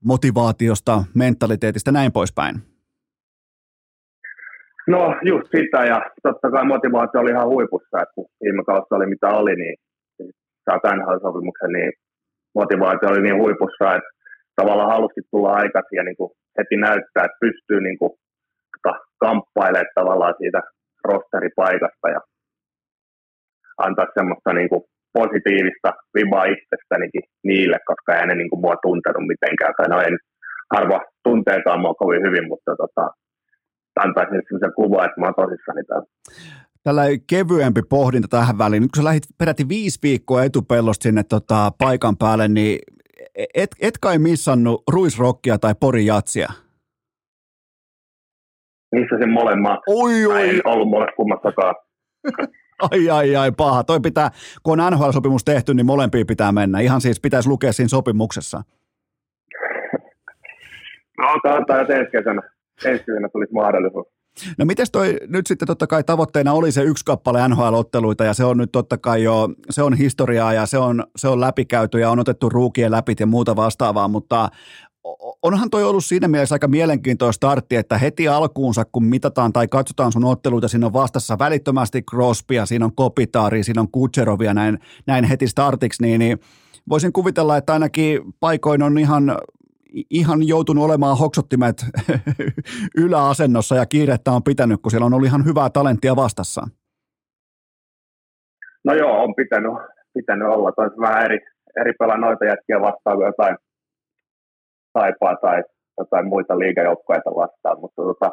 motivaatiosta, 0.04 1.04
mentaliteetista 1.14 1.92
näin 1.92 2.12
poispäin. 2.12 2.54
No 4.88 5.14
just 5.22 5.48
sitä 5.56 5.84
ja 5.84 6.02
totta 6.22 6.50
kai 6.50 6.64
motivaatio 6.64 7.20
oli 7.20 7.30
ihan 7.30 7.48
huipussa, 7.48 8.02
että 8.02 8.14
kun 8.14 8.26
viime 8.44 8.64
kautta 8.64 8.96
oli 8.96 9.06
mitä 9.06 9.28
oli, 9.28 9.56
niin 9.56 9.76
saa 10.64 10.78
tämän 10.82 11.20
sopimuksen, 11.24 11.72
niin 11.76 11.92
motivaatio 12.60 13.08
oli 13.08 13.22
niin 13.22 13.42
huipussa, 13.42 13.94
että 13.96 14.10
tavallaan 14.58 14.94
halusi 14.94 15.20
tulla 15.30 15.50
aikaisin 15.62 15.96
ja 16.00 16.04
niin 16.04 16.16
kuin 16.16 16.30
heti 16.58 16.76
näyttää, 16.76 17.24
että 17.24 17.42
pystyy 17.46 17.80
niin 17.80 17.98
kuin, 17.98 18.12
tota, 18.72 18.92
kamppailemaan 19.24 19.94
tavallaan 19.94 20.34
siitä 20.38 20.60
rosteripaikasta 21.04 22.08
ja 22.14 22.20
antaa 23.78 24.06
semmoista 24.18 24.52
niin 24.52 24.68
kuin 24.68 24.82
positiivista 25.18 25.90
vibaa 26.14 26.44
itsestänikin 26.54 27.24
niille, 27.44 27.78
koska 27.86 28.10
ei 28.14 28.26
ne 28.26 28.34
niin 28.34 28.50
kuin 28.50 28.60
mua 28.60 28.76
tuntenut 28.86 29.26
mitenkään, 29.32 29.74
tai 29.76 29.88
no 29.88 29.98
en 30.00 30.16
harva 30.74 31.00
tunteekaan 31.24 31.80
mua 31.80 31.94
kovin 31.94 32.22
hyvin, 32.26 32.48
mutta 32.48 32.72
tota, 32.82 33.04
antaisin 34.04 34.42
sellaisen 34.46 34.74
kuvan, 34.78 35.04
että 35.06 35.20
mä 35.20 35.26
oon 35.26 35.40
tosissani 35.42 35.82
täällä. 35.88 36.08
Tällä 36.84 37.02
kevyempi 37.26 37.82
pohdinta 37.82 38.28
tähän 38.28 38.58
väliin. 38.58 38.82
Nyt 38.82 38.90
kun 38.94 39.02
sä 39.02 39.04
lähdit 39.04 39.22
peräti 39.38 39.68
viisi 39.68 39.98
viikkoa 40.02 40.44
etupellosta 40.44 41.02
sinne 41.02 41.22
tota, 41.22 41.72
paikan 41.78 42.16
päälle, 42.16 42.48
niin 42.48 42.78
et, 43.54 43.70
et 43.80 43.98
kai 43.98 44.18
missannut 44.18 44.82
ruisrokkia 44.92 45.58
tai 45.58 45.74
porijatsia? 45.80 46.48
Missä 48.92 49.18
se 49.18 49.26
molemmat? 49.26 49.80
Oi, 49.86 50.26
oi. 50.26 50.48
En 50.48 50.60
ollut 50.64 50.88
molemmat 50.88 51.14
kummassakaan. 51.16 51.74
Ai, 52.90 53.10
ai, 53.10 53.36
ai, 53.36 53.52
paha. 53.52 53.84
Toi 53.84 54.00
pitää, 54.00 54.30
kun 54.62 54.80
on 54.80 54.92
NHL-sopimus 54.92 55.44
tehty, 55.44 55.74
niin 55.74 55.86
molempia 55.86 56.24
pitää 56.24 56.52
mennä. 56.52 56.80
Ihan 56.80 57.00
siis 57.00 57.20
pitäisi 57.20 57.48
lukea 57.48 57.72
siinä 57.72 57.88
sopimuksessa. 57.88 58.62
No, 61.18 61.26
otetaan 61.30 61.80
että 61.82 61.94
ensi 61.94 62.10
kesänä. 62.10 62.42
Ensi 62.84 63.04
kesänä 63.04 63.28
tulisi 63.28 63.52
mahdollisuus. 63.52 64.06
No 64.58 64.64
miten 64.64 64.86
toi 64.92 65.16
nyt 65.28 65.46
sitten 65.46 65.66
totta 65.66 65.86
kai 65.86 66.04
tavoitteena 66.04 66.52
oli 66.52 66.72
se 66.72 66.82
yksi 66.82 67.04
kappale 67.04 67.48
NHL-otteluita 67.48 68.24
ja 68.24 68.34
se 68.34 68.44
on 68.44 68.58
nyt 68.58 68.72
totta 68.72 68.98
kai 68.98 69.22
jo, 69.22 69.48
se 69.70 69.82
on 69.82 69.94
historiaa 69.94 70.52
ja 70.52 70.66
se 70.66 70.78
on, 70.78 71.04
se 71.16 71.28
on 71.28 71.40
läpikäyty 71.40 72.00
ja 72.00 72.10
on 72.10 72.18
otettu 72.18 72.48
ruukien 72.48 72.90
läpi 72.90 73.14
ja 73.20 73.26
muuta 73.26 73.56
vastaavaa, 73.56 74.08
mutta 74.08 74.48
onhan 75.42 75.70
toi 75.70 75.84
ollut 75.84 76.04
siinä 76.04 76.28
mielessä 76.28 76.54
aika 76.54 76.68
mielenkiintoista 76.68 77.36
startti, 77.36 77.76
että 77.76 77.98
heti 77.98 78.28
alkuunsa, 78.28 78.84
kun 78.84 79.04
mitataan 79.04 79.52
tai 79.52 79.68
katsotaan 79.68 80.12
sun 80.12 80.24
otteluita, 80.24 80.68
siinä 80.68 80.86
on 80.86 80.92
vastassa 80.92 81.38
välittömästi 81.38 82.02
Crosbya, 82.02 82.66
siinä 82.66 82.84
on 82.84 82.94
Kopitaari, 82.94 83.64
siinä 83.64 83.80
on 83.80 83.90
Kutserovia 83.90 84.54
näin, 84.54 84.78
näin 85.06 85.24
heti 85.24 85.48
startiksi, 85.48 86.02
niin, 86.02 86.18
niin 86.18 86.38
voisin 86.88 87.12
kuvitella, 87.12 87.56
että 87.56 87.72
ainakin 87.72 88.20
paikoin 88.40 88.82
on 88.82 88.98
ihan 88.98 89.38
ihan 90.10 90.48
joutunut 90.48 90.84
olemaan 90.84 91.18
hoksottimet 91.18 91.76
yläasennossa 93.04 93.74
ja 93.76 93.86
kiirettä 93.86 94.30
on 94.32 94.42
pitänyt, 94.42 94.80
kun 94.82 94.90
siellä 94.90 95.06
on 95.06 95.14
ollut 95.14 95.26
ihan 95.26 95.44
hyvää 95.44 95.70
talenttia 95.70 96.16
vastassa. 96.16 96.62
No 98.84 98.94
joo, 98.94 99.22
on 99.22 99.34
pitänyt, 99.34 99.72
pitänyt 100.14 100.48
olla. 100.48 100.72
Toisi 100.72 101.00
vähän 101.00 101.24
eri, 101.24 101.38
eri 101.80 101.92
pelaa 101.98 102.16
noita 102.16 102.44
jätkiä 102.44 102.80
vastaan 102.80 103.16
kuin 103.16 103.26
jotain 103.26 103.56
taipaa 104.92 105.36
tai 105.36 105.62
jotain 105.98 106.26
muita 106.26 106.58
liigajoukkoja 106.58 107.20
vastaan, 107.36 107.80
mutta 107.80 108.02
tota, 108.02 108.30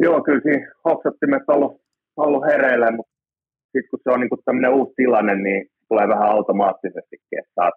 joo, 0.00 0.22
kyllä 0.22 0.40
siinä 0.40 0.72
hoksottimet 0.84 1.42
on 1.48 1.54
ollut, 1.54 1.80
ollut 2.16 2.44
hereillä, 2.46 2.90
mutta 2.90 3.12
sitten 3.72 3.90
kun 3.90 4.00
se 4.02 4.10
on 4.10 4.20
niinku 4.20 4.36
tämmöinen 4.44 4.74
uusi 4.74 4.92
tilanne, 4.96 5.34
niin 5.34 5.66
tulee 5.88 6.08
vähän 6.08 6.28
automaattisestikin, 6.28 7.38
että 7.38 7.52
saat, 7.54 7.74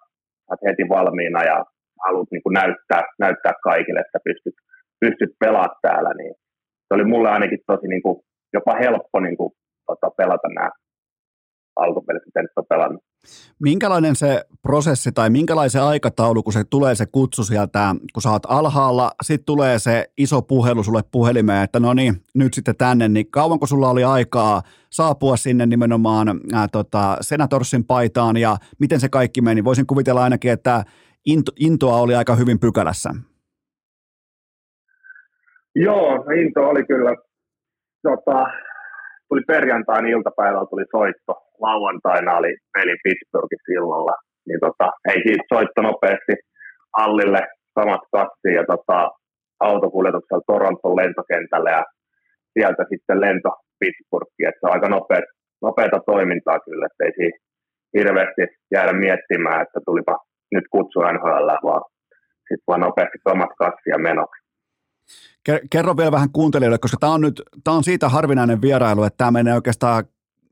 saat 0.47 0.59
heti 0.67 0.89
valmiina 0.89 1.43
ja 1.43 1.65
haluat 2.05 2.31
niin 2.31 2.43
kuin 2.43 2.53
näyttää, 2.53 3.01
näyttää 3.19 3.53
kaikille, 3.63 3.99
että 3.99 4.19
pystyt, 4.23 4.55
pystyt 4.99 5.31
pelaamaan 5.39 5.79
täällä, 5.81 6.13
niin 6.13 6.33
se 6.87 6.91
oli 6.95 7.03
mulle 7.03 7.29
ainakin 7.29 7.59
tosi 7.67 7.87
niin 7.87 8.01
kuin, 8.01 8.21
jopa 8.53 8.73
helppo 8.75 9.19
niin 9.19 9.37
kuin, 9.37 9.51
tota, 9.87 10.09
pelata 10.17 10.47
nämä 10.47 10.69
alkupelit, 11.75 12.25
miten 12.25 12.47
on 12.55 12.65
pelannut. 12.69 13.03
Minkälainen 13.59 14.15
se 14.15 14.43
prosessi 14.61 15.11
tai 15.11 15.29
minkälaisen 15.29 15.83
aikataulu, 15.83 16.43
kun 16.43 16.53
se 16.53 16.63
tulee 16.69 16.95
se 16.95 17.05
kutsu 17.05 17.43
sieltä, 17.43 17.95
kun 18.13 18.21
sä 18.21 18.31
oot 18.31 18.43
alhaalla, 18.47 19.11
sitten 19.23 19.45
tulee 19.45 19.79
se 19.79 20.05
iso 20.17 20.41
puhelu 20.41 20.83
sulle 20.83 21.01
puhelimeen, 21.11 21.63
että 21.63 21.79
no 21.79 21.93
niin, 21.93 22.15
nyt 22.35 22.53
sitten 22.53 22.75
tänne, 22.77 23.07
niin 23.07 23.31
kauanko 23.31 23.65
sulla 23.67 23.89
oli 23.89 24.03
aikaa 24.03 24.61
saapua 24.89 25.37
sinne 25.37 25.65
nimenomaan 25.65 26.27
ää, 26.53 26.67
tota, 26.67 27.17
Senatorsin 27.21 27.85
paitaan 27.85 28.37
ja 28.37 28.57
miten 28.79 28.99
se 28.99 29.09
kaikki 29.09 29.41
meni? 29.41 29.63
Voisin 29.63 29.87
kuvitella 29.87 30.23
ainakin, 30.23 30.51
että 30.51 30.83
into, 31.25 31.51
intoa 31.59 31.97
oli 31.97 32.15
aika 32.15 32.35
hyvin 32.35 32.59
pykälässä. 32.59 33.09
Joo, 35.75 36.25
into 36.41 36.61
oli 36.69 36.83
kyllä. 36.85 37.15
Tota, 38.03 38.45
tuli 39.29 39.41
perjantain 39.47 40.07
iltapäivällä 40.07 40.65
tuli 40.69 40.85
soitto. 40.91 41.33
Lauantaina 41.59 42.37
oli 42.37 42.57
peli 42.73 42.95
Pittsburghissa 43.03 43.71
illalla. 43.73 44.15
Niin 44.47 44.59
tota, 44.59 44.91
ei 45.09 45.19
siitä 45.25 45.43
soitto 45.53 45.81
nopeasti 45.81 46.33
hallille 46.97 47.41
samat 47.79 48.01
kassi 48.11 48.49
ja 48.59 48.63
tota, 48.71 49.09
autokuljetuksella 49.59 50.43
Toronton 50.47 50.95
lentokentälle 50.95 51.71
ja 51.71 51.83
sieltä 52.53 52.83
sitten 52.89 53.21
lento 53.21 53.49
Pittsburghiin. 53.79 54.49
Et 54.49 54.55
se 54.59 54.65
on 54.67 54.73
aika 54.73 54.89
nopeat, 54.89 55.23
nopeata 55.61 55.99
toimintaa 56.05 56.59
kyllä, 56.59 56.85
ettei 56.85 57.11
siinä 57.15 57.37
hirveästi 57.97 58.41
jäädä 58.73 58.93
miettimään, 58.93 59.61
että 59.61 59.79
tulipa 59.85 60.15
nyt 60.53 60.67
kutsu 60.71 60.99
NHL, 60.99 61.49
vaan 61.67 61.81
sitten 62.37 62.63
vaan 62.67 62.79
nopeasti 62.79 63.17
omat 63.25 63.49
kassi 63.57 63.89
ja 63.89 63.97
menoksi. 63.97 64.43
Kerro 65.71 65.97
vielä 65.97 66.11
vähän 66.11 66.31
kuuntelijoille, 66.31 66.77
koska 66.77 66.97
tämä 66.99 67.13
on 67.13 67.21
nyt 67.21 67.41
tämä 67.63 67.77
on 67.77 67.83
siitä 67.83 68.09
harvinainen 68.09 68.61
vierailu, 68.61 69.03
että 69.03 69.17
tämä 69.17 69.31
menee 69.31 69.53
oikeastaan 69.53 70.03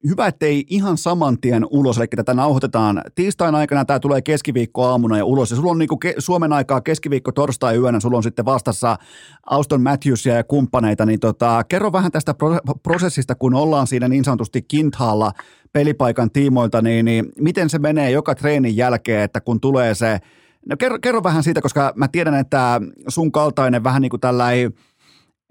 hyvä, 0.08 0.28
ettei 0.28 0.64
ihan 0.68 0.98
saman 0.98 1.38
tien 1.42 1.66
ulos, 1.70 1.98
eli 1.98 2.08
tätä 2.08 2.34
nauhoitetaan 2.34 3.02
tiistain 3.16 3.56
aikana, 3.56 3.86
tämä 3.86 4.00
tulee 4.00 4.22
keskiviikko 4.22 4.86
aamuna 4.86 5.18
ja 5.18 5.26
ulos, 5.26 5.52
ja 5.52 5.56
sulla 5.58 5.72
on 5.72 5.78
niin 5.78 5.90
ke- 6.06 6.16
Suomen 6.18 6.54
aikaa 6.54 6.82
keskiviikko 6.82 7.32
torstai 7.32 7.78
yönä, 7.78 8.00
sulla 8.00 8.18
on 8.18 8.24
sitten 8.24 8.46
vastassa 8.46 8.98
Auston 9.46 9.82
Matthewsia 9.82 10.36
ja 10.36 10.44
kumppaneita, 10.44 11.06
niin 11.06 11.20
tota, 11.20 11.64
kerro 11.70 11.92
vähän 11.92 12.12
tästä 12.12 12.34
pro- 12.34 12.60
prosessista, 12.84 13.36
kun 13.36 13.54
ollaan 13.54 13.88
siinä 13.88 14.08
niin 14.08 14.24
sanotusti 14.24 14.62
kinthaalla 14.62 15.32
pelipaikan 15.74 16.32
tiimoilta, 16.32 16.82
niin, 16.82 17.06
niin 17.06 17.26
miten 17.40 17.70
se 17.70 17.80
menee 17.80 18.12
joka 18.12 18.36
treenin 18.36 18.78
jälkeen, 18.78 19.22
että 19.22 19.42
kun 19.42 19.62
tulee 19.62 19.96
se 19.96 20.20
No 20.66 20.78
kerro, 20.78 20.98
kerro 21.02 21.24
vähän 21.24 21.44
siitä, 21.44 21.62
koska 21.62 21.94
mä 21.96 22.08
tiedän, 22.08 22.36
että 22.36 22.82
sun 23.08 23.32
kaltainen 23.32 23.84
vähän 23.84 24.02
niin 24.02 24.10
kuin 24.10 24.22
tällainen 24.22 24.74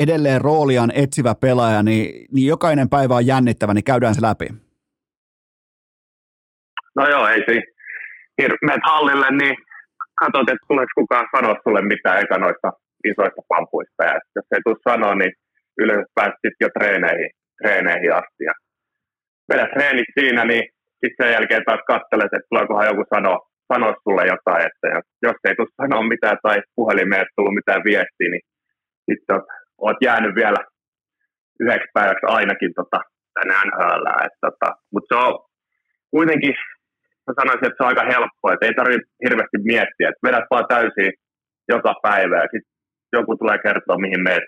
edelleen 0.05 0.41
rooliaan 0.41 0.93
etsivä 1.03 1.35
pelaaja, 1.35 1.83
niin, 1.83 2.27
niin 2.35 2.47
jokainen 2.55 2.89
päivä 2.89 3.15
on 3.15 3.27
jännittävä, 3.27 3.75
niin 3.75 3.91
käydään 3.91 4.15
se 4.15 4.23
läpi. 4.23 4.49
No 6.97 7.09
joo, 7.09 7.27
ei 7.29 7.43
se. 7.47 7.53
Menet 8.67 8.85
hallille, 8.93 9.29
niin 9.41 9.57
katsot, 10.21 10.51
että 10.51 10.67
tuleeko 10.69 10.93
kukaan 11.01 11.27
sanoa 11.37 11.57
sulle 11.65 11.83
mitään 11.83 12.21
eka 12.23 12.39
noista 12.39 12.69
isoista 13.11 13.43
pampuista. 13.49 14.03
Ja 14.11 14.15
jos 14.37 14.47
ei 14.55 14.63
tule 14.65 14.87
sanoa, 14.91 15.15
niin 15.15 15.33
yleensä 15.83 16.07
pääsit 16.15 16.57
jo 16.61 16.69
treeneihin, 16.79 17.31
treeneihin 17.61 18.15
asti. 18.21 18.43
Ja 18.51 18.55
vedät 19.49 19.71
treenit 19.75 20.11
siinä, 20.19 20.43
niin 20.45 20.65
sitten 21.01 21.27
sen 21.27 21.35
jälkeen 21.37 21.65
taas 21.67 21.83
katselet, 21.93 22.33
että 22.35 22.51
tuleekohan 22.51 22.91
joku 22.91 23.05
sanoa, 23.15 23.39
sanoa 23.73 23.95
sulle 24.05 24.25
jotain. 24.35 24.63
Että 24.69 24.87
jos 25.27 25.39
ei 25.49 25.55
tule 25.57 25.77
sanoa 25.83 26.03
mitään 26.15 26.39
tai 26.43 26.57
puhelimeen 26.77 27.21
ei 27.21 27.35
tullut 27.37 27.59
mitään 27.61 27.83
viestiä, 27.91 28.29
niin 28.33 28.45
sitten 29.09 29.41
oot 29.85 30.01
jäänyt 30.09 30.35
vielä 30.35 30.61
yhdeksi 31.61 31.89
päiväksi 31.95 32.27
ainakin 32.37 32.73
tota, 32.79 32.99
tänne 33.35 33.55
NHL. 33.67 34.05
Tota, 34.41 34.69
Mutta 34.93 35.09
se 35.11 35.17
on 35.27 35.33
kuitenkin, 36.11 36.55
mä 37.27 37.33
sanoisin, 37.41 37.67
että 37.67 37.77
se 37.79 37.83
on 37.85 37.93
aika 37.93 38.11
helppoa, 38.15 38.53
että 38.53 38.67
ei 38.67 38.75
tarvitse 38.81 39.09
hirveästi 39.25 39.59
miettiä, 39.73 40.09
että 40.09 40.27
vedät 40.27 40.47
vaan 40.51 40.67
täysin 40.75 41.13
joka 41.75 41.93
päivä 42.03 42.37
ja 42.37 42.49
sitten 42.53 42.75
joku 43.19 43.37
tulee 43.37 43.59
kertoa, 43.59 44.05
mihin 44.07 44.23
meet, 44.29 44.47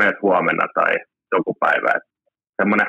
meet 0.00 0.16
huomenna 0.22 0.66
tai 0.74 0.92
joku 1.36 1.52
päivä. 1.64 1.92
Semmoinen 2.60 2.88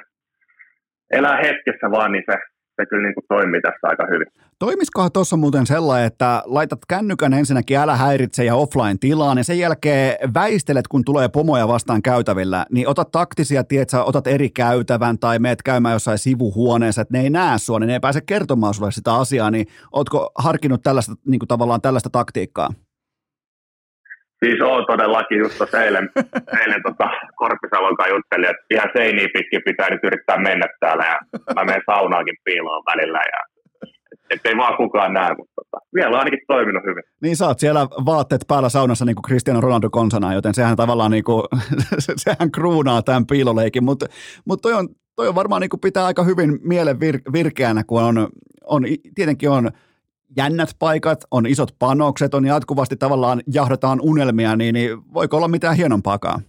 elää 1.18 1.38
hetkessä 1.46 1.88
vaan, 1.92 2.12
niin 2.12 2.24
se, 2.32 2.38
se 2.80 2.86
kyllä 2.86 3.04
niin 3.08 3.14
kuin 3.14 3.26
toimii 3.28 3.62
tässä 3.62 3.88
aika 3.88 4.04
hyvin. 4.12 4.28
Toimisikohan 4.60 5.12
tuossa 5.12 5.38
muuten 5.38 5.66
sellainen, 5.66 6.08
että 6.08 6.44
laitat 6.46 6.80
kännykän 6.88 7.34
ensinnäkin 7.34 7.78
älä 7.78 7.96
häiritse 7.96 8.46
ja 8.46 8.56
offline-tilaan 8.56 9.38
ja 9.38 9.44
sen 9.44 9.60
jälkeen 9.60 10.34
väistelet, 10.34 10.88
kun 10.88 11.06
tulee 11.06 11.30
pomoja 11.30 11.68
vastaan 11.68 12.02
käytävillä, 12.02 12.66
niin 12.72 12.88
otat 12.88 13.12
taktisia, 13.12 13.64
tiedät, 13.64 13.90
otat 14.06 14.28
eri 14.28 14.50
käytävän 14.50 15.20
tai 15.20 15.40
meet 15.40 15.64
käymään 15.64 15.94
jossain 15.94 16.18
sivuhuoneessa, 16.18 17.02
että 17.02 17.18
ne 17.18 17.22
ei 17.24 17.30
näe 17.30 17.58
sua, 17.58 17.80
niin 17.80 17.88
ne 17.88 17.94
ei 17.94 18.00
pääse 18.00 18.22
kertomaan 18.22 18.74
sulle 18.74 18.92
sitä 18.92 19.14
asiaa, 19.14 19.52
niin 19.52 19.68
ootko 19.92 20.32
harkinnut 20.36 20.84
tällaista, 20.84 21.14
niin 21.26 21.40
kuin 21.40 21.48
tavallaan 21.48 21.82
tällaista 21.82 22.10
taktiikkaa? 22.10 22.70
Siis 24.46 24.62
on 24.62 24.86
todellakin 24.86 25.40
just 25.40 25.58
tuossa 25.58 25.84
eilen, 25.84 26.10
eilen 26.62 26.84
tota, 26.84 27.10
Korpisavon 27.36 27.98
kanssa 27.98 28.16
juttelin, 28.16 28.50
että 28.50 28.66
ihan 28.72 28.90
seiniä 28.98 29.28
pitkin 29.34 29.62
pitää 29.66 29.90
nyt 29.90 30.04
yrittää 30.04 30.38
mennä 30.38 30.68
täällä 30.80 31.06
ja 31.06 31.18
mä 31.56 31.64
menen 31.64 31.82
saunaakin 31.86 32.38
piiloon 32.44 32.84
välillä 32.92 33.22
ja 33.34 33.40
ettei 34.30 34.58
vaan 34.58 34.78
kukaan 34.78 35.14
näe, 35.14 35.36
mutta 35.38 35.54
tota, 35.56 35.86
vielä 35.96 36.10
on 36.10 36.20
ainakin 36.20 36.40
toiminut 36.48 36.84
hyvin. 36.84 37.04
Niin 37.22 37.38
sä 37.38 37.48
oot 37.48 37.60
siellä 37.60 37.88
vaatteet 38.06 38.42
päällä 38.48 38.70
saunassa 38.70 39.06
niin 39.06 39.16
kuin 39.16 39.24
Cristiano 39.24 39.62
Ronaldo 39.62 39.90
konsana, 39.90 40.34
joten 40.34 40.54
sehän 40.54 40.78
tavallaan 40.78 41.12
niin 41.16 41.24
kuin, 41.24 41.44
sehän 41.98 42.52
kruunaa 42.52 43.02
tämän 43.02 43.26
piiloleikin, 43.26 43.84
mutta, 43.84 44.06
mutta 44.46 44.62
toi, 44.62 44.74
on, 44.74 44.90
toi 45.16 45.28
on 45.28 45.36
varmaan 45.36 45.62
niin 45.62 45.70
kuin 45.70 45.82
pitää 45.82 46.06
aika 46.06 46.24
hyvin 46.24 46.60
mielen 46.64 47.00
vir, 47.00 47.20
virkeänä, 47.34 47.84
kun 47.84 48.04
on, 48.04 48.28
on, 48.66 48.84
tietenkin 49.16 49.50
on 49.50 49.72
jännät 50.38 50.70
paikat, 50.80 51.20
on 51.32 51.46
isot 51.46 51.70
panokset, 51.80 52.34
on 52.34 52.46
jatkuvasti 52.46 52.96
tavallaan 52.98 53.42
jahdataan 53.54 54.00
unelmia, 54.02 54.56
niin, 54.56 54.74
niin 54.74 55.14
voiko 55.14 55.38
olla 55.38 55.48
mitään 55.48 55.76
hienompaakaan? 55.76 56.42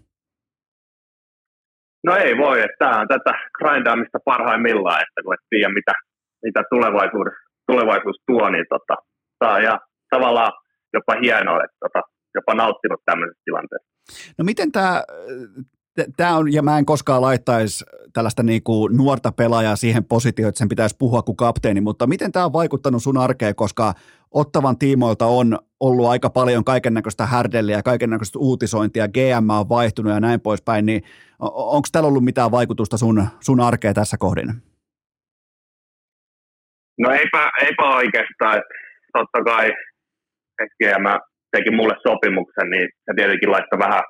No 2.06 2.16
ei 2.16 2.38
voi, 2.38 2.58
että 2.60 2.76
tämä 2.78 3.00
on 3.00 3.08
tätä 3.08 3.32
grindaamista 3.58 4.18
parhaimmillaan, 4.24 5.02
että 5.02 5.22
kun 5.24 5.34
et 5.34 5.40
tiedä 5.50 5.68
mitä, 5.68 5.92
mitä 6.42 6.62
tulevaisuus, 6.70 7.28
tulevaisuus 7.70 8.16
tuo, 8.26 8.50
niin 8.50 8.66
tota, 8.68 8.94
tämä 9.38 9.54
on 9.54 9.62
ja 9.62 9.78
tavallaan 10.10 10.52
jopa 10.92 11.14
hienoa, 11.22 11.64
että 11.64 11.76
tota, 11.80 12.00
jopa 12.34 12.54
nauttinut 12.54 13.00
tämmöisestä 13.04 13.42
tilanteesta. 13.44 13.90
No 14.38 14.44
miten 14.44 14.72
tämä 14.72 15.02
tämä 16.16 16.36
on, 16.36 16.52
ja 16.52 16.62
mä 16.62 16.78
en 16.78 16.86
koskaan 16.86 17.22
laittaisi 17.22 17.84
tällaista 18.12 18.42
niin 18.42 18.62
kuin 18.62 18.96
nuorta 18.96 19.32
pelaajaa 19.32 19.76
siihen 19.76 20.04
positioon, 20.04 20.48
että 20.48 20.58
sen 20.58 20.68
pitäisi 20.68 20.96
puhua 20.98 21.22
kuin 21.22 21.36
kapteeni, 21.36 21.80
mutta 21.80 22.06
miten 22.06 22.32
tämä 22.32 22.44
on 22.44 22.52
vaikuttanut 22.52 23.02
sun 23.02 23.18
arkeen, 23.18 23.54
koska 23.54 23.94
Ottavan 24.30 24.78
tiimoilta 24.78 25.26
on 25.26 25.58
ollut 25.80 26.06
aika 26.06 26.30
paljon 26.30 26.64
kaiken 26.64 26.94
näköistä 26.94 27.26
härdelliä, 27.26 27.82
kaiken 27.82 28.10
näköistä 28.10 28.38
uutisointia, 28.38 29.08
GM 29.08 29.50
on 29.50 29.68
vaihtunut 29.68 30.12
ja 30.12 30.20
näin 30.20 30.40
poispäin, 30.40 30.86
niin 30.86 31.02
onko 31.38 31.88
täällä 31.92 32.08
ollut 32.08 32.24
mitään 32.24 32.50
vaikutusta 32.50 32.96
sun, 32.96 33.26
sun 33.40 33.60
arkeen 33.60 33.94
tässä 33.94 34.16
kohdin? 34.18 34.48
No 36.98 37.10
eipä, 37.10 37.50
eipä 37.62 37.96
oikeastaan, 37.96 38.62
totta 39.12 39.44
kai 39.44 39.70
GM 40.78 41.06
teki 41.56 41.70
mulle 41.70 41.94
sopimuksen, 42.08 42.70
niin 42.70 42.88
se 43.04 43.12
tietenkin 43.16 43.50
laittoi 43.50 43.78
vähän, 43.78 44.02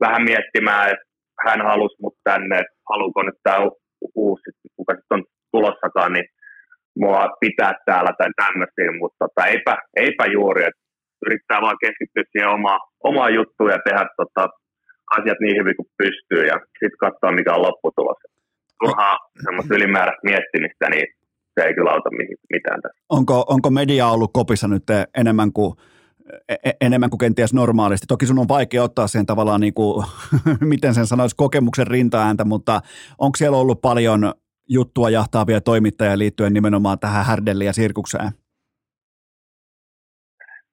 vähän 0.00 0.22
miettimään, 0.22 0.90
että 0.90 1.04
hän 1.44 1.60
halusi 1.70 1.96
mut 2.02 2.16
tänne, 2.24 2.54
että 2.58 2.76
haluuko 2.90 3.22
nyt 3.22 3.38
tämä 3.42 3.58
uusi, 4.14 4.50
kuka 4.76 4.92
sitten 4.94 5.18
on 5.18 5.24
tulossakaan, 5.52 6.12
niin 6.12 6.26
mua 6.96 7.28
pitää 7.40 7.72
täällä 7.86 8.12
tai 8.18 8.30
tämmöisiä, 8.42 8.98
mutta 9.00 9.16
tota, 9.18 9.46
eipä, 9.46 9.74
eipä 9.96 10.24
juuri, 10.26 10.62
että 10.64 10.82
yrittää 11.26 11.60
vaan 11.60 11.76
keskittyä 11.84 12.22
siihen 12.32 12.48
omaan, 12.48 12.80
omaan 13.04 13.34
juttuun 13.34 13.70
ja 13.70 13.78
tehdä 13.84 14.04
tota, 14.16 14.48
asiat 15.16 15.38
niin 15.40 15.56
hyvin 15.60 15.76
kuin 15.76 15.88
pystyy 15.98 16.42
ja 16.52 16.56
sitten 16.78 17.02
katsoa 17.04 17.32
mikä 17.32 17.54
on 17.54 17.66
lopputulos. 17.68 18.18
Turhaa 18.80 19.16
semmoista 19.44 19.74
ylimääräistä 19.74 20.28
miettimistä, 20.30 20.86
niin 20.90 21.06
se 21.54 21.66
ei 21.66 21.74
kyllä 21.74 21.90
auta 21.90 22.10
mitään 22.52 22.82
tässä. 22.82 23.04
Onko, 23.08 23.44
onko 23.48 23.70
media 23.70 24.06
ollut 24.06 24.30
kopissa 24.32 24.68
nyt 24.68 24.82
enemmän 25.16 25.52
kuin 25.52 25.72
enemmän 26.80 27.10
kuin 27.10 27.18
kenties 27.18 27.54
normaalisti. 27.54 28.06
Toki 28.06 28.26
sun 28.26 28.38
on 28.38 28.48
vaikea 28.48 28.82
ottaa 28.82 29.06
sen 29.06 29.26
tavallaan, 29.26 29.60
niin 29.60 29.74
kuin, 29.74 30.06
miten 30.60 30.94
sen 30.94 31.06
sanoisi, 31.06 31.36
kokemuksen 31.36 31.86
rintaääntä, 31.86 32.44
mutta 32.44 32.80
onko 33.18 33.36
siellä 33.36 33.58
ollut 33.58 33.80
paljon 33.80 34.32
juttua 34.68 35.10
jahtaavia 35.10 35.60
toimittajia 35.60 36.18
liittyen 36.18 36.52
nimenomaan 36.52 36.98
tähän 36.98 37.24
härdelliin 37.24 37.66
ja 37.66 37.72
sirkukseen? 37.72 38.30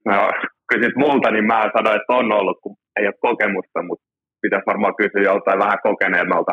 No, 0.05 0.31
kysyt 0.73 0.95
multa, 0.95 1.31
niin 1.31 1.45
mä 1.45 1.71
sanoin, 1.77 2.01
että 2.01 2.13
on 2.13 2.31
ollut, 2.31 2.57
kun 2.63 2.75
ei 2.99 3.05
ole 3.07 3.13
kokemusta, 3.21 3.83
mutta 3.87 4.05
pitäisi 4.41 4.65
varmaan 4.65 4.95
kysyä 4.95 5.21
joltain 5.31 5.59
vähän 5.59 5.79
kokeneemmalta, 5.83 6.51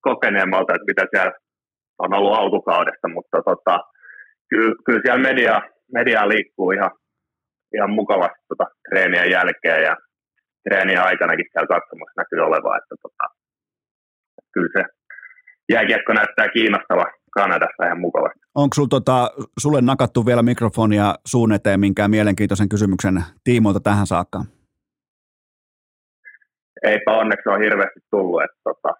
kokeneemmalta 0.00 0.74
että 0.74 0.90
mitä 0.90 1.04
siellä 1.10 1.32
on 1.98 2.14
ollut 2.14 2.38
alkukaudesta, 2.38 3.08
mutta 3.08 3.42
tota, 3.42 3.78
kyllä, 4.50 4.74
kyllä 4.84 5.00
siellä 5.04 5.22
media, 5.28 5.62
media 5.92 6.28
liikkuu 6.28 6.70
ihan, 6.70 6.90
ihan 7.74 7.90
mukavasti 7.90 8.42
tota, 8.48 8.64
treenien 8.88 9.30
jälkeen 9.30 9.82
ja 9.82 9.96
treenien 10.68 11.02
aikanakin 11.02 11.46
siellä 11.52 11.66
katsomassa 11.66 12.20
näkyy 12.20 12.40
olevaa, 12.40 12.76
että 12.76 12.94
tota, 13.02 13.24
kyllä 14.52 14.70
se 14.76 14.82
jääkiekko 15.72 16.12
näyttää 16.12 16.48
kiinnostava 16.48 17.04
Kanadassa 17.30 17.86
ihan 17.86 18.00
mukavasti. 18.00 18.40
Onko 18.54 18.74
sul, 18.74 18.86
tota, 18.86 19.30
sulle 19.58 19.80
nakattu 19.80 20.26
vielä 20.26 20.42
mikrofonia 20.42 21.14
suun 21.26 21.52
eteen 21.52 21.80
minkään 21.80 22.10
mielenkiintoisen 22.10 22.68
kysymyksen 22.68 23.24
tiimoilta 23.44 23.80
tähän 23.80 24.06
saakka? 24.06 24.38
Eipä 26.82 27.12
onneksi 27.12 27.48
ole 27.48 27.64
hirveästi 27.64 28.00
tullut, 28.10 28.42
että 28.42 28.60
tota, 28.64 28.94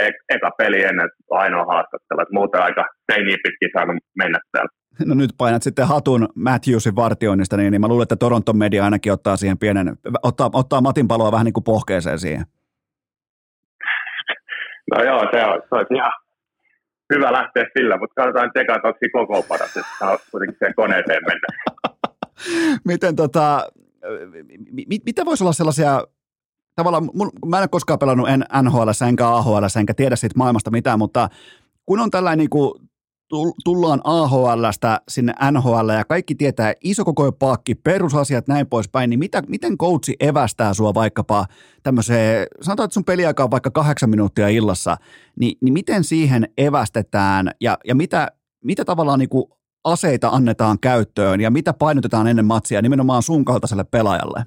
e- 0.00 0.34
eka 0.34 0.50
peli 0.58 0.82
ennen 0.82 1.08
ainoa 1.30 1.64
haastattelu, 1.64 2.20
että 2.20 2.34
muuten 2.34 2.62
aika 2.62 2.84
seiniä 3.12 3.36
pitkin 3.42 3.70
saanut 3.72 3.96
mennä 4.18 4.38
täällä 4.52 4.81
no 5.04 5.14
nyt 5.14 5.30
painat 5.38 5.62
sitten 5.62 5.88
hatun 5.88 6.28
Matthewsin 6.34 6.96
vartioinnista, 6.96 7.56
niin, 7.56 7.70
niin 7.70 7.80
mä 7.80 7.88
luulen, 7.88 8.02
että 8.02 8.16
Toronton 8.16 8.56
media 8.56 8.84
ainakin 8.84 9.12
ottaa 9.12 9.36
siihen 9.36 9.58
pienen, 9.58 9.96
ottaa, 10.22 10.50
ottaa 10.52 10.80
Matin 10.80 11.08
paloa 11.08 11.32
vähän 11.32 11.44
niin 11.44 11.52
kuin 11.52 11.64
pohkeeseen 11.64 12.18
siihen. 12.18 12.46
No 14.90 15.04
joo, 15.04 15.20
se 15.32 15.44
on, 15.44 15.62
se 15.68 15.74
olisi 15.74 15.94
ihan 15.94 16.12
hyvä 17.14 17.32
lähteä 17.32 17.64
sillä, 17.78 17.98
mutta 17.98 18.14
katsotaan 18.14 18.50
teka, 18.54 18.74
että 18.74 18.88
onko 18.88 19.26
koko 19.26 19.42
paras, 19.48 19.76
että 19.76 20.18
kuitenkin 20.30 20.56
sen 20.58 20.74
koneeseen 20.74 21.22
mennä. 21.26 21.46
Miten 22.88 23.16
tota, 23.16 23.66
mit, 24.88 25.04
mitä 25.04 25.24
voisi 25.24 25.44
olla 25.44 25.52
sellaisia 25.52 26.02
tavallaan, 26.76 27.10
mun, 27.14 27.30
mä 27.46 27.56
en 27.56 27.62
ole 27.62 27.68
koskaan 27.68 27.98
pelannut 27.98 28.28
en 28.28 28.44
NHL 28.62 28.88
enkä 29.08 29.28
AHL 29.28 29.64
enkä 29.78 29.94
tiedä 29.94 30.16
siitä 30.16 30.38
maailmasta 30.38 30.70
mitään, 30.70 30.98
mutta 30.98 31.28
kun 31.86 32.00
on 32.00 32.10
tällainen 32.10 32.38
niin 32.38 32.50
kuin 32.50 32.72
tullaan 33.64 34.00
AHLstä 34.04 35.00
sinne 35.08 35.32
NHL 35.50 35.88
ja 35.88 36.04
kaikki 36.04 36.34
tietää 36.34 36.72
iso 36.84 37.04
koko 37.04 37.32
paakki, 37.32 37.74
perusasiat 37.74 38.48
näin 38.48 38.66
poispäin, 38.66 39.10
niin 39.10 39.18
mitä, 39.18 39.42
miten 39.48 39.78
coachi 39.78 40.16
evästää 40.20 40.74
sua 40.74 40.94
vaikkapa 40.94 41.46
tämmöiseen, 41.82 42.46
sanotaan, 42.60 42.84
että 42.84 42.94
sun 42.94 43.04
peliaika 43.04 43.44
on 43.44 43.50
vaikka 43.50 43.70
kahdeksan 43.70 44.10
minuuttia 44.10 44.48
illassa, 44.48 44.96
niin, 45.40 45.58
niin 45.60 45.72
miten 45.72 46.04
siihen 46.04 46.48
evästetään 46.58 47.50
ja, 47.60 47.78
ja 47.84 47.94
mitä, 47.94 48.28
mitä 48.64 48.84
tavallaan 48.84 49.18
niin 49.18 49.28
kuin 49.28 49.44
aseita 49.84 50.28
annetaan 50.28 50.78
käyttöön 50.80 51.40
ja 51.40 51.50
mitä 51.50 51.72
painotetaan 51.72 52.26
ennen 52.26 52.44
matsia 52.44 52.82
nimenomaan 52.82 53.22
sun 53.22 53.44
kaltaiselle 53.44 53.84
pelaajalle? 53.84 54.44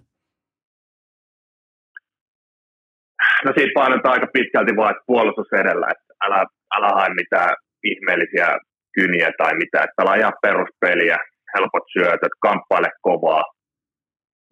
No 3.46 3.52
siitä 3.58 3.72
painotetaan 3.76 4.14
aika 4.14 4.28
pitkälti 4.34 4.76
vaan, 4.76 4.92
että 4.92 5.04
puolustus 5.08 5.48
edellä, 5.54 5.88
että 5.92 6.14
älä, 6.26 6.46
älä 6.78 6.90
hae 6.96 7.10
mitään 7.14 7.56
ihmeellisiä 7.84 8.48
kyniä 8.96 9.30
tai 9.38 9.54
mitä, 9.62 9.78
että 9.84 9.98
pelaa 9.98 10.16
ihan 10.16 10.40
peruspeliä, 10.42 11.18
helpot 11.56 11.86
syötöt, 11.94 12.36
kamppaile 12.42 12.90
kovaa, 13.02 13.44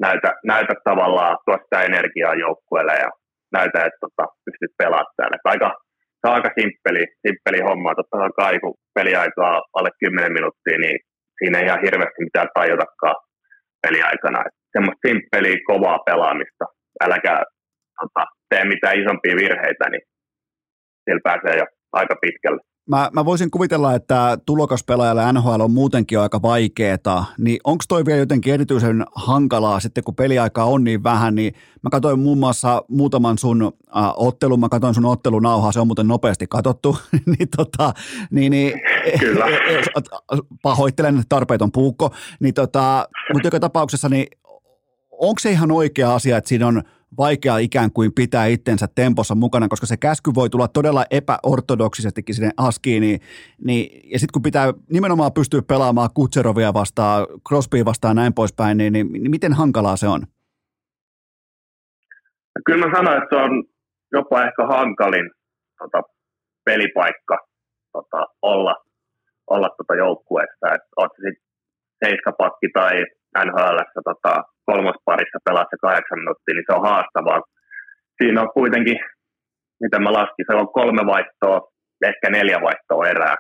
näytä, 0.06 0.30
näytä 0.46 0.74
tavallaan 0.84 1.38
tuosta 1.46 1.64
sitä 1.64 1.82
energiaa 1.90 2.36
joukkueelle 2.46 2.94
ja 3.06 3.10
näytä, 3.58 3.78
että 3.86 4.00
tota, 4.06 4.26
pystyt 4.46 4.74
pelaamaan 4.78 5.14
täällä. 5.18 5.38
Aika, 5.54 5.70
se 6.20 6.24
on 6.28 6.36
aika 6.38 6.52
simppeli, 6.60 7.04
simppeli 7.24 7.60
homma. 7.68 7.96
Totta 7.96 8.30
kai 8.42 8.60
kun 8.60 8.76
peliaikaa 8.98 9.56
alle 9.78 9.92
10 10.00 10.34
minuuttia, 10.38 10.78
niin 10.78 10.98
siinä 11.38 11.60
ei 11.60 11.66
ihan 11.66 11.84
hirveästi 11.86 12.24
mitään 12.28 12.50
tajutakaan 12.54 13.16
peliaikana. 13.84 14.40
Et 14.48 14.56
semmoista 14.74 15.08
simppeliä, 15.08 15.68
kovaa 15.72 16.00
pelaamista. 16.10 16.66
Äläkä 17.06 17.34
tota, 18.00 18.24
tee 18.50 18.64
mitään 18.74 19.00
isompia 19.02 19.36
virheitä, 19.36 19.86
niin 19.90 20.06
siellä 21.04 21.28
pääsee 21.30 21.56
jo 21.62 21.66
aika 22.00 22.16
pitkälle. 22.22 22.62
Mä, 22.90 23.10
mä 23.14 23.26
voisin 23.26 23.52
kuvitella, 23.52 23.96
että 23.96 24.38
tulokaspelaajalle 24.46 25.34
NHL 25.34 25.62
on 25.62 25.72
muutenkin 25.72 26.20
aika 26.20 26.42
vaikeeta, 26.42 27.26
niin 27.38 27.60
onko 27.64 27.84
toi 27.88 28.06
vielä 28.06 28.20
jotenkin 28.20 28.54
erityisen 28.54 29.06
hankalaa 29.16 29.80
sitten, 29.80 30.04
kun 30.04 30.16
peliaikaa 30.16 30.66
on 30.66 30.84
niin 30.84 31.04
vähän, 31.04 31.36
niin 31.36 31.54
mä 31.82 31.90
katsoin 31.90 32.20
muun 32.20 32.38
muassa 32.38 32.84
muutaman 32.88 33.38
sun 33.38 33.74
äh, 33.98 34.12
ottelun, 34.16 34.60
mä 34.60 34.70
katsoin 34.70 34.96
sun 34.96 35.06
ottelunauhaa, 35.06 35.72
se 35.72 35.80
on 35.80 35.88
muuten 35.88 36.08
nopeasti 36.08 36.48
katsottu, 36.48 36.98
niin, 37.38 37.50
tota, 37.58 37.94
niin, 38.32 38.52
niin 38.52 38.82
Kyllä. 39.20 39.46
Pahoittelen, 40.64 41.24
tarpeeton 41.30 41.72
puukko, 41.72 42.14
niin 42.40 42.54
tota, 42.54 43.08
mutta 43.34 43.48
joka 43.48 43.60
tapauksessa, 43.60 44.10
niin 44.10 44.28
onko 45.12 45.40
se 45.40 45.52
ihan 45.52 45.72
oikea 45.72 46.16
asia, 46.16 46.38
että 46.38 46.48
siinä 46.48 46.68
on 46.68 46.84
vaikea 47.18 47.58
ikään 47.58 47.92
kuin 47.92 48.12
pitää 48.16 48.46
itsensä 48.46 48.88
tempossa 48.96 49.36
mukana, 49.36 49.68
koska 49.68 49.86
se 49.86 49.98
käsky 49.98 50.32
voi 50.36 50.50
tulla 50.50 50.68
todella 50.68 51.06
epäortodoksisestikin 51.12 52.36
sinne 52.36 52.52
askiin, 52.58 53.02
niin, 53.02 53.20
niin, 53.66 54.12
ja 54.12 54.20
sitten 54.20 54.34
kun 54.34 54.42
pitää 54.42 54.74
nimenomaan 54.92 55.34
pystyä 55.34 55.62
pelaamaan 55.62 56.10
Kutserovia 56.14 56.74
vastaan, 56.74 57.28
Crosbya 57.48 57.86
vastaan 57.86 58.16
näin 58.16 58.34
poispäin, 58.34 58.78
niin, 58.78 58.94
niin, 58.94 59.12
niin 59.12 59.32
miten 59.32 59.54
hankalaa 59.54 59.96
se 59.96 60.08
on? 60.08 60.22
Kyllä 62.66 62.86
mä 62.86 62.96
sanoin, 62.96 63.18
että 63.18 63.36
se 63.36 63.42
on 63.42 63.64
jopa 64.12 64.44
ehkä 64.48 64.68
hankalin 64.68 65.32
tota, 65.80 66.02
pelipaikka 66.66 67.38
tota, 67.94 68.26
olla, 68.42 68.76
olla 69.50 69.70
tota 69.78 69.96
joukkueessa. 69.96 70.66
Että 70.76 70.88
oot 70.98 71.12
sitten 71.16 71.44
seiskapakki 72.06 72.68
tai 72.74 73.06
NHL 73.46 73.78
tota, 74.04 74.44
kolmosparissa 74.70 75.46
pelaa 75.46 75.70
se 75.70 75.78
kahdeksan 75.86 76.20
minuuttia, 76.20 76.54
niin 76.56 76.68
se 76.68 76.76
on 76.78 76.88
haastavaa. 76.90 77.40
Siinä 78.18 78.42
on 78.42 78.52
kuitenkin, 78.60 78.98
mitä 79.84 79.98
mä 80.00 80.18
laskin, 80.20 80.46
se 80.48 80.54
on 80.62 80.74
kolme 80.80 81.04
vaihtoa, 81.14 81.58
ehkä 82.10 82.28
neljä 82.30 82.58
vaihtoa 82.68 83.10
erää. 83.14 83.36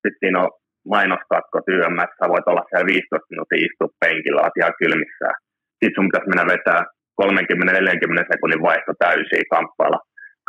Sitten 0.00 0.20
siinä 0.20 0.38
on 0.44 0.50
mainoskatko 0.94 1.56
työmässä, 1.68 2.18
sä 2.18 2.32
voit 2.32 2.48
olla 2.50 2.64
siellä 2.68 2.86
15 2.86 3.30
minuuttia 3.30 3.64
istua 3.66 3.98
penkillä, 4.02 4.42
oot 4.42 4.60
ihan 4.60 4.78
kylmissään. 4.80 5.36
Sitten 5.78 5.96
sun 5.96 6.08
pitäisi 6.08 6.30
mennä 6.30 6.46
vetää 6.54 6.80
30-40 7.22 8.32
sekunnin 8.32 8.66
vaihto 8.68 8.92
täysiä 9.04 9.50
kamppailla, 9.54 10.00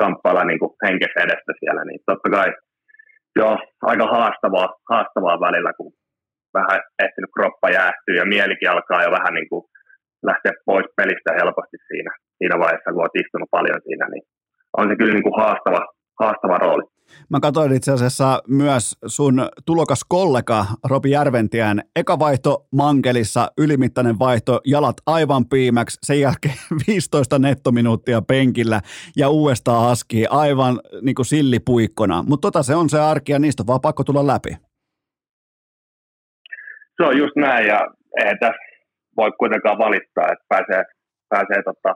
kamppailla 0.01 0.43
niin 0.43 0.59
kuin 0.61 0.73
henkessä 0.85 1.19
edestä 1.25 1.53
siellä, 1.59 1.83
niin 1.85 1.99
totta 2.09 2.29
kai 2.35 2.49
joo, 3.39 3.55
aika 3.91 4.05
haastavaa, 4.15 4.67
haastavaa 4.91 5.43
välillä, 5.47 5.71
kun 5.77 5.91
vähän 6.57 6.79
ehtinyt 7.03 7.31
kroppa 7.35 7.67
jäähtyy 7.77 8.15
ja 8.15 8.25
mielikin 8.25 8.69
alkaa 8.69 9.03
jo 9.03 9.11
vähän 9.11 9.33
niin 9.33 9.49
kuin 9.49 9.63
lähteä 10.23 10.51
pois 10.65 10.85
pelistä 10.95 11.31
helposti 11.39 11.77
siinä, 11.87 12.11
siinä 12.37 12.59
vaiheessa, 12.59 12.91
kun 12.91 13.01
olet 13.01 13.21
istunut 13.21 13.49
paljon 13.51 13.81
siinä, 13.83 14.05
niin 14.09 14.23
on 14.77 14.89
se 14.89 14.95
kyllä 14.95 15.13
niin 15.13 15.23
kuin 15.23 15.39
haastava, 15.41 15.81
haastava 16.19 16.57
rooli. 16.57 16.83
Mä 17.29 17.39
katsoin 17.39 17.75
itse 17.75 17.91
asiassa 17.91 18.41
myös 18.47 18.97
sun 19.05 19.49
tulokas 19.65 19.99
kollega 20.09 20.65
Robi 20.89 21.11
Järventiän 21.11 21.81
eka 21.95 22.19
vaihto 22.19 22.67
mankelissa, 22.75 23.51
ylimittainen 23.57 24.19
vaihto, 24.19 24.61
jalat 24.65 24.95
aivan 25.05 25.45
piimäksi, 25.49 25.97
sen 26.03 26.19
jälkeen 26.19 26.55
15 26.87 27.39
nettominuuttia 27.39 28.21
penkillä 28.21 28.81
ja 29.17 29.29
uudestaan 29.29 29.91
aski 29.91 30.25
aivan 30.29 30.79
niin 31.01 31.15
kuin 31.15 31.25
sillipuikkona. 31.25 32.23
Mutta 32.27 32.45
tota 32.47 32.63
se 32.63 32.75
on 32.75 32.89
se 32.89 32.99
arki 32.99 33.31
ja 33.31 33.39
niistä 33.39 33.63
on 33.63 33.67
vaan 33.67 33.81
pakko 33.81 34.03
tulla 34.03 34.27
läpi. 34.27 34.49
Se 36.97 37.03
on 37.03 37.17
just 37.17 37.35
näin 37.35 37.67
ja 37.67 37.79
eihän 38.19 38.39
tässä 38.39 38.66
voi 39.17 39.31
kuitenkaan 39.39 39.77
valittaa, 39.77 40.31
että 40.33 40.45
pääsee, 40.49 40.83
pääsee 41.29 41.63
tota, 41.63 41.95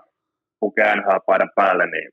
pukea 0.60 0.96
NHL-paidan 0.96 1.52
päälle, 1.56 1.86
niin 1.86 2.10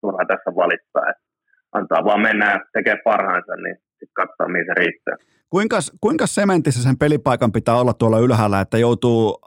turha 0.00 0.24
tässä 0.28 0.50
valittaa. 0.56 1.10
Että 1.10 1.24
antaa 1.72 2.04
vaan 2.04 2.20
mennä 2.20 2.52
ja 2.52 2.60
tekee 2.72 2.96
parhaansa, 3.04 3.56
niin 3.56 3.76
sitten 3.76 4.14
katsoa, 4.14 4.48
mihin 4.48 4.66
se 4.66 4.74
riittää. 4.74 5.16
Kuinka, 5.50 5.78
kuinka 6.00 6.26
sementissä 6.26 6.82
sen 6.82 6.98
pelipaikan 6.98 7.52
pitää 7.52 7.76
olla 7.76 7.92
tuolla 7.92 8.18
ylhäällä, 8.18 8.60
että 8.60 8.78
joutuu 8.78 9.38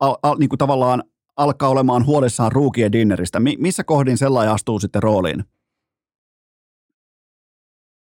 al, 0.00 0.16
al, 0.22 0.36
niin 0.38 0.48
kuin 0.48 0.58
tavallaan 0.58 1.02
alkaa 1.36 1.68
olemaan 1.68 2.06
huolissaan 2.06 2.52
ruukien 2.52 2.92
dinneristä? 2.92 3.40
Mi, 3.40 3.56
missä 3.58 3.84
kohdin 3.84 4.18
sellainen 4.18 4.54
astuu 4.54 4.78
sitten 4.78 5.02
rooliin? 5.02 5.44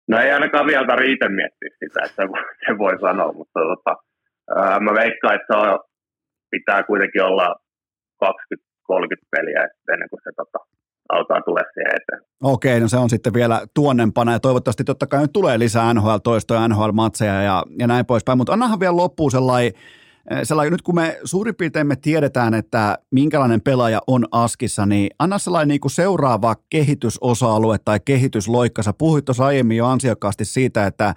No 0.08 0.18
ei 0.18 0.32
ainakaan 0.32 0.66
vielä 0.66 0.86
tarvitse 0.86 1.28
miettiä 1.28 1.68
sitä, 1.78 2.00
että 2.04 2.22
se 2.22 2.28
voi, 2.28 2.42
se 2.66 2.78
voi 2.78 3.00
sanoa, 3.00 3.32
mutta 3.32 3.60
tota, 3.60 3.96
ää, 4.56 4.80
mä 4.80 4.94
veikkaan, 4.94 5.34
että 5.34 5.46
se 5.46 5.58
on 5.58 5.78
pitää 6.58 6.82
kuitenkin 6.82 7.22
olla 7.22 7.54
20-30 8.24 8.28
peliä 9.36 9.62
ennen 9.92 10.08
kuin 10.10 10.20
se 10.24 10.30
tota, 10.36 10.58
alkaa 11.08 11.40
tulla 11.42 11.60
siihen 11.74 11.96
eteen. 12.00 12.22
Okei, 12.42 12.80
no 12.80 12.88
se 12.88 12.96
on 12.96 13.10
sitten 13.10 13.34
vielä 13.34 13.60
tuonnempana 13.74 14.32
ja 14.32 14.40
toivottavasti 14.40 14.84
totta 14.84 15.06
kai 15.06 15.22
nyt 15.22 15.32
tulee 15.32 15.58
lisää 15.58 15.94
NHL-toistoja, 15.94 16.68
NHL-matseja 16.68 17.42
ja, 17.42 17.62
ja 17.78 17.86
näin 17.86 18.06
poispäin, 18.06 18.38
mutta 18.38 18.52
annahan 18.52 18.80
vielä 18.80 18.96
loppuun 18.96 19.30
sellainen 19.30 19.72
eh, 20.30 20.38
sellainen, 20.42 20.72
nyt 20.72 20.82
kun 20.82 20.94
me 20.94 21.18
suurin 21.24 21.54
piirtein 21.54 21.86
me 21.86 21.96
tiedetään, 21.96 22.54
että 22.54 22.98
minkälainen 23.10 23.60
pelaaja 23.60 24.00
on 24.06 24.26
Askissa, 24.30 24.86
niin 24.86 25.10
anna 25.18 25.38
sellainen 25.38 25.68
niin 25.68 25.80
kuin 25.80 25.92
seuraava 25.92 26.54
kehitysosa-alue 26.70 27.76
tai 27.84 28.00
kehitysloikka. 28.04 28.82
Sä 28.82 28.92
puhuit 28.98 29.24
tuossa 29.24 29.46
aiemmin 29.46 29.76
jo 29.76 29.86
ansiokkaasti 29.86 30.44
siitä, 30.44 30.86
että 30.86 31.14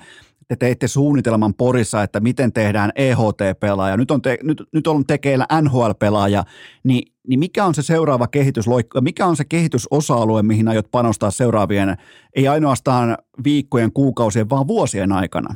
te 0.49 0.55
teitte 0.55 0.87
suunnitelman 0.87 1.53
Porissa, 1.53 2.03
että 2.03 2.19
miten 2.19 2.53
tehdään 2.53 2.91
EHT-pelaaja, 2.95 3.97
nyt 3.97 4.11
on, 4.11 4.21
te, 4.21 4.37
nyt, 4.43 4.63
nyt 4.73 4.87
on 4.87 5.05
tekeillä 5.05 5.45
NHL-pelaaja, 5.61 6.43
niin, 6.83 7.13
niin 7.27 7.39
mikä 7.39 7.65
on 7.65 7.73
se 7.73 7.81
seuraava 7.81 8.27
kehitysloikka, 8.27 9.01
mikä 9.01 9.25
on 9.25 9.35
se 9.35 9.43
kehitysosa-alue, 9.49 10.43
mihin 10.43 10.67
aiot 10.67 10.91
panostaa 10.91 11.31
seuraavien, 11.31 11.95
ei 12.35 12.47
ainoastaan 12.47 13.17
viikkojen, 13.43 13.91
kuukausien, 13.93 14.49
vaan 14.49 14.67
vuosien 14.67 15.11
aikana? 15.11 15.55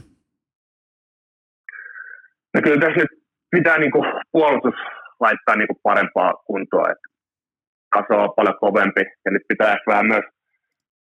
No 2.54 2.62
kyllä 2.64 2.80
tässä 2.80 3.06
pitää 3.52 3.78
niin 3.78 3.92
kuin 3.92 4.06
puolustus 4.32 4.76
laittaa 5.20 5.56
niin 5.56 5.68
kuin 5.68 5.80
parempaa 5.84 6.34
kuntoa, 6.34 6.92
että 6.92 7.08
taso 7.96 8.22
on 8.24 8.34
paljon 8.36 8.60
kovempi. 8.60 9.02
Ja 9.26 9.32
nyt 9.32 9.42
pitää 9.48 9.74
ehkä 9.74 9.92
vähän 9.92 10.08
myös 10.08 10.26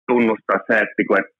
tunnustaa 0.07 0.59
se, 0.67 0.73
että, 0.73 0.93
että 1.19 1.38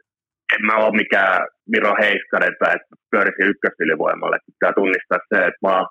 en 0.53 0.65
mä 0.65 0.75
ole 0.75 0.99
mikään 1.01 1.47
Miro 1.71 1.93
Heiskari, 2.01 2.47
että 2.47 2.95
pyörisi 3.11 3.41
ykkösylivoimalle. 3.51 4.37
Pitää 4.45 4.73
tunnistaa 4.73 5.19
se, 5.29 5.37
että 5.47 5.63
mä 5.67 5.85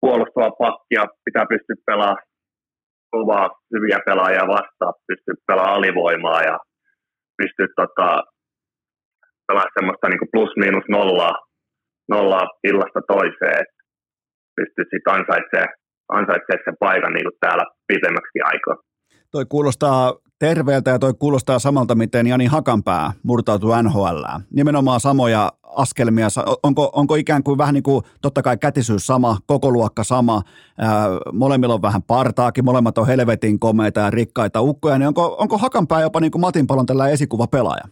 puolustava 0.00 0.50
pakkia 0.50 1.02
pitää 1.24 1.46
pystyä 1.52 1.76
pelaamaan 1.86 2.22
kovaa, 3.10 3.50
hyviä 3.74 3.98
pelaajia 4.06 4.52
vastaan, 4.56 4.94
pystyy 5.08 5.34
pelaamaan 5.46 5.76
alivoimaa 5.78 6.42
ja 6.50 6.58
pystyy 7.38 7.66
tota, 7.76 8.08
pelaamaan 9.46 9.74
semmoista 9.76 10.08
niin 10.08 10.32
plus-miinus 10.32 10.86
nollaa, 10.88 11.36
nollaa 12.14 12.46
illasta 12.68 13.00
toiseen, 13.14 13.58
että 13.62 13.78
pystyy 14.56 14.84
sitten 14.90 15.14
ansaitsemaan, 15.16 15.74
ansaitsemaan 16.18 16.64
sen 16.64 16.76
paikan 16.84 17.12
niin 17.12 17.38
täällä 17.40 17.64
pitemmäksi 17.88 18.38
aikaa. 18.50 18.76
Toi 19.30 19.44
kuulostaa 19.48 20.02
terveeltä 20.46 20.90
ja 20.90 20.98
toi 20.98 21.14
kuulostaa 21.18 21.58
samalta, 21.58 21.94
miten 21.94 22.26
Jani 22.26 22.46
Hakanpää 22.46 23.12
murtautui 23.22 23.82
NHL. 23.82 24.24
Nimenomaan 24.50 25.00
samoja 25.00 25.52
askelmia. 25.76 26.26
Onko, 26.62 26.90
onko 27.00 27.14
ikään 27.14 27.42
kuin 27.42 27.58
vähän 27.58 27.74
niin 27.74 27.82
kuin, 27.82 28.02
totta 28.22 28.42
kai 28.42 28.56
kätisyys 28.56 29.06
sama, 29.06 29.36
koko 29.46 29.70
luokka 29.70 30.04
sama, 30.04 30.42
ää, 30.78 30.88
molemmilla 31.32 31.74
on 31.74 31.82
vähän 31.82 32.02
partaakin, 32.02 32.64
molemmat 32.64 32.98
on 32.98 33.06
helvetin 33.06 33.58
komeita 33.58 34.00
ja 34.00 34.10
rikkaita 34.10 34.60
ukkoja, 34.60 34.98
niin 34.98 35.08
onko, 35.08 35.36
onko 35.38 35.58
Hakanpää 35.58 36.00
jopa 36.00 36.20
niin 36.20 36.32
kuin 36.32 36.40
Matin 36.40 36.66
Palon 36.66 36.86
tällä 36.86 37.08
esikuva 37.08 37.46
pelaaja? 37.46 37.84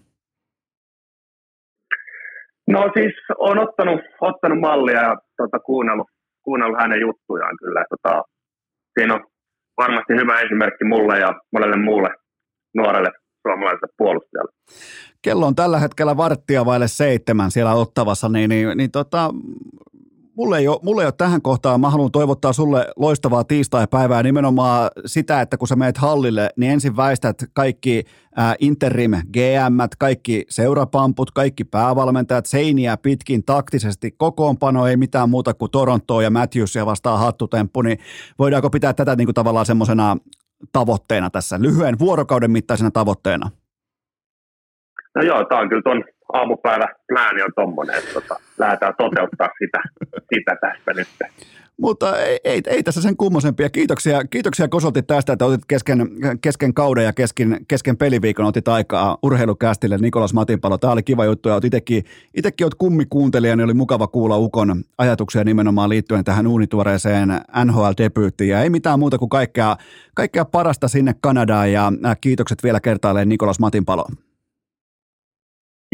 No 2.68 2.80
siis 2.96 3.14
on 3.38 3.58
ottanut, 3.58 4.00
ottanut 4.20 4.60
mallia 4.60 5.02
ja 5.02 5.16
tota, 5.36 5.58
kuunnellut, 5.58 6.06
kuunnellut 6.44 6.78
hänen 6.80 7.00
juttujaan 7.00 7.56
kyllä. 7.62 7.84
Tota, 7.90 8.22
siinä 8.98 9.14
on 9.14 9.20
varmasti 9.76 10.12
hyvä 10.20 10.40
esimerkki 10.40 10.84
mulle 10.84 11.18
ja 11.18 11.30
monelle 11.52 11.76
muulle 11.76 12.19
nuorelle 12.76 13.10
suomalaiselle 13.42 13.92
puolustajalle. 13.98 14.52
Kello 15.22 15.46
on 15.46 15.54
tällä 15.54 15.78
hetkellä 15.78 16.16
varttia 16.16 16.64
vaille 16.64 16.88
seitsemän 16.88 17.50
siellä 17.50 17.74
ottavassa, 17.74 18.28
niin, 18.28 18.50
niin, 18.50 18.76
niin 18.76 18.90
tota, 18.90 19.30
Mulle 20.40 20.58
ei, 20.58 20.68
ole, 20.68 20.80
mulle 20.82 21.02
ei 21.02 21.06
ole 21.06 21.12
tähän 21.12 21.42
kohtaan, 21.42 21.80
mä 21.80 21.90
haluan 21.90 22.10
toivottaa 22.10 22.52
sulle 22.52 22.86
loistavaa 22.96 23.44
tiistai-päivää 23.44 24.22
nimenomaan 24.22 24.90
sitä, 25.06 25.40
että 25.40 25.56
kun 25.56 25.68
sä 25.68 25.76
meet 25.76 25.98
hallille, 25.98 26.50
niin 26.56 26.72
ensin 26.72 26.96
väistät 26.96 27.44
kaikki 27.52 28.04
äh, 28.38 28.54
interim 28.60 29.10
GM, 29.10 29.78
kaikki 29.98 30.44
seurapamput, 30.48 31.30
kaikki 31.30 31.64
päävalmentajat 31.64 32.46
seiniä 32.46 32.96
pitkin 32.96 33.44
taktisesti 33.44 34.10
kokoonpano, 34.10 34.86
ei 34.86 34.96
mitään 34.96 35.30
muuta 35.30 35.54
kuin 35.54 35.70
Torontoa 35.70 36.22
ja 36.22 36.30
Matthews 36.30 36.76
ja 36.76 36.86
vastaa 36.86 37.18
hattutemppu, 37.18 37.82
niin 37.82 37.98
voidaanko 38.38 38.70
pitää 38.70 38.92
tätä 38.92 39.16
niin 39.16 39.26
kuin 39.26 39.34
tavallaan 39.34 39.66
semmoisena 39.66 40.16
tavoitteena 40.72 41.30
tässä, 41.30 41.58
lyhyen 41.62 41.98
vuorokauden 41.98 42.50
mittaisena 42.50 42.90
tavoitteena? 42.90 43.50
No 45.14 45.22
joo, 45.22 45.44
tämä 45.44 45.60
on 45.60 45.68
kyllä 45.68 45.82
tuon 45.82 46.04
aamupäivä 46.32 46.86
plääni 47.08 47.42
on 47.42 47.50
tommonen, 47.56 47.98
että 47.98 48.12
tota, 48.12 48.36
lähdetään 48.58 48.94
toteuttaa 48.98 49.48
sitä, 49.58 49.82
sitä 50.34 50.56
tästä 50.60 50.92
nyt. 50.94 51.08
Mutta 51.80 52.18
ei, 52.18 52.38
ei, 52.44 52.62
ei 52.66 52.82
tässä 52.82 53.02
sen 53.02 53.16
kummosempia. 53.16 53.70
Kiitoksia, 53.70 54.24
kiitoksia 54.24 54.68
Kosolti 54.68 55.02
tästä, 55.02 55.32
että 55.32 55.44
otit 55.44 55.64
kesken, 55.68 56.10
kesken 56.40 56.74
kauden 56.74 57.04
ja 57.04 57.12
kesken, 57.12 57.60
kesken 57.68 57.96
peliviikon 57.96 58.46
otit 58.46 58.68
aikaa 58.68 59.18
urheilukästille 59.22 59.98
Nikolas 59.98 60.34
Matinpalo. 60.34 60.78
Tämä 60.78 60.92
oli 60.92 61.02
kiva 61.02 61.24
juttu 61.24 61.48
ja 61.48 61.60
itsekin, 61.64 62.04
itsekin 62.36 62.64
olet 62.64 62.74
kummikuuntelija, 62.74 63.56
niin 63.56 63.64
oli 63.64 63.74
mukava 63.74 64.06
kuulla 64.06 64.38
Ukon 64.38 64.84
ajatuksia 64.98 65.44
nimenomaan 65.44 65.88
liittyen 65.88 66.24
tähän 66.24 66.46
uunituoreeseen 66.46 67.28
NHL-debyyttiin. 67.64 68.48
Ja 68.48 68.62
ei 68.62 68.70
mitään 68.70 68.98
muuta 68.98 69.18
kuin 69.18 69.28
kaikkea, 69.28 69.76
kaikkea 70.14 70.44
parasta 70.44 70.88
sinne 70.88 71.14
Kanadaan 71.20 71.72
ja 71.72 71.92
kiitokset 72.20 72.62
vielä 72.62 72.80
kertaalleen 72.80 73.28
Nikolas 73.28 73.58
Matinpalo. 73.58 74.06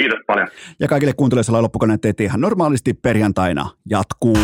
Kiitos 0.00 0.18
paljon. 0.26 0.48
Ja 0.80 0.88
kaikille 0.88 1.12
kuuntelijoille 1.12 1.60
loppukoneet 1.60 2.20
ihan 2.20 2.40
normaalisti 2.40 2.94
perjantaina 2.94 3.70
jatkuu. 3.90 4.36